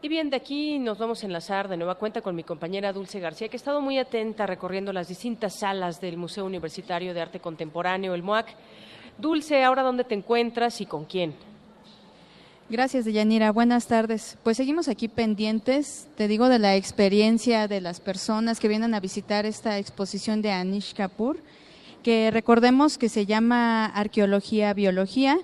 Y 0.00 0.08
bien, 0.08 0.30
de 0.30 0.36
aquí 0.36 0.78
nos 0.78 0.98
vamos 0.98 1.22
a 1.22 1.26
enlazar 1.26 1.68
de 1.68 1.76
nueva 1.76 1.96
cuenta 1.96 2.22
con 2.22 2.34
mi 2.34 2.42
compañera 2.42 2.92
Dulce 2.92 3.20
García, 3.20 3.48
que 3.48 3.56
ha 3.56 3.58
estado 3.58 3.82
muy 3.82 3.98
atenta 3.98 4.46
recorriendo 4.46 4.94
las 4.94 5.08
distintas 5.08 5.58
salas 5.58 6.00
del 6.00 6.16
Museo 6.16 6.46
Universitario 6.46 7.12
de 7.12 7.20
Arte 7.20 7.40
Contemporáneo, 7.40 8.14
el 8.14 8.22
MUAC. 8.22 8.46
Dulce, 9.18 9.62
¿ahora 9.62 9.82
dónde 9.82 10.04
te 10.04 10.14
encuentras 10.14 10.80
y 10.80 10.86
con 10.86 11.04
quién? 11.04 11.34
Gracias, 12.72 13.04
Deyanira. 13.04 13.52
Buenas 13.52 13.86
tardes. 13.86 14.38
Pues 14.42 14.56
seguimos 14.56 14.88
aquí 14.88 15.06
pendientes, 15.06 16.08
te 16.16 16.26
digo, 16.26 16.48
de 16.48 16.58
la 16.58 16.74
experiencia 16.74 17.68
de 17.68 17.82
las 17.82 18.00
personas 18.00 18.60
que 18.60 18.68
vienen 18.68 18.94
a 18.94 19.00
visitar 19.00 19.44
esta 19.44 19.76
exposición 19.76 20.40
de 20.40 20.52
Anish 20.52 20.94
Kapoor, 20.94 21.36
que 22.02 22.30
recordemos 22.30 22.96
que 22.96 23.10
se 23.10 23.26
llama 23.26 23.84
Arqueología 23.84 24.72
Biología. 24.72 25.36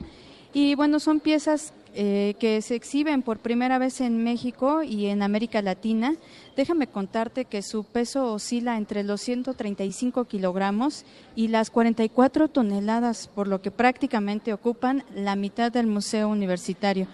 Y 0.55 0.75
bueno, 0.75 1.01
son 1.01 1.21
piezas 1.21 1.75
eh, 2.01 2.37
que 2.39 2.63
se 2.63 2.77
exhiben 2.77 3.23
por 3.23 3.41
primera 3.41 3.77
vez 3.77 4.01
en 4.01 4.23
México 4.23 4.85
y 4.85 5.07
en 5.07 5.21
América 5.21 5.63
Latina. 5.63 6.15
Déjame 6.55 6.87
contarte 6.87 7.45
que 7.45 7.61
su 7.61 7.83
peso 7.83 8.33
oscila 8.33 8.77
entre 8.77 9.03
los 9.03 9.21
135 9.21 10.27
kilogramos 10.27 11.05
y 11.35 11.49
las 11.49 11.71
44 11.71 12.47
toneladas, 12.47 13.27
por 13.27 13.49
lo 13.49 13.61
que 13.63 13.73
prácticamente 13.73 14.53
ocupan 14.53 15.03
la 15.13 15.35
mitad 15.35 15.73
del 15.73 15.89
Museo 15.89 16.29
Universitario. 16.29 17.09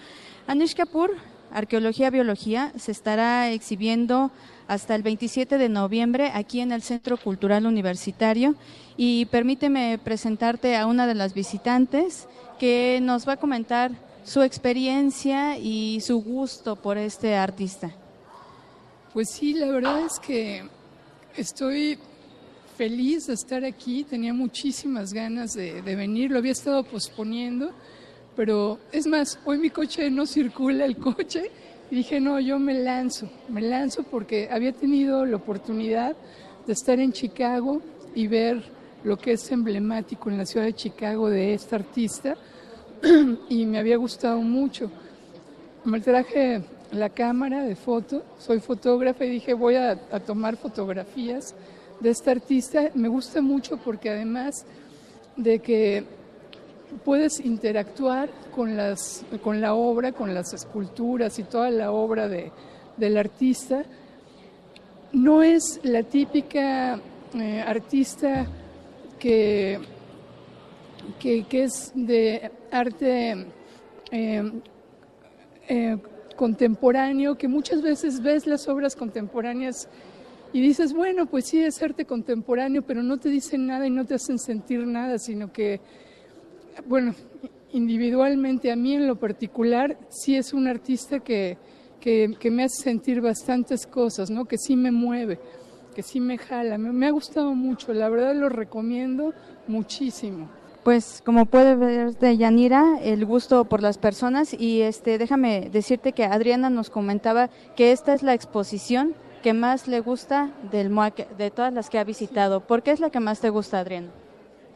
Anish 0.46 0.74
Kapoor, 0.74 1.12
Arqueología 1.50 2.10
Biología, 2.10 2.70
se 2.76 2.92
estará 2.92 3.50
exhibiendo 3.52 4.32
hasta 4.68 4.94
el 4.94 5.02
27 5.02 5.56
de 5.56 5.70
noviembre 5.70 6.30
aquí 6.34 6.60
en 6.60 6.72
el 6.72 6.82
Centro 6.82 7.16
Cultural 7.16 7.64
Universitario 7.64 8.54
y 8.98 9.24
permíteme 9.30 9.98
presentarte 10.04 10.76
a 10.76 10.86
una 10.86 11.06
de 11.06 11.14
las 11.14 11.32
visitantes 11.32 12.28
que 12.58 12.98
nos 13.00 13.26
va 13.26 13.32
a 13.32 13.38
comentar 13.38 13.92
su 14.24 14.42
experiencia 14.42 15.58
y 15.58 16.00
su 16.00 16.20
gusto 16.22 16.76
por 16.76 16.96
este 16.96 17.36
artista. 17.36 17.94
Pues 19.12 19.30
sí, 19.30 19.52
la 19.52 19.66
verdad 19.66 20.06
es 20.06 20.18
que 20.18 20.64
estoy 21.36 21.98
feliz 22.76 23.26
de 23.26 23.34
estar 23.34 23.64
aquí, 23.64 24.02
tenía 24.02 24.32
muchísimas 24.32 25.12
ganas 25.12 25.54
de, 25.54 25.80
venir, 25.82 26.30
lo 26.30 26.38
había 26.38 26.52
estado 26.52 26.82
posponiendo, 26.82 27.70
pero 28.34 28.78
es 28.90 29.06
más, 29.06 29.38
hoy 29.44 29.58
mi 29.58 29.70
coche 29.70 30.10
no 30.10 30.26
circula 30.26 30.84
el 30.84 30.96
coche. 30.96 31.50
Y 31.90 31.96
dije, 31.96 32.18
no, 32.18 32.40
yo 32.40 32.58
me 32.58 32.72
lanzo, 32.72 33.30
me 33.48 33.60
lanzo 33.60 34.02
porque 34.04 34.48
había 34.50 34.72
tenido 34.72 35.26
la 35.26 35.36
oportunidad 35.36 36.16
de 36.66 36.72
estar 36.72 36.98
en 36.98 37.12
Chicago 37.12 37.82
y 38.14 38.26
ver 38.26 38.64
lo 39.04 39.18
que 39.18 39.32
es 39.32 39.52
emblemático 39.52 40.30
en 40.30 40.38
la 40.38 40.46
ciudad 40.46 40.64
de 40.64 40.72
Chicago 40.72 41.28
de 41.28 41.52
esta 41.52 41.76
artista 41.76 42.38
y 43.48 43.66
me 43.66 43.78
había 43.78 43.96
gustado 43.96 44.38
mucho. 44.40 44.90
Me 45.84 46.00
traje 46.00 46.62
la 46.92 47.10
cámara 47.10 47.62
de 47.64 47.76
foto, 47.76 48.22
soy 48.38 48.60
fotógrafa 48.60 49.24
y 49.24 49.30
dije 49.30 49.52
voy 49.52 49.76
a, 49.76 49.96
tomar 50.20 50.56
fotografías 50.56 51.54
de 52.00 52.10
esta 52.10 52.30
artista. 52.30 52.90
Me 52.94 53.08
gusta 53.08 53.42
mucho 53.42 53.76
porque 53.76 54.10
además 54.10 54.64
de 55.36 55.58
que 55.58 56.04
puedes 57.04 57.40
interactuar 57.40 58.30
con, 58.54 58.76
las, 58.76 59.24
con 59.42 59.60
la 59.60 59.74
obra, 59.74 60.12
con 60.12 60.32
las 60.32 60.54
esculturas 60.54 61.38
y 61.38 61.42
toda 61.42 61.70
la 61.70 61.90
obra 61.90 62.28
de, 62.28 62.52
del 62.96 63.16
artista, 63.16 63.84
no 65.12 65.42
es 65.42 65.80
la 65.82 66.02
típica 66.02 67.00
eh, 67.34 67.64
artista 67.66 68.46
que 69.18 69.80
que, 71.18 71.46
es 71.50 71.92
de 71.94 72.50
arte 72.74 73.46
eh, 74.10 74.52
eh, 75.68 75.96
contemporáneo, 76.36 77.36
que 77.38 77.48
muchas 77.48 77.80
veces 77.80 78.20
ves 78.20 78.46
las 78.46 78.68
obras 78.68 78.96
contemporáneas 78.96 79.88
y 80.52 80.60
dices, 80.60 80.92
bueno, 80.92 81.26
pues 81.26 81.46
sí 81.46 81.62
es 81.62 81.82
arte 81.82 82.04
contemporáneo, 82.04 82.82
pero 82.82 83.02
no 83.02 83.18
te 83.18 83.28
dicen 83.28 83.66
nada 83.66 83.86
y 83.86 83.90
no 83.90 84.04
te 84.04 84.14
hacen 84.14 84.38
sentir 84.38 84.86
nada, 84.86 85.18
sino 85.18 85.52
que, 85.52 85.80
bueno, 86.86 87.14
individualmente 87.72 88.70
a 88.70 88.76
mí 88.76 88.94
en 88.94 89.06
lo 89.06 89.16
particular, 89.16 89.98
sí 90.08 90.36
es 90.36 90.52
un 90.52 90.68
artista 90.68 91.20
que, 91.20 91.58
que, 92.00 92.50
me 92.50 92.64
hace 92.64 92.82
sentir 92.82 93.20
bastantes 93.20 93.86
cosas, 93.86 94.30
¿no? 94.30 94.44
Que 94.44 94.58
sí 94.58 94.76
me 94.76 94.92
mueve, 94.92 95.38
que 95.94 96.02
sí 96.02 96.20
me 96.20 96.38
jala. 96.38 96.78
Me 96.78 97.06
ha 97.06 97.10
gustado 97.10 97.54
mucho, 97.54 97.92
la 97.92 98.08
verdad 98.08 98.34
lo 98.34 98.48
recomiendo 98.48 99.32
muchísimo. 99.66 100.48
Pues 100.84 101.22
como 101.24 101.46
puede 101.46 101.76
ver 101.76 102.18
de 102.18 102.36
Yanira, 102.36 102.98
el 103.02 103.24
gusto 103.24 103.64
por 103.64 103.82
las 103.82 103.96
personas 103.96 104.52
y 104.52 104.82
este 104.82 105.16
déjame 105.16 105.70
decirte 105.72 106.12
que 106.12 106.26
Adriana 106.26 106.68
nos 106.68 106.90
comentaba 106.90 107.48
que 107.74 107.90
esta 107.90 108.12
es 108.12 108.22
la 108.22 108.34
exposición 108.34 109.14
que 109.42 109.54
más 109.54 109.88
le 109.88 110.00
gusta 110.00 110.54
del 110.70 110.90
MOAC, 110.90 111.36
de 111.38 111.50
todas 111.50 111.72
las 111.72 111.88
que 111.88 111.98
ha 111.98 112.04
visitado. 112.04 112.66
¿Por 112.66 112.82
qué 112.82 112.90
es 112.90 113.00
la 113.00 113.08
que 113.08 113.18
más 113.18 113.40
te 113.40 113.48
gusta, 113.48 113.80
Adriana? 113.80 114.10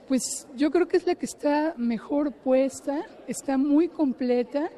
Pues 0.09 0.48
yo 0.56 0.70
creo 0.70 0.89
que 0.89 0.97
es 0.97 1.06
la 1.06 1.14
que 1.14 1.26
está 1.26 1.74
mejor 1.76 2.32
puesta, 2.32 3.05
está 3.26 3.59
muy 3.59 3.89
completa 3.89 4.70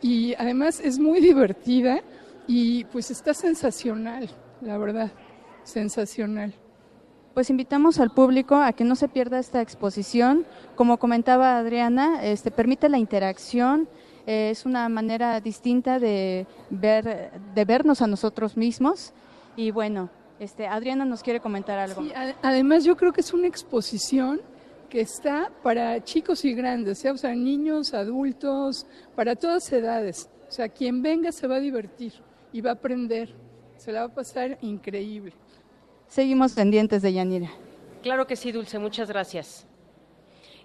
y 0.00 0.34
además 0.34 0.80
es 0.80 0.98
muy 0.98 1.20
divertida 1.20 2.00
y 2.48 2.82
pues 2.86 3.12
está 3.12 3.34
sensacional, 3.34 4.28
la 4.60 4.78
verdad, 4.78 5.12
sensacional. 5.62 6.52
Pues 7.34 7.48
invitamos 7.48 7.98
al 7.98 8.10
público 8.10 8.56
a 8.56 8.72
que 8.74 8.84
no 8.84 8.94
se 8.94 9.08
pierda 9.08 9.38
esta 9.38 9.62
exposición. 9.62 10.44
Como 10.76 10.98
comentaba 10.98 11.56
Adriana, 11.56 12.22
este, 12.22 12.50
permite 12.50 12.90
la 12.90 12.98
interacción, 12.98 13.88
eh, 14.26 14.50
es 14.50 14.66
una 14.66 14.88
manera 14.90 15.40
distinta 15.40 15.98
de, 15.98 16.46
ver, 16.68 17.30
de 17.54 17.64
vernos 17.64 18.02
a 18.02 18.06
nosotros 18.06 18.56
mismos. 18.56 19.14
Y 19.56 19.70
bueno, 19.70 20.10
este, 20.38 20.66
Adriana 20.66 21.06
nos 21.06 21.22
quiere 21.22 21.40
comentar 21.40 21.78
algo. 21.78 22.02
además, 22.42 22.84
yo 22.84 22.96
creo 22.96 23.12
que 23.12 23.22
es 23.22 23.32
una 23.32 23.46
exposición 23.46 24.40
que 24.90 25.00
está 25.00 25.50
para 25.62 26.04
chicos 26.04 26.44
y 26.44 26.52
grandes, 26.52 27.02
o 27.06 27.16
sea, 27.16 27.34
niños, 27.34 27.94
adultos, 27.94 28.86
para 29.16 29.36
todas 29.36 29.72
edades. 29.72 30.28
O 30.48 30.52
sea, 30.52 30.68
quien 30.68 31.00
venga 31.00 31.32
se 31.32 31.46
va 31.46 31.56
a 31.56 31.60
divertir 31.60 32.12
y 32.52 32.60
va 32.60 32.70
a 32.70 32.74
aprender. 32.74 33.34
Se 33.78 33.90
la 33.90 34.00
va 34.00 34.06
a 34.06 34.14
pasar 34.14 34.58
increíble. 34.60 35.32
Seguimos 36.12 36.52
pendientes 36.52 37.00
de 37.00 37.10
Yanira. 37.10 37.48
Claro 38.02 38.26
que 38.26 38.36
sí, 38.36 38.52
Dulce, 38.52 38.78
muchas 38.78 39.08
gracias. 39.08 39.66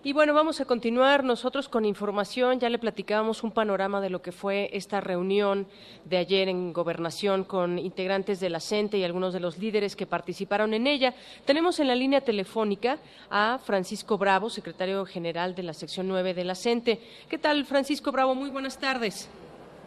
Y 0.03 0.11
bueno, 0.11 0.33
vamos 0.33 0.59
a 0.59 0.65
continuar 0.65 1.23
nosotros 1.23 1.69
con 1.69 1.85
información. 1.85 2.59
Ya 2.59 2.67
le 2.69 2.77
platicábamos 2.77 3.43
un 3.43 3.51
panorama 3.51 4.01
de 4.01 4.09
lo 4.09 4.21
que 4.21 4.33
fue 4.33 4.69
esta 4.73 4.99
reunión 4.99 5.65
de 6.03 6.17
ayer 6.17 6.49
en 6.49 6.73
Gobernación 6.73 7.45
con 7.45 7.79
integrantes 7.79 8.41
de 8.41 8.49
la 8.49 8.59
CENTE 8.59 8.97
y 8.97 9.05
algunos 9.05 9.31
de 9.31 9.39
los 9.39 9.57
líderes 9.57 9.95
que 9.95 10.05
participaron 10.05 10.73
en 10.73 10.85
ella. 10.85 11.13
Tenemos 11.45 11.79
en 11.79 11.87
la 11.87 11.95
línea 11.95 12.19
telefónica 12.19 12.97
a 13.29 13.57
Francisco 13.63 14.17
Bravo, 14.17 14.49
secretario 14.49 15.05
general 15.05 15.55
de 15.55 15.63
la 15.63 15.71
sección 15.71 16.09
9 16.09 16.33
de 16.33 16.43
la 16.43 16.55
CENTE. 16.55 16.99
¿Qué 17.29 17.37
tal, 17.37 17.63
Francisco 17.63 18.11
Bravo? 18.11 18.35
Muy 18.35 18.49
buenas 18.49 18.77
tardes. 18.77 19.29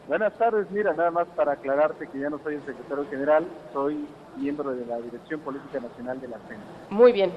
Buenas 0.09 0.33
tardes, 0.39 0.71
mira, 0.71 0.95
nada 0.95 1.11
más 1.11 1.29
para 1.37 1.53
aclararte 1.53 2.09
que 2.09 2.19
ya 2.19 2.31
no 2.31 2.41
soy 2.43 2.55
el 2.55 2.65
secretario 2.65 3.07
general, 3.11 3.47
soy 3.75 4.07
miembro 4.41 4.75
de 4.75 4.87
la 4.87 4.99
Dirección 4.99 5.41
Política 5.41 5.81
Nacional 5.81 6.21
de 6.21 6.29
la 6.29 6.39
CEN. 6.49 6.59
Muy 6.91 7.13
bien. 7.13 7.31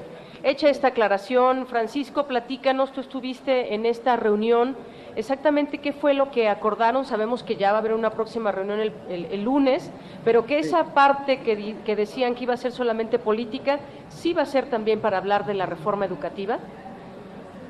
Hecha 0.43 0.69
esta 0.69 0.89
aclaración, 0.89 1.67
Francisco, 1.67 2.25
platícanos, 2.27 2.91
tú 2.91 3.01
estuviste 3.01 3.75
en 3.75 3.85
esta 3.85 4.15
reunión, 4.17 4.75
exactamente 5.15 5.77
qué 5.77 5.93
fue 5.93 6.13
lo 6.13 6.31
que 6.31 6.49
acordaron, 6.49 7.05
sabemos 7.05 7.43
que 7.43 7.55
ya 7.55 7.71
va 7.71 7.77
a 7.77 7.79
haber 7.79 7.93
una 7.93 8.09
próxima 8.09 8.51
reunión 8.51 8.79
el, 9.09 9.43
lunes, 9.43 9.91
pero 10.25 10.45
que 10.45 10.59
esa 10.59 10.93
parte 10.93 11.41
que, 11.41 11.75
que 11.85 11.95
decían 11.95 12.35
que 12.35 12.43
iba 12.43 12.55
a 12.55 12.57
ser 12.57 12.71
solamente 12.71 13.19
política, 13.19 13.79
sí 14.09 14.33
va 14.33 14.41
a 14.41 14.45
ser 14.45 14.69
también 14.69 14.99
para 14.99 15.17
hablar 15.17 15.45
de 15.45 15.53
la 15.53 15.65
reforma 15.65 16.05
educativa. 16.05 16.59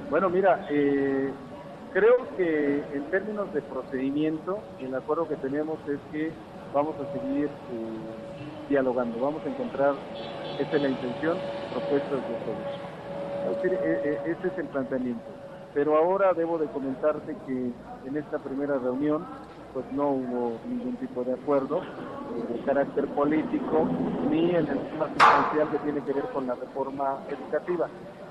Bueno, 0.09 0.29
mira, 0.29 0.67
eh, 0.69 1.31
creo 1.93 2.27
que 2.37 2.83
en 2.93 3.03
términos 3.11 3.53
de 3.53 3.61
procedimiento, 3.61 4.59
el 4.79 4.93
acuerdo 4.95 5.27
que 5.27 5.35
tenemos 5.35 5.77
es 5.87 5.99
que 6.11 6.31
vamos 6.73 6.95
a 6.99 7.11
seguir 7.13 7.45
eh, 7.45 7.49
dialogando, 8.69 9.19
vamos 9.19 9.41
a 9.45 9.49
encontrar, 9.49 9.95
esa 10.59 10.75
es 10.75 10.81
la 10.81 10.89
intención, 10.89 11.37
propuestas 11.71 12.11
de 12.11 12.39
solución. 12.45 12.93
E, 13.63 14.21
e, 14.25 14.31
ese 14.31 14.47
es 14.47 14.57
el 14.57 14.67
planteamiento. 14.67 15.23
Pero 15.73 15.97
ahora 15.97 16.33
debo 16.33 16.57
de 16.57 16.67
comentarte 16.67 17.35
que 17.47 17.71
en 18.05 18.17
esta 18.17 18.37
primera 18.39 18.77
reunión 18.77 19.25
pues 19.73 19.85
no 19.91 20.09
hubo 20.09 20.59
ningún 20.69 20.95
tipo 20.97 21.23
de 21.23 21.33
acuerdo 21.33 21.81
de 22.47 22.59
carácter 22.59 23.07
político 23.07 23.87
ni 24.29 24.51
en 24.51 24.67
el 24.67 24.79
tema 24.79 25.09
sustancial 25.09 25.69
que 25.71 25.77
tiene 25.79 26.01
que 26.01 26.13
ver 26.13 26.25
con 26.25 26.45
la 26.45 26.53
reforma 26.53 27.17
educativa. 27.27 27.87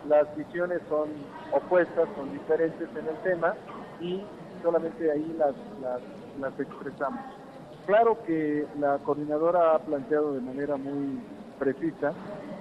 Las 0.09 0.35
visiones 0.37 0.81
son 0.89 1.09
opuestas, 1.53 2.09
son 2.17 2.33
diferentes 2.33 2.89
en 2.97 3.09
el 3.09 3.17
tema 3.25 3.55
y 4.01 4.23
solamente 4.63 5.11
ahí 5.11 5.35
las, 5.37 5.55
las, 5.81 6.01
las 6.41 6.61
expresamos. 6.61 7.21
Claro 7.87 8.23
que 8.25 8.67
la 8.79 8.99
coordinadora 8.99 9.75
ha 9.75 9.79
planteado 9.81 10.35
de 10.35 10.41
manera 10.41 10.77
muy 10.77 11.19
precisa 11.59 12.13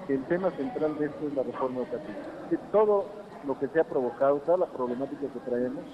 que 0.08 0.16
el 0.16 0.24
tema 0.26 0.50
central 0.52 0.98
de 0.98 1.06
esto 1.06 1.28
es 1.28 1.34
la 1.36 1.44
reforma 1.44 1.82
educativa. 1.82 2.18
Que 2.50 2.58
todo 2.72 3.06
lo 3.46 3.58
que 3.60 3.68
se 3.68 3.80
ha 3.80 3.84
provocado, 3.84 4.38
toda 4.40 4.58
la 4.58 4.66
problemática 4.66 5.28
que 5.32 5.50
traemos, 5.50 5.86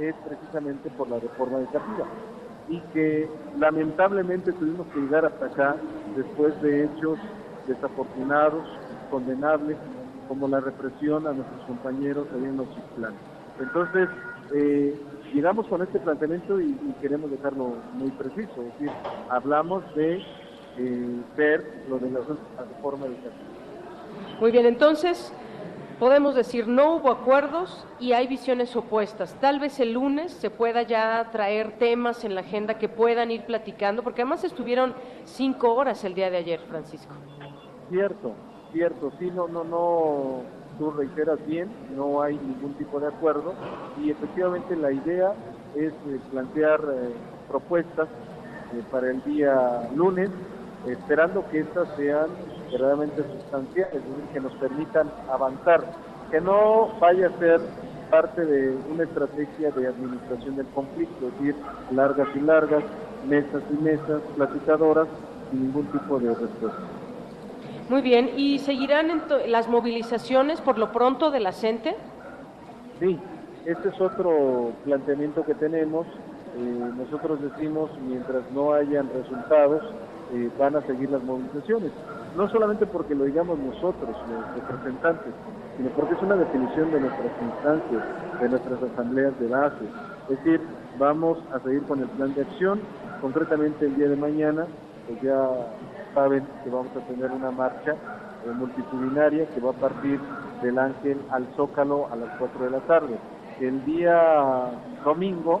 es 0.00 0.14
precisamente 0.26 0.90
por 0.90 1.08
la 1.08 1.20
reforma 1.20 1.58
educativa. 1.58 2.06
Y 2.68 2.80
que 2.92 3.28
lamentablemente 3.58 4.52
tuvimos 4.52 4.86
que 4.88 5.00
llegar 5.00 5.26
hasta 5.26 5.46
acá 5.46 5.76
después 6.16 6.60
de 6.62 6.84
hechos 6.84 7.18
desafortunados, 7.66 8.64
condenables, 9.10 9.76
como 10.28 10.48
la 10.48 10.60
represión 10.60 11.26
a 11.26 11.32
nuestros 11.32 11.60
compañeros 11.66 12.26
ahí 12.34 12.44
en 12.44 12.56
los. 12.56 12.68
Entonces, 13.60 14.08
eh, 14.54 14.98
llegamos 15.32 15.66
con 15.66 15.82
este 15.82 15.98
planteamiento 15.98 16.60
y, 16.60 16.76
queremos 17.00 17.30
dejarlo 17.30 17.74
muy 17.94 18.10
preciso, 18.10 18.62
es 18.62 18.72
decir, 18.74 18.90
hablamos 19.28 19.82
de 19.94 20.22
eh, 20.78 21.20
ver 21.36 21.84
lo 21.88 21.98
de 21.98 22.10
la, 22.10 22.20
reforma 22.20 23.06
educativa. 23.06 23.32
Muy 24.40 24.50
bien, 24.50 24.66
entonces 24.66 25.32
podemos 25.98 26.34
decir 26.34 26.68
no 26.68 26.96
hubo 26.96 27.10
acuerdos 27.10 27.86
y 27.98 28.12
hay 28.12 28.26
visiones 28.26 28.74
opuestas. 28.76 29.34
Tal 29.40 29.58
vez 29.58 29.80
el 29.80 29.92
lunes 29.92 30.32
se 30.32 30.50
pueda 30.50 30.82
ya 30.82 31.28
traer 31.32 31.78
temas 31.78 32.24
en 32.24 32.34
la 32.34 32.42
agenda 32.42 32.78
que 32.78 32.88
puedan 32.88 33.30
ir 33.30 33.44
platicando, 33.44 34.02
porque 34.02 34.22
además 34.22 34.44
estuvieron 34.44 34.94
cinco 35.24 35.74
horas 35.74 36.04
el 36.04 36.14
día 36.14 36.30
de 36.30 36.38
ayer, 36.38 36.60
Francisco. 36.68 37.14
Cierto, 37.90 38.32
cierto, 38.72 39.12
sí, 39.18 39.30
no, 39.30 39.48
no, 39.48 39.64
no 39.64 40.61
tú 40.82 40.90
reiteras 40.90 41.38
bien, 41.46 41.70
no 41.96 42.22
hay 42.22 42.34
ningún 42.34 42.74
tipo 42.74 42.98
de 42.98 43.06
acuerdo 43.06 43.54
y 43.96 44.10
efectivamente 44.10 44.74
la 44.74 44.90
idea 44.90 45.32
es 45.76 45.92
eh, 45.92 46.20
plantear 46.32 46.80
eh, 46.80 47.14
propuestas 47.48 48.08
eh, 48.08 48.82
para 48.90 49.12
el 49.12 49.22
día 49.22 49.88
lunes, 49.94 50.28
esperando 50.88 51.48
que 51.48 51.60
estas 51.60 51.86
sean 51.96 52.26
verdaderamente 52.72 53.22
sustanciales, 53.22 53.94
es 53.94 54.08
decir, 54.08 54.24
que 54.32 54.40
nos 54.40 54.52
permitan 54.54 55.08
avanzar, 55.30 55.84
que 56.32 56.40
no 56.40 56.88
vaya 56.98 57.28
a 57.28 57.38
ser 57.38 57.60
parte 58.10 58.44
de 58.44 58.76
una 58.92 59.04
estrategia 59.04 59.70
de 59.70 59.86
administración 59.86 60.56
del 60.56 60.66
conflicto, 60.66 61.28
es 61.28 61.38
decir, 61.38 61.56
largas 61.92 62.28
y 62.34 62.40
largas, 62.40 62.82
mesas 63.28 63.62
y 63.70 63.82
mesas, 63.84 64.20
platicadoras, 64.34 65.06
sin 65.48 65.62
ningún 65.66 65.86
tipo 65.92 66.18
de 66.18 66.34
respuesta. 66.34 67.01
Muy 67.92 68.00
bien, 68.00 68.30
¿y 68.38 68.58
seguirán 68.58 69.22
las 69.48 69.68
movilizaciones 69.68 70.62
por 70.62 70.78
lo 70.78 70.92
pronto 70.92 71.30
de 71.30 71.40
la 71.40 71.52
CENTE? 71.52 71.94
Sí, 72.98 73.18
este 73.66 73.90
es 73.90 74.00
otro 74.00 74.72
planteamiento 74.86 75.44
que 75.44 75.52
tenemos. 75.52 76.06
Eh, 76.06 76.90
nosotros 76.96 77.42
decimos, 77.42 77.90
mientras 78.00 78.50
no 78.52 78.72
hayan 78.72 79.10
resultados, 79.12 79.82
eh, 80.32 80.48
van 80.58 80.76
a 80.76 80.80
seguir 80.86 81.10
las 81.10 81.22
movilizaciones. 81.22 81.92
No 82.34 82.48
solamente 82.48 82.86
porque 82.86 83.14
lo 83.14 83.24
digamos 83.24 83.58
nosotros, 83.58 84.08
los 84.08 84.54
representantes, 84.62 85.34
sino 85.76 85.90
porque 85.90 86.14
es 86.14 86.22
una 86.22 86.36
definición 86.36 86.90
de 86.92 87.00
nuestras 87.00 87.32
instancias, 87.42 88.02
de 88.40 88.48
nuestras 88.48 88.82
asambleas 88.84 89.38
de 89.38 89.48
base. 89.48 89.84
Es 90.30 90.42
decir, 90.42 90.62
vamos 90.98 91.36
a 91.52 91.60
seguir 91.60 91.82
con 91.82 92.00
el 92.00 92.08
plan 92.08 92.32
de 92.32 92.40
acción. 92.40 92.80
Concretamente 93.20 93.84
el 93.84 93.96
día 93.96 94.08
de 94.08 94.16
mañana, 94.16 94.64
pues 95.06 95.20
ya 95.20 95.36
saben 96.14 96.46
que 96.64 96.70
vamos 96.70 96.94
a 96.96 97.00
tener 97.06 97.30
una 97.30 97.50
marcha 97.50 97.92
eh, 97.92 98.50
multitudinaria 98.54 99.46
que 99.46 99.60
va 99.60 99.70
a 99.70 99.74
partir 99.74 100.20
del 100.62 100.78
Ángel 100.78 101.20
al 101.30 101.46
Zócalo 101.56 102.08
a 102.12 102.16
las 102.16 102.30
4 102.38 102.64
de 102.64 102.70
la 102.70 102.80
tarde. 102.80 103.16
El 103.60 103.84
día 103.84 104.70
domingo 105.04 105.60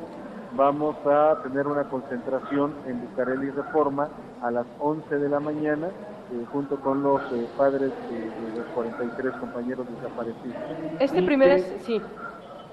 vamos 0.56 0.96
a 1.06 1.38
tener 1.42 1.66
una 1.66 1.84
concentración 1.84 2.72
en 2.86 3.00
Bucareli 3.00 3.50
Reforma 3.50 4.08
a 4.42 4.50
las 4.50 4.66
11 4.80 5.18
de 5.18 5.28
la 5.28 5.40
mañana 5.40 5.88
eh, 5.88 6.44
junto 6.52 6.76
con 6.76 7.02
los 7.02 7.20
eh, 7.32 7.46
padres 7.56 7.90
de 8.10 8.58
los 8.58 8.66
43 8.74 9.34
compañeros 9.34 9.86
desaparecidos. 9.96 10.56
Este 10.98 11.22
primer 11.22 11.50
es, 11.50 11.76
sí. 11.82 12.00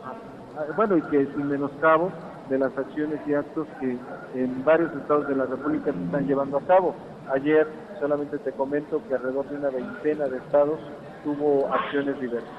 Ah, 0.05 0.63
bueno, 0.75 0.97
y 0.97 1.01
que 1.03 1.25
sin 1.27 1.47
menoscabo 1.47 2.11
de 2.49 2.57
las 2.57 2.75
acciones 2.77 3.19
y 3.27 3.33
actos 3.33 3.67
que 3.79 3.97
en 4.33 4.65
varios 4.65 4.93
estados 4.95 5.27
de 5.27 5.35
la 5.35 5.45
República 5.45 5.93
se 5.93 6.03
están 6.03 6.27
llevando 6.27 6.57
a 6.57 6.61
cabo. 6.61 6.95
Ayer 7.31 7.67
solamente 7.99 8.37
te 8.39 8.51
comento 8.51 9.01
que 9.07 9.15
alrededor 9.15 9.47
de 9.49 9.57
una 9.57 9.69
veintena 9.69 10.27
de 10.27 10.37
estados 10.37 10.79
tuvo 11.23 11.71
acciones 11.71 12.19
diversas. 12.19 12.49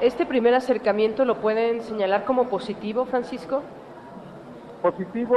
¿Este 0.00 0.24
primer 0.24 0.54
acercamiento 0.54 1.24
lo 1.24 1.36
pueden 1.36 1.82
señalar 1.82 2.24
como 2.24 2.48
positivo, 2.48 3.04
Francisco? 3.04 3.62
Positivo 4.80 5.36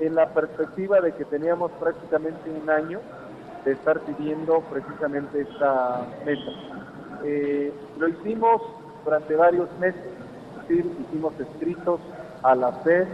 en 0.00 0.14
la 0.14 0.30
perspectiva 0.30 1.00
de 1.00 1.12
que 1.12 1.24
teníamos 1.26 1.70
prácticamente 1.72 2.50
un 2.50 2.68
año 2.70 3.00
de 3.64 3.72
estar 3.72 4.00
pidiendo 4.00 4.60
precisamente 4.70 5.42
esta 5.42 6.06
meta. 6.24 6.50
Eh, 7.24 7.72
lo 7.98 8.08
hicimos 8.08 8.62
durante 9.04 9.36
varios 9.36 9.68
meses, 9.78 10.00
es 10.62 10.68
decir, 10.68 10.90
hicimos 11.06 11.38
escritos 11.38 12.00
a 12.42 12.54
la 12.54 12.72
FED, 12.84 13.06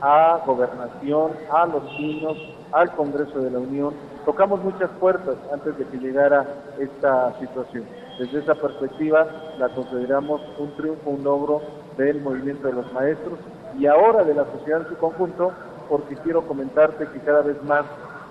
a 0.00 0.42
Gobernación, 0.46 1.32
a 1.50 1.66
los 1.66 1.88
chinos, 1.96 2.36
al 2.72 2.90
Congreso 2.92 3.40
de 3.40 3.50
la 3.50 3.58
Unión. 3.58 3.94
Tocamos 4.24 4.62
muchas 4.62 4.90
puertas 5.00 5.36
antes 5.52 5.76
de 5.78 5.84
que 5.86 5.98
llegara 5.98 6.46
esta 6.78 7.38
situación. 7.38 7.84
Desde 8.18 8.40
esa 8.40 8.54
perspectiva 8.54 9.26
la 9.58 9.68
consideramos 9.70 10.40
un 10.58 10.70
triunfo, 10.76 11.10
un 11.10 11.24
logro 11.24 11.62
del 11.96 12.20
movimiento 12.20 12.68
de 12.68 12.74
los 12.74 12.92
maestros 12.92 13.38
y 13.78 13.86
ahora 13.86 14.24
de 14.24 14.34
la 14.34 14.44
sociedad 14.44 14.82
en 14.82 14.88
su 14.88 14.96
conjunto, 14.96 15.52
porque 15.88 16.16
quiero 16.16 16.46
comentarte 16.46 17.06
que 17.06 17.20
cada 17.20 17.42
vez 17.42 17.62
más 17.64 17.84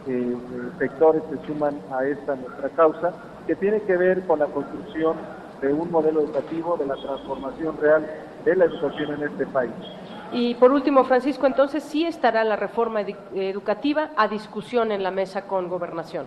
eh, 0.07 0.35
sectores 0.79 1.23
se 1.29 1.47
suman 1.47 1.79
a 1.91 2.05
esta 2.05 2.35
nuestra 2.35 2.69
causa, 2.69 3.13
que 3.47 3.55
tiene 3.55 3.81
que 3.81 3.97
ver 3.97 4.25
con 4.25 4.39
la 4.39 4.45
construcción 4.47 5.15
de 5.61 5.71
un 5.71 5.89
modelo 5.91 6.21
educativo, 6.21 6.77
de 6.77 6.85
la 6.85 6.95
transformación 6.95 7.77
real 7.77 8.05
de 8.43 8.55
la 8.55 8.65
educación 8.65 9.13
en 9.13 9.23
este 9.29 9.45
país. 9.47 9.71
Y 10.33 10.55
por 10.55 10.71
último, 10.71 11.03
Francisco, 11.03 11.45
entonces 11.45 11.83
sí 11.83 12.05
estará 12.05 12.43
la 12.43 12.55
reforma 12.55 13.01
educativa 13.01 14.11
a 14.15 14.27
discusión 14.27 14.91
en 14.91 15.03
la 15.03 15.11
mesa 15.11 15.47
con 15.47 15.69
gobernación. 15.69 16.25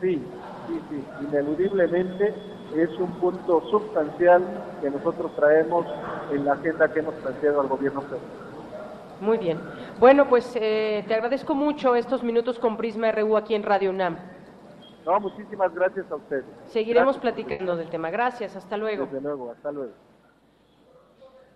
Sí, 0.00 0.22
sí, 0.66 0.80
sí, 0.90 1.04
ineludiblemente 1.26 2.34
es 2.74 2.90
un 2.98 3.10
punto 3.12 3.62
sustancial 3.70 4.42
que 4.82 4.90
nosotros 4.90 5.34
traemos 5.36 5.86
en 6.30 6.44
la 6.44 6.52
agenda 6.52 6.92
que 6.92 7.00
hemos 7.00 7.14
planteado 7.14 7.62
al 7.62 7.68
gobierno 7.68 8.02
federal. 8.02 8.20
Muy 9.20 9.38
bien. 9.38 9.58
Bueno, 9.98 10.28
pues 10.28 10.54
eh, 10.56 11.02
te 11.08 11.14
agradezco 11.14 11.54
mucho 11.54 11.94
estos 11.94 12.22
minutos 12.22 12.58
con 12.58 12.76
Prisma 12.76 13.10
RU 13.12 13.36
aquí 13.36 13.54
en 13.54 13.62
Radio 13.62 13.90
UNAM. 13.90 14.18
No, 15.06 15.20
muchísimas 15.20 15.72
gracias 15.74 16.10
a 16.10 16.16
ustedes. 16.16 16.44
Seguiremos 16.66 17.16
platicando 17.18 17.76
del 17.76 17.88
tema. 17.88 18.10
Gracias, 18.10 18.56
hasta 18.56 18.76
luego. 18.76 19.06
Desde 19.06 19.20
luego, 19.20 19.52
hasta 19.52 19.72
luego. 19.72 19.92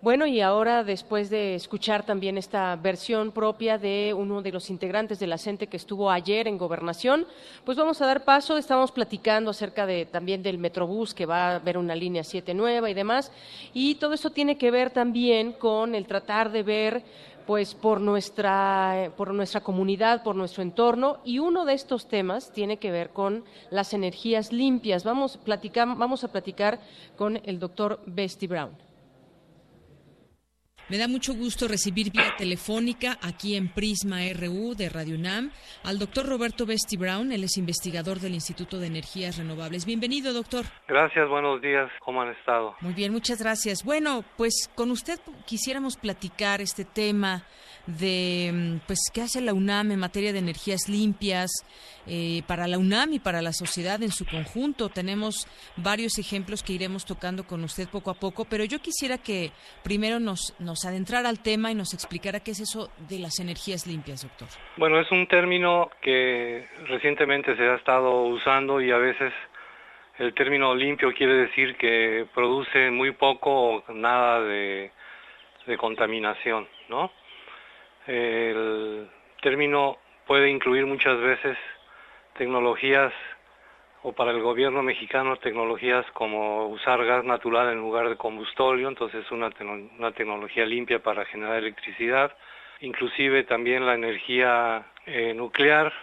Bueno, 0.01 0.25
y 0.25 0.41
ahora 0.41 0.83
después 0.83 1.29
de 1.29 1.53
escuchar 1.53 2.03
también 2.03 2.35
esta 2.35 2.75
versión 2.75 3.31
propia 3.31 3.77
de 3.77 4.15
uno 4.17 4.41
de 4.41 4.51
los 4.51 4.71
integrantes 4.71 5.19
de 5.19 5.27
la 5.27 5.37
que 5.37 5.77
estuvo 5.77 6.09
ayer 6.09 6.47
en 6.47 6.57
Gobernación, 6.57 7.27
pues 7.63 7.77
vamos 7.77 8.01
a 8.01 8.07
dar 8.07 8.23
paso, 8.23 8.57
estamos 8.57 8.91
platicando 8.91 9.51
acerca 9.51 9.85
de 9.85 10.07
también 10.07 10.41
del 10.41 10.57
Metrobús 10.57 11.13
que 11.13 11.27
va 11.27 11.51
a 11.51 11.55
haber 11.57 11.77
una 11.77 11.93
línea 11.93 12.23
7 12.23 12.55
nueva 12.55 12.89
y 12.89 12.95
demás, 12.95 13.31
y 13.75 13.93
todo 13.95 14.13
eso 14.13 14.31
tiene 14.31 14.57
que 14.57 14.71
ver 14.71 14.89
también 14.89 15.53
con 15.53 15.93
el 15.93 16.07
tratar 16.07 16.51
de 16.51 16.63
ver 16.63 17.03
pues 17.45 17.75
por 17.75 18.01
nuestra 18.01 19.11
por 19.15 19.31
nuestra 19.35 19.61
comunidad, 19.61 20.23
por 20.23 20.35
nuestro 20.35 20.63
entorno 20.63 21.19
y 21.23 21.37
uno 21.37 21.63
de 21.63 21.73
estos 21.73 22.07
temas 22.07 22.51
tiene 22.51 22.77
que 22.77 22.89
ver 22.89 23.11
con 23.11 23.43
las 23.69 23.93
energías 23.93 24.51
limpias. 24.51 25.03
Vamos 25.03 25.37
platicar, 25.37 25.87
vamos 25.95 26.23
a 26.23 26.31
platicar 26.31 26.79
con 27.15 27.39
el 27.43 27.59
doctor 27.59 27.99
Bestie 28.07 28.47
Brown. 28.47 28.90
Me 30.91 30.97
da 30.97 31.07
mucho 31.07 31.33
gusto 31.33 31.69
recibir 31.69 32.11
vía 32.11 32.35
telefónica 32.37 33.17
aquí 33.21 33.55
en 33.55 33.69
Prisma 33.69 34.17
RU 34.33 34.75
de 34.75 34.89
Radio 34.89 35.15
UNAM 35.15 35.49
al 35.85 35.97
doctor 35.97 36.25
Roberto 36.25 36.65
Besti 36.65 36.97
Brown, 36.97 37.31
él 37.31 37.45
es 37.45 37.55
investigador 37.55 38.19
del 38.19 38.33
Instituto 38.33 38.77
de 38.77 38.87
Energías 38.87 39.37
Renovables. 39.37 39.85
Bienvenido, 39.85 40.33
doctor. 40.33 40.65
Gracias, 40.89 41.29
buenos 41.29 41.61
días, 41.61 41.89
¿cómo 41.99 42.21
han 42.21 42.31
estado? 42.31 42.75
Muy 42.81 42.93
bien, 42.93 43.13
muchas 43.13 43.41
gracias. 43.41 43.85
Bueno, 43.85 44.25
pues 44.35 44.69
con 44.75 44.91
usted 44.91 45.17
quisiéramos 45.45 45.95
platicar 45.95 46.59
este 46.59 46.83
tema 46.83 47.45
de 47.87 48.51
mm, 48.53 48.87
pues 48.87 48.99
qué 49.13 49.21
hace 49.21 49.41
la 49.41 49.53
UNAM 49.53 49.91
en 49.91 49.99
materia 49.99 50.33
de 50.33 50.39
energías 50.39 50.87
limpias 50.87 51.49
eh, 52.07 52.41
para 52.47 52.67
la 52.67 52.77
UNAM 52.77 53.13
y 53.13 53.19
para 53.19 53.41
la 53.41 53.53
sociedad 53.53 54.01
en 54.01 54.11
su 54.11 54.25
conjunto. 54.25 54.89
Tenemos 54.89 55.47
varios 55.77 56.17
ejemplos 56.17 56.63
que 56.63 56.73
iremos 56.73 57.05
tocando 57.05 57.45
con 57.45 57.63
usted 57.63 57.87
poco 57.89 58.11
a 58.11 58.15
poco, 58.15 58.45
pero 58.45 58.63
yo 58.63 58.79
quisiera 58.79 59.17
que 59.17 59.51
primero 59.83 60.19
nos, 60.19 60.55
nos 60.59 60.85
adentrara 60.85 61.29
al 61.29 61.41
tema 61.41 61.71
y 61.71 61.75
nos 61.75 61.93
explicara 61.93 62.39
qué 62.39 62.51
es 62.51 62.59
eso 62.59 62.89
de 63.09 63.19
las 63.19 63.39
energías 63.39 63.85
limpias, 63.87 64.23
doctor. 64.23 64.47
Bueno, 64.77 64.99
es 64.99 65.11
un 65.11 65.27
término 65.27 65.89
que 66.01 66.67
recientemente 66.87 67.55
se 67.55 67.63
ha 67.63 67.75
estado 67.75 68.23
usando 68.23 68.81
y 68.81 68.91
a 68.91 68.97
veces 68.97 69.33
el 70.17 70.33
término 70.33 70.75
limpio 70.75 71.13
quiere 71.13 71.33
decir 71.33 71.75
que 71.77 72.27
produce 72.33 72.91
muy 72.91 73.11
poco 73.11 73.77
o 73.77 73.93
nada 73.93 74.41
de, 74.41 74.91
de 75.65 75.77
contaminación, 75.77 76.67
¿no? 76.89 77.11
El 78.07 79.09
término 79.41 79.97
puede 80.27 80.49
incluir 80.49 80.85
muchas 80.85 81.19
veces 81.19 81.57
tecnologías 82.37 83.13
o 84.03 84.13
para 84.13 84.31
el 84.31 84.41
gobierno 84.41 84.81
mexicano 84.81 85.35
tecnologías 85.37 86.05
como 86.13 86.67
usar 86.67 87.05
gas 87.05 87.23
natural 87.23 87.71
en 87.71 87.79
lugar 87.79 88.09
de 88.09 88.17
combustorio, 88.17 88.87
entonces 88.87 89.29
una, 89.31 89.51
una 89.99 90.11
tecnología 90.11 90.65
limpia 90.65 91.03
para 91.03 91.25
generar 91.25 91.57
electricidad, 91.57 92.35
inclusive 92.79 93.43
también 93.43 93.85
la 93.85 93.93
energía 93.93 94.85
eh, 95.05 95.33
nuclear 95.35 95.93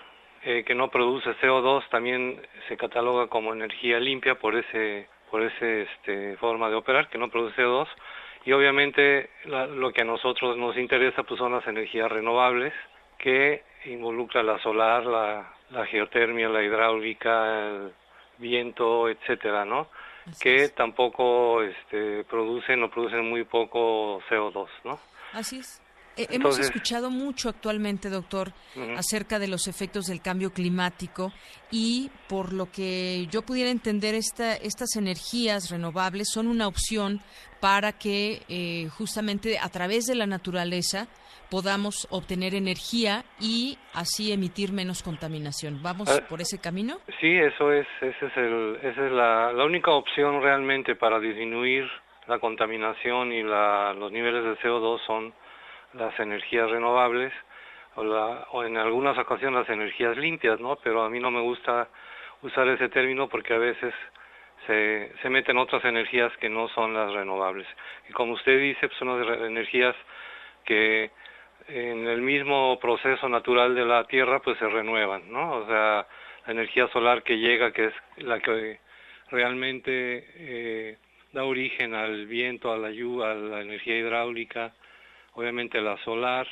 eh, 0.45 0.63
que 0.65 0.75
no 0.75 0.89
produce 0.91 1.35
CO2 1.41 1.89
también 1.89 2.41
se 2.69 2.77
cataloga 2.77 3.27
como 3.27 3.53
energía 3.53 3.99
limpia 3.99 4.37
por 4.37 4.55
ese 4.55 5.09
por 5.31 5.43
ese 5.43 5.83
este, 5.83 6.37
forma 6.37 6.71
de 6.71 6.77
operar 6.77 7.09
que 7.09 7.19
no 7.19 7.29
produce 7.29 7.61
CO2 7.61 7.87
y 8.49 8.53
obviamente 8.53 9.29
lo 9.45 9.93
que 9.93 10.01
a 10.01 10.07
nosotros 10.07 10.57
nos 10.57 10.75
interesa 10.79 11.23
pues 11.23 11.37
son 11.37 11.53
las 11.53 11.67
energías 11.67 12.11
renovables 12.11 12.73
que 13.19 13.63
involucra 13.85 14.43
la 14.43 14.59
solar, 14.63 15.05
la, 15.05 15.85
geotermia, 15.85 16.49
la 16.49 16.63
hidráulica, 16.63 17.67
el 17.69 17.93
viento, 18.39 19.11
etcétera, 19.11 19.67
¿no? 19.67 19.89
que 20.41 20.71
tampoco 20.71 21.63
este, 21.63 22.25
producen 22.25 22.83
o 22.85 22.91
producen 22.91 23.29
muy 23.29 23.45
poco 23.45 24.23
CO2, 24.31 24.67
¿no? 24.85 24.99
Así 25.35 25.59
es. 25.59 25.83
Eh, 26.19 26.27
hemos 26.31 26.59
escuchado 26.59 27.11
mucho 27.11 27.49
actualmente, 27.49 28.11
doctor, 28.11 28.53
acerca 28.97 29.39
de 29.39 29.47
los 29.47 29.69
efectos 29.69 30.07
del 30.07 30.21
cambio 30.21 30.53
climático 30.53 31.33
y 31.71 32.11
por 32.29 32.53
lo 32.53 32.71
que 32.71 33.27
yo 33.31 33.43
pudiera 33.43 33.71
entender, 33.71 34.15
esta, 34.15 34.55
estas 34.57 34.97
energías 34.97 35.71
renovables 35.71 36.29
son 36.33 36.49
una 36.49 36.67
opción 36.67 37.21
para 37.61 37.93
que 37.93 38.43
eh, 38.49 38.89
justamente 38.91 39.59
a 39.59 39.69
través 39.69 40.07
de 40.07 40.15
la 40.15 40.27
naturaleza 40.27 41.07
podamos 41.51 42.07
obtener 42.11 42.55
energía 42.55 43.25
y 43.41 43.79
así 43.95 44.33
emitir 44.33 44.73
menos 44.73 45.03
contaminación. 45.03 45.83
¿Vamos 45.83 46.09
ah, 46.11 46.27
por 46.29 46.41
ese 46.41 46.59
camino? 46.59 46.99
Sí, 47.21 47.33
eso 47.37 47.73
es, 47.73 47.87
ese 48.01 48.27
es 48.27 48.37
el, 48.37 48.79
esa 48.83 49.07
es 49.07 49.13
la, 49.13 49.53
la 49.53 49.65
única 49.65 49.93
opción 49.93 50.43
realmente 50.43 50.95
para 50.95 51.21
disminuir 51.21 51.85
la 52.27 52.39
contaminación 52.39 53.33
y 53.33 53.43
la, 53.43 53.95
los 53.95 54.13
niveles 54.13 54.45
de 54.45 54.59
CO2 54.59 54.99
son 55.07 55.33
las 55.99 56.19
energías 56.21 56.71
renovables 56.71 57.33
o, 57.97 58.05
la, 58.05 58.47
o 58.53 58.65
en 58.65 58.77
algunas 58.77 59.19
ocasiones 59.19 59.61
las 59.61 59.69
energías 59.69 60.17
limpias, 60.17 60.61
¿no? 60.61 60.77
Pero 60.77 61.03
a 61.03 61.11
mí 61.11 61.19
no 61.21 61.31
me 61.31 61.41
gusta 61.41 61.89
usar 62.43 62.69
ese 62.69 62.89
término 62.89 63.29
porque 63.29 63.55
a 63.55 63.59
veces 63.59 63.93
se, 64.67 65.13
se 65.21 65.31
meten 65.31 65.59
otras 65.59 65.85
energías 65.85 66.35
que 66.39 66.49
no 66.49 66.69
son 66.69 66.95
las 66.95 67.13
renovables. 67.13 67.67
Y 68.09 68.13
como 68.13 68.35
usted 68.35 68.59
dice, 68.61 68.89
pues 68.89 68.99
son 68.99 69.27
las 69.27 69.41
energías 69.41 69.97
que 70.65 71.11
en 71.69 72.07
el 72.07 72.23
mismo 72.23 72.79
proceso 72.81 73.29
natural 73.29 73.75
de 73.75 73.85
la 73.85 74.05
Tierra 74.05 74.41
pues 74.41 74.59
se 74.59 74.69
renuevan, 74.69 75.31
¿no? 75.31 75.57
O 75.57 75.67
sea, 75.67 76.07
la 76.47 76.53
energía 76.53 76.89
solar 76.89 77.23
que 77.23 77.39
llega, 77.39 77.73
que 77.73 77.87
es 77.87 77.95
la 78.19 78.41
que 78.41 78.81
realmente 79.31 80.25
eh, 80.35 80.99
da 81.33 81.45
origen 81.45 81.95
al 81.95 82.27
viento, 82.27 82.73
a 82.73 82.79
la 82.79 82.91
lluvia, 82.91 83.33
a 83.33 83.35
la 83.35 83.61
energía 83.61 83.99
hidráulica, 83.99 84.73
obviamente 85.39 85.81
la 85.81 85.97
solar, 85.99 86.49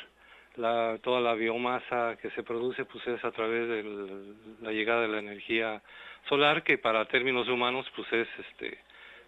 la, 0.55 0.97
toda 1.03 1.21
la 1.21 1.35
biomasa 1.35 2.17
que 2.23 2.31
se 2.31 2.45
produce 2.45 2.85
pues 2.85 3.05
es 3.09 3.25
a 3.25 3.33
través 3.33 3.69
de 3.69 3.83
la 4.63 4.71
llegada 4.71 5.03
de 5.03 5.09
la 5.09 5.19
energía 5.19 5.83
solar 6.29 6.63
que 6.63 6.79
para 6.79 7.05
términos 7.07 7.49
humanos 7.49 7.85
pues 7.97 8.13
es 8.13 8.29
este 8.39 8.79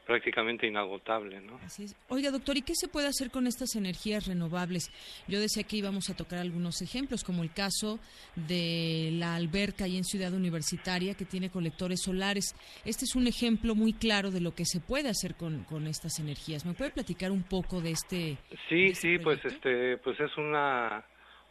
prácticamente 0.09 0.66
inagotable, 0.66 1.39
¿no? 1.43 1.60
Así 1.62 1.85
es. 1.85 1.94
Oiga, 2.09 2.30
doctor, 2.30 2.56
¿y 2.56 2.62
qué 2.62 2.72
se 2.74 2.89
puede 2.89 3.09
hacer 3.09 3.30
con 3.30 3.47
estas 3.47 3.76
energías 3.76 4.26
renovables? 4.26 4.90
Yo 5.28 5.39
decía 5.39 5.64
que 5.64 5.76
íbamos 5.76 6.09
a 6.09 6.16
tocar 6.16 6.39
algunos 6.39 6.80
ejemplos, 6.80 7.22
como 7.22 7.43
el 7.43 7.52
caso 7.52 8.01
de 8.35 9.10
la 9.12 9.35
alberca 9.35 9.85
ahí 9.85 9.98
en 9.98 10.05
Ciudad 10.05 10.32
Universitaria 10.32 11.12
que 11.12 11.26
tiene 11.26 11.51
colectores 11.51 12.01
solares. 12.02 12.56
Este 12.86 13.05
es 13.05 13.16
un 13.16 13.26
ejemplo 13.26 13.74
muy 13.74 13.93
claro 13.93 14.30
de 14.30 14.40
lo 14.40 14.55
que 14.55 14.64
se 14.64 14.80
puede 14.80 15.10
hacer 15.10 15.35
con, 15.35 15.64
con 15.64 15.86
estas 15.86 16.18
energías. 16.18 16.64
¿Me 16.64 16.72
puede 16.72 16.90
platicar 16.90 17.30
un 17.30 17.43
poco 17.43 17.82
de 17.82 17.90
este? 17.90 18.39
Sí, 18.70 18.86
este 18.86 18.94
sí, 18.94 19.18
pues 19.18 19.44
este, 19.44 19.98
pues 19.98 20.18
es 20.20 20.35
una 20.39 21.05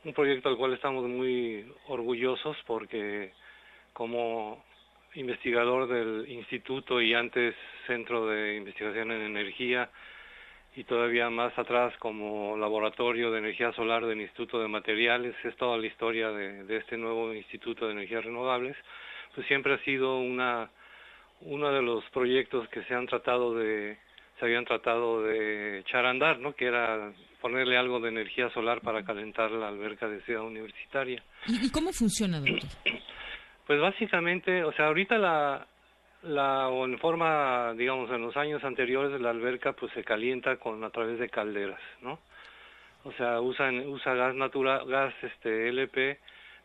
un 0.03 0.13
proyecto 0.13 0.49
al 0.49 0.57
cual 0.57 0.73
estamos 0.73 1.07
muy 1.07 1.63
orgullosos 1.89 2.57
porque 2.65 3.33
como 3.93 4.63
investigador 5.15 5.87
del 5.87 6.29
instituto 6.29 7.01
y 7.01 7.13
antes 7.13 7.55
Centro 7.85 8.27
de 8.27 8.55
Investigación 8.55 9.11
en 9.11 9.21
Energía 9.21 9.89
y 10.75 10.83
todavía 10.83 11.29
más 11.29 11.57
atrás 11.57 11.93
como 11.97 12.55
laboratorio 12.55 13.31
de 13.31 13.39
energía 13.39 13.73
solar 13.73 14.05
del 14.05 14.21
Instituto 14.21 14.59
de 14.59 14.67
Materiales, 14.67 15.35
es 15.43 15.55
toda 15.55 15.77
la 15.77 15.87
historia 15.87 16.29
de, 16.29 16.77
este 16.77 16.97
nuevo 16.97 17.33
Instituto 17.33 17.87
de 17.87 17.93
Energías 17.93 18.23
Renovables, 18.23 18.77
pues 19.33 19.47
siempre 19.47 19.73
ha 19.73 19.83
sido 19.83 20.19
una 20.19 20.69
uno 21.41 21.71
de 21.71 21.81
los 21.81 22.03
proyectos 22.11 22.67
que 22.69 22.83
se 22.83 22.93
han 22.93 23.07
tratado 23.07 23.55
de 23.55 23.97
se 24.39 24.45
habían 24.45 24.65
tratado 24.65 25.23
de 25.23 25.79
echar 25.79 26.05
a 26.05 26.11
andar, 26.11 26.39
¿no? 26.39 26.53
Que 26.53 26.65
era 26.65 27.11
ponerle 27.41 27.75
algo 27.75 27.99
de 27.99 28.09
energía 28.09 28.51
solar 28.51 28.81
para 28.81 29.03
calentar 29.03 29.49
la 29.49 29.67
alberca 29.67 30.07
de 30.07 30.21
ciudad 30.21 30.43
universitaria. 30.43 31.23
¿Y 31.47 31.71
cómo 31.71 31.91
funciona, 31.91 32.39
doctor? 32.39 32.69
Pues 33.67 33.79
básicamente, 33.79 34.63
o 34.63 34.71
sea, 34.71 34.87
ahorita 34.87 35.17
la, 35.17 35.67
la 36.23 36.69
o 36.69 36.85
en 36.85 36.97
forma, 36.99 37.73
digamos, 37.75 38.09
en 38.09 38.21
los 38.21 38.35
años 38.37 38.63
anteriores 38.63 39.19
la 39.21 39.29
alberca 39.29 39.73
pues 39.73 39.91
se 39.93 40.03
calienta 40.03 40.57
con 40.57 40.83
a 40.83 40.89
través 40.89 41.19
de 41.19 41.29
calderas, 41.29 41.81
¿no? 42.01 42.19
o 43.07 43.11
sea, 43.13 43.39
usan, 43.39 43.87
usa 43.87 44.13
gas 44.15 44.35
natural, 44.35 44.85
gas 44.85 45.13
este 45.21 45.69
LP 45.69 46.19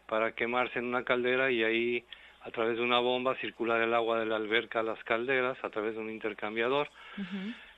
para 0.08 0.32
quemarse 0.32 0.80
en 0.80 0.86
una 0.86 1.04
caldera 1.04 1.50
y 1.50 1.62
ahí 1.62 2.04
a 2.40 2.50
través 2.50 2.76
de 2.76 2.82
una 2.82 2.98
bomba 2.98 3.36
circular 3.36 3.80
el 3.80 3.94
agua 3.94 4.18
de 4.18 4.26
la 4.26 4.36
alberca 4.36 4.80
a 4.80 4.82
las 4.82 5.02
calderas 5.04 5.56
a 5.62 5.70
través 5.70 5.94
de 5.94 6.00
un 6.00 6.10
intercambiador. 6.10 6.88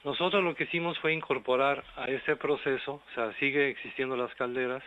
Nosotros 0.04 0.42
lo 0.42 0.54
que 0.54 0.64
hicimos 0.64 0.98
fue 1.00 1.12
incorporar 1.12 1.84
a 1.96 2.06
ese 2.06 2.36
proceso, 2.36 2.94
o 2.94 3.14
sea, 3.14 3.32
sigue 3.34 3.68
existiendo 3.68 4.16
las 4.16 4.34
calderas, 4.34 4.82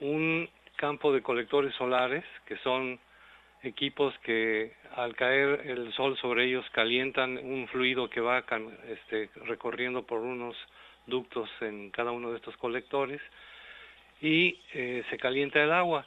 un 0.00 0.48
campo 0.76 1.12
de 1.12 1.22
colectores 1.22 1.74
solares 1.74 2.24
que 2.46 2.58
son 2.58 3.00
equipos 3.62 4.14
que 4.24 4.72
al 4.94 5.14
caer 5.16 5.62
el 5.66 5.92
sol 5.94 6.16
sobre 6.18 6.46
ellos 6.46 6.64
calientan 6.72 7.38
un 7.38 7.68
fluido 7.68 8.08
que 8.08 8.20
va 8.20 8.44
este, 8.88 9.30
recorriendo 9.46 10.04
por 10.04 10.20
unos 10.20 10.56
ductos 11.06 11.48
en 11.60 11.90
cada 11.90 12.12
uno 12.12 12.30
de 12.30 12.36
estos 12.36 12.56
colectores 12.56 13.20
y 14.20 14.58
eh, 14.74 15.04
se 15.10 15.16
calienta 15.16 15.62
el 15.62 15.72
agua. 15.72 16.06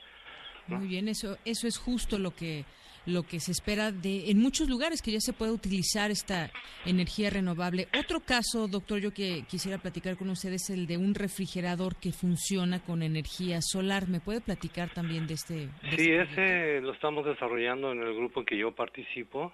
Muy 0.67 0.87
bien, 0.87 1.07
eso, 1.07 1.37
eso 1.43 1.67
es 1.67 1.77
justo 1.77 2.17
lo 2.17 2.31
que 2.31 2.63
lo 3.05 3.23
que 3.23 3.39
se 3.39 3.51
espera 3.51 3.91
de 3.91 4.29
en 4.29 4.39
muchos 4.39 4.69
lugares 4.69 5.01
que 5.01 5.11
ya 5.11 5.19
se 5.19 5.33
puede 5.33 5.51
utilizar 5.51 6.11
esta 6.11 6.51
energía 6.85 7.29
renovable. 7.29 7.87
Otro 7.97 8.19
caso, 8.19 8.67
doctor, 8.67 8.99
yo 8.99 9.11
que 9.11 9.43
quisiera 9.49 9.77
platicar 9.77 10.17
con 10.17 10.29
usted 10.29 10.53
es 10.53 10.69
el 10.69 10.87
de 10.87 10.97
un 10.97 11.15
refrigerador 11.15 11.95
que 11.95 12.11
funciona 12.11 12.79
con 12.83 13.03
energía 13.03 13.59
solar. 13.61 14.07
¿Me 14.07 14.19
puede 14.19 14.41
platicar 14.41 14.93
también 14.93 15.27
de 15.27 15.33
este? 15.35 15.69
sí, 15.95 16.11
ese 16.11 16.81
lo 16.81 16.93
estamos 16.93 17.25
desarrollando 17.25 17.91
en 17.91 18.01
el 18.01 18.13
grupo 18.15 18.41
en 18.41 18.45
que 18.45 18.57
yo 18.57 18.71
participo. 18.73 19.51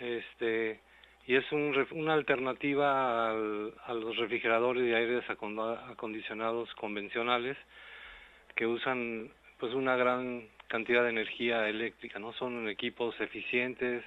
Este 0.00 0.80
y 1.26 1.36
es 1.36 1.52
un, 1.52 1.74
una 1.92 2.12
alternativa 2.12 3.30
a 3.30 3.94
los 3.94 4.16
refrigeradores 4.18 4.84
de 4.84 4.94
aires 4.94 5.24
acondicionados 5.28 6.68
convencionales 6.74 7.56
que 8.54 8.66
usan 8.66 9.30
pues 9.58 9.72
una 9.72 9.96
gran 9.96 10.46
cantidad 10.74 11.04
de 11.04 11.10
energía 11.10 11.68
eléctrica, 11.68 12.18
¿no? 12.18 12.32
Son 12.32 12.68
equipos 12.68 13.14
eficientes, 13.20 14.02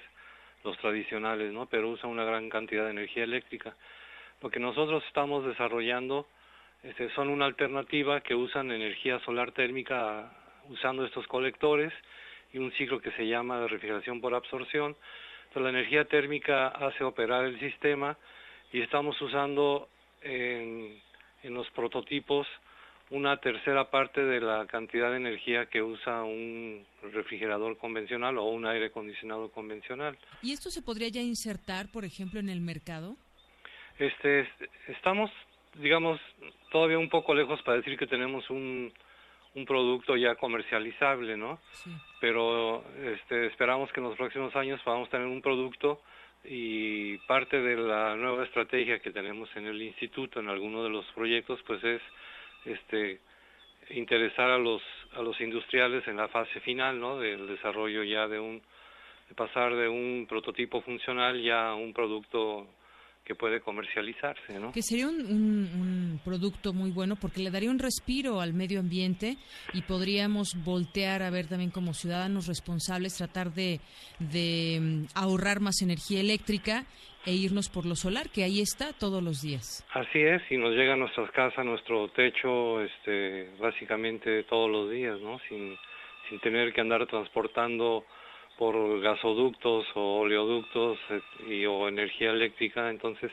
los 0.64 0.76
tradicionales, 0.76 1.50
¿no? 1.50 1.64
Pero 1.64 1.88
usan 1.88 2.10
una 2.10 2.24
gran 2.24 2.50
cantidad 2.50 2.84
de 2.84 2.90
energía 2.90 3.24
eléctrica. 3.24 3.74
Lo 4.42 4.50
que 4.50 4.60
nosotros 4.60 5.02
estamos 5.06 5.46
desarrollando 5.46 6.26
este, 6.82 7.08
son 7.14 7.30
una 7.30 7.46
alternativa 7.46 8.20
que 8.20 8.34
usan 8.34 8.70
energía 8.70 9.18
solar 9.20 9.52
térmica 9.52 10.30
usando 10.68 11.06
estos 11.06 11.26
colectores 11.26 11.90
y 12.52 12.58
un 12.58 12.70
ciclo 12.72 13.00
que 13.00 13.12
se 13.12 13.26
llama 13.26 13.60
de 13.60 13.68
refrigeración 13.68 14.20
por 14.20 14.34
absorción. 14.34 14.94
Entonces 15.44 15.62
la 15.62 15.70
energía 15.70 16.04
térmica 16.04 16.68
hace 16.68 17.02
operar 17.02 17.46
el 17.46 17.58
sistema 17.60 18.18
y 18.74 18.82
estamos 18.82 19.18
usando 19.22 19.88
en, 20.20 21.00
en 21.44 21.54
los 21.54 21.70
prototipos 21.70 22.46
una 23.10 23.38
tercera 23.38 23.90
parte 23.90 24.22
de 24.22 24.40
la 24.40 24.66
cantidad 24.66 25.10
de 25.10 25.16
energía 25.16 25.66
que 25.66 25.82
usa 25.82 26.22
un 26.24 26.84
refrigerador 27.12 27.78
convencional 27.78 28.36
o 28.38 28.44
un 28.44 28.66
aire 28.66 28.86
acondicionado 28.86 29.50
convencional. 29.50 30.18
¿Y 30.42 30.52
esto 30.52 30.70
se 30.70 30.82
podría 30.82 31.08
ya 31.08 31.22
insertar, 31.22 31.90
por 31.90 32.04
ejemplo, 32.04 32.38
en 32.38 32.48
el 32.48 32.60
mercado? 32.60 33.16
Este, 33.98 34.48
estamos, 34.88 35.30
digamos, 35.74 36.20
todavía 36.70 36.98
un 36.98 37.08
poco 37.08 37.34
lejos 37.34 37.60
para 37.62 37.78
decir 37.78 37.96
que 37.96 38.06
tenemos 38.06 38.48
un, 38.50 38.92
un 39.54 39.64
producto 39.64 40.16
ya 40.16 40.34
comercializable, 40.34 41.36
¿no? 41.36 41.58
Sí. 41.72 41.90
Pero 42.20 42.84
este, 43.02 43.46
esperamos 43.46 43.90
que 43.92 44.00
en 44.00 44.06
los 44.06 44.16
próximos 44.16 44.54
años 44.54 44.80
podamos 44.82 45.08
tener 45.08 45.26
un 45.26 45.40
producto 45.40 46.02
y 46.44 47.16
parte 47.26 47.60
de 47.60 47.76
la 47.76 48.14
nueva 48.16 48.44
estrategia 48.44 49.00
que 49.00 49.10
tenemos 49.10 49.48
en 49.56 49.66
el 49.66 49.80
instituto, 49.82 50.40
en 50.40 50.48
alguno 50.48 50.84
de 50.84 50.90
los 50.90 51.04
proyectos, 51.06 51.60
pues 51.66 51.82
es 51.82 52.02
este 52.68 53.20
interesar 53.90 54.50
a 54.50 54.58
los 54.58 54.82
a 55.14 55.22
los 55.22 55.40
industriales 55.40 56.06
en 56.08 56.16
la 56.16 56.28
fase 56.28 56.60
final 56.60 57.00
no 57.00 57.18
del 57.18 57.46
desarrollo 57.46 58.02
ya 58.04 58.28
de 58.28 58.38
un 58.38 58.62
pasar 59.34 59.74
de 59.74 59.88
un 59.88 60.26
prototipo 60.28 60.80
funcional 60.82 61.42
ya 61.42 61.70
a 61.70 61.74
un 61.74 61.92
producto 61.92 62.66
que 63.28 63.34
puede 63.34 63.60
comercializarse, 63.60 64.58
¿no? 64.58 64.72
Que 64.72 64.80
sería 64.80 65.06
un, 65.06 65.20
un, 65.20 66.20
producto 66.24 66.72
muy 66.72 66.90
bueno 66.90 67.14
porque 67.14 67.42
le 67.42 67.50
daría 67.50 67.70
un 67.70 67.78
respiro 67.78 68.40
al 68.40 68.54
medio 68.54 68.80
ambiente 68.80 69.36
y 69.74 69.82
podríamos 69.82 70.56
voltear 70.64 71.22
a 71.22 71.28
ver 71.28 71.46
también 71.46 71.70
como 71.70 71.92
ciudadanos 71.92 72.46
responsables 72.46 73.18
tratar 73.18 73.52
de, 73.52 73.80
de 74.18 74.78
mm, 74.80 75.04
ahorrar 75.14 75.60
más 75.60 75.82
energía 75.82 76.20
eléctrica 76.20 76.86
e 77.26 77.34
irnos 77.34 77.68
por 77.68 77.84
lo 77.84 77.96
solar, 77.96 78.30
que 78.30 78.44
ahí 78.44 78.62
está 78.62 78.94
todos 78.94 79.22
los 79.22 79.42
días. 79.42 79.84
Así 79.92 80.20
es, 80.20 80.40
y 80.50 80.56
nos 80.56 80.74
llega 80.74 80.94
a 80.94 80.96
nuestras 80.96 81.30
casas, 81.32 81.66
nuestro 81.66 82.08
techo, 82.08 82.80
este, 82.80 83.50
básicamente 83.60 84.44
todos 84.44 84.70
los 84.70 84.90
días, 84.90 85.20
¿no? 85.20 85.38
Sin, 85.50 85.76
sin 86.30 86.40
tener 86.40 86.72
que 86.72 86.80
andar 86.80 87.06
transportando 87.06 88.06
por 88.58 89.00
gasoductos 89.00 89.86
o 89.94 90.20
oleoductos 90.20 90.98
eh, 91.10 91.20
y, 91.48 91.66
o 91.66 91.88
energía 91.88 92.30
eléctrica, 92.30 92.90
entonces 92.90 93.30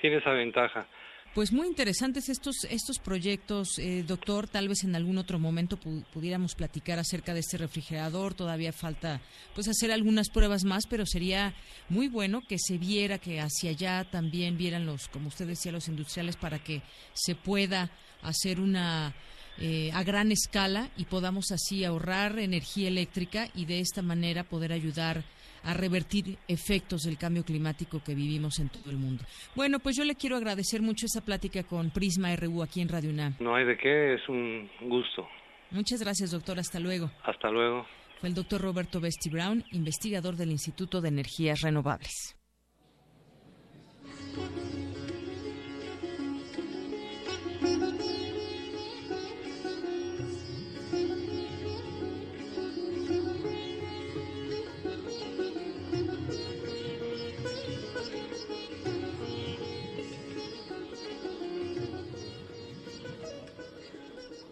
tiene 0.00 0.16
esa 0.16 0.32
ventaja. 0.32 0.86
Pues 1.34 1.52
muy 1.52 1.66
interesantes 1.66 2.30
estos 2.30 2.64
estos 2.70 2.98
proyectos, 2.98 3.78
eh, 3.78 4.02
doctor. 4.06 4.48
Tal 4.48 4.68
vez 4.68 4.84
en 4.84 4.96
algún 4.96 5.18
otro 5.18 5.38
momento 5.38 5.76
pudiéramos 6.12 6.54
platicar 6.54 6.98
acerca 6.98 7.34
de 7.34 7.40
este 7.40 7.58
refrigerador. 7.58 8.32
Todavía 8.32 8.72
falta 8.72 9.20
pues 9.54 9.68
hacer 9.68 9.92
algunas 9.92 10.30
pruebas 10.30 10.64
más, 10.64 10.86
pero 10.88 11.04
sería 11.04 11.52
muy 11.90 12.08
bueno 12.08 12.40
que 12.40 12.56
se 12.58 12.78
viera 12.78 13.18
que 13.18 13.38
hacia 13.38 13.70
allá 13.70 14.04
también 14.10 14.56
vieran 14.56 14.86
los, 14.86 15.08
como 15.08 15.28
usted 15.28 15.46
decía, 15.46 15.72
los 15.72 15.88
industriales 15.88 16.38
para 16.38 16.58
que 16.58 16.80
se 17.12 17.34
pueda 17.34 17.90
hacer 18.22 18.58
una 18.58 19.14
eh, 19.60 19.90
a 19.92 20.02
gran 20.02 20.32
escala 20.32 20.88
y 20.96 21.04
podamos 21.04 21.50
así 21.52 21.84
ahorrar 21.84 22.38
energía 22.38 22.88
eléctrica 22.88 23.48
y 23.54 23.64
de 23.64 23.80
esta 23.80 24.02
manera 24.02 24.44
poder 24.44 24.72
ayudar 24.72 25.24
a 25.64 25.74
revertir 25.74 26.38
efectos 26.46 27.02
del 27.02 27.18
cambio 27.18 27.44
climático 27.44 28.02
que 28.04 28.14
vivimos 28.14 28.58
en 28.60 28.68
todo 28.68 28.90
el 28.90 28.96
mundo. 28.96 29.24
Bueno, 29.54 29.80
pues 29.80 29.96
yo 29.96 30.04
le 30.04 30.14
quiero 30.14 30.36
agradecer 30.36 30.80
mucho 30.80 31.06
esa 31.06 31.24
plática 31.24 31.64
con 31.64 31.90
Prisma 31.90 32.34
RU 32.36 32.62
aquí 32.62 32.80
en 32.80 32.88
Radio 32.88 33.10
UNAM. 33.10 33.34
No 33.40 33.54
hay 33.54 33.64
de 33.64 33.76
qué, 33.76 34.14
es 34.14 34.28
un 34.28 34.70
gusto. 34.82 35.26
Muchas 35.70 36.00
gracias, 36.00 36.30
doctor. 36.30 36.58
Hasta 36.58 36.78
luego. 36.78 37.10
Hasta 37.24 37.50
luego. 37.50 37.84
Fue 38.20 38.28
el 38.28 38.34
doctor 38.34 38.60
Roberto 38.60 39.00
Besti 39.00 39.28
Brown, 39.28 39.64
investigador 39.72 40.36
del 40.36 40.52
Instituto 40.52 41.00
de 41.00 41.08
Energías 41.08 41.60
Renovables. 41.60 42.36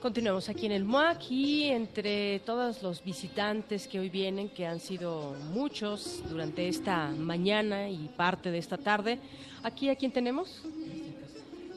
Continuamos 0.04 0.50
aquí 0.50 0.66
en 0.66 0.72
el 0.72 0.84
MUAC 0.84 1.30
y 1.30 1.64
entre 1.64 2.38
todos 2.40 2.82
los 2.82 3.02
visitantes 3.02 3.88
que 3.88 3.98
hoy 3.98 4.10
vienen, 4.10 4.50
que 4.50 4.66
han 4.66 4.78
sido 4.78 5.34
muchos 5.54 6.22
durante 6.28 6.68
esta 6.68 7.08
mañana 7.08 7.88
y 7.88 8.10
parte 8.14 8.50
de 8.50 8.58
esta 8.58 8.76
tarde, 8.76 9.18
aquí 9.62 9.88
a 9.88 9.96
quién 9.96 10.12
tenemos? 10.12 10.60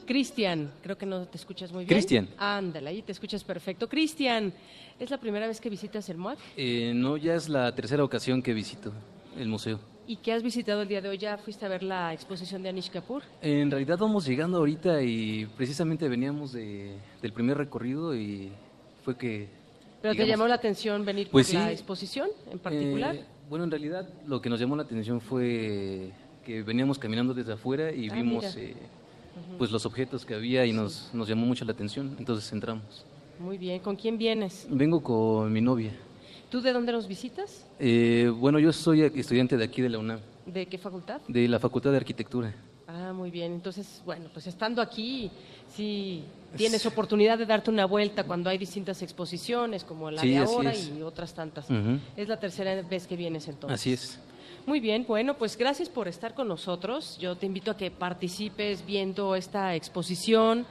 Cristian, 0.04 0.70
creo 0.82 0.98
que 0.98 1.06
no 1.06 1.26
te 1.26 1.38
escuchas 1.38 1.72
muy 1.72 1.86
bien. 1.86 1.96
Cristian. 1.96 2.28
Ándale, 2.36 2.90
ahí 2.90 3.00
te 3.00 3.12
escuchas 3.12 3.42
perfecto. 3.42 3.88
Cristian, 3.88 4.52
¿es 5.00 5.08
la 5.08 5.16
primera 5.16 5.46
vez 5.46 5.58
que 5.58 5.70
visitas 5.70 6.06
el 6.10 6.18
MUAC? 6.18 6.38
Eh, 6.58 6.92
no, 6.94 7.16
ya 7.16 7.34
es 7.34 7.48
la 7.48 7.74
tercera 7.74 8.04
ocasión 8.04 8.42
que 8.42 8.52
visito 8.52 8.92
el 9.38 9.48
museo. 9.48 9.80
¿Y 10.08 10.16
qué 10.16 10.32
has 10.32 10.42
visitado 10.42 10.80
el 10.80 10.88
día 10.88 11.02
de 11.02 11.10
hoy? 11.10 11.18
¿Ya 11.18 11.36
fuiste 11.36 11.66
a 11.66 11.68
ver 11.68 11.82
la 11.82 12.14
exposición 12.14 12.62
de 12.62 12.70
Anish 12.70 12.90
Kapoor? 12.90 13.22
En 13.42 13.70
realidad 13.70 13.98
vamos 13.98 14.26
llegando 14.26 14.56
ahorita 14.56 15.02
y 15.02 15.44
precisamente 15.54 16.08
veníamos 16.08 16.52
de, 16.52 16.96
del 17.20 17.30
primer 17.34 17.58
recorrido 17.58 18.16
y 18.16 18.50
fue 19.04 19.18
que... 19.18 19.50
¿Pero 20.00 20.14
te 20.14 20.26
llamó 20.26 20.48
la 20.48 20.54
atención 20.54 21.04
venir 21.04 21.28
pues 21.30 21.52
por 21.52 21.60
la 21.60 21.72
exposición 21.72 22.30
en 22.50 22.58
particular? 22.58 23.16
Eh, 23.16 23.24
bueno, 23.50 23.64
en 23.64 23.70
realidad 23.70 24.08
lo 24.26 24.40
que 24.40 24.48
nos 24.48 24.58
llamó 24.58 24.76
la 24.76 24.84
atención 24.84 25.20
fue 25.20 26.10
que 26.42 26.62
veníamos 26.62 26.98
caminando 26.98 27.34
desde 27.34 27.52
afuera 27.52 27.92
y 27.92 28.08
ah, 28.08 28.14
vimos 28.14 28.56
eh, 28.56 28.76
pues 29.58 29.70
los 29.70 29.84
objetos 29.84 30.24
que 30.24 30.32
había 30.32 30.64
y 30.64 30.72
nos, 30.72 31.10
nos 31.12 31.28
llamó 31.28 31.44
mucho 31.44 31.66
la 31.66 31.72
atención, 31.72 32.16
entonces 32.18 32.50
entramos. 32.50 33.04
Muy 33.38 33.58
bien, 33.58 33.78
¿con 33.80 33.94
quién 33.94 34.16
vienes? 34.16 34.66
Vengo 34.70 35.02
con 35.02 35.52
mi 35.52 35.60
novia. 35.60 35.92
¿Tú 36.50 36.62
de 36.62 36.72
dónde 36.72 36.92
nos 36.92 37.06
visitas? 37.06 37.66
Eh, 37.78 38.32
bueno, 38.34 38.58
yo 38.58 38.72
soy 38.72 39.02
estudiante 39.02 39.56
de 39.56 39.64
aquí 39.64 39.82
de 39.82 39.90
la 39.90 39.98
UNAM. 39.98 40.20
¿De 40.46 40.64
qué 40.66 40.78
facultad? 40.78 41.20
De 41.28 41.46
la 41.46 41.58
Facultad 41.58 41.90
de 41.90 41.98
Arquitectura. 41.98 42.54
Ah, 42.86 43.12
muy 43.12 43.30
bien. 43.30 43.52
Entonces, 43.52 44.00
bueno, 44.06 44.30
pues 44.32 44.46
estando 44.46 44.80
aquí, 44.80 45.30
sí 45.76 46.24
tienes 46.56 46.86
oportunidad 46.86 47.36
de 47.36 47.44
darte 47.44 47.70
una 47.70 47.84
vuelta 47.84 48.24
cuando 48.24 48.48
hay 48.48 48.56
distintas 48.56 49.02
exposiciones, 49.02 49.84
como 49.84 50.10
la 50.10 50.22
de 50.22 50.38
ahora 50.38 50.74
y 50.74 51.02
otras 51.02 51.34
tantas. 51.34 51.66
Es 52.16 52.28
la 52.28 52.40
tercera 52.40 52.80
vez 52.80 53.06
que 53.06 53.16
vienes 53.16 53.46
entonces. 53.46 53.78
Así 53.78 53.92
es. 53.92 54.18
Muy 54.64 54.80
bien, 54.80 55.04
bueno, 55.06 55.34
pues 55.34 55.56
gracias 55.56 55.90
por 55.90 56.08
estar 56.08 56.34
con 56.34 56.48
nosotros. 56.48 57.18
Yo 57.18 57.36
te 57.36 57.44
invito 57.44 57.70
a 57.70 57.76
que 57.76 57.90
participes 57.90 58.84
viendo 58.86 59.34
esta 59.34 59.74
exposición 59.74 60.66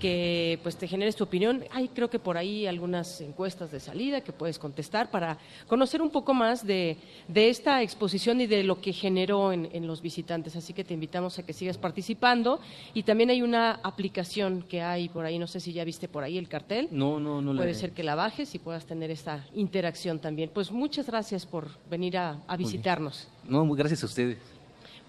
que 0.00 0.58
pues 0.64 0.76
te 0.76 0.88
generes 0.88 1.14
tu 1.14 1.24
opinión. 1.24 1.64
Hay 1.70 1.88
creo 1.88 2.10
que 2.10 2.18
por 2.18 2.36
ahí 2.36 2.66
algunas 2.66 3.20
encuestas 3.20 3.70
de 3.70 3.78
salida 3.78 4.22
que 4.22 4.32
puedes 4.32 4.58
contestar 4.58 5.10
para 5.10 5.38
conocer 5.68 6.02
un 6.02 6.10
poco 6.10 6.34
más 6.34 6.66
de, 6.66 6.96
esta 7.32 7.82
exposición 7.82 8.40
y 8.40 8.46
de 8.46 8.64
lo 8.64 8.80
que 8.80 8.92
generó 8.92 9.52
en, 9.52 9.68
en, 9.72 9.86
los 9.86 10.02
visitantes. 10.02 10.56
Así 10.56 10.72
que 10.72 10.82
te 10.82 10.94
invitamos 10.94 11.38
a 11.38 11.44
que 11.44 11.52
sigas 11.52 11.78
participando. 11.78 12.58
Y 12.94 13.04
también 13.04 13.30
hay 13.30 13.42
una 13.42 13.78
aplicación 13.82 14.64
que 14.68 14.82
hay 14.82 15.08
por 15.08 15.24
ahí, 15.24 15.38
no 15.38 15.46
sé 15.46 15.60
si 15.60 15.72
ya 15.72 15.84
viste 15.84 16.08
por 16.08 16.24
ahí 16.24 16.38
el 16.38 16.48
cartel. 16.48 16.88
No, 16.90 17.20
no, 17.20 17.40
no. 17.40 17.54
Puede 17.54 17.74
ser 17.74 17.92
que 17.92 18.02
la 18.02 18.14
bajes 18.14 18.54
y 18.54 18.58
puedas 18.58 18.86
tener 18.86 19.10
esta 19.10 19.46
interacción 19.54 20.18
también. 20.18 20.50
Pues 20.52 20.72
muchas 20.72 21.06
gracias 21.06 21.46
por 21.46 21.68
venir 21.88 22.16
a, 22.16 22.40
visitarnos. 22.56 23.28
No, 23.48 23.66
gracias 23.70 24.02
a 24.02 24.06
ustedes. 24.06 24.59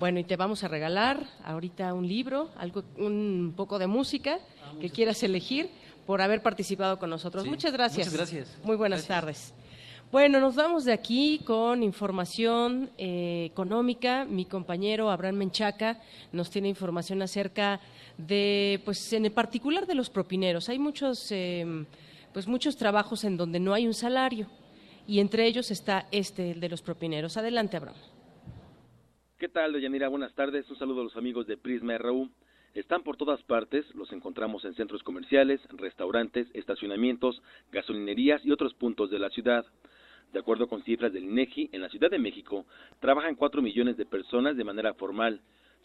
Bueno, 0.02 0.18
y 0.18 0.24
te 0.24 0.36
vamos 0.36 0.64
a 0.64 0.68
regalar 0.68 1.28
ahorita 1.44 1.94
un 1.94 2.08
libro, 2.08 2.50
algo, 2.58 2.84
un 2.98 3.54
poco 3.56 3.78
de 3.78 3.86
música 3.86 4.40
ah, 4.64 4.74
que 4.82 4.90
quieras 4.90 5.22
elegir 5.22 5.70
por 6.08 6.24
haber 6.24 6.42
participado 6.42 6.98
con 6.98 7.12
nosotros. 7.12 7.46
muchas 7.46 7.72
gracias. 7.72 8.08
Muchas 8.08 8.18
gracias. 8.18 8.58
Muy 8.64 8.78
buenas 8.78 9.06
tardes. 9.06 9.54
Bueno, 10.12 10.40
nos 10.40 10.56
vamos 10.56 10.86
de 10.86 10.94
aquí 10.94 11.42
con 11.46 11.84
información 11.84 12.90
eh, 12.98 13.46
económica. 13.46 14.26
Mi 14.26 14.46
compañero 14.46 15.12
Abraham 15.12 15.36
Menchaca 15.36 16.00
nos 16.32 16.50
tiene 16.50 16.68
información 16.68 17.22
acerca 17.22 17.80
de, 18.18 18.82
pues 18.84 19.14
en 19.14 19.32
particular 19.32 19.86
de 19.86 19.94
los 19.94 20.10
propineros. 20.10 20.68
Hay 20.68 20.80
muchos, 20.80 21.32
em, 21.32 21.86
pues 22.34 22.48
muchos 22.48 22.76
trabajos 22.76 23.24
en 23.24 23.38
donde 23.38 23.60
no 23.60 23.72
hay 23.72 23.86
un 23.86 23.94
salario 23.94 24.48
y 25.06 25.20
entre 25.20 25.46
ellos 25.46 25.70
está 25.70 26.08
este, 26.10 26.54
el 26.54 26.60
de 26.60 26.70
los 26.70 26.82
propineros. 26.82 27.38
Adelante, 27.38 27.78
Abraham. 27.78 27.98
¿Qué 29.42 29.50
tal, 29.50 29.74
Deyanira? 29.74 30.08
Buenas 30.08 30.36
tardes. 30.36 30.70
Un 30.70 30.78
saludo 30.78 31.02
a 31.02 31.04
los 31.06 31.18
amigos 31.18 31.48
de 31.48 31.58
Prisma 31.58 31.98
RU. 31.98 32.30
Están 32.76 33.02
por 33.02 33.18
todas 33.18 33.42
partes, 33.42 33.84
los 33.96 34.14
encontramos 34.14 34.64
en 34.66 34.76
centros 34.76 35.02
comerciales, 35.02 35.60
restaurantes, 35.72 36.48
estacionamientos, 36.54 37.42
gasolinerías 37.72 38.46
y 38.46 38.52
otros 38.52 38.76
puntos 38.76 39.10
de 39.10 39.18
la 39.18 39.32
ciudad. 39.32 39.66
De 40.32 40.38
acuerdo 40.38 40.68
con 40.68 40.84
cifras 40.84 41.12
del 41.12 41.24
INEGI, 41.24 41.72
en 41.72 41.82
la 41.82 41.90
Ciudad 41.90 42.12
de 42.12 42.20
México 42.20 42.68
trabajan 43.00 43.34
4 43.34 43.64
millones 43.64 43.98
de 43.98 44.06
personas 44.06 44.56
de 44.58 44.64
manera 44.64 44.94
formal, 44.94 45.42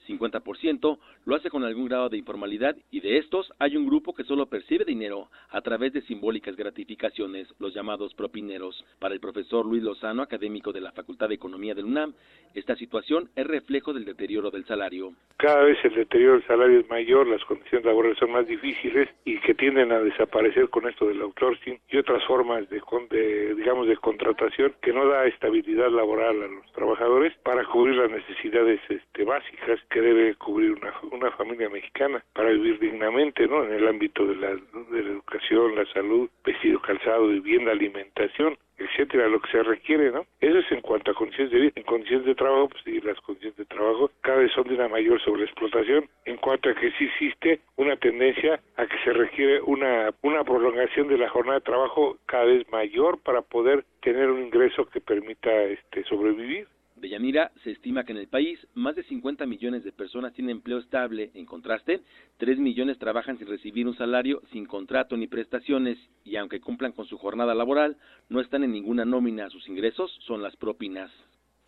50% 0.07 0.99
lo 1.25 1.35
hace 1.35 1.51
con 1.51 1.65
algún 1.65 1.87
grado 1.87 2.09
de 2.09 2.19
informalidad 2.19 2.77
y 2.91 3.01
de 3.01 3.19
estos 3.19 3.53
hay 3.59 3.77
un 3.77 3.87
grupo 3.87 4.15
que 4.15 4.25
solo 4.25 4.47
percibe 4.47 4.85
dinero 4.85 5.29
a 5.51 5.61
través 5.61 5.93
de 5.93 6.03
simbólicas 6.03 6.57
gratificaciones, 6.57 7.49
los 7.59 7.75
llamados 7.75 8.15
propineros. 8.15 8.85
Para 8.99 9.15
el 9.15 9.21
profesor 9.21 9.67
Luis 9.67 9.83
Lozano, 9.83 10.23
académico 10.23 10.73
de 10.73 10.81
la 10.81 10.93
Facultad 10.93 11.29
de 11.29 11.35
Economía 11.35 11.75
del 11.75 11.87
UNAM, 11.87 12.15
esta 12.55 12.77
situación 12.77 13.29
es 13.37 13.47
reflejo 13.47 13.93
del 13.93 14.05
deterioro 14.05 14.51
del 14.51 14.65
salario. 14.65 15.13
Cada 15.37 15.65
vez 15.65 15.79
el 15.85 15.95
deterioro 15.95 16.35
del 16.35 16.47
salario 16.47 16.81
es 16.81 16.89
mayor, 16.89 17.27
las 17.27 17.45
condiciones 17.45 17.85
laborales 17.85 18.19
son 18.19 18.33
más 18.33 18.47
difíciles 18.47 19.09
y 19.25 19.39
que 19.41 19.55
tienden 19.55 19.93
a 19.93 20.01
desaparecer 20.01 20.69
con 20.71 20.89
esto 20.89 21.07
del 21.07 21.21
outsourcing 21.23 21.79
y 21.89 21.97
otras 21.99 22.25
formas 22.25 22.69
de, 22.71 22.81
de 23.11 23.55
digamos 23.55 23.87
de 23.89 23.97
contratación 23.97 24.75
que 24.81 24.93
no 24.93 25.07
da 25.07 25.27
estabilidad 25.27 25.91
laboral 25.91 26.43
a 26.43 26.47
los 26.47 26.73
trabajadores 26.73 27.35
para 27.43 27.65
cubrir 27.65 27.97
las 27.97 28.11
necesidades 28.11 28.81
este, 28.89 29.25
básicas 29.25 29.81
que 29.91 29.96
debe 30.01 30.35
cubrir 30.37 30.73
una, 30.73 30.93
una 31.11 31.31
familia 31.33 31.69
mexicana 31.69 32.25
para 32.33 32.51
vivir 32.51 32.79
dignamente, 32.79 33.47
¿no? 33.47 33.65
En 33.65 33.73
el 33.73 33.89
ámbito 33.89 34.27
de 34.27 34.37
la, 34.37 34.49
de 34.51 35.03
la 35.03 35.11
educación, 35.11 35.75
la 35.75 35.87
salud, 35.93 36.29
vestido, 36.45 36.81
calzado, 36.81 37.29
vivienda, 37.29 37.73
alimentación 37.73 38.57
etcétera, 38.79 39.29
lo 39.29 39.41
que 39.41 39.51
se 39.51 39.63
requiere, 39.63 40.11
¿no? 40.11 40.27
Eso 40.41 40.59
es 40.59 40.71
en 40.71 40.81
cuanto 40.81 41.11
a 41.11 41.15
condiciones 41.15 41.53
de 41.53 41.61
vida. 41.61 41.73
En 41.77 41.83
condiciones 41.85 42.27
de 42.27 42.35
trabajo, 42.35 42.69
pues 42.69 42.83
sí, 42.85 43.01
las 43.01 43.19
condiciones 43.21 43.57
de 43.57 43.65
trabajo 43.65 44.11
cada 44.21 44.39
vez 44.39 44.53
son 44.53 44.65
de 44.69 44.75
una 44.75 44.89
mayor 44.89 45.21
sobreexplotación. 45.23 46.09
En 46.25 46.37
cuanto 46.37 46.69
a 46.69 46.75
que 46.75 46.91
sí 46.93 47.05
existe 47.05 47.61
una 47.77 47.97
tendencia 47.97 48.61
a 48.77 48.87
que 48.87 48.99
se 49.05 49.13
requiere 49.13 49.61
una, 49.63 50.11
una 50.23 50.45
prolongación 50.45 51.09
de 51.09 51.19
la 51.19 51.29
jornada 51.29 51.59
de 51.59 51.65
trabajo 51.65 52.19
cada 52.27 52.45
vez 52.45 52.71
mayor 52.71 53.19
para 53.23 53.43
poder 53.43 53.85
tener 54.03 54.31
un 54.31 54.43
ingreso 54.43 54.87
que 54.87 55.01
permita 55.01 55.51
este, 55.65 56.05
sobrevivir. 56.05 56.69
De 56.97 57.11
Yanira, 57.11 57.53
se 57.63 57.73
estima 57.73 58.05
que 58.05 58.13
en 58.13 58.19
el 58.19 58.29
país 58.29 58.59
más 58.73 58.97
de 58.97 59.03
50 59.03 59.45
millones 59.45 59.85
de 59.85 59.93
personas 59.93 60.33
tienen 60.33 60.57
empleo 60.57 60.79
estable. 60.79 61.31
En 61.35 61.45
contraste, 61.45 62.01
3 62.39 62.59
millones 62.59 62.99
trabajan 62.99 63.37
sin 63.37 63.47
recibir 63.47 63.87
un 63.87 63.97
salario, 63.97 64.41
sin 64.51 64.65
contrato 64.65 65.15
ni 65.17 65.27
prestaciones, 65.27 65.99
y 66.25 66.37
aunque 66.37 66.61
cumplan 66.61 66.93
con 66.93 67.07
su 67.07 67.19
jornada 67.19 67.55
laboral, 67.55 67.99
no 68.31 68.41
están 68.41 68.65
en 68.65 68.73
ninguna 68.73 69.05
nómina. 69.05 69.51
Sus 69.51 69.69
ingresos 69.69 70.11
son 70.27 70.43
las 70.43 70.57
propinas 70.57 71.11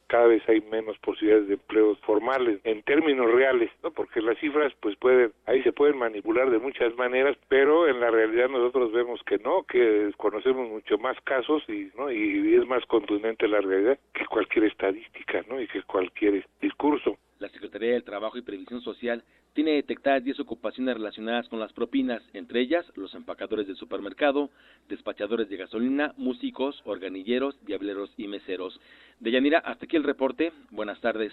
cada 0.09 0.27
vez 0.27 0.43
hay 0.49 0.61
menos 0.63 0.99
posibilidades 0.99 1.49
de 1.49 1.55
empleos 1.55 1.99
formales 2.01 2.61
en 2.65 2.83
términos 2.83 3.31
reales, 3.31 3.71
¿no? 3.83 3.91
Porque 3.91 4.21
las 4.21 4.39
cifras 4.39 4.73
pues 4.81 4.97
pueden 4.97 5.33
ahí 5.47 5.63
se 5.63 5.73
pueden 5.73 5.99
manipular 5.99 6.51
de 6.51 6.59
muchas 6.59 6.95
maneras, 6.97 7.37
pero 7.49 7.87
en 7.87 8.01
la 8.01 8.11
realidad 8.11 8.49
nosotros 8.49 8.93
vemos 8.93 9.23
que 9.25 9.39
no, 9.39 9.63
que 9.63 10.11
conocemos 10.17 10.69
mucho 10.69 10.99
más 10.99 11.21
casos 11.23 11.63
y 11.69 11.91
no 11.97 12.11
y 12.11 12.55
es 12.55 12.67
más 12.67 12.85
contundente 12.87 13.47
la 13.47 13.61
realidad 13.61 13.99
que 14.13 14.27
cualquier 14.27 14.65
estadística, 14.65 15.45
¿no? 15.49 15.61
Y 15.61 15.69
que 15.69 15.83
cualquier 15.83 16.45
discurso. 16.61 17.17
La 17.39 17.49
Secretaría 17.51 17.93
del 17.93 18.05
Trabajo 18.05 18.37
y 18.37 18.43
Previsión 18.43 18.81
Social 18.83 19.23
tiene 19.55 19.73
detectadas 19.73 20.25
10 20.25 20.41
ocupaciones 20.41 20.95
relacionadas 20.95 21.49
con 21.49 21.61
las 21.61 21.73
propinas, 21.73 22.23
entre 22.33 22.61
ellas 22.61 22.85
los 22.97 23.15
empacadores 23.15 23.67
del 23.67 23.77
supermercado, 23.77 24.51
despachadores 24.89 25.49
de 25.49 25.57
gasolina, 25.57 26.15
músicos, 26.17 26.81
organilleros, 26.85 27.55
diableros 27.65 28.11
y 28.17 28.29
meseros. 28.29 28.81
Deyanira, 29.21 29.59
hasta 29.59 29.85
aquí 29.85 29.97
el 29.97 30.05
reporte. 30.05 30.53
Buenas 30.71 31.01
tardes. 31.01 31.33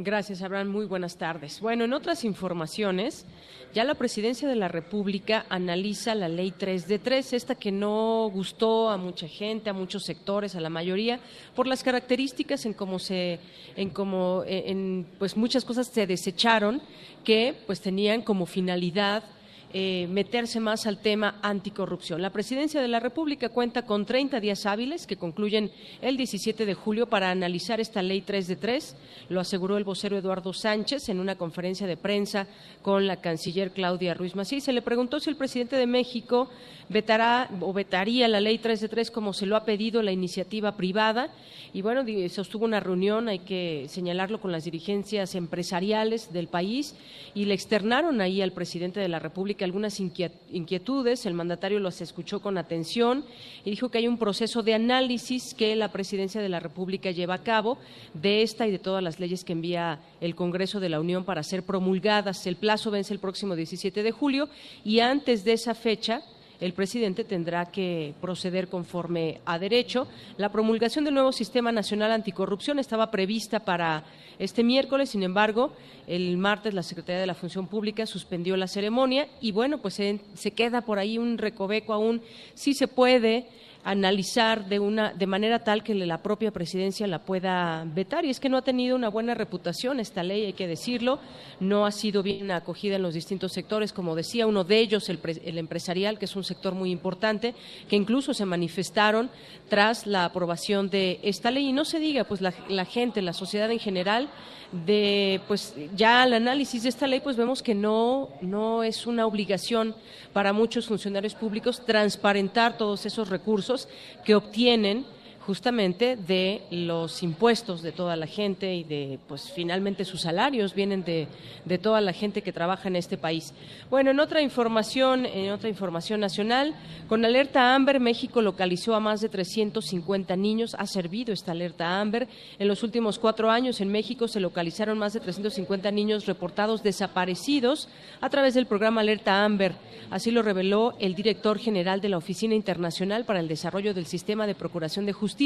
Gracias, 0.00 0.42
Abraham. 0.42 0.68
Muy 0.68 0.86
buenas 0.86 1.16
tardes. 1.16 1.60
Bueno, 1.60 1.84
en 1.84 1.92
otras 1.92 2.22
informaciones, 2.22 3.26
ya 3.74 3.82
la 3.82 3.96
Presidencia 3.96 4.46
de 4.46 4.54
la 4.54 4.68
República 4.68 5.44
analiza 5.48 6.14
la 6.14 6.28
Ley 6.28 6.52
3 6.52 6.86
de 6.86 7.00
3, 7.00 7.32
esta 7.32 7.56
que 7.56 7.72
no 7.72 8.30
gustó 8.32 8.90
a 8.90 8.96
mucha 8.96 9.26
gente, 9.26 9.70
a 9.70 9.72
muchos 9.72 10.04
sectores, 10.04 10.54
a 10.54 10.60
la 10.60 10.70
mayoría, 10.70 11.18
por 11.56 11.66
las 11.66 11.82
características 11.82 12.64
en 12.64 12.74
cómo 12.74 13.00
se, 13.00 13.40
en 13.74 13.90
cómo, 13.90 14.44
en, 14.46 15.04
pues 15.18 15.36
muchas 15.36 15.64
cosas 15.64 15.88
se 15.88 16.06
desecharon 16.06 16.80
que 17.24 17.56
pues 17.66 17.80
tenían 17.80 18.22
como 18.22 18.46
finalidad 18.46 19.24
eh, 19.74 20.06
meterse 20.10 20.60
más 20.60 20.86
al 20.86 20.98
tema 20.98 21.36
anticorrupción. 21.42 22.22
La 22.22 22.30
Presidencia 22.30 22.80
de 22.80 22.88
la 22.88 23.00
República 23.00 23.50
cuenta 23.50 23.82
con 23.82 24.06
30 24.06 24.40
días 24.40 24.64
hábiles 24.64 25.06
que 25.06 25.16
concluyen 25.16 25.70
el 26.00 26.16
17 26.16 26.64
de 26.64 26.72
julio 26.72 27.06
para 27.06 27.30
analizar 27.30 27.78
esta 27.78 28.02
ley 28.02 28.22
3 28.22 28.48
de 28.48 28.56
3, 28.56 28.96
lo 29.28 29.40
aseguró 29.40 29.76
el 29.76 29.84
vocero 29.84 30.16
Eduardo 30.16 30.54
Sánchez 30.54 31.10
en 31.10 31.20
una 31.20 31.36
conferencia 31.36 31.86
de 31.86 31.98
prensa 31.98 32.46
con 32.80 33.06
la 33.06 33.20
canciller 33.20 33.72
Claudia 33.72 34.14
Ruiz 34.14 34.34
Mací. 34.34 34.62
Se 34.62 34.72
le 34.72 34.80
preguntó 34.80 35.20
si 35.20 35.28
el 35.28 35.36
presidente 35.36 35.76
de 35.76 35.86
México 35.86 36.48
vetará 36.88 37.50
o 37.60 37.72
vetaría 37.74 38.28
la 38.28 38.40
ley 38.40 38.58
3 38.58 38.80
de 38.80 38.88
3 38.88 39.10
como 39.10 39.34
se 39.34 39.44
lo 39.44 39.56
ha 39.56 39.64
pedido 39.64 40.02
la 40.02 40.12
iniciativa 40.12 40.76
privada 40.76 41.30
y 41.72 41.82
bueno, 41.82 42.02
sostuvo 42.30 42.64
una 42.64 42.80
reunión, 42.80 43.28
hay 43.28 43.40
que 43.40 43.86
señalarlo 43.88 44.40
con 44.40 44.52
las 44.52 44.64
dirigencias 44.64 45.34
empresariales 45.34 46.32
del 46.32 46.48
país 46.48 46.94
y 47.34 47.44
le 47.44 47.54
externaron 47.54 48.20
ahí 48.20 48.40
al 48.40 48.52
presidente 48.52 49.00
de 49.00 49.08
la 49.08 49.18
República 49.18 49.57
algunas 49.64 50.00
inquietudes, 50.00 51.26
el 51.26 51.34
mandatario 51.34 51.80
los 51.80 52.00
escuchó 52.00 52.40
con 52.40 52.58
atención 52.58 53.24
y 53.64 53.70
dijo 53.70 53.90
que 53.90 53.98
hay 53.98 54.08
un 54.08 54.18
proceso 54.18 54.62
de 54.62 54.74
análisis 54.74 55.54
que 55.54 55.76
la 55.76 55.92
Presidencia 55.92 56.40
de 56.40 56.48
la 56.48 56.60
República 56.60 57.10
lleva 57.10 57.34
a 57.34 57.42
cabo 57.42 57.78
de 58.14 58.42
esta 58.42 58.66
y 58.66 58.70
de 58.70 58.78
todas 58.78 59.02
las 59.02 59.20
leyes 59.20 59.44
que 59.44 59.52
envía 59.52 60.00
el 60.20 60.34
Congreso 60.34 60.80
de 60.80 60.88
la 60.88 61.00
Unión 61.00 61.24
para 61.24 61.42
ser 61.42 61.62
promulgadas. 61.62 62.46
El 62.46 62.56
plazo 62.56 62.90
vence 62.90 63.12
el 63.12 63.20
próximo 63.20 63.56
17 63.56 64.02
de 64.02 64.12
julio 64.12 64.48
y 64.84 65.00
antes 65.00 65.44
de 65.44 65.52
esa 65.52 65.74
fecha 65.74 66.22
el 66.60 66.72
presidente 66.72 67.24
tendrá 67.24 67.66
que 67.66 68.14
proceder 68.20 68.68
conforme 68.68 69.40
a 69.44 69.58
derecho. 69.58 70.08
La 70.36 70.50
promulgación 70.50 71.04
del 71.04 71.14
nuevo 71.14 71.32
Sistema 71.32 71.72
Nacional 71.72 72.10
Anticorrupción 72.10 72.78
estaba 72.78 73.10
prevista 73.10 73.60
para 73.60 74.04
este 74.38 74.62
miércoles, 74.62 75.10
sin 75.10 75.22
embargo, 75.22 75.72
el 76.06 76.36
martes 76.36 76.74
la 76.74 76.82
Secretaría 76.82 77.20
de 77.20 77.26
la 77.26 77.34
Función 77.34 77.66
Pública 77.66 78.06
suspendió 78.06 78.56
la 78.56 78.68
ceremonia 78.68 79.28
y 79.40 79.52
bueno, 79.52 79.78
pues 79.78 79.94
se, 79.94 80.20
se 80.34 80.52
queda 80.52 80.82
por 80.82 80.98
ahí 80.98 81.18
un 81.18 81.38
recoveco 81.38 81.92
aún, 81.92 82.22
si 82.54 82.74
se 82.74 82.88
puede 82.88 83.46
analizar 83.90 84.68
de 84.68 84.78
una 84.78 85.14
de 85.14 85.26
manera 85.26 85.60
tal 85.60 85.82
que 85.82 85.94
la 85.94 86.22
propia 86.22 86.50
presidencia 86.50 87.06
la 87.06 87.20
pueda 87.20 87.84
vetar. 87.86 88.26
Y 88.26 88.30
es 88.30 88.38
que 88.38 88.50
no 88.50 88.58
ha 88.58 88.62
tenido 88.62 88.94
una 88.94 89.08
buena 89.08 89.32
reputación 89.32 89.98
esta 89.98 90.22
ley 90.22 90.44
hay 90.44 90.52
que 90.52 90.66
decirlo. 90.66 91.20
No 91.58 91.86
ha 91.86 91.90
sido 91.90 92.22
bien 92.22 92.50
acogida 92.50 92.96
en 92.96 93.02
los 93.02 93.14
distintos 93.14 93.52
sectores. 93.52 93.94
Como 93.94 94.14
decía 94.14 94.46
uno 94.46 94.62
de 94.62 94.78
ellos 94.78 95.08
el, 95.08 95.18
empresarial 95.56 96.18
que 96.18 96.26
es 96.26 96.36
un 96.36 96.44
sector 96.44 96.74
muy 96.74 96.90
importante 96.90 97.54
que 97.88 97.96
incluso 97.96 98.34
se 98.34 98.44
manifestaron 98.44 99.30
tras 99.70 100.06
la 100.06 100.26
aprobación 100.26 100.90
de 100.90 101.18
esta 101.22 101.50
ley. 101.50 101.68
Y 101.68 101.72
no 101.72 101.86
se 101.86 101.98
diga 101.98 102.24
pues 102.24 102.42
la, 102.42 102.52
la 102.68 102.84
gente 102.84 103.22
la 103.22 103.32
sociedad 103.32 103.70
en 103.70 103.78
general 103.78 104.28
de 104.72 105.40
pues 105.48 105.74
ya 105.96 106.22
al 106.22 106.34
análisis 106.34 106.82
de 106.82 106.90
esta 106.90 107.06
ley 107.06 107.20
pues 107.20 107.36
vemos 107.36 107.62
que 107.62 107.74
no 107.74 108.28
no 108.42 108.82
es 108.82 109.06
una 109.06 109.26
obligación 109.26 109.94
para 110.32 110.52
muchos 110.52 110.86
funcionarios 110.86 111.34
públicos 111.34 111.84
transparentar 111.86 112.76
todos 112.76 113.06
esos 113.06 113.30
recursos 113.30 113.88
que 114.24 114.34
obtienen 114.34 115.06
justamente 115.48 116.16
de 116.16 116.60
los 116.70 117.22
impuestos 117.22 117.80
de 117.80 117.90
toda 117.90 118.16
la 118.16 118.26
gente 118.26 118.74
y 118.74 118.84
de, 118.84 119.18
pues 119.26 119.50
finalmente 119.50 120.04
sus 120.04 120.20
salarios 120.20 120.74
vienen 120.74 121.04
de, 121.04 121.26
de, 121.64 121.78
toda 121.78 122.02
la 122.02 122.12
gente 122.12 122.42
que 122.42 122.52
trabaja 122.52 122.88
en 122.88 122.96
este 122.96 123.16
país. 123.16 123.54
Bueno, 123.88 124.10
en 124.10 124.20
otra 124.20 124.42
información, 124.42 125.24
en 125.24 125.50
otra 125.50 125.70
información 125.70 126.20
nacional, 126.20 126.74
con 127.08 127.24
alerta 127.24 127.74
Amber, 127.74 127.98
México 127.98 128.42
localizó 128.42 128.94
a 128.94 129.00
más 129.00 129.22
de 129.22 129.30
350 129.30 130.36
niños. 130.36 130.76
Ha 130.78 130.86
servido 130.86 131.32
esta 131.32 131.52
alerta 131.52 131.98
Amber. 131.98 132.28
En 132.58 132.68
los 132.68 132.82
últimos 132.82 133.18
cuatro 133.18 133.50
años 133.50 133.80
en 133.80 133.90
México 133.90 134.28
se 134.28 134.40
localizaron 134.40 134.98
más 134.98 135.14
de 135.14 135.20
350 135.20 135.90
niños 135.92 136.26
reportados 136.26 136.82
desaparecidos 136.82 137.88
a 138.20 138.28
través 138.28 138.52
del 138.52 138.66
programa 138.66 139.00
Alerta 139.00 139.46
Amber. 139.46 139.72
Así 140.10 140.30
lo 140.30 140.42
reveló 140.42 140.94
el 141.00 141.14
director 141.14 141.58
general 141.58 142.02
de 142.02 142.10
la 142.10 142.18
Oficina 142.18 142.54
Internacional 142.54 143.24
para 143.24 143.40
el 143.40 143.48
Desarrollo 143.48 143.94
del 143.94 144.04
Sistema 144.04 144.46
de 144.46 144.54
Procuración 144.54 145.06
de 145.06 145.14
Justicia 145.14 145.37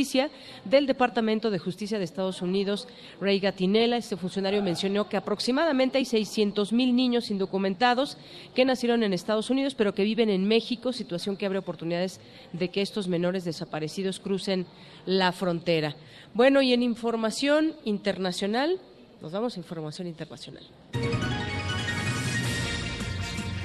del 0.65 0.87
Departamento 0.87 1.51
de 1.51 1.59
Justicia 1.59 1.99
de 1.99 2.05
Estados 2.05 2.41
Unidos, 2.41 2.89
Ray 3.21 3.41
Gatinella. 3.41 3.99
Este 3.99 4.17
funcionario 4.17 4.63
mencionó 4.63 5.07
que 5.07 5.19
aproximadamente 5.19 5.99
hay 5.99 6.07
600 6.07 6.73
mil 6.73 6.97
niños 6.97 7.31
indocumentados 7.31 8.17
que 8.55 8.65
nacieron 8.65 9.03
en 9.03 9.13
Estados 9.13 9.51
Unidos, 9.51 9.75
pero 9.75 9.95
que 9.95 10.05
viven 10.05 10.31
en 10.31 10.49
México, 10.49 10.95
situación 10.95 11.37
que 11.37 11.45
abre 11.45 11.59
oportunidades 11.59 12.21
de 12.55 12.71
que 12.71 12.81
estos 12.81 13.07
menores 13.07 13.45
desaparecidos 13.45 14.19
crucen 14.19 14.65
la 15.05 15.31
frontera. 15.31 15.95
Bueno, 16.33 16.63
y 16.63 16.73
en 16.73 16.83
información 16.83 17.75
internacional, 17.85 18.81
nos 19.21 19.31
vamos 19.31 19.57
a 19.57 19.61
información 19.61 20.09
internacional. 20.09 20.65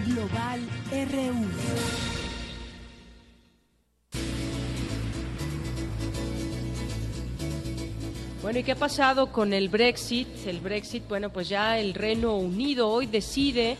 Global 0.05 0.59
RU. 0.91 2.26
Bueno, 8.47 8.61
¿y 8.61 8.63
qué 8.63 8.71
ha 8.71 8.75
pasado 8.77 9.33
con 9.33 9.51
el 9.51 9.67
Brexit? 9.67 10.47
El 10.47 10.61
Brexit, 10.61 11.05
bueno, 11.09 11.29
pues 11.29 11.49
ya 11.49 11.79
el 11.79 11.93
Reino 11.93 12.37
Unido 12.37 12.87
hoy 12.87 13.05
decide 13.05 13.75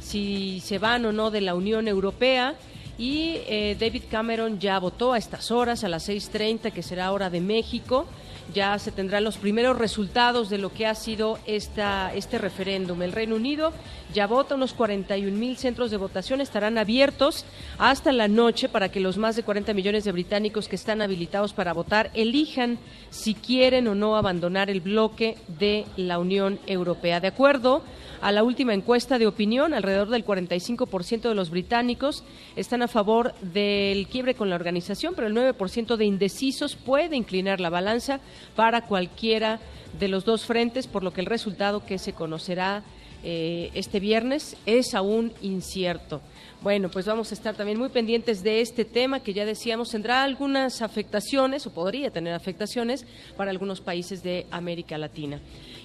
si 0.00 0.58
se 0.58 0.80
van 0.80 1.06
o 1.06 1.12
no 1.12 1.30
de 1.30 1.40
la 1.40 1.54
Unión 1.54 1.86
Europea 1.86 2.56
y 2.98 3.36
eh, 3.46 3.76
David 3.78 4.02
Cameron 4.10 4.58
ya 4.58 4.76
votó 4.80 5.12
a 5.12 5.18
estas 5.18 5.52
horas, 5.52 5.84
a 5.84 5.88
las 5.88 6.08
6.30, 6.08 6.72
que 6.72 6.82
será 6.82 7.12
hora 7.12 7.30
de 7.30 7.40
México 7.40 8.08
ya 8.54 8.78
se 8.78 8.92
tendrán 8.92 9.24
los 9.24 9.36
primeros 9.36 9.78
resultados 9.78 10.50
de 10.50 10.58
lo 10.58 10.72
que 10.72 10.86
ha 10.86 10.94
sido 10.94 11.38
esta, 11.46 12.12
este 12.14 12.38
referéndum. 12.38 13.02
El 13.02 13.12
Reino 13.12 13.36
Unido 13.36 13.72
ya 14.14 14.26
vota, 14.26 14.54
unos 14.54 14.72
41 14.72 15.36
mil 15.36 15.56
centros 15.56 15.90
de 15.90 15.96
votación 15.96 16.40
estarán 16.40 16.78
abiertos 16.78 17.44
hasta 17.78 18.12
la 18.12 18.28
noche 18.28 18.68
para 18.68 18.88
que 18.88 19.00
los 19.00 19.18
más 19.18 19.36
de 19.36 19.42
40 19.42 19.74
millones 19.74 20.04
de 20.04 20.12
británicos 20.12 20.68
que 20.68 20.76
están 20.76 21.02
habilitados 21.02 21.52
para 21.52 21.72
votar 21.72 22.10
elijan 22.14 22.78
si 23.10 23.34
quieren 23.34 23.88
o 23.88 23.94
no 23.94 24.16
abandonar 24.16 24.70
el 24.70 24.80
bloque 24.80 25.36
de 25.58 25.84
la 25.96 26.18
Unión 26.18 26.58
Europea. 26.66 27.20
De 27.20 27.28
acuerdo 27.28 27.82
a 28.20 28.32
la 28.32 28.42
última 28.42 28.74
encuesta 28.74 29.18
de 29.18 29.26
opinión, 29.26 29.74
alrededor 29.74 30.08
del 30.08 30.24
45% 30.24 31.28
de 31.28 31.34
los 31.34 31.50
británicos 31.50 32.24
están 32.56 32.82
a 32.82 32.88
favor 32.88 33.34
del 33.40 34.06
quiebre 34.08 34.34
con 34.34 34.50
la 34.50 34.56
organización, 34.56 35.14
pero 35.14 35.28
el 35.28 35.34
9% 35.34 35.96
de 35.96 36.04
indecisos 36.04 36.76
puede 36.76 37.16
inclinar 37.16 37.60
la 37.60 37.70
balanza 37.70 38.20
para 38.56 38.82
cualquiera 38.82 39.60
de 39.98 40.08
los 40.08 40.24
dos 40.24 40.44
frentes, 40.44 40.86
por 40.86 41.02
lo 41.02 41.12
que 41.12 41.20
el 41.20 41.26
resultado 41.26 41.84
que 41.84 41.98
se 41.98 42.12
conocerá 42.12 42.82
eh, 43.24 43.70
este 43.74 43.98
viernes 44.00 44.56
es 44.64 44.94
aún 44.94 45.32
incierto. 45.42 46.20
Bueno, 46.60 46.88
pues 46.88 47.06
vamos 47.06 47.30
a 47.30 47.34
estar 47.34 47.54
también 47.54 47.78
muy 47.78 47.88
pendientes 47.88 48.42
de 48.42 48.60
este 48.60 48.84
tema 48.84 49.20
que 49.20 49.32
ya 49.32 49.44
decíamos 49.44 49.90
tendrá 49.90 50.24
algunas 50.24 50.82
afectaciones 50.82 51.66
o 51.66 51.72
podría 51.72 52.10
tener 52.10 52.34
afectaciones 52.34 53.06
para 53.36 53.50
algunos 53.50 53.80
países 53.80 54.22
de 54.22 54.46
América 54.50 54.98
Latina. 54.98 55.40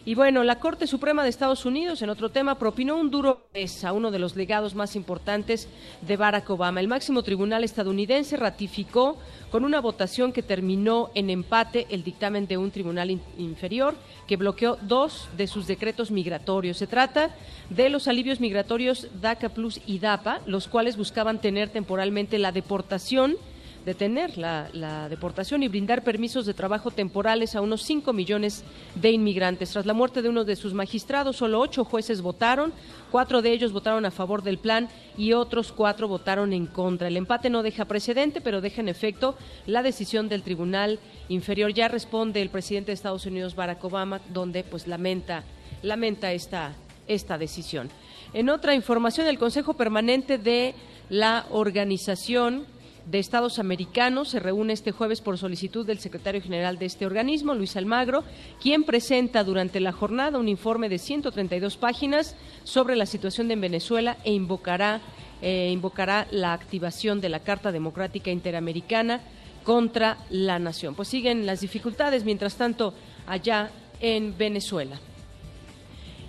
Y 0.05 0.15
bueno, 0.15 0.43
la 0.43 0.59
Corte 0.59 0.85
Suprema 0.85 1.23
de 1.23 1.29
Estados 1.29 1.65
Unidos, 1.65 2.01
en 2.01 2.09
otro 2.09 2.27
tema, 2.29 2.59
propinó 2.59 2.97
un 2.97 3.09
duro 3.09 3.47
pez 3.53 3.85
a 3.85 3.93
uno 3.93 4.11
de 4.11 4.19
los 4.19 4.35
legados 4.35 4.75
más 4.75 4.97
importantes 4.97 5.69
de 6.01 6.17
Barack 6.17 6.49
Obama. 6.49 6.81
El 6.81 6.89
máximo 6.89 7.23
tribunal 7.23 7.63
estadounidense 7.63 8.35
ratificó 8.35 9.17
con 9.49 9.63
una 9.63 9.79
votación 9.79 10.33
que 10.33 10.43
terminó 10.43 11.09
en 11.15 11.29
empate 11.29 11.87
el 11.89 12.03
dictamen 12.03 12.47
de 12.47 12.57
un 12.57 12.69
tribunal 12.69 13.11
inferior 13.37 13.95
que 14.27 14.35
bloqueó 14.35 14.77
dos 14.81 15.29
de 15.37 15.47
sus 15.47 15.67
decretos 15.67 16.11
migratorios. 16.11 16.75
Se 16.75 16.87
trata 16.87 17.29
de 17.69 17.87
los 17.87 18.09
alivios 18.09 18.41
migratorios 18.41 19.07
DACA 19.21 19.49
Plus 19.49 19.79
y 19.85 19.99
DAPA, 19.99 20.41
los 20.45 20.67
cuales 20.67 20.97
buscaban 20.97 21.39
tener 21.39 21.69
temporalmente 21.69 22.39
la 22.39 22.51
deportación 22.51 23.37
detener 23.85 24.37
la, 24.37 25.09
deportación 25.09 25.63
y 25.63 25.67
brindar 25.67 26.03
permisos 26.03 26.45
de 26.45 26.53
trabajo 26.53 26.91
temporales 26.91 27.55
a 27.55 27.61
unos 27.61 27.83
5 27.83 28.13
millones 28.13 28.63
de 28.95 29.11
inmigrantes. 29.11 29.71
Tras 29.71 29.85
la 29.85 29.93
muerte 29.93 30.21
de 30.21 30.29
uno 30.29 30.45
de 30.45 30.55
sus 30.55 30.73
magistrados, 30.73 31.37
solo 31.37 31.59
ocho 31.59 31.83
jueces 31.83 32.21
votaron, 32.21 32.73
cuatro 33.11 33.41
de 33.41 33.51
ellos 33.51 33.71
votaron 33.71 34.05
a 34.05 34.11
favor 34.11 34.41
del 34.41 34.57
plan 34.57 34.87
y 35.17 35.33
otros 35.33 35.71
cuatro 35.71 36.07
votaron 36.07 36.53
en 36.53 36.65
contra. 36.65 37.07
El 37.07 37.17
empate 37.17 37.49
no 37.49 37.63
deja 37.63 37.85
precedente, 37.85 38.41
pero 38.41 38.61
deja 38.61 38.81
en 38.81 38.89
efecto 38.89 39.35
la 39.65 39.83
decisión 39.83 40.29
del 40.29 40.43
Tribunal 40.43 40.99
Inferior. 41.29 41.73
Ya 41.73 41.87
responde 41.87 42.41
el 42.41 42.49
presidente 42.49 42.87
de 42.87 42.93
Estados 42.93 43.25
Unidos, 43.25 43.55
Barack 43.55 43.83
Obama, 43.83 44.21
donde 44.33 44.63
pues 44.63 44.87
lamenta, 44.87 45.43
lamenta 45.81 46.31
esta, 46.31 46.73
esta 47.07 47.37
decisión. 47.37 47.89
En 48.33 48.49
otra 48.49 48.73
información, 48.73 49.27
el 49.27 49.37
Consejo 49.37 49.75
Permanente 49.75 50.37
de 50.37 50.73
la 51.09 51.45
Organización 51.51 52.65
de 53.05 53.19
Estados 53.19 53.59
Americanos 53.59 54.29
se 54.29 54.39
reúne 54.39 54.73
este 54.73 54.91
jueves 54.91 55.21
por 55.21 55.37
solicitud 55.37 55.85
del 55.85 55.99
secretario 55.99 56.41
general 56.41 56.77
de 56.77 56.85
este 56.85 57.05
organismo, 57.05 57.53
Luis 57.53 57.75
Almagro, 57.75 58.23
quien 58.61 58.83
presenta 58.83 59.43
durante 59.43 59.79
la 59.79 59.91
jornada 59.91 60.39
un 60.39 60.47
informe 60.47 60.89
de 60.89 60.99
132 60.99 61.77
páginas 61.77 62.35
sobre 62.63 62.95
la 62.95 63.05
situación 63.05 63.47
de 63.47 63.55
Venezuela 63.55 64.17
e 64.23 64.31
invocará, 64.31 65.01
eh, 65.41 65.69
invocará 65.71 66.27
la 66.31 66.53
activación 66.53 67.19
de 67.19 67.29
la 67.29 67.39
Carta 67.39 67.71
Democrática 67.71 68.31
Interamericana 68.31 69.21
contra 69.63 70.17
la 70.29 70.59
nación. 70.59 70.95
Pues 70.95 71.07
siguen 71.09 71.45
las 71.45 71.61
dificultades, 71.61 72.23
mientras 72.23 72.55
tanto, 72.55 72.93
allá 73.27 73.69
en 73.99 74.37
Venezuela. 74.37 74.99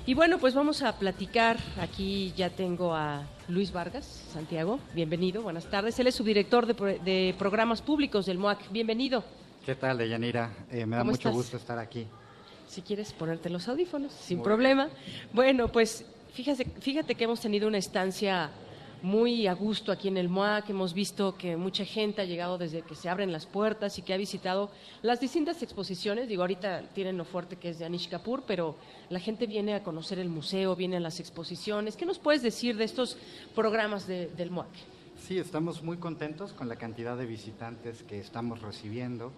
Y 0.06 0.14
bueno, 0.14 0.38
pues 0.38 0.54
vamos 0.54 0.82
a 0.82 0.98
platicar. 0.98 1.56
Aquí 1.80 2.32
ya 2.36 2.50
tengo 2.50 2.94
a 2.94 3.22
Luis 3.48 3.72
Vargas, 3.72 4.04
Santiago. 4.32 4.78
Bienvenido, 4.94 5.42
buenas 5.42 5.66
tardes. 5.66 5.98
Él 5.98 6.06
es 6.06 6.14
subdirector 6.14 6.66
de, 6.66 6.98
de 7.00 7.34
programas 7.38 7.82
públicos 7.82 8.26
del 8.26 8.38
MOAC. 8.38 8.70
Bienvenido. 8.70 9.22
¿Qué 9.66 9.74
tal, 9.74 9.98
Deyanira? 9.98 10.50
Eh, 10.70 10.86
me 10.86 10.96
da 10.96 11.04
mucho 11.04 11.30
gusto 11.30 11.56
estar 11.56 11.78
aquí. 11.78 12.06
Si 12.68 12.82
quieres 12.82 13.12
ponerte 13.12 13.50
los 13.50 13.68
audífonos, 13.68 14.12
sin 14.12 14.42
problema. 14.42 14.88
Bueno, 15.32 15.68
pues 15.68 16.04
fíjate, 16.32 16.64
fíjate 16.80 17.14
que 17.14 17.24
hemos 17.24 17.40
tenido 17.40 17.68
una 17.68 17.78
estancia 17.78 18.50
muy 19.04 19.46
a 19.46 19.52
gusto 19.52 19.92
aquí 19.92 20.08
en 20.08 20.16
el 20.16 20.30
MOAC. 20.30 20.70
Hemos 20.70 20.94
visto 20.94 21.36
que 21.36 21.58
mucha 21.58 21.84
gente 21.84 22.22
ha 22.22 22.24
llegado 22.24 22.56
desde 22.56 22.80
que 22.80 22.94
se 22.94 23.10
abren 23.10 23.32
las 23.32 23.44
puertas 23.44 23.98
y 23.98 24.02
que 24.02 24.14
ha 24.14 24.16
visitado 24.16 24.70
las 25.02 25.20
distintas 25.20 25.62
exposiciones. 25.62 26.26
Digo, 26.26 26.42
ahorita 26.42 26.88
tienen 26.94 27.18
lo 27.18 27.26
fuerte 27.26 27.56
que 27.56 27.68
es 27.68 27.78
de 27.78 27.84
Anish 27.84 28.08
Kapoor, 28.08 28.44
pero 28.46 28.76
la 29.10 29.20
gente 29.20 29.46
viene 29.46 29.74
a 29.74 29.82
conocer 29.82 30.18
el 30.18 30.30
museo, 30.30 30.74
viene 30.74 30.96
a 30.96 31.00
las 31.00 31.20
exposiciones. 31.20 31.96
¿Qué 31.96 32.06
nos 32.06 32.18
puedes 32.18 32.42
decir 32.42 32.78
de 32.78 32.84
estos 32.84 33.18
programas 33.54 34.06
del 34.06 34.50
MOAC? 34.50 34.70
Sí, 35.18 35.38
estamos 35.38 35.82
muy 35.82 35.98
contentos 35.98 36.54
con 36.54 36.70
la 36.70 36.76
cantidad 36.76 37.14
de 37.18 37.26
visitantes 37.26 38.02
que 38.04 38.18
estamos 38.18 38.62
recibiendo. 38.62 39.32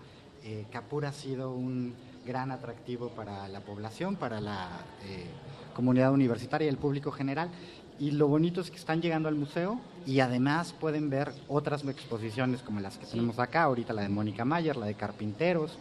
Eh, 0.44 0.64
Kapoor 0.70 1.06
ha 1.06 1.12
sido 1.12 1.50
un 1.50 1.92
gran 2.24 2.52
atractivo 2.52 3.08
para 3.08 3.48
la 3.48 3.60
población, 3.60 4.14
para 4.14 4.40
la 4.40 4.68
eh, 5.04 5.26
comunidad 5.74 6.12
universitaria 6.12 6.66
y 6.66 6.68
el 6.68 6.78
público 6.78 7.10
general 7.10 7.50
y 7.98 8.10
lo 8.10 8.28
bonito 8.28 8.60
es 8.60 8.70
que 8.70 8.76
están 8.76 9.00
llegando 9.00 9.28
al 9.28 9.34
museo 9.34 9.80
y 10.06 10.20
además 10.20 10.74
pueden 10.78 11.10
ver 11.10 11.32
otras 11.48 11.84
exposiciones 11.84 12.62
como 12.62 12.80
las 12.80 12.98
que 12.98 13.06
tenemos 13.06 13.38
acá, 13.38 13.64
ahorita 13.64 13.92
la 13.92 14.02
de 14.02 14.08
Mónica 14.08 14.44
Mayer, 14.44 14.76
la 14.76 14.86
de 14.86 14.94
Carpinteros 14.94 15.78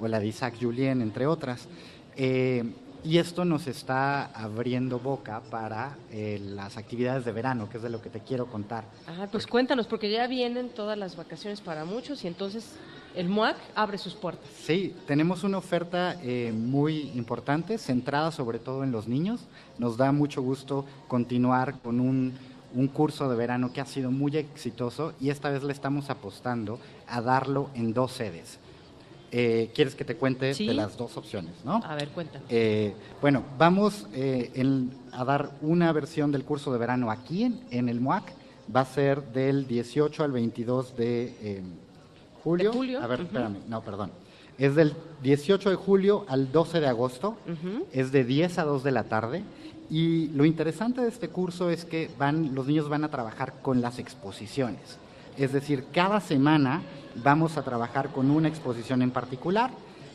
o 0.00 0.08
la 0.08 0.18
de 0.18 0.26
Isaac 0.26 0.54
Julien, 0.60 1.02
entre 1.02 1.26
otras. 1.26 1.68
Eh, 2.16 2.64
y 3.04 3.18
esto 3.18 3.44
nos 3.44 3.68
está 3.68 4.26
abriendo 4.26 4.98
boca 4.98 5.40
para 5.50 5.96
eh, 6.10 6.40
las 6.42 6.76
actividades 6.76 7.24
de 7.24 7.30
verano, 7.30 7.68
que 7.68 7.76
es 7.76 7.82
de 7.82 7.90
lo 7.90 8.02
que 8.02 8.10
te 8.10 8.20
quiero 8.20 8.46
contar. 8.46 8.84
Ah, 9.06 9.28
pues 9.30 9.46
cuéntanos, 9.46 9.86
porque 9.86 10.10
ya 10.10 10.26
vienen 10.26 10.70
todas 10.70 10.98
las 10.98 11.16
vacaciones 11.16 11.60
para 11.60 11.84
muchos 11.84 12.24
y 12.24 12.26
entonces 12.26 12.72
el 13.14 13.28
MOAC 13.28 13.56
abre 13.74 13.98
sus 13.98 14.14
puertas. 14.14 14.48
Sí, 14.62 14.94
tenemos 15.06 15.44
una 15.44 15.58
oferta 15.58 16.16
eh, 16.22 16.52
muy 16.52 17.10
importante, 17.14 17.78
centrada 17.78 18.30
sobre 18.30 18.58
todo 18.58 18.84
en 18.84 18.92
los 18.92 19.08
niños. 19.08 19.40
Nos 19.78 19.96
da 19.96 20.12
mucho 20.12 20.42
gusto 20.42 20.84
continuar 21.08 21.80
con 21.80 22.00
un, 22.00 22.34
un 22.74 22.88
curso 22.88 23.28
de 23.28 23.36
verano 23.36 23.72
que 23.72 23.80
ha 23.80 23.86
sido 23.86 24.10
muy 24.10 24.36
exitoso 24.36 25.14
y 25.20 25.30
esta 25.30 25.50
vez 25.50 25.62
le 25.62 25.72
estamos 25.72 26.10
apostando 26.10 26.78
a 27.06 27.20
darlo 27.20 27.70
en 27.74 27.92
dos 27.92 28.12
sedes. 28.12 28.58
Eh, 29.30 29.70
¿Quieres 29.74 29.94
que 29.94 30.04
te 30.04 30.16
cuente 30.16 30.54
de 30.54 30.74
las 30.74 30.96
dos 30.96 31.16
opciones? 31.16 31.52
¿no? 31.64 31.82
A 31.84 31.94
ver, 31.94 32.08
cuéntame. 32.08 32.44
Eh, 32.48 32.94
bueno, 33.20 33.42
vamos 33.58 34.06
a 35.12 35.24
dar 35.24 35.50
una 35.60 35.92
versión 35.92 36.32
del 36.32 36.44
curso 36.44 36.72
de 36.72 36.78
verano 36.78 37.10
aquí 37.10 37.44
en, 37.44 37.60
en, 37.70 37.88
el 37.88 38.00
MOAC. 38.00 38.24
Va 38.74 38.82
a 38.82 38.86
ser 38.86 39.22
del 39.32 39.66
18 39.66 40.24
al 40.24 40.32
22 40.32 40.96
de 40.96 41.62
julio. 42.48 42.72
julio? 42.72 43.02
A 43.02 43.06
ver, 43.06 43.20
espérame, 43.22 43.58
no, 43.68 43.82
perdón. 43.82 44.10
Es 44.58 44.74
del 44.74 44.94
18 45.22 45.70
de 45.70 45.76
julio 45.76 46.24
al 46.28 46.50
12 46.50 46.80
de 46.80 46.88
agosto, 46.88 47.36
es 47.92 48.10
de 48.10 48.24
10 48.24 48.58
a 48.58 48.64
2 48.64 48.82
de 48.82 48.90
la 48.90 49.04
tarde. 49.04 49.44
Y 49.90 50.28
lo 50.28 50.44
interesante 50.44 51.00
de 51.00 51.08
este 51.08 51.28
curso 51.28 51.70
es 51.70 51.84
que 51.84 52.10
van, 52.18 52.54
los 52.54 52.66
niños 52.66 52.88
van 52.88 53.04
a 53.04 53.08
trabajar 53.08 53.54
con 53.62 53.80
las 53.80 53.98
exposiciones. 53.98 54.98
Es 55.36 55.52
decir, 55.52 55.86
cada 55.92 56.20
semana 56.20 56.82
vamos 57.22 57.56
a 57.56 57.62
trabajar 57.62 58.10
con 58.10 58.30
una 58.30 58.48
exposición 58.48 59.02
en 59.02 59.12
particular. 59.12 59.70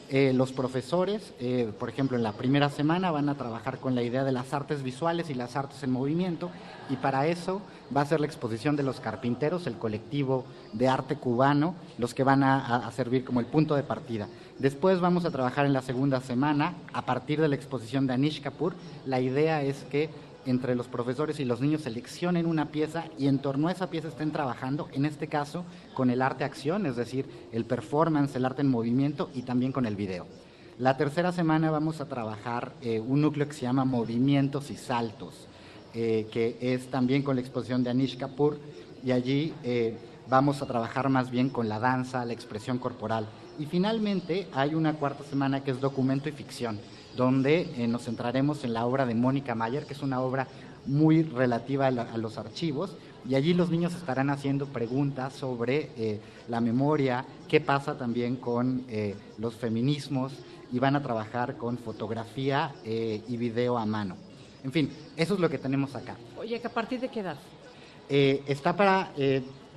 Eh, 0.10 0.34
los 0.34 0.52
profesores, 0.52 1.34
eh, 1.40 1.72
por 1.80 1.90
ejemplo, 1.90 2.18
en 2.18 2.24
la 2.24 2.34
primera 2.34 2.70
semana 2.70 3.10
van 3.10 3.30
a 3.30 3.36
trabajar 3.36 3.80
con 3.80 3.96
la 3.96 4.04
idea 4.04 4.24
de 4.24 4.32
las 4.34 4.54
artes 4.54 4.84
visuales 4.84 5.30
y 5.30 5.34
las 5.34 5.56
artes 5.56 5.82
en 5.82 5.92
movimiento 5.92 6.52
y 6.90 6.98
para 6.98 7.26
eso 7.28 7.62
va 7.96 8.02
a 8.02 8.06
ser 8.06 8.20
la 8.20 8.26
exposición 8.26 8.76
de 8.76 8.84
los 8.84 9.00
carpinteros, 9.00 9.68
el 9.68 9.78
colectivo 9.78 10.46
de 10.74 10.88
arte 10.88 11.16
cubano, 11.16 11.76
los 11.98 12.14
que 12.14 12.24
van 12.24 12.44
a, 12.44 12.90
servir 12.92 13.24
como 13.24 13.40
el 13.40 13.46
punto 13.46 13.76
de 13.76 13.84
partida. 13.84 14.28
Después 14.60 15.00
vamos 15.00 15.26
a 15.26 15.32
trabajar 15.32 15.66
en 15.66 15.74
la 15.74 15.82
segunda 15.82 16.22
semana 16.22 16.76
a 16.94 17.06
partir 17.06 17.42
de 17.42 17.48
la 17.48 17.56
exposición 17.56 18.08
de 18.08 18.14
Anish 18.14 18.42
Kapoor. 18.42 18.76
La 19.06 19.20
idea 19.20 19.64
es 19.64 19.84
que 19.90 20.10
entre 20.46 20.76
los 20.76 20.88
profesores 20.88 21.40
y 21.40 21.46
los 21.46 21.62
niños 21.62 21.82
seleccionen 21.82 22.46
una 22.46 22.66
pieza 22.66 23.06
y 23.18 23.28
en 23.28 23.40
torno 23.40 23.68
a 23.68 23.72
esa 23.72 23.90
pieza 23.90 24.10
estén 24.10 24.32
trabajando, 24.32 24.90
en 24.92 25.06
este 25.06 25.28
caso 25.28 25.64
con 25.94 26.10
el 26.10 26.22
arte 26.22 26.44
acción, 26.44 26.86
es 26.86 26.96
decir, 26.96 27.26
el 27.52 27.66
performance, 27.66 28.36
el 28.36 28.46
arte 28.46 28.62
en 28.62 28.70
movimiento 28.70 29.30
y 29.34 29.44
también 29.44 29.72
con 29.72 29.86
el 29.86 29.96
video. 29.96 30.28
La 30.80 30.98
tercera 30.98 31.32
semana 31.32 31.70
vamos 31.70 32.02
a 32.02 32.08
trabajar 32.08 32.74
eh, 32.82 33.00
un 33.00 33.22
núcleo 33.22 33.48
que 33.48 33.54
se 33.54 33.62
llama 33.62 33.86
movimientos 33.86 34.72
y 34.72 34.76
saltos, 34.76 35.48
eh, 35.96 36.28
que 36.32 36.58
es 36.60 36.88
también 36.88 37.22
con 37.22 37.36
la 37.36 37.42
exposición 37.42 37.84
de 37.84 37.92
Anish 37.92 38.18
Kapoor 38.18 38.58
y 39.06 39.12
allí 39.12 39.54
eh, 39.64 39.96
vamos 40.28 40.60
a 40.64 40.66
trabajar 40.66 41.08
más 41.08 41.30
bien 41.30 41.50
con 41.50 41.70
la 41.70 41.78
danza, 41.78 42.26
la 42.26 42.34
expresión 42.34 42.80
corporal. 42.80 43.28
Y 43.60 43.68
finalmente 43.68 44.48
hay 44.54 44.74
una 44.74 44.94
cuarta 44.94 45.24
semana 45.24 45.64
que 45.64 45.70
es 45.70 45.80
documento 45.80 46.30
y 46.30 46.32
ficción 46.32 46.80
donde 47.16 47.70
eh, 47.78 47.88
nos 47.88 48.06
centraremos 48.06 48.64
en 48.64 48.74
la 48.74 48.88
obra 48.88 49.06
de 49.06 49.14
Mónica 49.14 49.54
Mayer, 49.54 49.86
que 49.86 49.94
es 49.94 50.02
una 50.02 50.20
obra 50.20 50.48
muy 50.88 51.22
relativa 51.22 51.86
a, 51.86 52.18
los 52.18 52.40
archivos, 52.40 52.98
y 53.30 53.36
allí 53.36 53.54
los 53.54 53.70
niños 53.70 53.94
estarán 53.94 54.32
haciendo 54.32 54.66
preguntas 54.66 55.34
sobre 55.34 56.20
la 56.50 56.60
memoria, 56.60 57.24
qué 57.48 57.62
pasa 57.62 57.98
también 57.98 58.36
con 58.36 58.84
los 59.38 59.56
feminismos, 59.56 60.34
y 60.74 60.80
van 60.80 60.98
a 60.98 61.02
trabajar 61.02 61.56
con 61.56 61.78
fotografía 61.78 62.74
y 62.84 63.38
video 63.38 63.78
a 63.78 63.86
mano. 63.86 64.18
En 64.64 64.72
fin, 64.72 64.90
eso 65.18 65.34
es 65.34 65.40
lo 65.40 65.50
que 65.50 65.58
tenemos 65.58 65.96
acá. 65.96 66.16
Oye, 66.38 66.62
¿a 66.64 66.70
partir 66.70 67.00
de 67.00 67.10
qué 67.10 67.20
edad? 67.20 67.38
está 68.10 68.76
para 68.76 69.12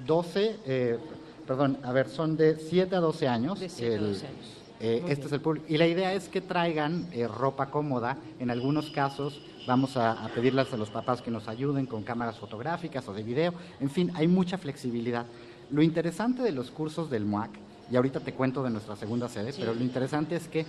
12, 0.04 0.98
perdón, 1.46 1.78
a 1.82 1.92
ver, 1.92 2.08
son 2.08 2.36
de 2.36 2.58
7 2.58 2.96
a 2.96 3.00
12 3.00 3.28
años. 3.28 3.60
De 3.60 3.68
7 3.68 3.94
a 3.94 3.98
12 4.00 4.26
años 4.26 4.56
eh, 4.80 5.04
este 5.08 5.26
es 5.26 5.32
el 5.32 5.40
público. 5.40 5.66
Y 5.68 5.78
la 5.78 5.86
idea 5.86 6.12
es 6.12 6.28
que 6.28 6.40
traigan 6.40 7.08
eh, 7.12 7.26
ropa 7.26 7.70
cómoda. 7.70 8.18
En 8.38 8.50
algunos 8.50 8.90
casos 8.90 9.40
vamos 9.66 9.96
a, 9.96 10.28
pedirles 10.34 10.72
a 10.72 10.76
los 10.76 10.90
papás 10.90 11.22
que 11.22 11.30
nos 11.30 11.48
ayuden 11.48 11.86
con 11.86 12.02
cámaras 12.02 12.36
fotográficas 12.38 13.08
o 13.08 13.14
de 13.14 13.22
video. 13.22 13.54
En 13.80 13.90
fin, 13.90 14.12
hay 14.14 14.28
mucha 14.28 14.58
flexibilidad. 14.58 15.26
Lo 15.70 15.82
interesante 15.82 16.42
de 16.42 16.52
los 16.52 16.70
cursos 16.70 17.10
del 17.10 17.24
MUAC, 17.24 17.50
y 17.90 17.96
ahorita 17.96 18.20
te 18.20 18.32
cuento 18.32 18.62
de 18.62 18.70
nuestra 18.70 18.96
segunda 18.96 19.28
sede, 19.28 19.52
pero 19.58 19.74
lo 19.74 19.80
interesante 19.80 20.36
es 20.36 20.46
que 20.48 20.66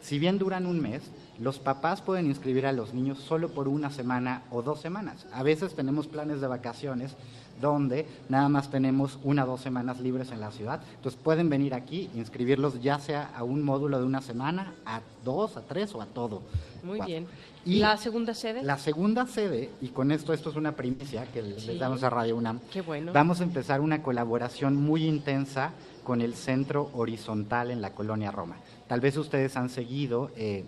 si 0.00 0.18
bien 0.18 0.38
duran 0.38 0.66
un 0.66 0.80
mes, 0.80 1.02
los 1.38 1.58
papás 1.58 2.02
pueden 2.02 2.26
inscribir 2.26 2.66
a 2.66 2.72
los 2.72 2.92
niños 2.92 3.18
solo 3.18 3.48
por 3.48 3.68
una 3.68 3.90
semana 3.90 4.42
o 4.50 4.62
dos 4.62 4.80
semanas. 4.80 5.26
A 5.32 5.42
veces 5.42 5.74
tenemos 5.74 6.06
planes 6.06 6.40
de 6.40 6.46
vacaciones 6.46 7.16
donde 7.60 8.06
nada 8.28 8.48
más 8.48 8.70
tenemos 8.70 9.18
una 9.22 9.44
o 9.44 9.46
dos 9.46 9.60
semanas 9.60 10.00
libres 10.00 10.32
en 10.32 10.40
la 10.40 10.50
ciudad. 10.50 10.80
Entonces 10.96 11.20
pueden 11.22 11.48
venir 11.48 11.74
aquí, 11.74 12.10
inscribirlos 12.14 12.82
ya 12.82 12.98
sea 12.98 13.30
a 13.36 13.44
un 13.44 13.62
módulo 13.62 13.98
de 13.98 14.06
una 14.06 14.22
semana, 14.22 14.74
a 14.86 15.00
dos, 15.24 15.56
a 15.56 15.62
tres 15.62 15.94
o 15.94 16.00
a 16.00 16.06
todo. 16.06 16.42
Muy 16.82 17.00
bien. 17.02 17.26
¿Y 17.64 17.78
la 17.78 17.96
segunda 17.96 18.34
sede? 18.34 18.62
La 18.62 18.78
segunda 18.78 19.26
sede, 19.26 19.70
y 19.80 19.88
con 19.88 20.12
esto, 20.12 20.32
esto 20.32 20.50
es 20.50 20.56
una 20.56 20.72
primicia 20.72 21.26
que 21.26 21.42
les 21.42 21.78
damos 21.78 22.02
a 22.02 22.10
Radio 22.10 22.36
UNAM. 22.36 22.60
Qué 22.72 22.80
bueno. 22.80 23.12
Vamos 23.12 23.40
a 23.40 23.44
empezar 23.44 23.80
una 23.80 24.02
colaboración 24.02 24.76
muy 24.76 25.04
intensa 25.04 25.72
con 26.02 26.22
el 26.22 26.34
Centro 26.34 26.90
Horizontal 26.94 27.70
en 27.70 27.82
la 27.82 27.90
Colonia 27.94 28.30
Roma. 28.30 28.56
Tal 28.88 29.00
vez 29.00 29.16
ustedes 29.16 29.56
han 29.56 29.68
seguido 29.68 30.30
eh, 30.36 30.64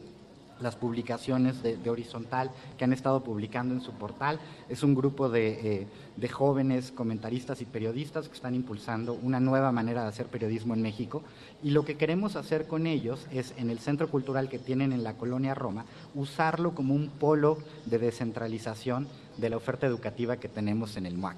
las 0.62 0.76
publicaciones 0.76 1.62
de, 1.62 1.90
Horizontal 1.90 2.50
que 2.78 2.84
han 2.84 2.92
estado 2.92 3.22
publicando 3.22 3.74
en 3.74 3.80
su 3.80 3.92
portal. 3.92 4.40
Es 4.68 4.82
un 4.82 4.94
grupo 4.94 5.32
eh, 5.34 5.86
de, 6.16 6.28
jóvenes 6.28 6.90
comentaristas 6.90 7.60
y 7.60 7.64
periodistas 7.64 8.28
que 8.28 8.34
están 8.34 8.54
impulsando 8.54 9.14
una 9.14 9.40
nueva 9.40 9.72
manera 9.72 10.02
de 10.02 10.08
hacer 10.08 10.26
periodismo 10.26 10.74
en 10.74 10.82
México. 10.82 11.22
Y 11.62 11.70
lo 11.70 11.84
que 11.84 11.96
queremos 11.96 12.36
hacer 12.36 12.66
con 12.66 12.86
ellos 12.86 13.26
es, 13.30 13.52
en 13.58 13.68
el 13.70 13.78
centro 13.78 14.08
cultural 14.08 14.48
que 14.48 14.58
tienen 14.58 14.92
en 14.92 15.04
la 15.04 15.14
colonia 15.14 15.54
Roma, 15.54 15.84
usarlo 16.14 16.74
como 16.74 16.94
un 16.94 17.08
polo 17.08 17.58
de 17.84 17.98
descentralización 17.98 19.08
de 19.36 19.50
la 19.50 19.56
oferta 19.56 19.86
educativa 19.86 20.36
que 20.36 20.48
tenemos 20.48 20.96
en 20.96 21.06
el 21.06 21.18
MUAC. 21.18 21.36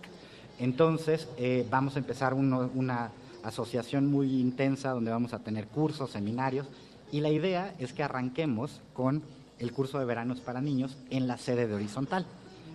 Entonces, 0.59 1.29
eh, 1.37 1.67
vamos 1.69 1.97
a 1.97 1.99
empezar 1.99 2.35
una 2.35 3.11
asociación 3.43 4.07
muy 4.07 4.41
intensa 4.41 4.91
donde 4.91 5.11
vamos 5.11 5.35
a 5.35 5.41
tener 5.41 5.67
cursos, 5.67 6.11
seminarios 6.11 6.67
y 7.15 7.21
la 7.21 7.31
idea 7.31 7.73
es 7.79 7.93
que 7.93 8.03
arranquemos 8.03 8.81
con 8.93 9.23
el 9.61 9.71
curso 9.73 10.01
de 10.01 10.05
veranos 10.05 10.41
para 10.41 10.61
niños 10.61 10.97
en 11.11 11.29
la 11.29 11.39
sede 11.39 11.69
de 11.69 11.75
Horizontal. 11.75 12.27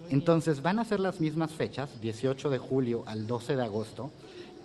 Entonces 0.09 0.61
van 0.61 0.79
a 0.79 0.85
ser 0.85 1.01
las 1.01 1.19
mismas 1.19 1.51
fechas, 1.51 1.99
18 1.99 2.49
de 2.49 2.57
julio 2.57 3.03
al 3.05 3.27
12 3.27 3.57
de 3.57 3.63
agosto. 3.63 4.11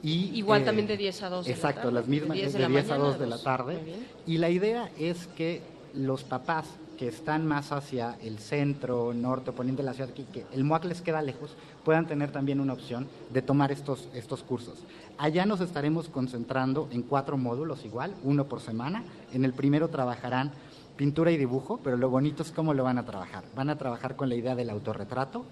Y, 0.01 0.31
Igual 0.39 0.63
eh, 0.63 0.65
también 0.67 0.87
de 0.87 0.97
10 0.97 1.23
a 1.25 1.29
2 1.29 1.49
Exacto, 1.49 1.89
de 1.89 1.93
las 1.93 2.07
mismas, 2.07 2.37
de 2.37 2.69
10, 2.69 2.91
a 2.93 2.97
2 2.99 3.19
de 3.19 3.27
la 3.27 3.43
tarde. 3.43 3.81
Y 4.29 4.39
la 4.39 4.49
idea 4.49 4.93
es 4.97 5.27
que 5.37 5.61
los 5.93 6.23
papás 6.23 6.67
que 6.97 7.09
están 7.09 7.47
más 7.47 7.73
hacia 7.73 8.17
el 8.23 8.39
centro, 8.39 9.13
norte 9.15 9.53
poniente 9.53 9.83
de 9.83 9.87
la 9.87 9.95
ciudad, 9.95 10.11
que, 10.11 10.47
el 10.53 10.65
MOAC 10.65 10.85
les 10.85 11.03
queda 11.03 11.23
lejos, 11.23 11.57
puedan 11.85 12.07
tener 12.07 12.31
también 12.31 12.61
una 12.61 12.73
opción 12.73 13.09
de 13.31 13.43
tomar 13.43 13.73
estos, 13.73 14.09
estos 14.15 14.43
cursos. 14.43 14.85
Allá 15.19 15.47
nos 15.47 15.61
estaremos 15.61 16.09
concentrando 16.09 16.89
en 16.91 17.03
cuatro 17.03 17.37
módulos 17.37 17.85
igual, 17.85 18.15
uno 18.23 18.45
por 18.45 18.61
semana. 18.61 19.05
En 19.33 19.45
el 19.45 19.53
primero 19.53 19.89
trabajarán 19.89 20.53
pintura 20.97 21.31
y 21.31 21.37
dibujo, 21.37 21.81
pero 21.83 21.97
lo 21.97 22.11
bonito 22.11 22.43
es 22.43 22.53
cómo 22.53 22.75
lo 22.75 22.85
van 22.85 22.99
a 22.99 23.05
trabajar. 23.05 23.45
Van 23.55 23.71
a 23.71 23.79
trabajar 23.79 24.17
con 24.17 24.29
la 24.29 24.37
idea 24.37 24.55
del 24.55 24.71
autorretrato, 24.71 25.45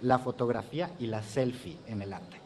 la 0.00 0.18
fotografía 0.18 0.90
y 0.98 1.06
la 1.06 1.22
selfie 1.22 1.76
en 1.86 2.02
el 2.02 2.12
arte 2.12 2.37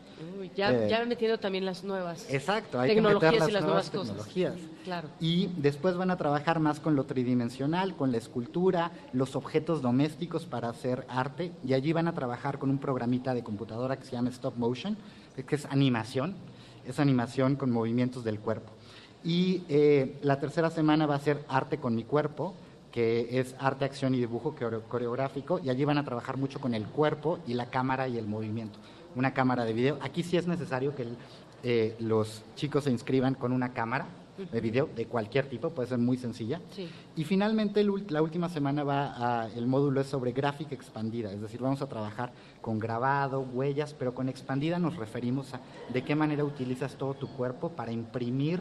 ya, 0.57 0.73
eh, 0.73 0.89
ya 0.89 1.05
metiendo 1.05 1.39
también 1.39 1.65
las 1.65 1.85
nuevas 1.85 2.27
exacto, 2.29 2.79
hay 2.81 2.91
tecnologías 2.91 3.33
que 3.33 3.39
meter 3.39 3.51
y 3.51 3.53
las 3.53 3.65
nuevas, 3.65 3.91
tecnologías. 3.91 4.55
Claro. 4.85 5.09
Y 5.21 5.49
después 5.57 5.97
van 5.97 6.11
a 6.11 6.17
trabajar 6.17 6.61
más 6.61 6.81
con 6.81 6.97
lo 6.97 7.05
tridimensional, 7.05 7.97
con 7.97 8.11
la 8.13 8.19
escultura, 8.19 8.91
los 9.13 9.37
objetos 9.37 9.81
domésticos 9.83 10.45
para 10.47 10.69
hacer 10.69 11.07
arte. 11.09 11.53
Y 11.65 11.75
allí 11.75 11.93
van 11.93 12.09
a 12.09 12.15
trabajar 12.15 12.59
con 12.59 12.71
un 12.71 12.79
programita 12.79 13.35
de 13.35 13.43
computadora 13.43 13.97
que 13.97 14.05
se 14.05 14.13
llama 14.13 14.31
Stop 14.31 14.57
Motion, 14.57 14.97
que 15.47 15.55
es 15.55 15.67
animación. 15.67 16.35
Es 16.87 16.99
animación 16.99 17.55
con 17.55 17.71
movimientos 17.71 18.25
del 18.25 18.41
cuerpo. 18.41 18.73
Y 19.23 19.63
eh, 19.69 20.19
la 20.23 20.41
tercera 20.41 20.69
semana 20.71 21.07
va 21.07 21.15
a 21.15 21.21
ser 21.21 21.45
arte 21.49 21.79
con 21.79 21.95
mi 21.95 22.03
cuerpo, 22.03 22.55
que 22.91 23.39
es 23.39 23.55
arte, 23.61 23.85
acción 23.85 24.15
y 24.15 24.19
dibujo 24.19 24.57
coreográfico, 24.89 25.61
y 25.63 25.71
allí 25.71 25.85
van 25.85 25.99
a 25.99 26.05
trabajar 26.05 26.37
mucho 26.37 26.61
con 26.61 26.75
el 26.75 26.87
cuerpo 26.87 27.39
y 27.47 27.55
la 27.55 27.71
cámara 27.71 28.09
y 28.09 28.19
el 28.19 28.27
movimiento 28.27 28.81
una 29.15 29.33
cámara 29.35 29.65
de 29.65 29.73
video. 29.73 29.99
Aquí 30.01 30.23
sí 30.23 30.37
es 30.37 30.47
necesario 30.47 30.95
que 30.95 31.07
eh, 31.63 31.97
los 32.01 32.43
chicos 32.57 32.85
se 32.85 32.91
inscriban 32.91 33.35
con 33.35 33.53
una 33.53 33.73
cámara 33.73 34.07
de 34.51 34.61
video 34.61 34.89
de 34.97 35.07
cualquier 35.07 35.47
tipo, 35.47 35.71
puede 35.71 35.89
ser 35.89 35.99
muy 35.99 36.17
sencilla. 36.17 36.61
Y 37.15 37.25
finalmente 37.25 37.85
la 38.09 38.23
última 38.23 38.49
semana 38.49 38.83
va 38.83 39.43
a, 39.43 39.49
el 39.49 39.67
módulo 39.67 40.01
es 40.01 40.07
sobre 40.07 40.33
gráfica 40.33 40.75
expandida, 40.75 41.31
es 41.31 41.41
decir, 41.41 41.61
vamos 41.61 41.83
a 41.83 41.87
trabajar 41.87 42.33
con 42.61 42.79
grabado, 42.79 43.41
huellas, 43.41 43.95
pero 43.95 44.15
con 44.15 44.29
expandida 44.29 44.79
nos 44.79 44.97
referimos 44.97 45.53
a 45.55 45.61
de 45.93 46.03
qué 46.03 46.15
manera 46.15 46.45
utilizas 46.45 46.97
todo 46.97 47.15
tu 47.15 47.29
cuerpo 47.29 47.71
para 47.71 47.93
imprimir 47.93 48.61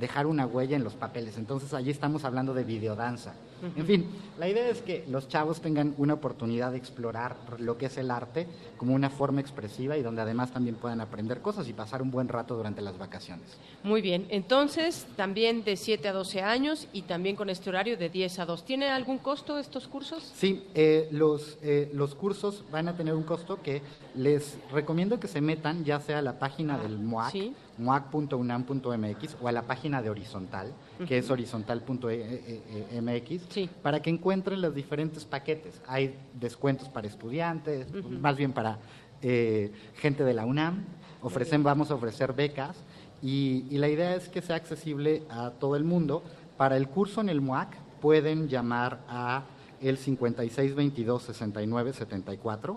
dejar 0.00 0.26
una 0.26 0.46
huella 0.46 0.76
en 0.76 0.84
los 0.84 0.94
papeles. 0.94 1.36
Entonces 1.38 1.72
allí 1.74 1.90
estamos 1.90 2.24
hablando 2.24 2.54
de 2.54 2.64
videodanza. 2.64 3.34
En 3.76 3.86
fin, 3.86 4.06
la 4.38 4.48
idea 4.48 4.68
es 4.68 4.82
que 4.82 5.04
los 5.08 5.28
chavos 5.28 5.60
tengan 5.60 5.94
una 5.98 6.14
oportunidad 6.14 6.72
de 6.72 6.78
explorar 6.78 7.36
lo 7.58 7.78
que 7.78 7.86
es 7.86 7.96
el 7.96 8.10
arte 8.10 8.46
como 8.76 8.94
una 8.94 9.10
forma 9.10 9.40
expresiva 9.40 9.96
y 9.96 10.02
donde 10.02 10.22
además 10.22 10.52
también 10.52 10.76
puedan 10.76 11.00
aprender 11.00 11.40
cosas 11.40 11.68
y 11.68 11.72
pasar 11.72 12.02
un 12.02 12.10
buen 12.10 12.28
rato 12.28 12.56
durante 12.56 12.82
las 12.82 12.98
vacaciones. 12.98 13.56
Muy 13.82 14.02
bien, 14.02 14.26
entonces 14.28 15.06
también 15.16 15.64
de 15.64 15.76
7 15.76 16.08
a 16.08 16.12
12 16.12 16.42
años 16.42 16.88
y 16.92 17.02
también 17.02 17.36
con 17.36 17.50
este 17.50 17.70
horario 17.70 17.96
de 17.96 18.08
10 18.08 18.38
a 18.40 18.46
2. 18.46 18.64
¿Tiene 18.64 18.88
algún 18.88 19.18
costo 19.18 19.58
estos 19.58 19.88
cursos? 19.88 20.32
Sí, 20.34 20.64
eh, 20.74 21.08
los, 21.10 21.58
eh, 21.62 21.90
los 21.94 22.14
cursos 22.14 22.64
van 22.70 22.88
a 22.88 22.96
tener 22.96 23.14
un 23.14 23.22
costo 23.22 23.62
que 23.62 23.82
les 24.14 24.58
recomiendo 24.72 25.18
que 25.18 25.28
se 25.28 25.40
metan 25.40 25.84
ya 25.84 26.00
sea 26.00 26.18
a 26.18 26.22
la 26.22 26.38
página 26.38 26.78
del 26.78 26.98
MOAC. 26.98 27.32
¿Sí? 27.32 27.54
moac.unam.mx 27.78 29.36
o 29.40 29.48
a 29.48 29.52
la 29.52 29.62
página 29.62 30.02
de 30.02 30.10
Horizontal, 30.10 30.72
que 31.06 31.18
es 31.18 31.30
horizontal.mx, 31.30 33.68
para 33.82 34.00
que 34.00 34.10
encuentren 34.10 34.60
los 34.60 34.74
diferentes 34.74 35.24
paquetes. 35.24 35.80
Hay 35.86 36.16
descuentos 36.34 36.88
para 36.88 37.06
estudiantes, 37.06 37.86
más 38.08 38.36
bien 38.36 38.52
para 38.52 38.78
eh, 39.22 39.72
gente 39.96 40.24
de 40.24 40.34
la 40.34 40.44
UNAM, 40.44 40.84
ofrecen, 41.22 41.62
vamos 41.62 41.90
a 41.90 41.94
ofrecer 41.94 42.32
becas 42.32 42.76
y, 43.22 43.78
la 43.78 43.88
idea 43.88 44.14
es 44.14 44.28
que 44.28 44.42
sea 44.42 44.56
accesible 44.56 45.22
a 45.30 45.50
todo 45.50 45.76
el 45.76 45.84
mundo. 45.84 46.22
Para 46.56 46.76
el 46.76 46.88
curso 46.88 47.20
en 47.20 47.28
el 47.28 47.40
MUAC 47.40 47.76
pueden 48.00 48.48
llamar 48.48 49.04
a 49.08 49.44
el 49.80 49.98
5622-6974 49.98 52.76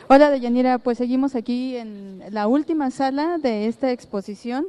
Hola, 0.08 0.30
Deyanira, 0.30 0.78
pues 0.78 0.98
seguimos 0.98 1.36
aquí 1.36 1.76
en 1.76 2.24
la 2.30 2.48
última 2.48 2.90
sala 2.90 3.38
de 3.38 3.68
esta 3.68 3.92
exposición 3.92 4.66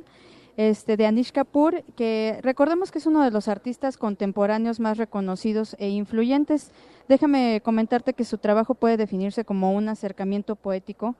este, 0.57 0.95
de 0.95 1.07
Anish 1.07 1.31
Kapoor, 1.31 1.83
que 1.95 2.37
recordemos 2.43 2.91
que 2.91 2.99
es 2.99 3.07
uno 3.07 3.23
de 3.23 3.31
los 3.31 3.47
artistas 3.47 3.97
contemporáneos 3.97 4.79
más 4.79 4.99
reconocidos 4.99 5.75
e 5.79 5.89
influyentes. 5.89 6.69
Déjame 7.09 7.61
comentarte 7.65 8.13
que 8.13 8.23
su 8.23 8.37
trabajo 8.37 8.75
puede 8.75 8.95
definirse 8.95 9.43
como 9.43 9.73
un 9.73 9.89
acercamiento 9.89 10.55
poético 10.55 11.15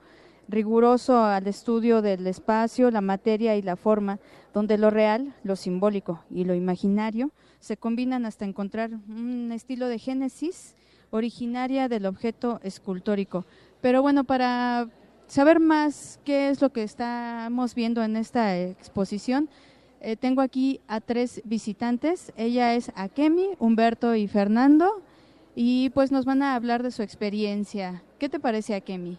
riguroso 0.48 1.24
al 1.24 1.48
estudio 1.48 2.02
del 2.02 2.28
espacio, 2.28 2.92
la 2.92 3.02
materia 3.02 3.56
y 3.56 3.62
la 3.62 3.76
forma, 3.76 4.20
donde 4.54 4.78
lo 4.78 4.90
real, 4.90 5.34
lo 5.44 5.56
simbólico 5.56 6.24
y 6.30 6.46
lo 6.46 6.54
imaginario 6.54 7.32
se 7.60 7.78
combinan 7.78 8.26
hasta 8.26 8.46
encontrar 8.46 8.92
un 9.10 9.52
estilo 9.52 9.88
de 9.88 9.98
génesis 9.98 10.76
originaria 11.10 11.90
del 11.90 12.06
objeto 12.06 12.60
escultórico. 12.62 13.46
Pero 13.82 14.04
bueno, 14.04 14.24
para 14.24 14.88
saber 15.28 15.60
más 15.60 16.20
qué 16.24 16.50
es 16.50 16.62
lo 16.62 16.72
que 16.72 16.84
estamos 16.84 17.74
viendo 17.74 18.04
en 18.04 18.18
esta 18.18 18.56
exposición, 18.60 19.50
eh, 20.00 20.16
tengo 20.16 20.42
aquí 20.42 20.80
a 20.88 21.02
tres 21.02 21.42
visitantes. 21.44 22.32
Ella 22.38 22.76
es 22.76 22.92
Akemi, 22.94 23.50
Humberto 23.58 24.14
y 24.14 24.28
Fernando, 24.28 25.02
y 25.56 25.90
pues 25.90 26.12
nos 26.12 26.26
van 26.26 26.44
a 26.44 26.54
hablar 26.54 26.84
de 26.84 26.92
su 26.92 27.02
experiencia. 27.02 28.04
¿Qué 28.20 28.30
te 28.30 28.40
parece, 28.40 28.76
Akemi? 28.76 29.18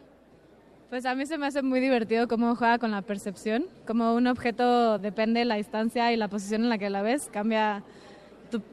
Pues 0.91 1.05
a 1.05 1.17
mí 1.17 1.27
se 1.27 1.37
me 1.37 1.47
hace 1.47 1.63
muy 1.63 1.81
divertido 1.81 2.29
cómo 2.29 2.55
juega 2.55 2.79
con 2.79 2.93
la 2.93 3.03
percepción, 3.03 3.67
como 3.89 4.15
un 4.15 4.29
objeto 4.29 5.01
depende 5.01 5.41
de 5.41 5.45
la 5.45 5.57
distancia 5.57 6.13
y 6.13 6.17
la 6.17 6.29
posición 6.29 6.63
en 6.63 6.69
la 6.69 6.79
que 6.79 6.91
la 6.91 7.03
ves, 7.03 7.29
cambia 7.33 7.83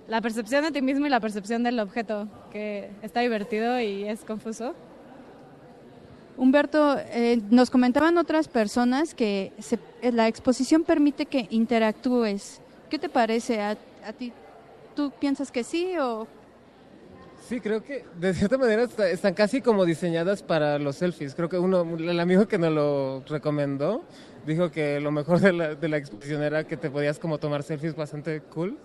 la 0.07 0.21
percepción 0.21 0.63
de 0.63 0.71
ti 0.71 0.83
mismo 0.83 1.07
y 1.07 1.09
la 1.09 1.19
percepción 1.19 1.63
del 1.63 1.79
objeto, 1.79 2.27
que 2.51 2.91
está 3.01 3.21
divertido 3.21 3.79
y 3.79 4.03
es 4.03 4.23
confuso. 4.25 4.75
Humberto, 6.37 6.97
eh, 6.99 7.41
nos 7.49 7.71
comentaban 7.71 8.15
otras 8.19 8.47
personas 8.47 9.15
que 9.15 9.51
eh, 10.03 10.11
la 10.11 10.27
exposición 10.27 10.83
permite 10.83 11.25
que 11.25 11.47
interactúes. 11.49 12.61
¿Qué 12.91 12.99
te 12.99 13.09
parece 13.09 13.59
a, 13.59 13.71
a 14.05 14.13
ti? 14.13 14.31
¿Tú 14.95 15.11
piensas 15.19 15.51
que 15.51 15.63
sí 15.63 15.97
o 15.99 16.27
Sí, 17.47 17.59
creo 17.59 17.83
que 17.83 18.05
de 18.19 18.33
cierta 18.33 18.57
manera 18.57 18.83
están 18.83 19.33
casi 19.33 19.61
como 19.61 19.83
diseñadas 19.83 20.41
para 20.41 20.79
los 20.79 20.95
selfies. 20.95 21.35
Creo 21.35 21.49
que 21.49 21.57
uno, 21.57 21.81
el 21.97 22.19
amigo 22.19 22.47
que 22.47 22.57
nos 22.57 22.71
lo 22.71 23.23
recomendó, 23.27 24.01
dijo 24.45 24.71
que 24.71 25.01
lo 25.01 25.11
mejor 25.11 25.41
de 25.41 25.51
la, 25.51 25.75
de 25.75 25.89
la 25.89 25.97
exposición 25.97 26.41
era 26.41 26.63
que 26.63 26.77
te 26.77 26.89
podías 26.89 27.19
como 27.19 27.39
tomar 27.39 27.63
selfies 27.63 27.95
bastante 27.95 28.39
cool. 28.41 28.77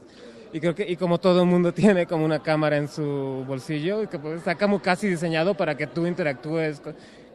Y 0.53 0.59
creo 0.59 0.75
que, 0.75 0.91
y 0.91 0.97
como 0.97 1.19
todo 1.19 1.43
el 1.43 1.47
mundo 1.47 1.73
tiene 1.75 2.07
como 2.07 2.25
una 2.25 2.43
cámara 2.43 2.77
en 2.77 2.89
su 2.89 3.45
bolsillo, 3.47 4.09
que 4.11 4.19
pues, 4.19 4.39
está 4.39 4.57
como 4.57 4.83
casi 4.83 5.07
diseñado 5.07 5.55
para 5.55 5.77
que 5.77 5.87
tú 5.87 6.05
interactúes 6.05 6.83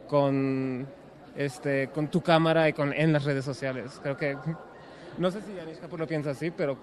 con, 0.06 0.86
este, 1.36 1.88
con 1.88 2.08
tu 2.08 2.20
cámara 2.20 2.68
y 2.68 2.74
con, 2.74 2.92
en 2.92 3.14
las 3.14 3.24
redes 3.24 3.46
sociales. 3.46 3.98
Creo 4.02 4.18
que, 4.18 4.36
no 5.16 5.30
sé 5.30 5.40
si 5.40 5.58
Anish 5.58 5.78
Kapoor 5.78 6.00
lo 6.00 6.06
piensa 6.06 6.30
así, 6.30 6.50
pero 6.50 6.76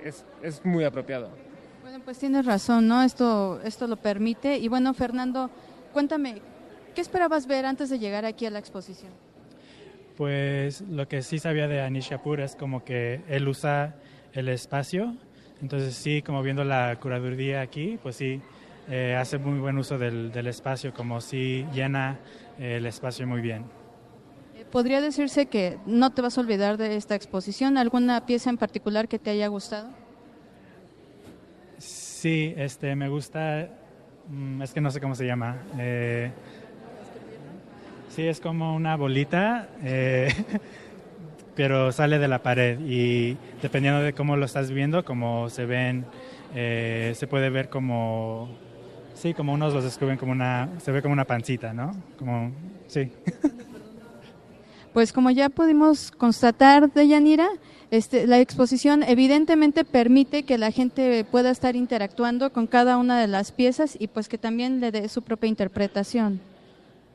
es, 0.00 0.24
es 0.42 0.64
muy 0.64 0.84
apropiado. 0.84 1.49
Bueno, 1.90 2.04
pues 2.04 2.18
tienes 2.18 2.46
razón, 2.46 2.86
¿no? 2.86 3.02
Esto, 3.02 3.60
esto 3.64 3.88
lo 3.88 3.96
permite. 3.96 4.56
Y 4.58 4.68
bueno, 4.68 4.94
Fernando, 4.94 5.50
cuéntame, 5.92 6.40
¿qué 6.94 7.00
esperabas 7.00 7.48
ver 7.48 7.66
antes 7.66 7.90
de 7.90 7.98
llegar 7.98 8.24
aquí 8.24 8.46
a 8.46 8.50
la 8.50 8.60
exposición? 8.60 9.10
Pues 10.16 10.82
lo 10.82 11.08
que 11.08 11.20
sí 11.22 11.40
sabía 11.40 11.66
de 11.66 11.80
Anish 11.80 12.10
Kapoor 12.10 12.42
es 12.42 12.54
como 12.54 12.84
que 12.84 13.22
él 13.26 13.48
usa 13.48 13.96
el 14.34 14.48
espacio. 14.50 15.16
Entonces 15.60 15.96
sí, 15.96 16.22
como 16.22 16.44
viendo 16.44 16.62
la 16.62 16.96
curaduría 17.00 17.60
aquí, 17.60 17.98
pues 18.00 18.14
sí, 18.14 18.40
eh, 18.88 19.16
hace 19.20 19.38
muy 19.38 19.58
buen 19.58 19.76
uso 19.76 19.98
del, 19.98 20.30
del 20.30 20.46
espacio, 20.46 20.94
como 20.94 21.20
si 21.20 21.66
llena 21.74 22.20
eh, 22.60 22.76
el 22.76 22.86
espacio 22.86 23.26
muy 23.26 23.40
bien. 23.40 23.64
Eh, 24.54 24.64
¿Podría 24.70 25.00
decirse 25.00 25.46
que 25.46 25.76
no 25.86 26.10
te 26.10 26.22
vas 26.22 26.38
a 26.38 26.40
olvidar 26.40 26.76
de 26.76 26.94
esta 26.94 27.16
exposición? 27.16 27.76
¿Alguna 27.76 28.26
pieza 28.26 28.48
en 28.48 28.58
particular 28.58 29.08
que 29.08 29.18
te 29.18 29.30
haya 29.30 29.48
gustado? 29.48 29.99
Sí, 32.20 32.52
este, 32.58 32.94
me 32.96 33.08
gusta, 33.08 33.66
mm, 34.28 34.60
es 34.60 34.74
que 34.74 34.82
no 34.82 34.90
sé 34.90 35.00
cómo 35.00 35.14
se 35.14 35.24
llama. 35.24 35.56
Eh, 35.78 36.30
sí, 38.10 38.28
es 38.28 38.40
como 38.40 38.76
una 38.76 38.94
bolita, 38.94 39.70
eh, 39.82 40.28
pero 41.56 41.92
sale 41.92 42.18
de 42.18 42.28
la 42.28 42.42
pared 42.42 42.78
y 42.78 43.38
dependiendo 43.62 44.02
de 44.02 44.12
cómo 44.12 44.36
lo 44.36 44.44
estás 44.44 44.70
viendo, 44.70 45.02
como 45.02 45.48
se 45.48 45.64
ven, 45.64 46.04
eh, 46.54 47.14
se 47.16 47.26
puede 47.26 47.48
ver 47.48 47.70
como, 47.70 48.50
sí, 49.14 49.32
como 49.32 49.54
unos 49.54 49.72
los 49.72 49.84
descubren 49.84 50.18
como 50.18 50.32
una, 50.32 50.68
se 50.76 50.92
ve 50.92 51.00
como 51.00 51.14
una 51.14 51.24
pancita, 51.24 51.72
¿no? 51.72 51.90
Como, 52.18 52.52
sí. 52.86 53.10
Pues 54.92 55.12
como 55.12 55.30
ya 55.30 55.48
pudimos 55.48 56.10
constatar, 56.10 56.92
Deyanira, 56.92 57.48
este, 57.90 58.26
la 58.26 58.40
exposición 58.40 59.02
evidentemente 59.02 59.84
permite 59.84 60.44
que 60.44 60.58
la 60.58 60.70
gente 60.70 61.24
pueda 61.24 61.50
estar 61.50 61.76
interactuando 61.76 62.52
con 62.52 62.66
cada 62.66 62.96
una 62.98 63.20
de 63.20 63.26
las 63.26 63.52
piezas 63.52 63.96
y 63.98 64.08
pues 64.08 64.28
que 64.28 64.38
también 64.38 64.80
le 64.80 64.90
dé 64.90 65.08
su 65.08 65.22
propia 65.22 65.48
interpretación. 65.48 66.40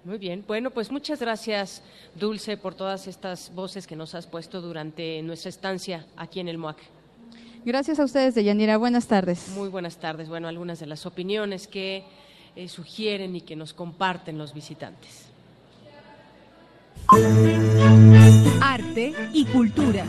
Muy 0.06 0.18
bien, 0.18 0.44
bueno, 0.48 0.70
pues 0.70 0.92
muchas 0.92 1.20
gracias, 1.20 1.82
Dulce, 2.14 2.58
por 2.58 2.76
todas 2.76 3.08
estas 3.08 3.54
voces 3.56 3.88
que 3.88 3.96
nos 3.96 4.14
has 4.16 4.28
puesto 4.28 4.62
durante 4.62 5.22
nuestra 5.24 5.50
estancia 5.50 6.06
aquí 6.16 6.40
en 6.40 6.48
el 6.48 6.58
MOAC. 6.58 6.78
Gracias 7.66 8.00
a 8.00 8.04
ustedes, 8.04 8.36
Deyanira. 8.36 8.78
Buenas 8.78 9.08
tardes. 9.08 9.50
Muy 9.56 9.70
buenas 9.70 9.98
tardes. 9.98 10.30
Bueno, 10.30 10.48
algunas 10.48 10.80
de 10.80 10.86
las 10.86 11.08
opiniones 11.08 11.68
que 11.68 12.04
eh, 12.56 12.70
sugieren 12.70 13.36
y 13.36 13.42
que 13.42 13.56
nos 13.56 13.74
comparten 13.74 14.38
los 14.38 14.54
visitantes. 14.54 15.35
Arte 18.62 19.14
y 19.32 19.46
cultura. 19.46 20.06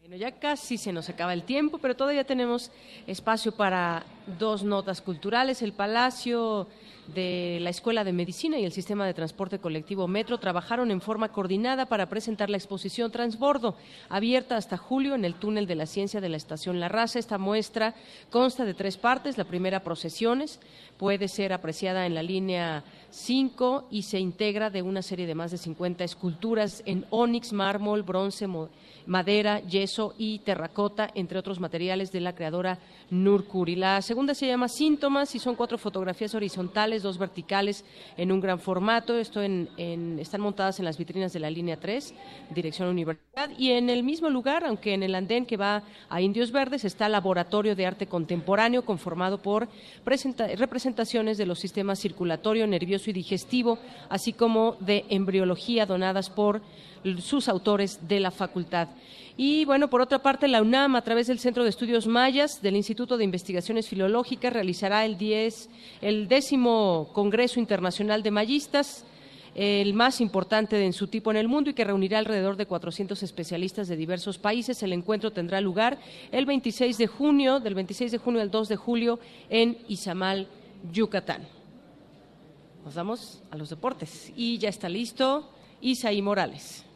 Bueno, 0.00 0.16
ya 0.16 0.32
casi 0.38 0.78
se 0.78 0.92
nos 0.92 1.08
acaba 1.08 1.34
el 1.34 1.42
tiempo, 1.42 1.78
pero 1.78 1.94
todavía 1.94 2.24
tenemos 2.24 2.70
espacio 3.06 3.52
para 3.52 4.04
dos 4.38 4.62
notas 4.64 5.02
culturales. 5.02 5.60
El 5.60 5.72
Palacio 5.72 6.66
de 7.14 7.58
la 7.60 7.70
Escuela 7.70 8.04
de 8.04 8.12
Medicina 8.12 8.58
y 8.58 8.64
el 8.64 8.72
Sistema 8.72 9.06
de 9.06 9.14
Transporte 9.14 9.58
Colectivo 9.58 10.08
Metro 10.08 10.38
trabajaron 10.38 10.90
en 10.90 11.00
forma 11.00 11.28
coordinada 11.28 11.86
para 11.86 12.08
presentar 12.08 12.50
la 12.50 12.58
exposición 12.58 13.10
Transbordo, 13.10 13.76
abierta 14.08 14.56
hasta 14.56 14.76
julio 14.76 15.14
en 15.14 15.24
el 15.24 15.34
túnel 15.34 15.66
de 15.66 15.74
la 15.74 15.86
ciencia 15.86 16.20
de 16.20 16.28
la 16.28 16.36
Estación 16.36 16.80
La 16.80 16.88
Raza. 16.88 17.18
Esta 17.18 17.38
muestra 17.38 17.94
consta 18.30 18.64
de 18.64 18.74
tres 18.74 18.96
partes. 18.96 19.38
La 19.38 19.44
primera, 19.44 19.84
procesiones, 19.84 20.60
puede 20.96 21.28
ser 21.28 21.52
apreciada 21.52 22.06
en 22.06 22.14
la 22.14 22.22
línea 22.22 22.84
5 23.10 23.88
y 23.90 24.02
se 24.02 24.18
integra 24.18 24.70
de 24.70 24.82
una 24.82 25.02
serie 25.02 25.26
de 25.26 25.34
más 25.34 25.50
de 25.50 25.58
50 25.58 26.04
esculturas 26.04 26.82
en 26.86 27.06
ónix, 27.10 27.52
mármol, 27.52 28.02
bronce, 28.02 28.46
madera, 29.06 29.60
yeso 29.60 30.14
y 30.18 30.40
terracota, 30.40 31.10
entre 31.14 31.38
otros 31.38 31.60
materiales 31.60 32.12
de 32.12 32.20
la 32.20 32.34
creadora 32.34 32.78
Nurkuri. 33.10 33.74
La 33.74 34.02
segunda 34.02 34.34
se 34.34 34.46
llama 34.46 34.68
Síntomas 34.68 35.34
y 35.34 35.38
son 35.38 35.56
cuatro 35.56 35.78
fotografías 35.78 36.34
horizontales, 36.34 37.02
dos 37.02 37.16
verticales 37.16 37.84
en 38.18 38.30
un 38.30 38.40
gran 38.40 38.60
formato. 38.60 39.16
Esto 39.16 39.42
en, 39.42 40.18
están 40.20 40.42
montadas 40.42 40.78
en 40.78 40.84
las 40.84 40.98
vitrinas 40.98 41.32
de 41.32 41.40
la 41.40 41.50
línea 41.50 41.78
3, 41.80 42.14
dirección 42.54 42.88
Universidad. 42.88 43.50
Y 43.56 43.72
en 43.72 43.88
el 43.88 44.02
mismo 44.02 44.28
lugar, 44.28 44.64
aunque 44.64 44.92
en 44.92 45.02
el 45.02 45.14
andén 45.14 45.46
que 45.46 45.56
va 45.56 45.82
a 46.10 46.20
Indios 46.20 46.52
Verdes, 46.52 46.84
está 46.84 47.08
Laboratorio 47.08 47.74
de 47.74 47.86
Arte 47.86 48.06
Contemporáneo, 48.06 48.84
conformado 48.84 49.38
por 49.38 49.68
representaciones 50.04 51.38
de 51.38 51.46
los 51.46 51.58
sistemas 51.58 51.98
circulatorio, 51.98 52.66
nervioso 52.66 52.97
y 53.06 53.12
digestivo, 53.12 53.78
así 54.08 54.32
como 54.32 54.76
de 54.80 55.04
embriología 55.10 55.86
donadas 55.86 56.30
por 56.30 56.62
sus 57.20 57.48
autores 57.48 58.08
de 58.08 58.18
la 58.18 58.30
facultad. 58.30 58.88
Y 59.36 59.64
bueno, 59.64 59.88
por 59.88 60.00
otra 60.00 60.18
parte, 60.18 60.48
la 60.48 60.60
UNAM, 60.60 60.96
a 60.96 61.02
través 61.02 61.28
del 61.28 61.38
Centro 61.38 61.62
de 61.62 61.70
Estudios 61.70 62.08
Mayas 62.08 62.60
del 62.60 62.74
Instituto 62.74 63.16
de 63.16 63.22
Investigaciones 63.22 63.88
Filológicas, 63.88 64.52
realizará 64.52 65.04
el, 65.04 65.16
10, 65.16 65.70
el 66.02 66.26
décimo 66.26 67.10
Congreso 67.12 67.60
Internacional 67.60 68.24
de 68.24 68.32
Mayistas 68.32 69.04
el 69.54 69.92
más 69.92 70.20
importante 70.20 70.84
en 70.84 70.92
su 70.92 71.08
tipo 71.08 71.32
en 71.32 71.36
el 71.36 71.48
mundo 71.48 71.70
y 71.70 71.74
que 71.74 71.82
reunirá 71.82 72.18
alrededor 72.18 72.56
de 72.56 72.66
400 72.66 73.20
especialistas 73.24 73.88
de 73.88 73.96
diversos 73.96 74.38
países. 74.38 74.82
El 74.84 74.92
encuentro 74.92 75.32
tendrá 75.32 75.60
lugar 75.60 75.98
el 76.30 76.46
26 76.46 76.96
de 76.96 77.08
junio, 77.08 77.58
del 77.58 77.74
26 77.74 78.12
de 78.12 78.18
junio 78.18 78.40
al 78.40 78.52
2 78.52 78.68
de 78.68 78.76
julio 78.76 79.18
en 79.50 79.78
Izamal, 79.88 80.46
Yucatán. 80.92 81.57
Nos 82.88 82.94
damos 82.94 83.42
a 83.50 83.56
los 83.58 83.68
deportes 83.68 84.32
y 84.34 84.56
ya 84.56 84.70
está 84.70 84.88
listo 84.88 85.52
Isaí 85.82 86.22
Morales. 86.22 86.86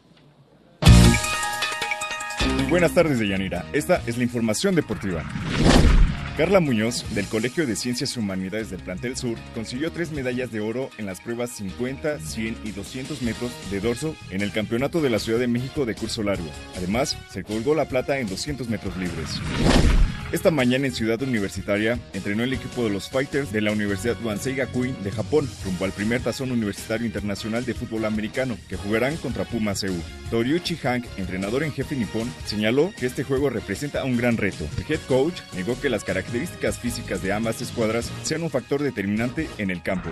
Buenas 2.67 2.95
tardes, 2.95 3.19
Deyanira. 3.19 3.63
Esta 3.73 4.01
es 4.07 4.17
la 4.17 4.23
información 4.23 4.73
deportiva. 4.73 5.23
Carla 6.35 6.59
Muñoz, 6.59 7.05
del 7.13 7.27
Colegio 7.27 7.67
de 7.67 7.75
Ciencias 7.75 8.15
y 8.15 8.19
Humanidades 8.19 8.71
del 8.71 8.81
Plantel 8.81 9.15
Sur, 9.15 9.37
consiguió 9.53 9.91
tres 9.91 10.11
medallas 10.11 10.51
de 10.51 10.61
oro 10.61 10.89
en 10.97 11.05
las 11.05 11.21
pruebas 11.21 11.51
50, 11.51 12.19
100 12.21 12.57
y 12.63 12.71
200 12.71 13.21
metros 13.21 13.51
de 13.69 13.79
dorso 13.79 14.15
en 14.31 14.41
el 14.41 14.51
Campeonato 14.51 14.99
de 14.99 15.11
la 15.11 15.19
Ciudad 15.19 15.37
de 15.37 15.47
México 15.47 15.85
de 15.85 15.93
curso 15.93 16.23
largo. 16.23 16.49
Además, 16.75 17.15
se 17.29 17.43
colgó 17.43 17.75
la 17.75 17.85
plata 17.87 18.17
en 18.17 18.27
200 18.27 18.67
metros 18.67 18.97
libres. 18.97 19.39
Esta 20.33 20.49
mañana 20.49 20.87
en 20.87 20.95
Ciudad 20.95 21.21
Universitaria 21.21 21.99
entrenó 22.11 22.43
el 22.43 22.53
equipo 22.53 22.83
de 22.83 22.89
los 22.89 23.07
Fighters 23.07 23.51
de 23.51 23.61
la 23.61 23.71
Universidad 23.71 24.17
Wansei 24.23 24.55
Gakuin 24.55 24.95
de 25.03 25.11
Japón 25.11 25.47
rumbo 25.63 25.85
al 25.85 25.91
primer 25.91 26.21
tazón 26.21 26.51
universitario 26.51 27.05
internacional 27.05 27.63
de 27.65 27.75
fútbol 27.75 28.03
americano 28.05 28.57
que 28.67 28.75
jugarán 28.75 29.15
contra 29.17 29.45
Puma 29.45 29.75
Seúl. 29.75 30.01
Toriuchi 30.31 30.75
Hank, 30.77 31.05
entrenador 31.17 31.61
en 31.61 31.71
jefe 31.71 31.95
nipón, 31.95 32.33
señaló 32.45 32.91
que 32.97 33.05
este 33.05 33.23
juego 33.23 33.51
representa 33.51 34.05
un 34.05 34.17
gran 34.17 34.37
reto. 34.37 34.67
El 34.79 34.91
head 34.91 35.01
coach 35.07 35.39
negó 35.55 35.79
que 35.79 35.91
las 35.91 36.03
características 36.03 36.79
físicas 36.79 37.21
de 37.21 37.31
ambas 37.31 37.61
escuadras 37.61 38.09
sean 38.23 38.41
un 38.41 38.49
factor 38.49 38.81
determinante 38.81 39.47
en 39.59 39.69
el 39.69 39.83
campo. 39.83 40.09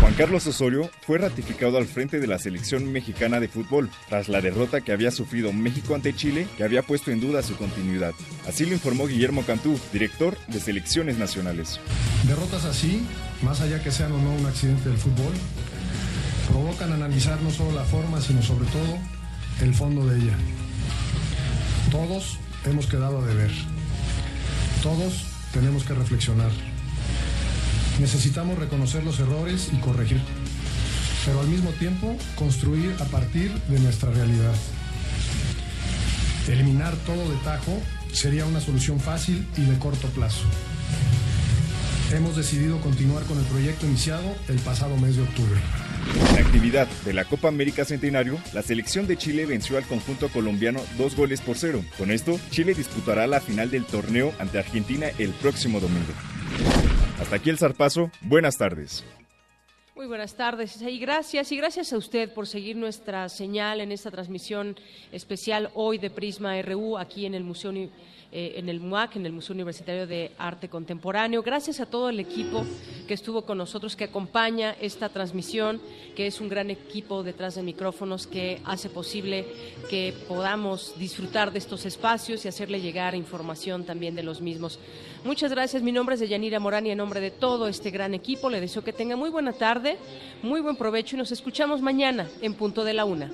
Juan 0.00 0.14
Carlos 0.14 0.46
Osorio 0.46 0.90
fue 1.02 1.18
ratificado 1.18 1.76
al 1.76 1.86
frente 1.86 2.18
de 2.18 2.28
la 2.28 2.38
selección 2.38 2.90
mexicana 2.90 3.40
de 3.40 3.48
fútbol 3.48 3.90
tras 4.08 4.30
la 4.30 4.40
derrota 4.40 4.80
que 4.80 4.92
había 4.92 5.10
sufrido 5.10 5.52
México 5.52 5.94
ante 5.94 6.14
Chile 6.14 6.46
que 6.56 6.64
había 6.64 6.82
puesto 6.82 7.10
en 7.10 7.20
duda 7.20 7.42
su 7.42 7.56
continuidad. 7.56 8.14
Así 8.46 8.64
lo 8.64 8.72
informó 8.72 9.06
Guillermo 9.06 9.17
Cantú, 9.44 9.80
director 9.92 10.38
de 10.46 10.60
selecciones 10.60 11.18
nacionales. 11.18 11.80
Derrotas 12.28 12.64
así, 12.64 13.04
más 13.42 13.60
allá 13.60 13.82
que 13.82 13.90
sean 13.90 14.12
o 14.12 14.18
no 14.18 14.32
un 14.32 14.46
accidente 14.46 14.88
del 14.88 14.96
fútbol, 14.96 15.32
provocan 16.48 16.92
analizar 16.92 17.40
no 17.42 17.50
solo 17.50 17.72
la 17.72 17.84
forma, 17.84 18.20
sino 18.20 18.42
sobre 18.42 18.66
todo 18.66 18.96
el 19.60 19.74
fondo 19.74 20.06
de 20.06 20.20
ella. 20.20 20.36
Todos 21.90 22.38
hemos 22.64 22.86
quedado 22.86 23.18
a 23.18 23.26
deber. 23.26 23.50
Todos 24.84 25.24
tenemos 25.52 25.82
que 25.82 25.94
reflexionar. 25.94 26.52
Necesitamos 27.98 28.56
reconocer 28.56 29.02
los 29.02 29.18
errores 29.18 29.70
y 29.72 29.78
corregir, 29.78 30.20
pero 31.26 31.40
al 31.40 31.48
mismo 31.48 31.70
tiempo 31.70 32.16
construir 32.36 32.94
a 33.00 33.04
partir 33.06 33.52
de 33.68 33.80
nuestra 33.80 34.12
realidad. 34.12 34.54
Eliminar 36.46 36.94
todo 37.04 37.28
de 37.28 37.36
tajo 37.38 37.82
sería 38.18 38.44
una 38.46 38.60
solución 38.60 38.98
fácil 38.98 39.46
y 39.56 39.62
de 39.62 39.78
corto 39.78 40.08
plazo. 40.08 40.44
Hemos 42.12 42.36
decidido 42.36 42.80
continuar 42.80 43.22
con 43.24 43.38
el 43.38 43.44
proyecto 43.44 43.86
iniciado 43.86 44.34
el 44.48 44.58
pasado 44.58 44.96
mes 44.96 45.16
de 45.16 45.22
octubre. 45.22 45.60
En 46.30 46.44
actividad 46.44 46.88
de 47.04 47.12
la 47.12 47.24
Copa 47.26 47.48
América 47.48 47.84
Centenario, 47.84 48.38
la 48.54 48.62
selección 48.62 49.06
de 49.06 49.16
Chile 49.16 49.46
venció 49.46 49.76
al 49.76 49.84
conjunto 49.84 50.28
colombiano 50.30 50.80
dos 50.96 51.14
goles 51.14 51.40
por 51.40 51.58
cero. 51.58 51.84
Con 51.96 52.10
esto, 52.10 52.40
Chile 52.50 52.74
disputará 52.74 53.26
la 53.26 53.40
final 53.40 53.70
del 53.70 53.84
torneo 53.84 54.32
ante 54.38 54.58
Argentina 54.58 55.06
el 55.18 55.30
próximo 55.30 55.80
domingo. 55.80 56.12
Hasta 57.20 57.36
aquí 57.36 57.50
el 57.50 57.58
zarpazo. 57.58 58.10
Buenas 58.22 58.56
tardes. 58.56 59.04
Muy 59.98 60.06
buenas 60.06 60.36
tardes. 60.36 60.80
Y 60.80 60.96
gracias 61.00 61.50
y 61.50 61.56
gracias 61.56 61.92
a 61.92 61.96
usted 61.96 62.32
por 62.32 62.46
seguir 62.46 62.76
nuestra 62.76 63.28
señal 63.28 63.80
en 63.80 63.90
esta 63.90 64.12
transmisión 64.12 64.76
especial 65.10 65.72
hoy 65.74 65.98
de 65.98 66.08
Prisma 66.08 66.62
RU 66.62 66.96
aquí 66.96 67.26
en 67.26 67.34
el 67.34 67.42
Museo 67.42 67.72
eh, 68.30 68.54
en 68.56 68.68
el 68.68 68.80
MUAC, 68.80 69.16
en 69.16 69.24
el 69.24 69.32
Museo 69.32 69.54
Universitario 69.54 70.06
de 70.06 70.32
Arte 70.36 70.68
Contemporáneo. 70.68 71.42
Gracias 71.42 71.80
a 71.80 71.86
todo 71.86 72.10
el 72.10 72.20
equipo 72.20 72.64
que 73.06 73.14
estuvo 73.14 73.42
con 73.42 73.56
nosotros, 73.56 73.96
que 73.96 74.04
acompaña 74.04 74.76
esta 74.80 75.08
transmisión, 75.08 75.80
que 76.14 76.26
es 76.26 76.40
un 76.40 76.50
gran 76.50 76.70
equipo 76.70 77.22
detrás 77.22 77.54
de 77.54 77.62
micrófonos 77.62 78.26
que 78.26 78.60
hace 78.64 78.90
posible 78.90 79.46
que 79.88 80.12
podamos 80.28 80.98
disfrutar 80.98 81.52
de 81.52 81.58
estos 81.58 81.86
espacios 81.86 82.44
y 82.44 82.48
hacerle 82.48 82.82
llegar 82.82 83.14
información 83.14 83.84
también 83.84 84.14
de 84.14 84.22
los 84.22 84.42
mismos. 84.42 84.78
Muchas 85.24 85.50
gracias. 85.50 85.82
Mi 85.82 85.92
nombre 85.92 86.14
es 86.14 86.20
Deyanira 86.20 86.60
Morán 86.60 86.86
y 86.86 86.90
en 86.90 86.98
nombre 86.98 87.20
de 87.20 87.30
todo 87.30 87.66
este 87.66 87.90
gran 87.90 88.12
equipo 88.12 88.50
le 88.50 88.60
deseo 88.60 88.84
que 88.84 88.92
tenga 88.92 89.16
muy 89.16 89.30
buena 89.30 89.54
tarde, 89.54 89.96
muy 90.42 90.60
buen 90.60 90.76
provecho 90.76 91.16
y 91.16 91.18
nos 91.18 91.32
escuchamos 91.32 91.80
mañana 91.80 92.28
en 92.42 92.52
punto 92.52 92.84
de 92.84 92.92
la 92.92 93.04
una. 93.06 93.30